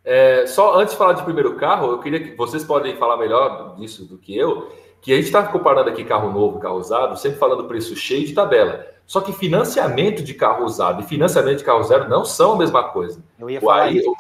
É, 0.04 0.46
só 0.48 0.80
antes 0.80 0.94
de 0.94 0.98
falar 0.98 1.14
de 1.14 1.24
primeiro 1.24 1.56
carro, 1.56 1.92
eu 1.92 2.00
queria 2.00 2.20
que 2.20 2.36
vocês 2.36 2.64
podem 2.64 2.96
falar 2.98 3.18
melhor 3.18 3.76
disso 3.78 4.06
do 4.06 4.18
que 4.18 4.38
eu, 4.38 4.72
que 5.02 5.14
a 5.14 5.16
gente 5.16 5.26
está 5.26 5.44
comparando 5.44 5.90
aqui 5.90 6.04
carro 6.04 6.32
novo, 6.32 6.60
carro 6.60 6.78
usado, 6.78 7.18
sempre 7.18 7.40
falando 7.40 7.66
preço 7.66 7.96
cheio 7.96 8.26
de 8.26 8.34
tabela. 8.34 8.86
Só 9.08 9.22
que 9.22 9.34
financiamento 9.34 10.22
de 10.22 10.34
carro 10.34 10.66
usado 10.66 11.02
e 11.02 11.06
financiamento 11.06 11.60
de 11.60 11.64
carro 11.64 11.82
zero 11.84 12.08
não 12.08 12.24
são 12.24 12.54
a 12.54 12.58
mesma 12.58 12.84
coisa. 12.90 13.24
Eu 13.40 13.50
ia 13.50 13.60
falar 13.60 13.84
Aí, 13.84 13.98
isso. 13.98 14.14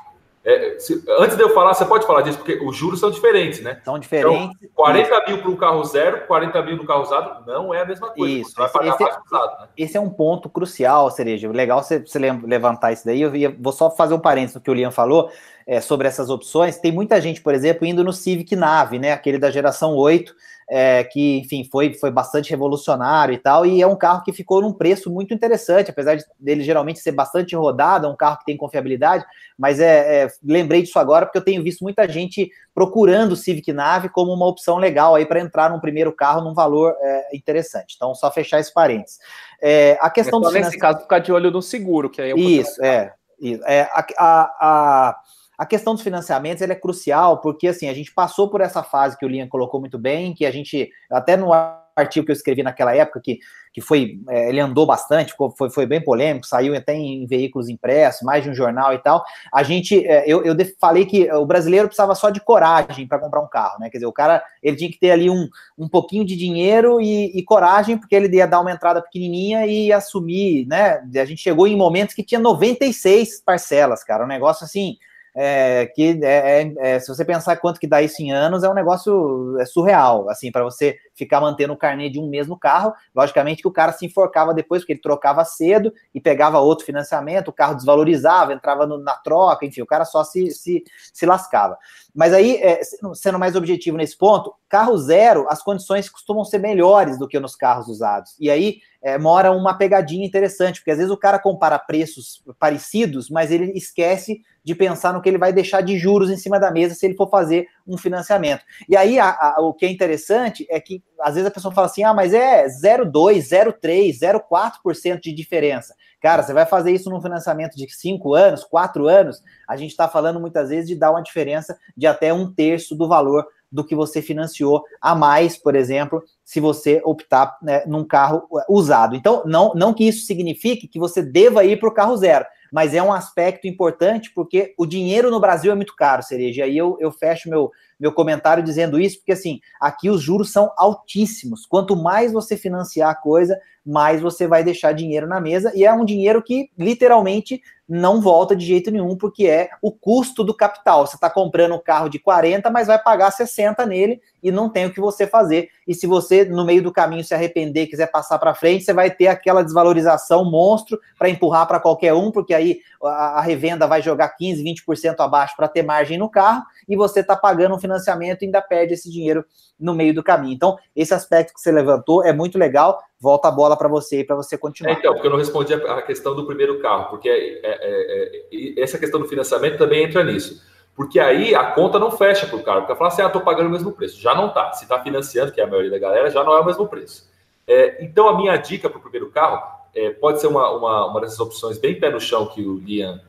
É, 0.43 0.79
se, 0.79 1.03
antes 1.19 1.35
de 1.35 1.43
eu 1.43 1.53
falar, 1.53 1.73
você 1.73 1.85
pode 1.85 2.07
falar 2.07 2.21
disso, 2.21 2.37
porque 2.37 2.59
os 2.63 2.75
juros 2.75 2.99
são 2.99 3.11
diferentes, 3.11 3.61
né? 3.61 3.81
São 3.83 3.99
diferentes. 3.99 4.55
Então, 4.61 4.71
40 4.73 5.25
mil 5.27 5.37
para 5.39 5.49
um 5.49 5.55
carro 5.55 5.83
zero, 5.83 6.25
40 6.27 6.61
mil 6.63 6.77
no 6.77 6.85
carro 6.85 7.01
usado, 7.01 7.45
não 7.45 7.73
é 7.73 7.81
a 7.81 7.85
mesma 7.85 8.09
coisa. 8.09 8.33
Isso. 8.33 8.53
Vai 8.55 8.69
pagar 8.69 8.93
esse, 8.93 9.03
mais 9.03 9.15
é, 9.15 9.19
usado, 9.25 9.61
né? 9.61 9.67
esse 9.77 9.97
é 9.97 9.99
um 9.99 10.09
ponto 10.09 10.49
crucial, 10.49 11.11
Cereja. 11.11 11.51
Legal 11.51 11.83
você, 11.83 11.99
você 11.99 12.17
levantar 12.19 12.93
isso 12.93 13.05
daí. 13.05 13.21
Eu 13.21 13.35
ia, 13.35 13.53
vou 13.59 13.73
só 13.73 13.91
fazer 13.91 14.13
um 14.13 14.19
parênteses 14.19 14.55
no 14.55 14.61
que 14.61 14.71
o 14.71 14.73
Liam 14.73 14.91
falou 14.91 15.29
é, 15.67 15.81
sobre 15.81 16.07
essas 16.07 16.29
opções. 16.29 16.77
Tem 16.77 16.91
muita 16.91 17.19
gente, 17.19 17.41
por 17.41 17.53
exemplo, 17.53 17.85
indo 17.85 18.03
no 18.03 18.13
Civic 18.13 18.55
Nave, 18.55 18.97
né? 18.97 19.11
Aquele 19.11 19.37
da 19.37 19.51
geração 19.51 19.93
8 19.93 20.33
é, 20.69 21.03
que, 21.03 21.39
enfim, 21.39 21.67
foi, 21.69 21.95
foi 21.95 22.11
bastante 22.11 22.51
revolucionário 22.51 23.33
e 23.33 23.37
tal, 23.39 23.65
e 23.65 23.81
é 23.81 23.87
um 23.87 23.95
carro 23.95 24.23
que 24.23 24.31
ficou 24.31 24.61
num 24.61 24.71
preço 24.71 25.09
muito 25.09 25.33
interessante, 25.33 25.89
apesar 25.89 26.15
de, 26.15 26.23
dele 26.39 26.63
geralmente 26.63 26.99
ser 26.99 27.11
bastante 27.11 27.55
rodado, 27.55 28.05
é 28.05 28.09
um 28.09 28.15
carro 28.15 28.37
que 28.37 28.45
tem 28.45 28.55
confiabilidade, 28.55 29.25
mas 29.57 29.79
é, 29.79 30.23
é, 30.23 30.27
lembrei 30.43 30.83
disso 30.83 30.99
agora 30.99 31.25
porque 31.25 31.39
eu 31.39 31.43
tenho 31.43 31.63
visto 31.63 31.81
muita 31.81 32.07
gente 32.07 32.51
procurando 32.73 33.31
o 33.31 33.35
Civic 33.35 33.73
Nave 33.73 34.09
como 34.09 34.31
uma 34.31 34.45
opção 34.45 34.77
legal 34.77 35.15
aí 35.15 35.25
para 35.25 35.39
entrar 35.39 35.71
num 35.71 35.79
primeiro 35.79 36.13
carro 36.13 36.41
num 36.41 36.53
valor 36.53 36.95
é, 37.01 37.35
interessante. 37.35 37.95
Então, 37.95 38.13
só 38.13 38.29
fechar 38.29 38.59
esse 38.59 38.73
parênteses. 38.73 39.17
É, 39.61 39.97
a 39.99 40.09
questão 40.09 40.39
é 40.39 40.43
só 40.43 40.51
nesse 40.51 40.77
caso 40.77 41.01
ficar 41.01 41.19
de 41.19 41.31
olho 41.31 41.49
no 41.49 41.63
seguro, 41.63 42.09
que 42.09 42.21
aí 42.21 42.31
é 42.31 42.35
Isso, 42.39 42.83
é, 42.83 43.11
isso. 43.41 43.63
É, 43.65 43.81
a, 43.91 44.05
a, 44.17 44.51
a 44.61 45.15
a 45.59 45.65
questão 45.65 45.93
dos 45.93 46.01
financiamentos 46.01 46.61
é 46.61 46.73
crucial, 46.73 47.41
porque 47.41 47.67
assim, 47.67 47.89
a 47.89 47.93
gente 47.93 48.13
passou 48.13 48.49
por 48.49 48.61
essa 48.61 48.81
fase 48.81 49.17
que 49.17 49.25
o 49.25 49.27
Lian 49.27 49.45
colocou 49.45 49.77
muito 49.77 49.99
bem, 49.99 50.33
que 50.33 50.45
a 50.45 50.51
gente, 50.51 50.89
até 51.11 51.35
no 51.35 51.51
artigo 51.97 52.25
que 52.25 52.31
eu 52.31 52.35
escrevi 52.35 52.63
naquela 52.63 52.95
época, 52.95 53.19
que, 53.21 53.39
que 53.73 53.81
foi, 53.81 54.21
é, 54.29 54.47
ele 54.47 54.61
andou 54.61 54.85
bastante, 54.85 55.33
foi, 55.57 55.69
foi 55.69 55.85
bem 55.85 56.01
polêmico, 56.01 56.47
saiu 56.47 56.73
até 56.73 56.95
em, 56.95 57.27
veículos 57.27 57.67
impressos, 57.67 58.21
mais 58.21 58.41
de 58.41 58.49
um 58.49 58.53
jornal 58.53 58.93
e 58.93 58.99
tal. 58.99 59.21
A 59.53 59.61
gente, 59.61 60.07
é, 60.07 60.23
eu, 60.25 60.45
eu 60.45 60.55
falei 60.79 61.05
que 61.05 61.29
o 61.29 61.45
brasileiro 61.45 61.89
precisava 61.89 62.15
só 62.15 62.29
de 62.29 62.39
coragem 62.39 63.05
para 63.05 63.19
comprar 63.19 63.41
um 63.41 63.49
carro, 63.49 63.81
né? 63.81 63.89
Quer 63.89 63.97
dizer, 63.97 64.07
o 64.07 64.13
cara, 64.13 64.41
ele 64.63 64.77
tinha 64.77 64.89
que 64.89 64.97
ter 64.97 65.11
ali 65.11 65.29
um, 65.29 65.45
um 65.77 65.89
pouquinho 65.89 66.23
de 66.23 66.37
dinheiro 66.37 67.01
e, 67.01 67.37
e 67.37 67.43
coragem, 67.43 67.97
porque 67.97 68.15
ele 68.15 68.33
ia 68.33 68.47
dar 68.47 68.61
uma 68.61 68.71
entrada 68.71 69.01
pequenininha 69.01 69.65
e 69.65 69.91
assumir, 69.91 70.65
né? 70.67 71.01
A 71.17 71.25
gente 71.25 71.41
chegou 71.41 71.67
em 71.67 71.75
momentos 71.75 72.15
que 72.15 72.23
tinha 72.23 72.39
96 72.39 73.41
parcelas, 73.41 74.05
cara, 74.05 74.23
um 74.23 74.27
negócio 74.27 74.63
assim 74.63 74.95
é, 75.41 75.85
que 75.85 76.19
é, 76.21 76.63
é, 76.63 76.73
é, 76.79 76.99
se 76.99 77.07
você 77.07 77.23
pensar 77.23 77.55
quanto 77.55 77.79
que 77.79 77.87
dá 77.87 78.01
isso 78.01 78.21
em 78.21 78.29
anos, 78.29 78.61
é 78.61 78.69
um 78.69 78.73
negócio 78.73 79.57
é 79.57 79.65
surreal, 79.65 80.29
assim, 80.29 80.51
para 80.51 80.65
você 80.65 80.97
ficar 81.19 81.41
mantendo 81.41 81.73
o 81.73 81.77
carnê 81.77 82.09
de 82.09 82.19
um 82.19 82.27
mesmo 82.27 82.57
carro. 82.57 82.93
Logicamente 83.13 83.61
que 83.61 83.67
o 83.67 83.71
cara 83.71 83.91
se 83.91 84.05
enforcava 84.05 84.53
depois, 84.53 84.81
porque 84.81 84.93
ele 84.93 85.01
trocava 85.01 85.43
cedo 85.43 85.93
e 86.15 86.21
pegava 86.21 86.59
outro 86.59 86.85
financiamento, 86.85 87.49
o 87.49 87.53
carro 87.53 87.75
desvalorizava, 87.75 88.53
entrava 88.53 88.87
no, 88.87 88.97
na 88.97 89.15
troca, 89.15 89.65
enfim, 89.65 89.81
o 89.81 89.85
cara 89.85 90.05
só 90.05 90.23
se, 90.23 90.49
se, 90.51 90.83
se 91.13 91.25
lascava. 91.25 91.77
Mas 92.15 92.33
aí, 92.33 92.55
é, 92.57 92.81
sendo 93.13 93.37
mais 93.37 93.55
objetivo 93.55 93.97
nesse 93.97 94.17
ponto, 94.17 94.53
carro 94.67 94.97
zero, 94.97 95.45
as 95.49 95.61
condições 95.61 96.09
costumam 96.09 96.43
ser 96.43 96.59
melhores 96.59 97.19
do 97.19 97.27
que 97.27 97.39
nos 97.39 97.55
carros 97.55 97.87
usados. 97.87 98.35
E 98.39 98.49
aí 98.49 98.77
é, 99.01 99.17
mora 99.17 99.51
uma 99.51 99.77
pegadinha 99.77 100.25
interessante, 100.25 100.79
porque 100.79 100.91
às 100.91 100.97
vezes 100.97 101.11
o 101.11 101.17
cara 101.17 101.39
compara 101.39 101.79
preços 101.79 102.43
parecidos, 102.59 103.29
mas 103.29 103.51
ele 103.51 103.71
esquece 103.71 104.41
de 104.63 104.75
pensar 104.75 105.13
no 105.13 105.21
que 105.21 105.29
ele 105.29 105.37
vai 105.37 105.53
deixar 105.53 105.81
de 105.81 105.97
juros 105.97 106.29
em 106.29 106.37
cima 106.37 106.59
da 106.59 106.69
mesa 106.71 106.93
se 106.93 107.05
ele 107.05 107.15
for 107.15 107.29
fazer 107.29 107.67
um 107.87 107.97
financiamento. 107.97 108.63
E 108.87 108.95
aí 108.95 109.17
a, 109.17 109.29
a, 109.29 109.61
o 109.61 109.73
que 109.73 109.85
é 109.85 109.89
interessante 109.89 110.67
é 110.69 110.79
que 110.79 111.01
às 111.21 111.35
vezes 111.35 111.47
a 111.47 111.53
pessoa 111.53 111.73
fala 111.73 111.87
assim: 111.87 112.03
ah, 112.03 112.13
mas 112.13 112.33
é 112.33 112.65
0,2, 112.67 113.37
0,3, 113.37 114.19
0,4% 114.19 115.19
de 115.19 115.33
diferença. 115.33 115.95
Cara, 116.21 116.43
você 116.43 116.53
vai 116.53 116.65
fazer 116.65 116.91
isso 116.91 117.09
num 117.09 117.21
financiamento 117.21 117.75
de 117.75 117.89
5 117.89 118.33
anos, 118.33 118.63
4 118.63 119.07
anos, 119.07 119.41
a 119.67 119.77
gente 119.77 119.91
está 119.91 120.07
falando 120.07 120.39
muitas 120.39 120.69
vezes 120.69 120.87
de 120.87 120.95
dar 120.95 121.11
uma 121.11 121.23
diferença 121.23 121.77
de 121.95 122.07
até 122.07 122.33
um 122.33 122.51
terço 122.51 122.95
do 122.95 123.07
valor 123.07 123.45
do 123.71 123.85
que 123.85 123.95
você 123.95 124.21
financiou 124.21 124.83
a 124.99 125.13
mais, 125.13 125.55
por 125.55 125.75
exemplo, 125.75 126.23
se 126.43 126.59
você 126.59 127.01
optar 127.05 127.57
né, 127.61 127.83
num 127.85 128.03
carro 128.03 128.47
uh, 128.49 128.61
usado. 128.67 129.15
Então, 129.15 129.43
não, 129.45 129.73
não 129.75 129.93
que 129.93 130.07
isso 130.07 130.25
signifique 130.25 130.87
que 130.87 130.99
você 130.99 131.21
deva 131.21 131.63
ir 131.63 131.79
para 131.79 131.89
o 131.89 131.93
carro 131.93 132.17
zero, 132.17 132.45
mas 132.71 132.93
é 132.93 133.01
um 133.01 133.13
aspecto 133.13 133.67
importante 133.67 134.31
porque 134.33 134.73
o 134.77 134.85
dinheiro 134.85 135.29
no 135.29 135.39
Brasil 135.39 135.71
é 135.71 135.75
muito 135.75 135.95
caro, 135.95 136.23
Cereja. 136.23 136.61
E 136.61 136.63
aí 136.63 136.77
eu, 136.77 136.97
eu 136.99 137.11
fecho 137.11 137.49
meu, 137.49 137.71
meu 137.99 138.11
comentário 138.11 138.63
dizendo 138.63 138.99
isso, 138.99 139.17
porque 139.17 139.31
assim, 139.31 139.59
aqui 139.79 140.09
os 140.09 140.21
juros 140.21 140.51
são 140.51 140.71
altíssimos. 140.77 141.65
Quanto 141.65 141.95
mais 141.95 142.31
você 142.31 142.55
financiar 142.57 143.09
a 143.09 143.15
coisa, 143.15 143.59
mais 143.85 144.21
você 144.21 144.47
vai 144.47 144.63
deixar 144.63 144.93
dinheiro 144.93 145.27
na 145.27 145.39
mesa, 145.39 145.71
e 145.75 145.83
é 145.83 145.93
um 145.93 146.05
dinheiro 146.05 146.43
que 146.43 146.69
literalmente 146.77 147.61
não 147.89 148.21
volta 148.21 148.55
de 148.55 148.63
jeito 148.63 148.91
nenhum, 148.91 149.17
porque 149.17 149.47
é 149.47 149.71
o 149.81 149.91
custo 149.91 150.43
do 150.43 150.53
capital. 150.53 151.07
Você 151.07 151.15
está 151.15 151.27
comprando 151.27 151.73
um 151.73 151.79
carro 151.79 152.07
de 152.07 152.19
40, 152.19 152.69
mas 152.69 152.85
vai 152.85 152.99
pagar 153.01 153.31
60 153.31 153.83
nele 153.87 154.21
e 154.43 154.51
não 154.51 154.69
tem 154.69 154.85
o 154.85 154.93
que 154.93 155.01
você 155.01 155.25
fazer. 155.25 155.69
E 155.87 155.95
se 155.95 156.05
você, 156.05 156.45
no 156.45 156.63
meio 156.63 156.83
do 156.83 156.91
caminho, 156.91 157.23
se 157.23 157.33
arrepender 157.33 157.87
quiser 157.87 158.11
passar 158.11 158.37
para 158.37 158.53
frente, 158.53 158.83
você 158.83 158.93
vai 158.93 159.09
ter 159.09 159.27
aquela 159.27 159.63
desvalorização 159.63 160.45
monstro 160.45 160.99
para 161.17 161.29
empurrar 161.29 161.67
para 161.67 161.79
qualquer 161.79 162.13
um, 162.13 162.29
porque 162.29 162.53
aí 162.53 162.79
a, 163.03 163.41
revenda 163.41 163.87
vai 163.87 164.03
jogar 164.03 164.29
15, 164.29 164.63
20% 164.63 165.15
abaixo 165.19 165.55
para 165.57 165.67
ter 165.67 165.81
margem 165.81 166.17
no 166.17 166.29
carro, 166.29 166.63
e 166.87 166.95
você 166.95 167.21
está 167.21 167.35
pagando 167.35 167.73
um 167.73 167.79
financiamento 167.79 168.43
e 168.43 168.45
ainda 168.45 168.61
perde 168.61 168.93
esse 168.93 169.09
dinheiro 169.09 169.43
no 169.79 169.95
meio 169.95 170.13
do 170.13 170.23
caminho. 170.23 170.53
Então, 170.53 170.77
esse 170.95 171.13
aspecto 171.13 171.53
que 171.53 171.61
você 171.61 171.71
levantou 171.71 172.23
é 172.23 172.33
muito 172.33 172.57
legal. 172.57 173.01
Volta 173.19 173.49
a 173.49 173.51
bola 173.51 173.75
para 173.75 173.89
você 173.89 174.23
para 174.23 174.35
você 174.35 174.57
continuar. 174.57 174.91
É, 174.91 174.93
então, 174.93 175.13
porque 175.13 175.27
eu 175.27 175.31
não 175.31 175.37
respondi 175.37 175.73
a 175.73 176.01
questão 176.01 176.33
do 176.35 176.45
primeiro 176.45 176.79
carro, 176.79 177.09
porque 177.09 177.27
é, 177.27 177.59
é, 177.63 178.45
é, 178.51 178.81
essa 178.81 178.97
questão 178.97 179.19
do 179.19 179.27
financiamento 179.27 179.77
também 179.77 180.03
entra 180.03 180.23
nisso. 180.23 180.63
Porque 180.95 181.19
aí 181.19 181.53
a 181.53 181.71
conta 181.71 181.99
não 181.99 182.11
fecha 182.11 182.47
para 182.47 182.57
o 182.57 182.63
cara, 182.63 182.81
porque 182.81 182.95
fala 182.95 183.09
assim, 183.09 183.21
ah, 183.21 183.27
estou 183.27 183.41
pagando 183.41 183.67
o 183.67 183.71
mesmo 183.71 183.91
preço. 183.91 184.19
Já 184.21 184.33
não 184.33 184.47
está. 184.47 184.71
Se 184.73 184.83
está 184.83 185.01
financiando, 185.01 185.51
que 185.51 185.59
é 185.59 185.63
a 185.63 185.67
maioria 185.67 185.91
da 185.91 185.99
galera, 185.99 186.29
já 186.29 186.43
não 186.43 186.53
é 186.53 186.59
o 186.59 186.65
mesmo 186.65 186.87
preço. 186.87 187.29
É, 187.67 188.03
então, 188.03 188.27
a 188.29 188.37
minha 188.37 188.55
dica 188.57 188.89
para 188.89 188.99
o 188.99 189.01
primeiro 189.01 189.29
carro 189.29 189.61
é, 189.93 190.11
pode 190.11 190.39
ser 190.39 190.47
uma, 190.47 190.69
uma, 190.71 191.07
uma 191.07 191.21
dessas 191.21 191.39
opções 191.39 191.77
bem 191.77 191.99
pé 191.99 192.09
no 192.09 192.19
chão 192.19 192.47
que 192.47 192.61
o 192.61 192.77
Liam 192.77 193.19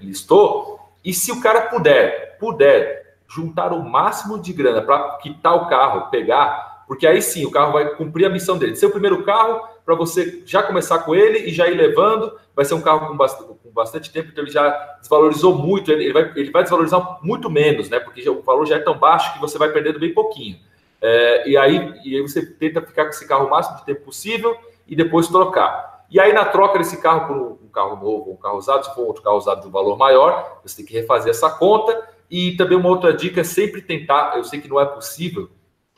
listou. 0.00 0.80
E 1.04 1.12
se 1.12 1.30
o 1.30 1.40
cara 1.40 1.62
puder, 1.62 2.38
puder 2.38 3.16
juntar 3.28 3.72
o 3.72 3.82
máximo 3.82 4.40
de 4.40 4.52
grana 4.52 4.82
para 4.82 5.16
quitar 5.18 5.54
o 5.54 5.66
carro, 5.66 6.10
pegar, 6.10 6.71
porque 6.86 7.06
aí 7.06 7.22
sim 7.22 7.44
o 7.44 7.50
carro 7.50 7.72
vai 7.72 7.94
cumprir 7.94 8.26
a 8.26 8.30
missão 8.30 8.58
dele. 8.58 8.76
Ser 8.76 8.86
o 8.86 8.90
primeiro 8.90 9.22
carro 9.24 9.66
para 9.84 9.94
você 9.94 10.42
já 10.44 10.62
começar 10.62 10.98
com 11.00 11.14
ele 11.14 11.38
e 11.38 11.52
já 11.52 11.66
ir 11.68 11.74
levando. 11.74 12.38
Vai 12.54 12.64
ser 12.64 12.74
um 12.74 12.80
carro 12.80 13.08
com 13.08 13.16
bastante, 13.16 13.48
com 13.62 13.70
bastante 13.70 14.12
tempo, 14.12 14.28
então 14.30 14.44
ele 14.44 14.52
já 14.52 14.70
desvalorizou 15.00 15.54
muito. 15.54 15.90
Ele 15.90 16.12
vai, 16.12 16.32
ele 16.36 16.50
vai 16.50 16.62
desvalorizar 16.62 17.18
muito 17.22 17.48
menos, 17.50 17.88
né? 17.88 17.98
Porque 17.98 18.28
o 18.28 18.42
valor 18.42 18.66
já 18.66 18.76
é 18.76 18.80
tão 18.80 18.98
baixo 18.98 19.32
que 19.32 19.40
você 19.40 19.58
vai 19.58 19.70
perdendo 19.70 19.98
bem 19.98 20.12
pouquinho. 20.12 20.58
É, 21.00 21.48
e, 21.48 21.56
aí, 21.56 22.00
e 22.04 22.16
aí 22.16 22.22
você 22.22 22.44
tenta 22.44 22.80
ficar 22.80 23.04
com 23.04 23.10
esse 23.10 23.26
carro 23.26 23.46
o 23.46 23.50
máximo 23.50 23.78
de 23.78 23.84
tempo 23.84 24.02
possível 24.02 24.56
e 24.86 24.94
depois 24.94 25.28
trocar. 25.28 26.04
E 26.10 26.20
aí, 26.20 26.32
na 26.32 26.44
troca 26.44 26.78
desse 26.78 27.00
carro 27.00 27.26
por 27.26 27.36
um 27.64 27.68
carro 27.72 27.96
novo, 27.96 28.30
um 28.30 28.36
carro 28.36 28.58
usado, 28.58 28.84
se 28.84 28.94
for 28.94 29.06
outro 29.06 29.22
carro 29.22 29.38
usado 29.38 29.62
de 29.62 29.68
um 29.68 29.70
valor 29.70 29.96
maior, 29.96 30.60
você 30.62 30.76
tem 30.76 30.84
que 30.84 30.92
refazer 30.92 31.30
essa 31.30 31.48
conta 31.50 32.06
e 32.30 32.52
também 32.56 32.76
uma 32.76 32.88
outra 32.88 33.12
dica 33.12 33.40
é 33.40 33.44
sempre 33.44 33.82
tentar, 33.82 34.36
eu 34.36 34.44
sei 34.44 34.60
que 34.60 34.68
não 34.68 34.80
é 34.80 34.84
possível, 34.84 35.50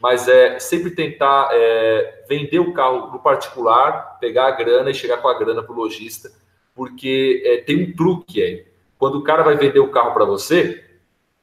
mas 0.05 0.29
é 0.29 0.59
sempre 0.59 0.91
tentar 0.91 1.49
é, 1.51 2.25
vender 2.29 2.59
o 2.59 2.75
carro 2.75 3.11
no 3.11 3.19
particular, 3.21 4.19
pegar 4.21 4.49
a 4.49 4.51
grana 4.51 4.91
e 4.91 4.95
chegar 4.95 5.17
com 5.17 5.29
a 5.29 5.39
grana 5.39 5.63
para 5.63 5.73
o 5.73 5.79
lojista, 5.79 6.31
porque 6.75 7.43
é, 7.43 7.63
tem 7.63 7.83
um 7.83 7.97
truque 7.97 8.43
aí. 8.43 8.67
Quando 8.99 9.15
o 9.15 9.23
cara 9.23 9.43
vai 9.43 9.57
vender 9.57 9.79
o 9.79 9.91
carro 9.91 10.13
para 10.13 10.27
você, 10.27 10.85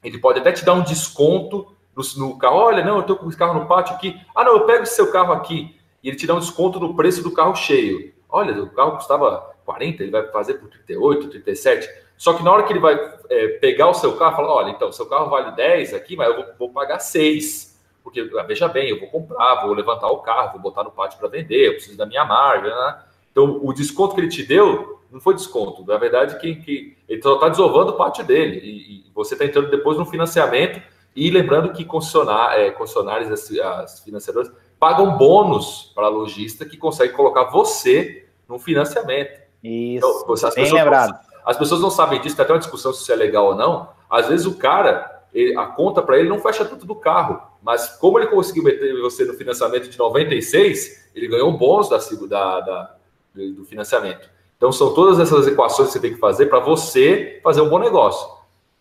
ele 0.00 0.16
pode 0.16 0.38
até 0.38 0.52
te 0.52 0.64
dar 0.64 0.74
um 0.74 0.84
desconto 0.84 1.74
no, 1.92 2.04
no 2.24 2.38
carro. 2.38 2.54
Olha, 2.54 2.84
não, 2.84 2.94
eu 2.94 3.00
estou 3.00 3.16
com 3.16 3.28
esse 3.28 3.36
carro 3.36 3.58
no 3.58 3.66
pátio 3.66 3.96
aqui. 3.96 4.16
Ah, 4.32 4.44
não, 4.44 4.52
eu 4.52 4.64
pego 4.64 4.84
esse 4.84 4.94
seu 4.94 5.10
carro 5.10 5.32
aqui. 5.32 5.76
E 6.00 6.08
ele 6.08 6.16
te 6.16 6.24
dá 6.24 6.34
um 6.36 6.38
desconto 6.38 6.78
no 6.78 6.94
preço 6.94 7.20
do 7.20 7.32
carro 7.32 7.56
cheio. 7.56 8.14
Olha, 8.28 8.62
o 8.62 8.70
carro 8.70 8.92
custava 8.92 9.56
40, 9.64 10.04
ele 10.04 10.12
vai 10.12 10.24
fazer 10.28 10.54
por 10.54 10.68
38, 10.68 11.30
37. 11.30 11.88
Só 12.16 12.32
que 12.34 12.44
na 12.44 12.52
hora 12.52 12.62
que 12.62 12.72
ele 12.72 12.78
vai 12.78 12.94
é, 13.28 13.48
pegar 13.58 13.88
o 13.88 13.94
seu 13.94 14.16
carro, 14.16 14.36
fala: 14.36 14.52
olha, 14.52 14.70
então, 14.70 14.92
seu 14.92 15.06
carro 15.06 15.28
vale 15.28 15.50
10 15.56 15.94
aqui, 15.94 16.14
mas 16.14 16.28
eu 16.28 16.36
vou, 16.36 16.46
vou 16.60 16.70
pagar 16.70 17.00
6. 17.00 17.71
Porque, 18.02 18.30
ah, 18.38 18.42
veja 18.42 18.68
bem, 18.68 18.90
eu 18.90 19.00
vou 19.00 19.08
comprar, 19.08 19.64
vou 19.64 19.74
levantar 19.74 20.08
o 20.08 20.18
carro, 20.18 20.52
vou 20.52 20.60
botar 20.60 20.82
no 20.82 20.90
pátio 20.90 21.18
para 21.18 21.28
vender, 21.28 21.66
eu 21.66 21.72
preciso 21.74 21.96
da 21.96 22.06
minha 22.06 22.24
margem, 22.24 22.70
né? 22.70 23.02
Então, 23.30 23.60
o 23.62 23.72
desconto 23.72 24.14
que 24.14 24.20
ele 24.20 24.28
te 24.28 24.42
deu 24.42 25.00
não 25.10 25.20
foi 25.20 25.34
desconto. 25.34 25.84
Na 25.86 25.96
verdade, 25.96 26.38
que, 26.38 26.56
que 26.56 26.96
ele 27.08 27.22
só 27.22 27.34
está 27.34 27.48
desovando 27.48 27.92
o 27.92 27.96
pátio 27.96 28.24
dele. 28.24 28.58
E, 28.58 29.08
e 29.08 29.12
você 29.14 29.34
está 29.34 29.44
entrando 29.44 29.70
depois 29.70 29.98
no 29.98 30.06
financiamento. 30.06 30.82
E 31.14 31.30
lembrando 31.30 31.72
que 31.72 31.84
concessionar, 31.84 32.58
é, 32.58 32.70
concessionários, 32.70 33.30
as, 33.30 33.50
as 33.58 34.00
financiadoras, 34.00 34.50
pagam 34.78 35.16
bônus 35.16 35.92
para 35.94 36.06
a 36.06 36.10
lojista 36.10 36.64
que 36.64 36.76
consegue 36.76 37.12
colocar 37.12 37.44
você 37.44 38.26
no 38.48 38.58
financiamento. 38.58 39.40
Isso, 39.62 40.06
então, 40.06 40.26
você, 40.26 40.50
bem 40.54 40.72
lembrado. 40.72 41.18
As 41.44 41.56
pessoas 41.56 41.80
não 41.80 41.90
sabem 41.90 42.20
disso, 42.20 42.36
tem 42.36 42.44
até 42.44 42.52
uma 42.52 42.58
discussão 42.58 42.92
se 42.92 43.02
isso 43.02 43.12
é 43.12 43.16
legal 43.16 43.46
ou 43.46 43.54
não. 43.54 43.90
Às 44.08 44.28
vezes 44.28 44.46
o 44.46 44.56
cara, 44.56 45.24
ele, 45.32 45.56
a 45.56 45.66
conta 45.66 46.00
para 46.00 46.18
ele 46.18 46.28
não 46.28 46.38
fecha 46.38 46.64
tudo 46.64 46.86
do 46.86 46.94
carro, 46.94 47.42
mas 47.62 47.96
como 47.98 48.18
ele 48.18 48.26
conseguiu 48.26 48.64
meter 48.64 49.00
você 49.00 49.24
no 49.24 49.34
financiamento 49.34 49.88
de 49.88 49.98
96, 49.98 51.10
ele 51.14 51.28
ganhou 51.28 51.48
um 51.48 51.56
bônus 51.56 51.88
da, 51.88 51.98
da, 52.26 52.60
da 52.60 52.96
do 53.34 53.64
financiamento. 53.64 54.28
Então 54.56 54.70
são 54.70 54.94
todas 54.94 55.18
essas 55.18 55.46
equações 55.46 55.88
que 55.88 55.94
você 55.94 56.00
tem 56.00 56.14
que 56.14 56.20
fazer 56.20 56.46
para 56.46 56.60
você 56.60 57.40
fazer 57.42 57.60
um 57.60 57.68
bom 57.68 57.78
negócio. 57.78 58.28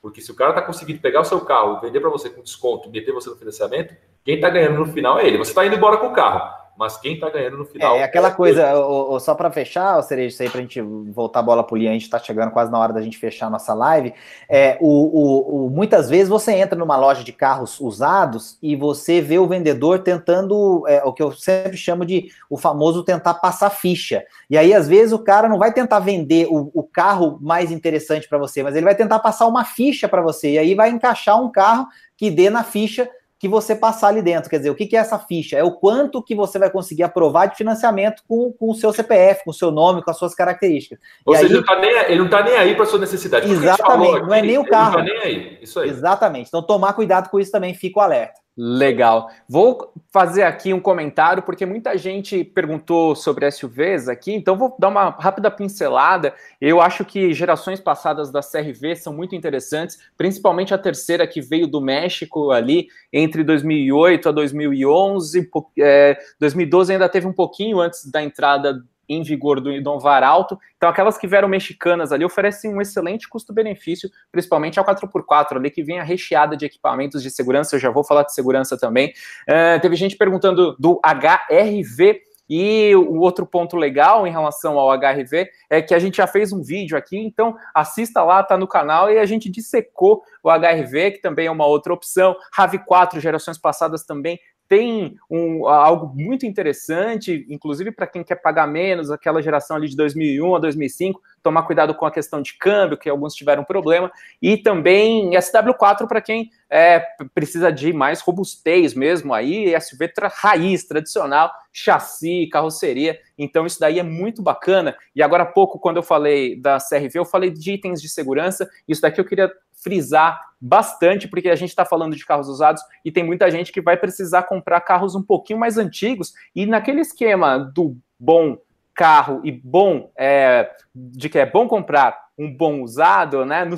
Porque 0.01 0.19
se 0.19 0.31
o 0.31 0.35
cara 0.35 0.51
está 0.51 0.61
conseguindo 0.61 0.99
pegar 0.99 1.21
o 1.21 1.25
seu 1.25 1.41
carro, 1.41 1.79
vender 1.79 1.99
para 1.99 2.09
você 2.09 2.29
com 2.29 2.41
desconto, 2.41 2.89
meter 2.89 3.13
você 3.13 3.29
no 3.29 3.35
financiamento, 3.35 3.95
quem 4.25 4.35
está 4.35 4.49
ganhando 4.49 4.79
no 4.79 4.91
final 4.91 5.19
é 5.19 5.27
ele. 5.27 5.37
Você 5.37 5.51
está 5.51 5.65
indo 5.65 5.75
embora 5.75 5.97
com 5.97 6.07
o 6.07 6.13
carro 6.13 6.60
mas 6.81 6.97
quem 6.97 7.19
tá 7.19 7.29
ganhando 7.29 7.59
no 7.59 7.65
final. 7.65 7.95
É, 7.95 7.99
é 7.99 8.03
aquela 8.03 8.29
é 8.29 8.31
coisa, 8.31 8.75
o, 8.75 9.13
o, 9.13 9.19
só 9.19 9.35
para 9.35 9.51
fechar, 9.51 9.97
ou 9.97 10.01
seja, 10.01 10.23
isso 10.23 10.41
aí 10.41 10.49
pra 10.49 10.61
gente 10.61 10.81
voltar 10.81 11.39
a 11.39 11.43
bola 11.43 11.63
pro 11.63 11.75
Lian, 11.75 11.91
a 11.91 11.93
gente 11.93 12.09
tá 12.09 12.17
chegando 12.17 12.49
quase 12.49 12.71
na 12.71 12.79
hora 12.79 12.91
da 12.91 13.01
gente 13.03 13.19
fechar 13.19 13.45
a 13.45 13.49
nossa 13.51 13.71
live. 13.75 14.15
É, 14.49 14.79
o, 14.81 14.87
o, 14.87 15.67
o, 15.67 15.69
muitas 15.69 16.09
vezes 16.09 16.27
você 16.27 16.53
entra 16.53 16.75
numa 16.75 16.97
loja 16.97 17.23
de 17.23 17.31
carros 17.31 17.79
usados 17.79 18.57
e 18.63 18.75
você 18.75 19.21
vê 19.21 19.37
o 19.37 19.47
vendedor 19.47 19.99
tentando, 19.99 20.83
é, 20.87 21.03
o 21.03 21.13
que 21.13 21.21
eu 21.21 21.31
sempre 21.33 21.77
chamo 21.77 22.03
de 22.03 22.31
o 22.49 22.57
famoso 22.57 23.03
tentar 23.03 23.35
passar 23.35 23.69
ficha. 23.69 24.25
E 24.49 24.57
aí, 24.57 24.73
às 24.73 24.87
vezes, 24.87 25.13
o 25.13 25.19
cara 25.19 25.47
não 25.47 25.59
vai 25.59 25.71
tentar 25.71 25.99
vender 25.99 26.47
o, 26.49 26.71
o 26.73 26.81
carro 26.81 27.37
mais 27.39 27.69
interessante 27.69 28.27
para 28.27 28.39
você, 28.39 28.63
mas 28.63 28.75
ele 28.75 28.85
vai 28.85 28.95
tentar 28.95 29.19
passar 29.19 29.45
uma 29.45 29.63
ficha 29.63 30.09
para 30.09 30.23
você, 30.23 30.53
e 30.53 30.57
aí 30.57 30.73
vai 30.73 30.89
encaixar 30.89 31.39
um 31.39 31.51
carro 31.51 31.85
que 32.17 32.31
dê 32.31 32.49
na 32.49 32.63
ficha 32.63 33.07
que 33.41 33.47
você 33.47 33.75
passar 33.75 34.09
ali 34.09 34.21
dentro. 34.21 34.51
Quer 34.51 34.57
dizer, 34.57 34.69
o 34.69 34.75
que, 34.75 34.85
que 34.85 34.95
é 34.95 34.99
essa 34.99 35.17
ficha? 35.17 35.57
É 35.57 35.63
o 35.63 35.71
quanto 35.71 36.21
que 36.21 36.35
você 36.35 36.59
vai 36.59 36.69
conseguir 36.69 37.01
aprovar 37.01 37.47
de 37.47 37.57
financiamento 37.57 38.21
com, 38.27 38.53
com 38.53 38.69
o 38.69 38.75
seu 38.75 38.93
CPF, 38.93 39.43
com 39.43 39.49
o 39.49 39.53
seu 39.53 39.71
nome, 39.71 40.03
com 40.03 40.11
as 40.11 40.17
suas 40.17 40.35
características. 40.35 40.99
Ou 41.25 41.33
e 41.33 41.37
seja, 41.39 41.49
aí... 41.49 41.57
ele, 41.57 41.65
tá 41.65 41.79
nem, 41.79 41.89
ele 41.89 42.17
não 42.19 42.25
está 42.25 42.43
nem 42.43 42.53
aí 42.53 42.75
para 42.75 42.85
sua 42.85 42.99
necessidade. 42.99 43.51
Exatamente, 43.51 44.21
não 44.27 44.33
é 44.35 44.43
nem 44.43 44.59
o 44.59 44.63
carro. 44.63 44.99
Ele 44.99 45.09
não 45.09 45.15
está 45.15 45.27
nem 45.27 45.35
aí. 45.35 45.57
Isso 45.59 45.79
aí. 45.79 45.89
Exatamente. 45.89 46.49
Então, 46.49 46.61
tomar 46.61 46.93
cuidado 46.93 47.31
com 47.31 47.39
isso 47.39 47.51
também, 47.51 47.73
fica 47.73 47.99
o 47.99 48.03
alerta. 48.03 48.39
Legal. 48.57 49.29
Vou 49.47 49.93
fazer 50.11 50.43
aqui 50.43 50.73
um 50.73 50.79
comentário, 50.79 51.41
porque 51.41 51.65
muita 51.65 51.97
gente 51.97 52.43
perguntou 52.43 53.15
sobre 53.15 53.49
SUVs 53.49 54.09
aqui, 54.09 54.33
então 54.33 54.57
vou 54.57 54.75
dar 54.77 54.89
uma 54.89 55.09
rápida 55.09 55.49
pincelada. 55.49 56.33
Eu 56.59 56.81
acho 56.81 57.05
que 57.05 57.33
gerações 57.33 57.79
passadas 57.79 58.29
da 58.29 58.41
CRV 58.41 58.97
são 58.97 59.13
muito 59.13 59.35
interessantes, 59.35 59.99
principalmente 60.17 60.73
a 60.73 60.77
terceira 60.77 61.25
que 61.25 61.39
veio 61.39 61.65
do 61.65 61.79
México 61.79 62.51
ali 62.51 62.87
entre 63.11 63.41
2008 63.41 64.27
a 64.27 64.31
2011. 64.33 65.49
É, 65.79 66.17
2012 66.37 66.91
ainda 66.91 67.07
teve 67.07 67.27
um 67.27 67.33
pouquinho 67.33 67.79
antes 67.79 68.05
da 68.11 68.21
entrada 68.21 68.83
em 69.13 69.23
vigor 69.23 69.59
do 69.59 69.81
Dom 69.81 69.99
Varalto. 69.99 70.57
Então, 70.77 70.89
aquelas 70.89 71.17
que 71.17 71.27
vieram 71.27 71.47
mexicanas 71.47 72.11
ali 72.11 72.23
oferecem 72.23 72.73
um 72.73 72.81
excelente 72.81 73.27
custo-benefício, 73.27 74.09
principalmente 74.31 74.79
a 74.79 74.83
4x4 74.83 75.57
ali, 75.57 75.69
que 75.69 75.83
vem 75.83 75.99
a 75.99 76.03
recheada 76.03 76.55
de 76.55 76.65
equipamentos 76.65 77.21
de 77.21 77.29
segurança. 77.29 77.75
Eu 77.75 77.79
já 77.79 77.89
vou 77.89 78.03
falar 78.03 78.23
de 78.23 78.33
segurança 78.33 78.77
também. 78.77 79.13
Uh, 79.47 79.79
teve 79.81 79.95
gente 79.95 80.15
perguntando 80.15 80.75
do 80.79 80.99
HRV. 81.03 82.21
E 82.53 82.93
o 82.93 83.19
outro 83.19 83.45
ponto 83.45 83.77
legal 83.77 84.27
em 84.27 84.29
relação 84.29 84.77
ao 84.77 84.91
HRV 84.91 85.49
é 85.69 85.81
que 85.81 85.93
a 85.93 85.99
gente 85.99 86.17
já 86.17 86.27
fez 86.27 86.51
um 86.51 86.61
vídeo 86.61 86.97
aqui, 86.97 87.17
então 87.17 87.55
assista 87.73 88.21
lá, 88.23 88.43
tá 88.43 88.57
no 88.57 88.67
canal, 88.67 89.09
e 89.09 89.17
a 89.17 89.25
gente 89.25 89.49
dissecou 89.49 90.21
o 90.43 90.49
HRV, 90.49 91.11
que 91.11 91.21
também 91.21 91.47
é 91.47 91.51
uma 91.51 91.65
outra 91.65 91.93
opção. 91.93 92.35
RAV4, 92.53 93.21
gerações 93.21 93.57
passadas 93.57 94.03
também 94.03 94.37
tem 94.71 95.17
um, 95.29 95.67
algo 95.67 96.15
muito 96.15 96.45
interessante, 96.45 97.45
inclusive 97.49 97.91
para 97.91 98.07
quem 98.07 98.23
quer 98.23 98.35
pagar 98.35 98.65
menos, 98.65 99.11
aquela 99.11 99.41
geração 99.41 99.75
ali 99.75 99.89
de 99.89 99.97
2001 99.97 100.55
a 100.55 100.59
2005, 100.59 101.21
tomar 101.43 101.63
cuidado 101.63 101.93
com 101.93 102.05
a 102.05 102.11
questão 102.11 102.41
de 102.41 102.57
câmbio, 102.57 102.97
que 102.97 103.09
alguns 103.09 103.33
tiveram 103.35 103.65
problema, 103.65 104.09
e 104.41 104.55
também 104.55 105.31
SW4 105.31 106.07
para 106.07 106.21
quem 106.21 106.51
é, 106.69 107.05
precisa 107.33 107.69
de 107.69 107.91
mais 107.91 108.21
robustez 108.21 108.93
mesmo 108.93 109.33
aí, 109.33 109.77
SUV 109.81 110.07
tra 110.07 110.29
raiz, 110.33 110.85
tradicional, 110.85 111.51
chassi, 111.73 112.47
carroceria, 112.49 113.19
então 113.37 113.65
isso 113.65 113.77
daí 113.77 113.99
é 113.99 114.03
muito 114.03 114.41
bacana, 114.41 114.95
e 115.13 115.21
agora 115.21 115.43
há 115.43 115.47
pouco, 115.47 115.79
quando 115.79 115.97
eu 115.97 116.03
falei 116.03 116.55
da 116.55 116.77
CRV, 116.77 117.19
eu 117.19 117.25
falei 117.25 117.49
de 117.49 117.73
itens 117.73 118.01
de 118.01 118.07
segurança, 118.07 118.69
isso 118.87 119.01
daqui 119.01 119.19
eu 119.19 119.25
queria 119.25 119.51
frisar 119.81 120.39
bastante, 120.59 121.27
porque 121.27 121.49
a 121.49 121.55
gente 121.55 121.69
está 121.69 121.83
falando 121.83 122.15
de 122.15 122.25
carros 122.25 122.47
usados 122.47 122.81
e 123.03 123.11
tem 123.11 123.23
muita 123.23 123.49
gente 123.49 123.71
que 123.71 123.81
vai 123.81 123.97
precisar 123.97 124.43
comprar 124.43 124.79
carros 124.81 125.15
um 125.15 125.23
pouquinho 125.23 125.59
mais 125.59 125.77
antigos 125.77 126.33
e 126.55 126.65
naquele 126.65 127.01
esquema 127.01 127.57
do 127.57 127.97
bom 128.19 128.57
carro 128.93 129.41
e 129.43 129.51
bom 129.51 130.11
é, 130.15 130.69
de 130.93 131.29
que 131.29 131.39
é 131.39 131.45
bom 131.45 131.67
comprar 131.67 132.21
um 132.37 132.51
bom 132.51 132.81
usado, 132.81 133.45
né? 133.45 133.63
No, 133.63 133.75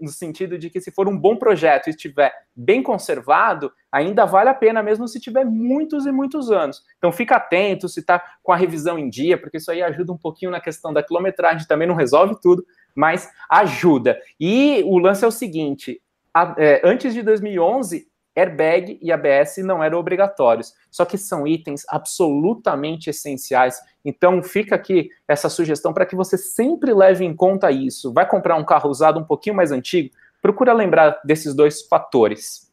no, 0.00 0.08
sentido 0.08 0.58
de 0.58 0.68
que 0.68 0.80
se 0.80 0.90
for 0.90 1.08
um 1.08 1.16
bom 1.16 1.36
projeto 1.36 1.86
e 1.86 1.90
estiver 1.90 2.32
bem 2.54 2.82
conservado, 2.82 3.72
ainda 3.90 4.26
vale 4.26 4.50
a 4.50 4.54
pena, 4.54 4.82
mesmo 4.82 5.08
se 5.08 5.18
tiver 5.18 5.44
muitos 5.44 6.04
e 6.04 6.12
muitos 6.12 6.50
anos. 6.50 6.82
Então 6.98 7.10
fica 7.10 7.36
atento 7.36 7.88
se 7.88 8.00
está 8.00 8.22
com 8.42 8.52
a 8.52 8.56
revisão 8.56 8.98
em 8.98 9.08
dia, 9.08 9.38
porque 9.38 9.56
isso 9.56 9.70
aí 9.70 9.82
ajuda 9.82 10.12
um 10.12 10.18
pouquinho 10.18 10.50
na 10.50 10.60
questão 10.60 10.92
da 10.92 11.02
quilometragem, 11.02 11.66
também 11.66 11.88
não 11.88 11.94
resolve 11.94 12.36
tudo, 12.40 12.64
mas 12.94 13.30
ajuda. 13.48 14.18
E 14.38 14.82
o 14.84 14.98
lance 14.98 15.24
é 15.24 15.28
o 15.28 15.32
seguinte: 15.32 16.00
a, 16.34 16.54
é, 16.58 16.80
antes 16.84 17.14
de 17.14 17.22
2011, 17.22 18.06
airbag 18.34 18.98
e 19.02 19.12
ABS 19.12 19.58
não 19.58 19.82
eram 19.82 19.98
obrigatórios, 19.98 20.72
só 20.90 21.04
que 21.04 21.18
são 21.18 21.46
itens 21.46 21.84
absolutamente 21.88 23.10
essenciais. 23.10 23.78
Então 24.04 24.42
fica 24.42 24.74
aqui 24.74 25.10
essa 25.28 25.48
sugestão 25.48 25.92
para 25.92 26.06
que 26.06 26.16
você 26.16 26.38
sempre 26.38 26.92
leve 26.94 27.24
em 27.24 27.34
conta 27.34 27.70
isso. 27.70 28.12
Vai 28.12 28.26
comprar 28.26 28.56
um 28.56 28.64
carro 28.64 28.90
usado 28.90 29.20
um 29.20 29.24
pouquinho 29.24 29.56
mais 29.56 29.70
antigo? 29.70 30.10
Procura 30.40 30.72
lembrar 30.72 31.20
desses 31.24 31.54
dois 31.54 31.82
fatores. 31.82 32.71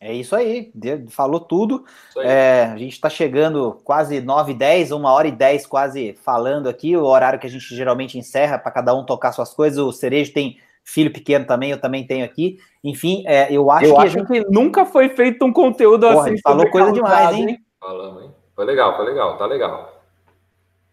É 0.00 0.14
isso 0.14 0.34
aí, 0.34 0.72
falou 1.10 1.40
tudo. 1.40 1.84
É, 2.16 2.70
a 2.72 2.76
gente 2.78 2.92
está 2.94 3.10
chegando 3.10 3.78
quase 3.84 4.22
9 4.22 4.52
e 4.52 4.54
10, 4.54 4.92
uma 4.92 5.12
hora 5.12 5.28
e 5.28 5.32
10 5.32 5.66
quase 5.66 6.16
falando 6.24 6.70
aqui, 6.70 6.96
o 6.96 7.04
horário 7.04 7.38
que 7.38 7.46
a 7.46 7.50
gente 7.50 7.76
geralmente 7.76 8.16
encerra 8.16 8.58
para 8.58 8.72
cada 8.72 8.94
um 8.94 9.04
tocar 9.04 9.30
suas 9.32 9.52
coisas. 9.52 9.78
O 9.78 9.92
Cerejo 9.92 10.32
tem 10.32 10.58
filho 10.82 11.12
pequeno 11.12 11.44
também, 11.44 11.70
eu 11.70 11.78
também 11.78 12.06
tenho 12.06 12.24
aqui. 12.24 12.58
Enfim, 12.82 13.22
é, 13.26 13.52
eu 13.52 13.70
acho 13.70 13.84
eu 13.84 13.94
que 13.94 14.00
acho 14.00 14.18
gente... 14.18 14.26
que 14.26 14.40
nunca 14.50 14.86
foi 14.86 15.10
feito 15.10 15.44
um 15.44 15.52
conteúdo 15.52 16.08
Porra, 16.08 16.28
assim. 16.28 16.40
Falou 16.40 16.70
coisa 16.70 16.92
demais, 16.92 17.36
hein? 17.36 17.58
Falamos, 17.78 18.22
hein? 18.22 18.30
Foi 18.56 18.64
legal, 18.64 18.96
foi 18.96 19.04
legal, 19.04 19.36
tá 19.36 19.44
legal. 19.44 20.02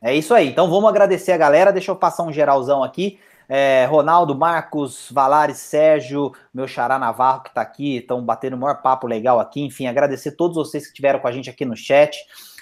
É 0.01 0.13
isso 0.13 0.33
aí. 0.33 0.49
Então 0.49 0.69
vamos 0.69 0.89
agradecer 0.89 1.31
a 1.31 1.37
galera. 1.37 1.71
Deixa 1.71 1.91
eu 1.91 1.95
passar 1.95 2.23
um 2.23 2.31
geralzão 2.31 2.83
aqui. 2.83 3.19
É, 3.49 3.85
Ronaldo, 3.85 4.35
Marcos, 4.35 5.07
Valares, 5.11 5.57
Sérgio, 5.57 6.33
meu 6.53 6.67
xará 6.67 6.99
Navarro 6.99 7.43
que 7.43 7.49
está 7.49 7.61
aqui, 7.61 7.97
estão 7.97 8.23
batendo 8.23 8.55
o 8.55 8.59
maior 8.59 8.81
papo 8.81 9.07
legal 9.07 9.39
aqui. 9.39 9.61
Enfim, 9.61 9.87
agradecer 9.87 10.31
todos 10.31 10.55
vocês 10.55 10.83
que 10.83 10.89
estiveram 10.89 11.19
com 11.19 11.27
a 11.27 11.31
gente 11.31 11.49
aqui 11.49 11.63
no 11.63 11.75
chat, 11.75 12.17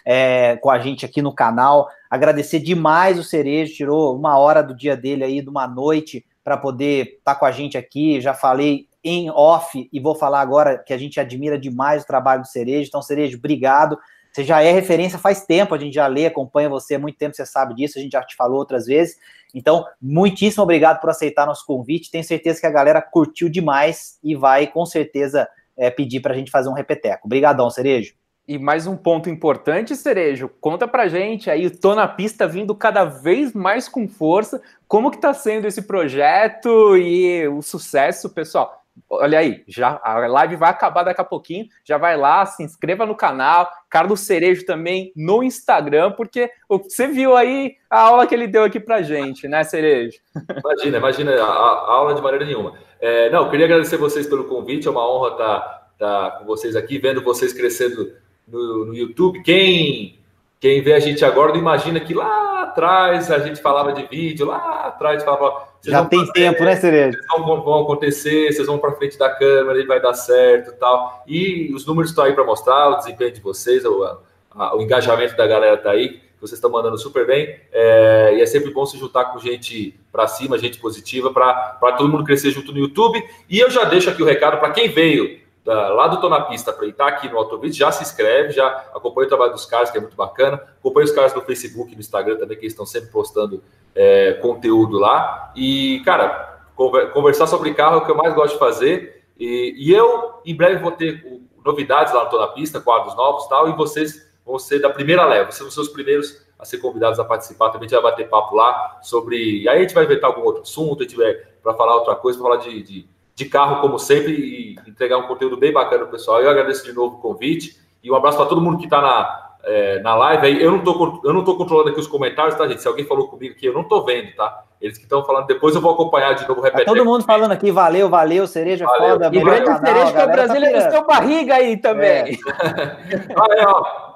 é, 0.06 0.58
com 0.58 0.70
a 0.70 0.78
gente 0.78 1.06
aqui 1.06 1.22
no 1.22 1.34
canal. 1.34 1.90
Agradecer 2.10 2.60
demais 2.60 3.18
o 3.18 3.24
Cerejo, 3.24 3.74
tirou 3.74 4.16
uma 4.16 4.38
hora 4.38 4.62
do 4.62 4.76
dia 4.76 4.96
dele 4.96 5.24
aí, 5.24 5.42
de 5.42 5.50
uma 5.50 5.68
noite, 5.68 6.24
para 6.44 6.56
poder 6.56 7.16
estar 7.18 7.34
tá 7.34 7.36
com 7.36 7.46
a 7.46 7.52
gente 7.52 7.78
aqui. 7.78 8.22
Já 8.22 8.36
falei 8.36 8.88
em 9.04 9.30
off 9.32 9.90
e 9.92 10.00
vou 10.00 10.14
falar 10.14 10.42
agora 10.42 10.78
que 10.78 10.94
a 10.94 10.98
gente 10.98 11.20
admira 11.20 11.58
demais 11.58 12.04
o 12.04 12.08
trabalho 12.08 12.42
do 12.42 12.48
Cerejo. 12.48 12.88
Então, 12.88 13.02
Cerejo, 13.02 13.38
obrigado. 13.38 13.98
Você 14.36 14.44
já 14.44 14.62
é 14.62 14.70
referência 14.70 15.18
faz 15.18 15.46
tempo, 15.46 15.74
a 15.74 15.78
gente 15.78 15.94
já 15.94 16.08
lê, 16.08 16.26
acompanha 16.26 16.68
você 16.68 16.96
há 16.96 17.00
muito 17.00 17.18
tempo, 17.18 17.34
você 17.34 17.46
sabe 17.46 17.74
disso, 17.74 17.98
a 17.98 18.02
gente 18.02 18.12
já 18.12 18.22
te 18.22 18.36
falou 18.36 18.58
outras 18.58 18.86
vezes. 18.86 19.16
Então, 19.54 19.86
muitíssimo 20.02 20.62
obrigado 20.62 21.00
por 21.00 21.10
aceitar 21.10 21.46
nosso 21.46 21.66
convite. 21.66 22.12
Tenho 22.12 22.22
certeza 22.22 22.60
que 22.60 22.68
a 22.68 22.70
galera 22.70 23.02
curtiu 23.02 23.48
demais 23.48 24.20
e 24.22 24.36
vai 24.36 24.68
com 24.68 24.86
certeza 24.86 25.48
é, 25.78 25.90
pedir 25.90 26.20
para 26.20 26.34
a 26.34 26.36
gente 26.36 26.52
fazer 26.52 26.68
um 26.68 26.74
repeteco. 26.74 27.28
Obrigadão, 27.28 27.70
Cerejo. 27.70 28.14
E 28.46 28.60
mais 28.60 28.86
um 28.86 28.98
ponto 28.98 29.30
importante, 29.30 29.96
Cerejo, 29.96 30.50
conta 30.60 30.86
pra 30.86 31.08
gente 31.08 31.50
aí, 31.50 31.70
tô 31.70 31.96
na 31.96 32.06
pista 32.06 32.46
vindo 32.46 32.76
cada 32.76 33.06
vez 33.06 33.54
mais 33.54 33.88
com 33.88 34.06
força, 34.06 34.62
como 34.86 35.12
que 35.12 35.18
tá 35.18 35.34
sendo 35.34 35.66
esse 35.66 35.84
projeto 35.84 36.98
e 36.98 37.48
o 37.48 37.62
sucesso, 37.62 38.30
pessoal? 38.30 38.85
Olha 39.10 39.40
aí, 39.40 39.64
já 39.68 40.00
a 40.04 40.26
live 40.26 40.56
vai 40.56 40.70
acabar 40.70 41.04
daqui 41.04 41.22
a 41.22 41.26
pouquinho. 41.26 41.68
Já 41.84 41.98
vai 41.98 42.18
lá, 42.18 42.46
se 42.46 42.64
inscreva 42.64 43.06
no 43.06 43.16
canal. 43.16 43.70
Carlos 43.90 44.22
Cerejo 44.22 44.66
também 44.66 45.12
no 45.16 45.44
Instagram, 45.44 46.12
porque 46.12 46.50
você 46.70 47.08
viu 47.08 47.36
aí 47.36 47.76
a 47.90 48.00
aula 48.00 48.26
que 48.26 48.34
ele 48.34 48.48
deu 48.48 48.64
aqui 48.64 48.80
pra 48.80 49.02
gente, 49.02 49.48
né, 49.48 49.64
Cerejo? 49.64 50.18
Imagina, 50.64 50.98
imagina 50.98 51.36
a, 51.36 51.46
a 51.46 51.92
aula 51.92 52.14
de 52.14 52.22
maneira 52.22 52.46
nenhuma. 52.46 52.74
É, 53.00 53.30
não, 53.30 53.50
queria 53.50 53.66
agradecer 53.66 53.98
vocês 53.98 54.26
pelo 54.28 54.46
convite, 54.46 54.88
é 54.88 54.92
uma 54.92 55.08
honra 55.08 55.32
estar, 55.32 55.60
tá, 55.60 55.88
estar 55.94 56.32
tá 56.32 56.38
com 56.38 56.46
vocês 56.46 56.76
aqui, 56.76 56.98
vendo 56.98 57.22
vocês 57.22 57.54
crescendo 57.54 58.14
no, 58.48 58.86
no 58.86 58.96
YouTube. 58.96 59.44
Quem 59.44 60.20
quem 60.60 60.82
vê 60.82 60.94
a 60.94 61.00
gente 61.00 61.24
agora 61.24 61.52
não 61.52 61.60
imagina 61.60 62.00
que 62.00 62.14
lá 62.14 62.64
atrás 62.64 63.32
a 63.32 63.40
gente 63.40 63.62
falava 63.62 63.94
de 63.94 64.06
vídeo, 64.08 64.46
lá 64.46 64.86
atrás 64.88 65.24
falava. 65.24 65.68
Já 65.82 66.04
tem 66.06 66.20
fazer, 66.20 66.34
tempo, 66.34 66.64
né, 66.64 66.76
Cerejo? 66.76 67.18
Vão, 67.30 67.62
vão 67.62 67.84
acontecer, 67.84 68.52
vocês 68.52 68.68
vão 68.68 68.80
para 68.80 68.94
frente 68.94 69.18
da 69.18 69.30
câmera, 69.30 69.78
ele 69.78 69.88
vai 69.88 70.02
dar 70.02 70.14
certo 70.14 70.74
tal. 70.80 71.24
E 71.28 71.72
os 71.74 71.86
números 71.86 72.10
estão 72.10 72.24
aí 72.24 72.34
para 72.34 72.44
mostrar, 72.44 72.90
o 72.90 72.96
desempenho 72.98 73.32
de 73.32 73.42
vocês, 73.42 73.86
o, 73.86 74.04
a, 74.52 74.76
o 74.76 74.82
engajamento 74.82 75.38
da 75.38 75.46
galera 75.46 75.76
está 75.76 75.92
aí, 75.92 76.20
vocês 76.42 76.58
estão 76.58 76.72
mandando 76.72 76.98
super 76.98 77.28
bem. 77.28 77.56
É, 77.72 78.36
e 78.38 78.42
é 78.42 78.46
sempre 78.46 78.72
bom 78.72 78.86
se 78.86 78.98
juntar 78.98 79.26
com 79.26 79.40
gente 79.40 80.00
para 80.12 80.28
cima, 80.28 80.58
gente 80.58 80.80
positiva, 80.80 81.32
para 81.32 81.92
todo 81.98 82.10
mundo 82.10 82.24
crescer 82.24 82.52
junto 82.52 82.72
no 82.72 82.80
YouTube. 82.80 83.24
E 83.50 83.60
eu 83.60 83.70
já 83.70 83.84
deixo 83.84 84.10
aqui 84.10 84.24
o 84.24 84.26
recado 84.26 84.58
para 84.58 84.72
quem 84.72 84.90
veio 84.90 85.45
da, 85.66 85.90
lá 85.90 86.08
do 86.08 86.22
Tô 86.22 86.30
na 86.30 86.42
Pista 86.42 86.72
para 86.72 86.86
estar 86.86 87.08
aqui 87.08 87.28
no 87.28 87.40
Autovídeo, 87.40 87.76
já 87.76 87.92
se 87.92 88.04
inscreve, 88.04 88.54
já 88.54 88.68
acompanha 88.94 89.26
o 89.26 89.30
trabalho 89.30 89.52
dos 89.52 89.66
caras, 89.66 89.90
que 89.90 89.98
é 89.98 90.02
muito 90.02 90.16
bacana. 90.16 90.62
Acompanha 90.80 91.06
os 91.06 91.12
caras 91.12 91.34
no 91.34 91.42
Facebook 91.42 91.94
no 91.96 92.00
Instagram 92.00 92.38
também, 92.38 92.56
que 92.56 92.64
eles 92.64 92.74
estão 92.74 92.86
sempre 92.86 93.10
postando 93.10 93.64
é, 93.96 94.34
conteúdo 94.34 95.00
lá. 95.00 95.52
E, 95.56 96.04
cara, 96.06 96.62
conversar 96.76 97.48
sobre 97.48 97.74
carro 97.74 97.96
é 97.96 97.98
o 97.98 98.06
que 98.06 98.12
eu 98.12 98.16
mais 98.16 98.36
gosto 98.36 98.54
de 98.54 98.60
fazer. 98.60 99.24
E, 99.40 99.74
e 99.76 99.92
eu, 99.92 100.36
em 100.46 100.56
breve, 100.56 100.84
vou 100.84 100.92
ter 100.92 101.26
novidades 101.66 102.14
lá 102.14 102.26
no 102.26 102.30
Tô 102.30 102.40
na 102.40 102.48
Pista, 102.48 102.80
quadros 102.80 103.16
novos 103.16 103.46
e 103.46 103.50
tal, 103.50 103.68
e 103.68 103.72
vocês 103.74 104.32
vão 104.46 104.60
ser 104.60 104.80
da 104.80 104.92
primeira 104.92 105.26
leva, 105.26 105.52
vocês 105.52 105.62
vão 105.62 105.72
ser 105.72 105.82
os 105.82 105.90
primeiros 105.90 106.46
a 106.60 106.64
ser 106.64 106.78
convidados 106.78 107.20
a 107.20 107.26
participar. 107.26 107.72
Também 107.72 107.88
a 107.88 107.90
gente 107.90 108.02
vai 108.02 108.12
bater 108.12 108.30
papo 108.30 108.56
lá 108.56 109.00
sobre. 109.02 109.68
Aí 109.68 109.80
a 109.80 109.82
gente 109.82 109.96
vai 109.96 110.06
inventar 110.06 110.30
algum 110.30 110.44
outro 110.44 110.62
assunto, 110.62 111.02
a 111.02 111.08
gente 111.08 111.18
vai 111.18 111.34
para 111.64 111.74
falar 111.74 111.96
outra 111.96 112.16
coisa, 112.16 112.38
para 112.38 112.50
falar 112.50 112.62
de, 112.62 112.84
de 112.84 113.15
de 113.36 113.46
carro, 113.46 113.82
como 113.82 114.00
sempre, 114.00 114.32
e 114.32 114.76
entregar 114.88 115.18
um 115.18 115.28
conteúdo 115.28 115.58
bem 115.58 115.74
bacana, 115.74 116.06
pessoal. 116.06 116.42
Eu 116.42 116.50
agradeço 116.50 116.86
de 116.86 116.94
novo 116.94 117.18
o 117.18 117.20
convite 117.20 117.78
e 118.02 118.10
um 118.10 118.16
abraço 118.16 118.38
para 118.38 118.46
todo 118.46 118.62
mundo 118.62 118.78
que 118.78 118.86
está 118.86 119.02
na, 119.02 119.50
é, 119.64 120.00
na 120.00 120.16
live 120.16 120.48
aí. 120.48 120.64
Eu 120.64 120.72
não 120.72 120.80
estou 120.80 121.22
eu 121.24 121.34
não 121.34 121.44
tô 121.44 121.58
controlando 121.58 121.90
aqui 121.90 122.00
os 122.00 122.08
comentários, 122.08 122.56
tá, 122.56 122.66
gente? 122.66 122.82
Se 122.82 122.88
alguém 122.88 123.06
falou 123.06 123.28
comigo 123.28 123.54
aqui, 123.54 123.66
eu 123.66 123.74
não 123.74 123.82
estou 123.82 124.06
vendo, 124.06 124.34
tá? 124.36 124.64
Eles 124.80 124.98
que 124.98 125.04
estão 125.04 125.24
falando, 125.26 125.48
depois 125.48 125.76
eu 125.76 125.82
vou 125.82 125.94
acompanhar 125.94 126.34
de 126.34 126.48
novo, 126.48 126.62
repetir. 126.62 126.86
Tá 126.86 126.94
todo 126.94 127.04
mundo 127.04 127.26
falando 127.26 127.52
aqui, 127.52 127.72
valeu, 127.72 128.08
valeu, 128.08 128.48
cereja 128.48 128.86
valeu. 128.86 129.10
foda. 129.10 129.28
E 129.34 129.40
grande 129.40 129.66
canal, 129.66 129.86
cereja 129.86 130.12
que 130.14 130.20
é 130.20 130.24
o 130.24 130.28
Brasília 130.28 130.72
tá 130.72 130.92
seu 130.92 131.06
barriga 131.06 131.56
aí 131.56 131.78
também. 131.78 132.08
É. 132.08 133.68
ó. 133.68 134.16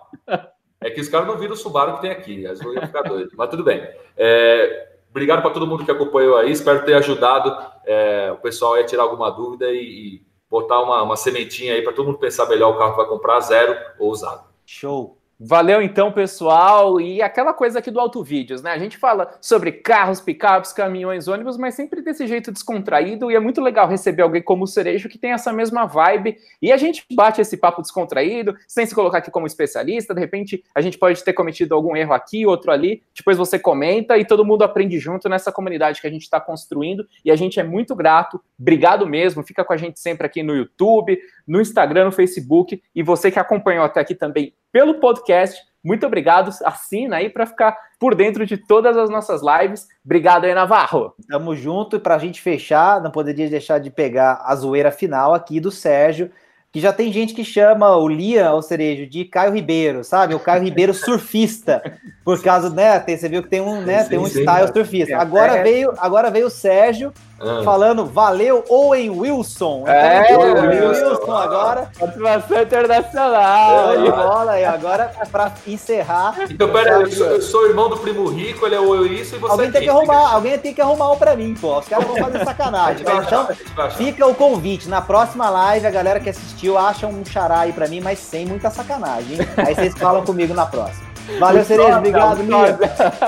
É 0.82 0.90
que 0.90 1.02
os 1.02 1.10
caras 1.10 1.28
não 1.28 1.38
viram 1.38 1.54
o 1.54 1.58
Subaru 1.58 1.96
que 1.96 2.02
tem 2.02 2.12
aqui, 2.12 2.48
às 2.48 2.60
vezes 2.60 2.76
eu 2.76 2.88
ficar 2.88 3.02
doido, 3.02 3.32
mas 3.36 3.50
tudo 3.50 3.66
bem. 3.66 3.86
É, 4.16 4.88
Obrigado 5.10 5.42
para 5.42 5.52
todo 5.52 5.68
mundo 5.68 5.84
que 5.84 5.92
acompanhou 5.92 6.38
aí. 6.38 6.52
Espero 6.52 6.86
ter 6.86 6.94
ajudado 6.94 7.56
é, 7.86 8.32
o 8.32 8.38
pessoal 8.38 8.76
a 8.76 8.84
tirar 8.84 9.04
alguma 9.04 9.30
dúvida 9.30 9.72
e, 9.72 9.78
e 10.16 10.22
botar 10.50 10.82
uma, 10.82 11.02
uma 11.04 11.16
sementinha 11.16 11.74
aí 11.74 11.82
para 11.82 11.94
todo 11.94 12.08
mundo 12.08 12.20
pensar 12.20 12.48
melhor 12.48 12.74
o 12.74 12.78
carro 12.78 12.92
que 12.92 12.98
vai 12.98 13.08
comprar, 13.08 13.40
zero 13.40 13.76
ou 13.98 14.12
usado. 14.12 14.48
Show! 14.66 15.19
Valeu 15.42 15.82
então, 15.82 16.12
pessoal. 16.12 17.00
E 17.00 17.22
aquela 17.22 17.54
coisa 17.54 17.80
aqui 17.80 17.90
do 17.90 18.00
Auto 18.00 18.22
Vídeos, 18.22 18.62
né? 18.62 18.72
A 18.72 18.78
gente 18.78 18.98
fala 18.98 19.38
sobre 19.40 19.72
carros, 19.72 20.20
picapes, 20.20 20.74
caminhões, 20.74 21.30
ônibus, 21.30 21.56
mas 21.56 21.76
sempre 21.76 22.02
desse 22.02 22.28
jeito 22.28 22.52
descontraído. 22.52 23.32
E 23.32 23.36
é 23.36 23.40
muito 23.40 23.62
legal 23.62 23.88
receber 23.88 24.22
alguém 24.22 24.42
como 24.42 24.66
o 24.66 24.68
Cerejo 24.68 25.08
que 25.08 25.18
tem 25.18 25.32
essa 25.32 25.54
mesma 25.54 25.86
vibe. 25.86 26.36
E 26.62 26.74
a 26.74 26.78
gente 26.78 27.06
bate 27.16 27.40
esse 27.40 27.56
papo 27.56 27.82
descontraído, 27.82 28.54
sem 28.68 28.86
se 28.86 28.94
colocar 28.94 29.20
aqui 29.20 29.32
como 29.32 29.48
especialista. 29.48 30.14
De 30.14 30.20
repente, 30.20 30.62
a 30.76 30.82
gente 30.82 30.98
pode 30.98 31.24
ter 31.24 31.32
cometido 31.32 31.74
algum 31.74 31.96
erro 31.96 32.12
aqui, 32.12 32.46
outro 32.46 32.70
ali. 32.70 33.02
Depois 33.16 33.38
você 33.38 33.58
comenta 33.58 34.18
e 34.18 34.26
todo 34.26 34.44
mundo 34.44 34.64
aprende 34.64 35.00
junto 35.00 35.30
nessa 35.30 35.54
comunidade 35.54 36.02
que 36.02 36.08
a 36.08 36.12
gente 36.12 36.24
está 36.24 36.42
construindo. 36.42 37.08
E 37.24 37.32
a 37.32 37.36
gente 37.38 37.62
é 37.62 37.64
muito 37.64 37.96
grato. 37.96 38.42
Obrigado 38.60 39.08
mesmo. 39.08 39.42
Fica 39.42 39.64
com 39.64 39.72
a 39.72 39.78
gente 39.78 40.02
sempre 40.02 40.28
aqui 40.28 40.44
no 40.44 40.54
YouTube, 40.54 41.18
no 41.48 41.62
Instagram, 41.62 42.06
no 42.06 42.12
Facebook. 42.12 42.84
E 42.94 43.02
você 43.02 43.32
que 43.32 43.40
acompanhou 43.40 43.86
até 43.86 44.02
aqui 44.02 44.14
também 44.14 44.54
pelo 44.72 44.96
podcast. 44.96 45.60
Muito 45.84 46.06
obrigado. 46.06 46.52
Assina 46.66 47.18
aí 47.18 47.30
para 47.30 47.46
ficar 47.46 47.78
por 48.00 48.14
dentro 48.14 48.46
de 48.46 48.58
todas 48.58 48.98
as 48.98 49.10
nossas 49.10 49.42
lives. 49.42 49.88
Obrigado 50.04 50.46
aí, 50.46 50.54
Navarro. 50.54 51.14
Tamo 51.28 51.56
junto. 51.56 51.96
E 51.96 52.00
para 52.00 52.16
a 52.16 52.20
gente 52.20 52.42
fechar, 52.42 53.02
não 53.02 53.12
poderia 53.12 53.50
deixar 53.50 53.80
de 53.80 53.90
pegar 53.90 54.42
a 54.44 54.56
zoeira 54.56 54.92
final 54.92 55.34
aqui 55.34 55.60
do 55.60 55.72
Sérgio. 55.72 56.30
que 56.72 56.80
já 56.80 56.94
tem 56.94 57.12
gente 57.12 57.34
que 57.34 57.44
chama 57.44 57.96
o 57.96 58.08
Liam, 58.08 58.56
o 58.56 58.62
Cerejo, 58.62 59.08
de 59.08 59.26
Caio 59.26 59.54
Ribeiro, 59.54 60.04
sabe? 60.04 60.36
O 60.36 60.40
Caio 60.40 60.64
Ribeiro 60.64 60.94
surfista, 60.94 61.82
por 62.24 62.42
causa, 62.44 62.70
né? 62.70 63.00
Tem, 63.00 63.18
você 63.18 63.28
viu 63.28 63.42
que 63.42 63.50
tem 63.50 63.62
um, 63.62 63.82
né, 63.82 64.04
sim, 64.04 64.10
tem 64.10 64.20
um 64.20 64.26
sim, 64.26 64.42
style 64.42 64.68
sim. 64.68 64.74
surfista. 64.74 65.18
Agora 65.18 65.58
é. 65.58 65.64
veio, 65.64 65.94
agora 65.98 66.30
veio 66.30 66.48
o 66.48 66.52
Sérgio 66.52 67.12
ah. 67.40 67.62
falando 67.64 68.06
valeu 68.06 68.64
Owen 68.70 69.10
Wilson. 69.10 69.84
É, 69.88 70.32
então, 70.32 70.42
é 70.42 70.52
Owen 70.52 70.88
Wilson 70.88 71.32
agora. 71.32 71.92
Motivação 72.00 72.62
internacional. 72.62 73.98
de 73.98 74.12
bola 74.12 74.60
e 74.60 74.66
agora 74.66 75.12
para 75.32 75.52
encerrar. 75.68 76.36
Então, 76.50 76.70
pera, 76.72 77.02
eu, 77.02 77.08
eu 77.08 77.42
sou 77.42 77.68
irmão 77.68 77.90
do 77.90 77.98
primo 77.98 78.28
rico, 78.30 78.66
ele 78.66 78.76
é 78.76 78.80
o 78.80 78.90
Wilson 78.90 79.36
e 79.36 79.40
você 79.40 79.52
alguém 79.52 79.68
é 79.68 79.72
tem 79.72 79.82
que 79.82 79.90
arrumar, 79.90 80.34
alguém 80.34 80.58
tem 80.58 80.74
que 80.74 80.82
arrumar 80.82 81.12
um 81.12 81.18
para 81.18 81.36
mim, 81.36 81.56
pô. 81.60 81.80
Os 81.80 81.88
caras 81.88 82.06
vão 82.06 82.18
fazer 82.18 82.44
sacanagem. 82.46 83.02
então, 83.02 83.48
fica 83.92 84.26
o 84.26 84.36
convite 84.36 84.90
na 84.90 85.02
próxima 85.02 85.50
live 85.50 85.86
a 85.86 85.92
galera 85.92 86.20
que 86.20 86.30
assistiu 86.30 86.78
acha 86.78 87.08
um 87.08 87.24
xará 87.26 87.62
aí 87.62 87.74
pra 87.74 87.88
mim, 87.88 88.02
mas 88.02 88.20
sem 88.20 88.46
muita 88.46 88.70
sacanagem, 88.70 89.40
hein? 89.40 89.48
Aí 89.58 89.76
vocês 89.76 89.94
falam 89.98 90.24
comigo 90.24 90.54
na 90.54 90.66
próxima. 90.66 91.10
Valeu, 91.38 91.64
Cereja. 91.64 91.98
Obrigado, 91.98 92.44
Mia. 92.44 92.78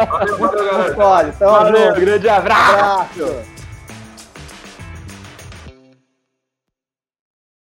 Valeu, 0.10 0.38
valeu, 0.38 0.66
galera. 0.66 0.96
Valeu, 1.40 1.94
grande 1.96 2.30
abraço. 2.30 2.74
abraço. 2.74 3.61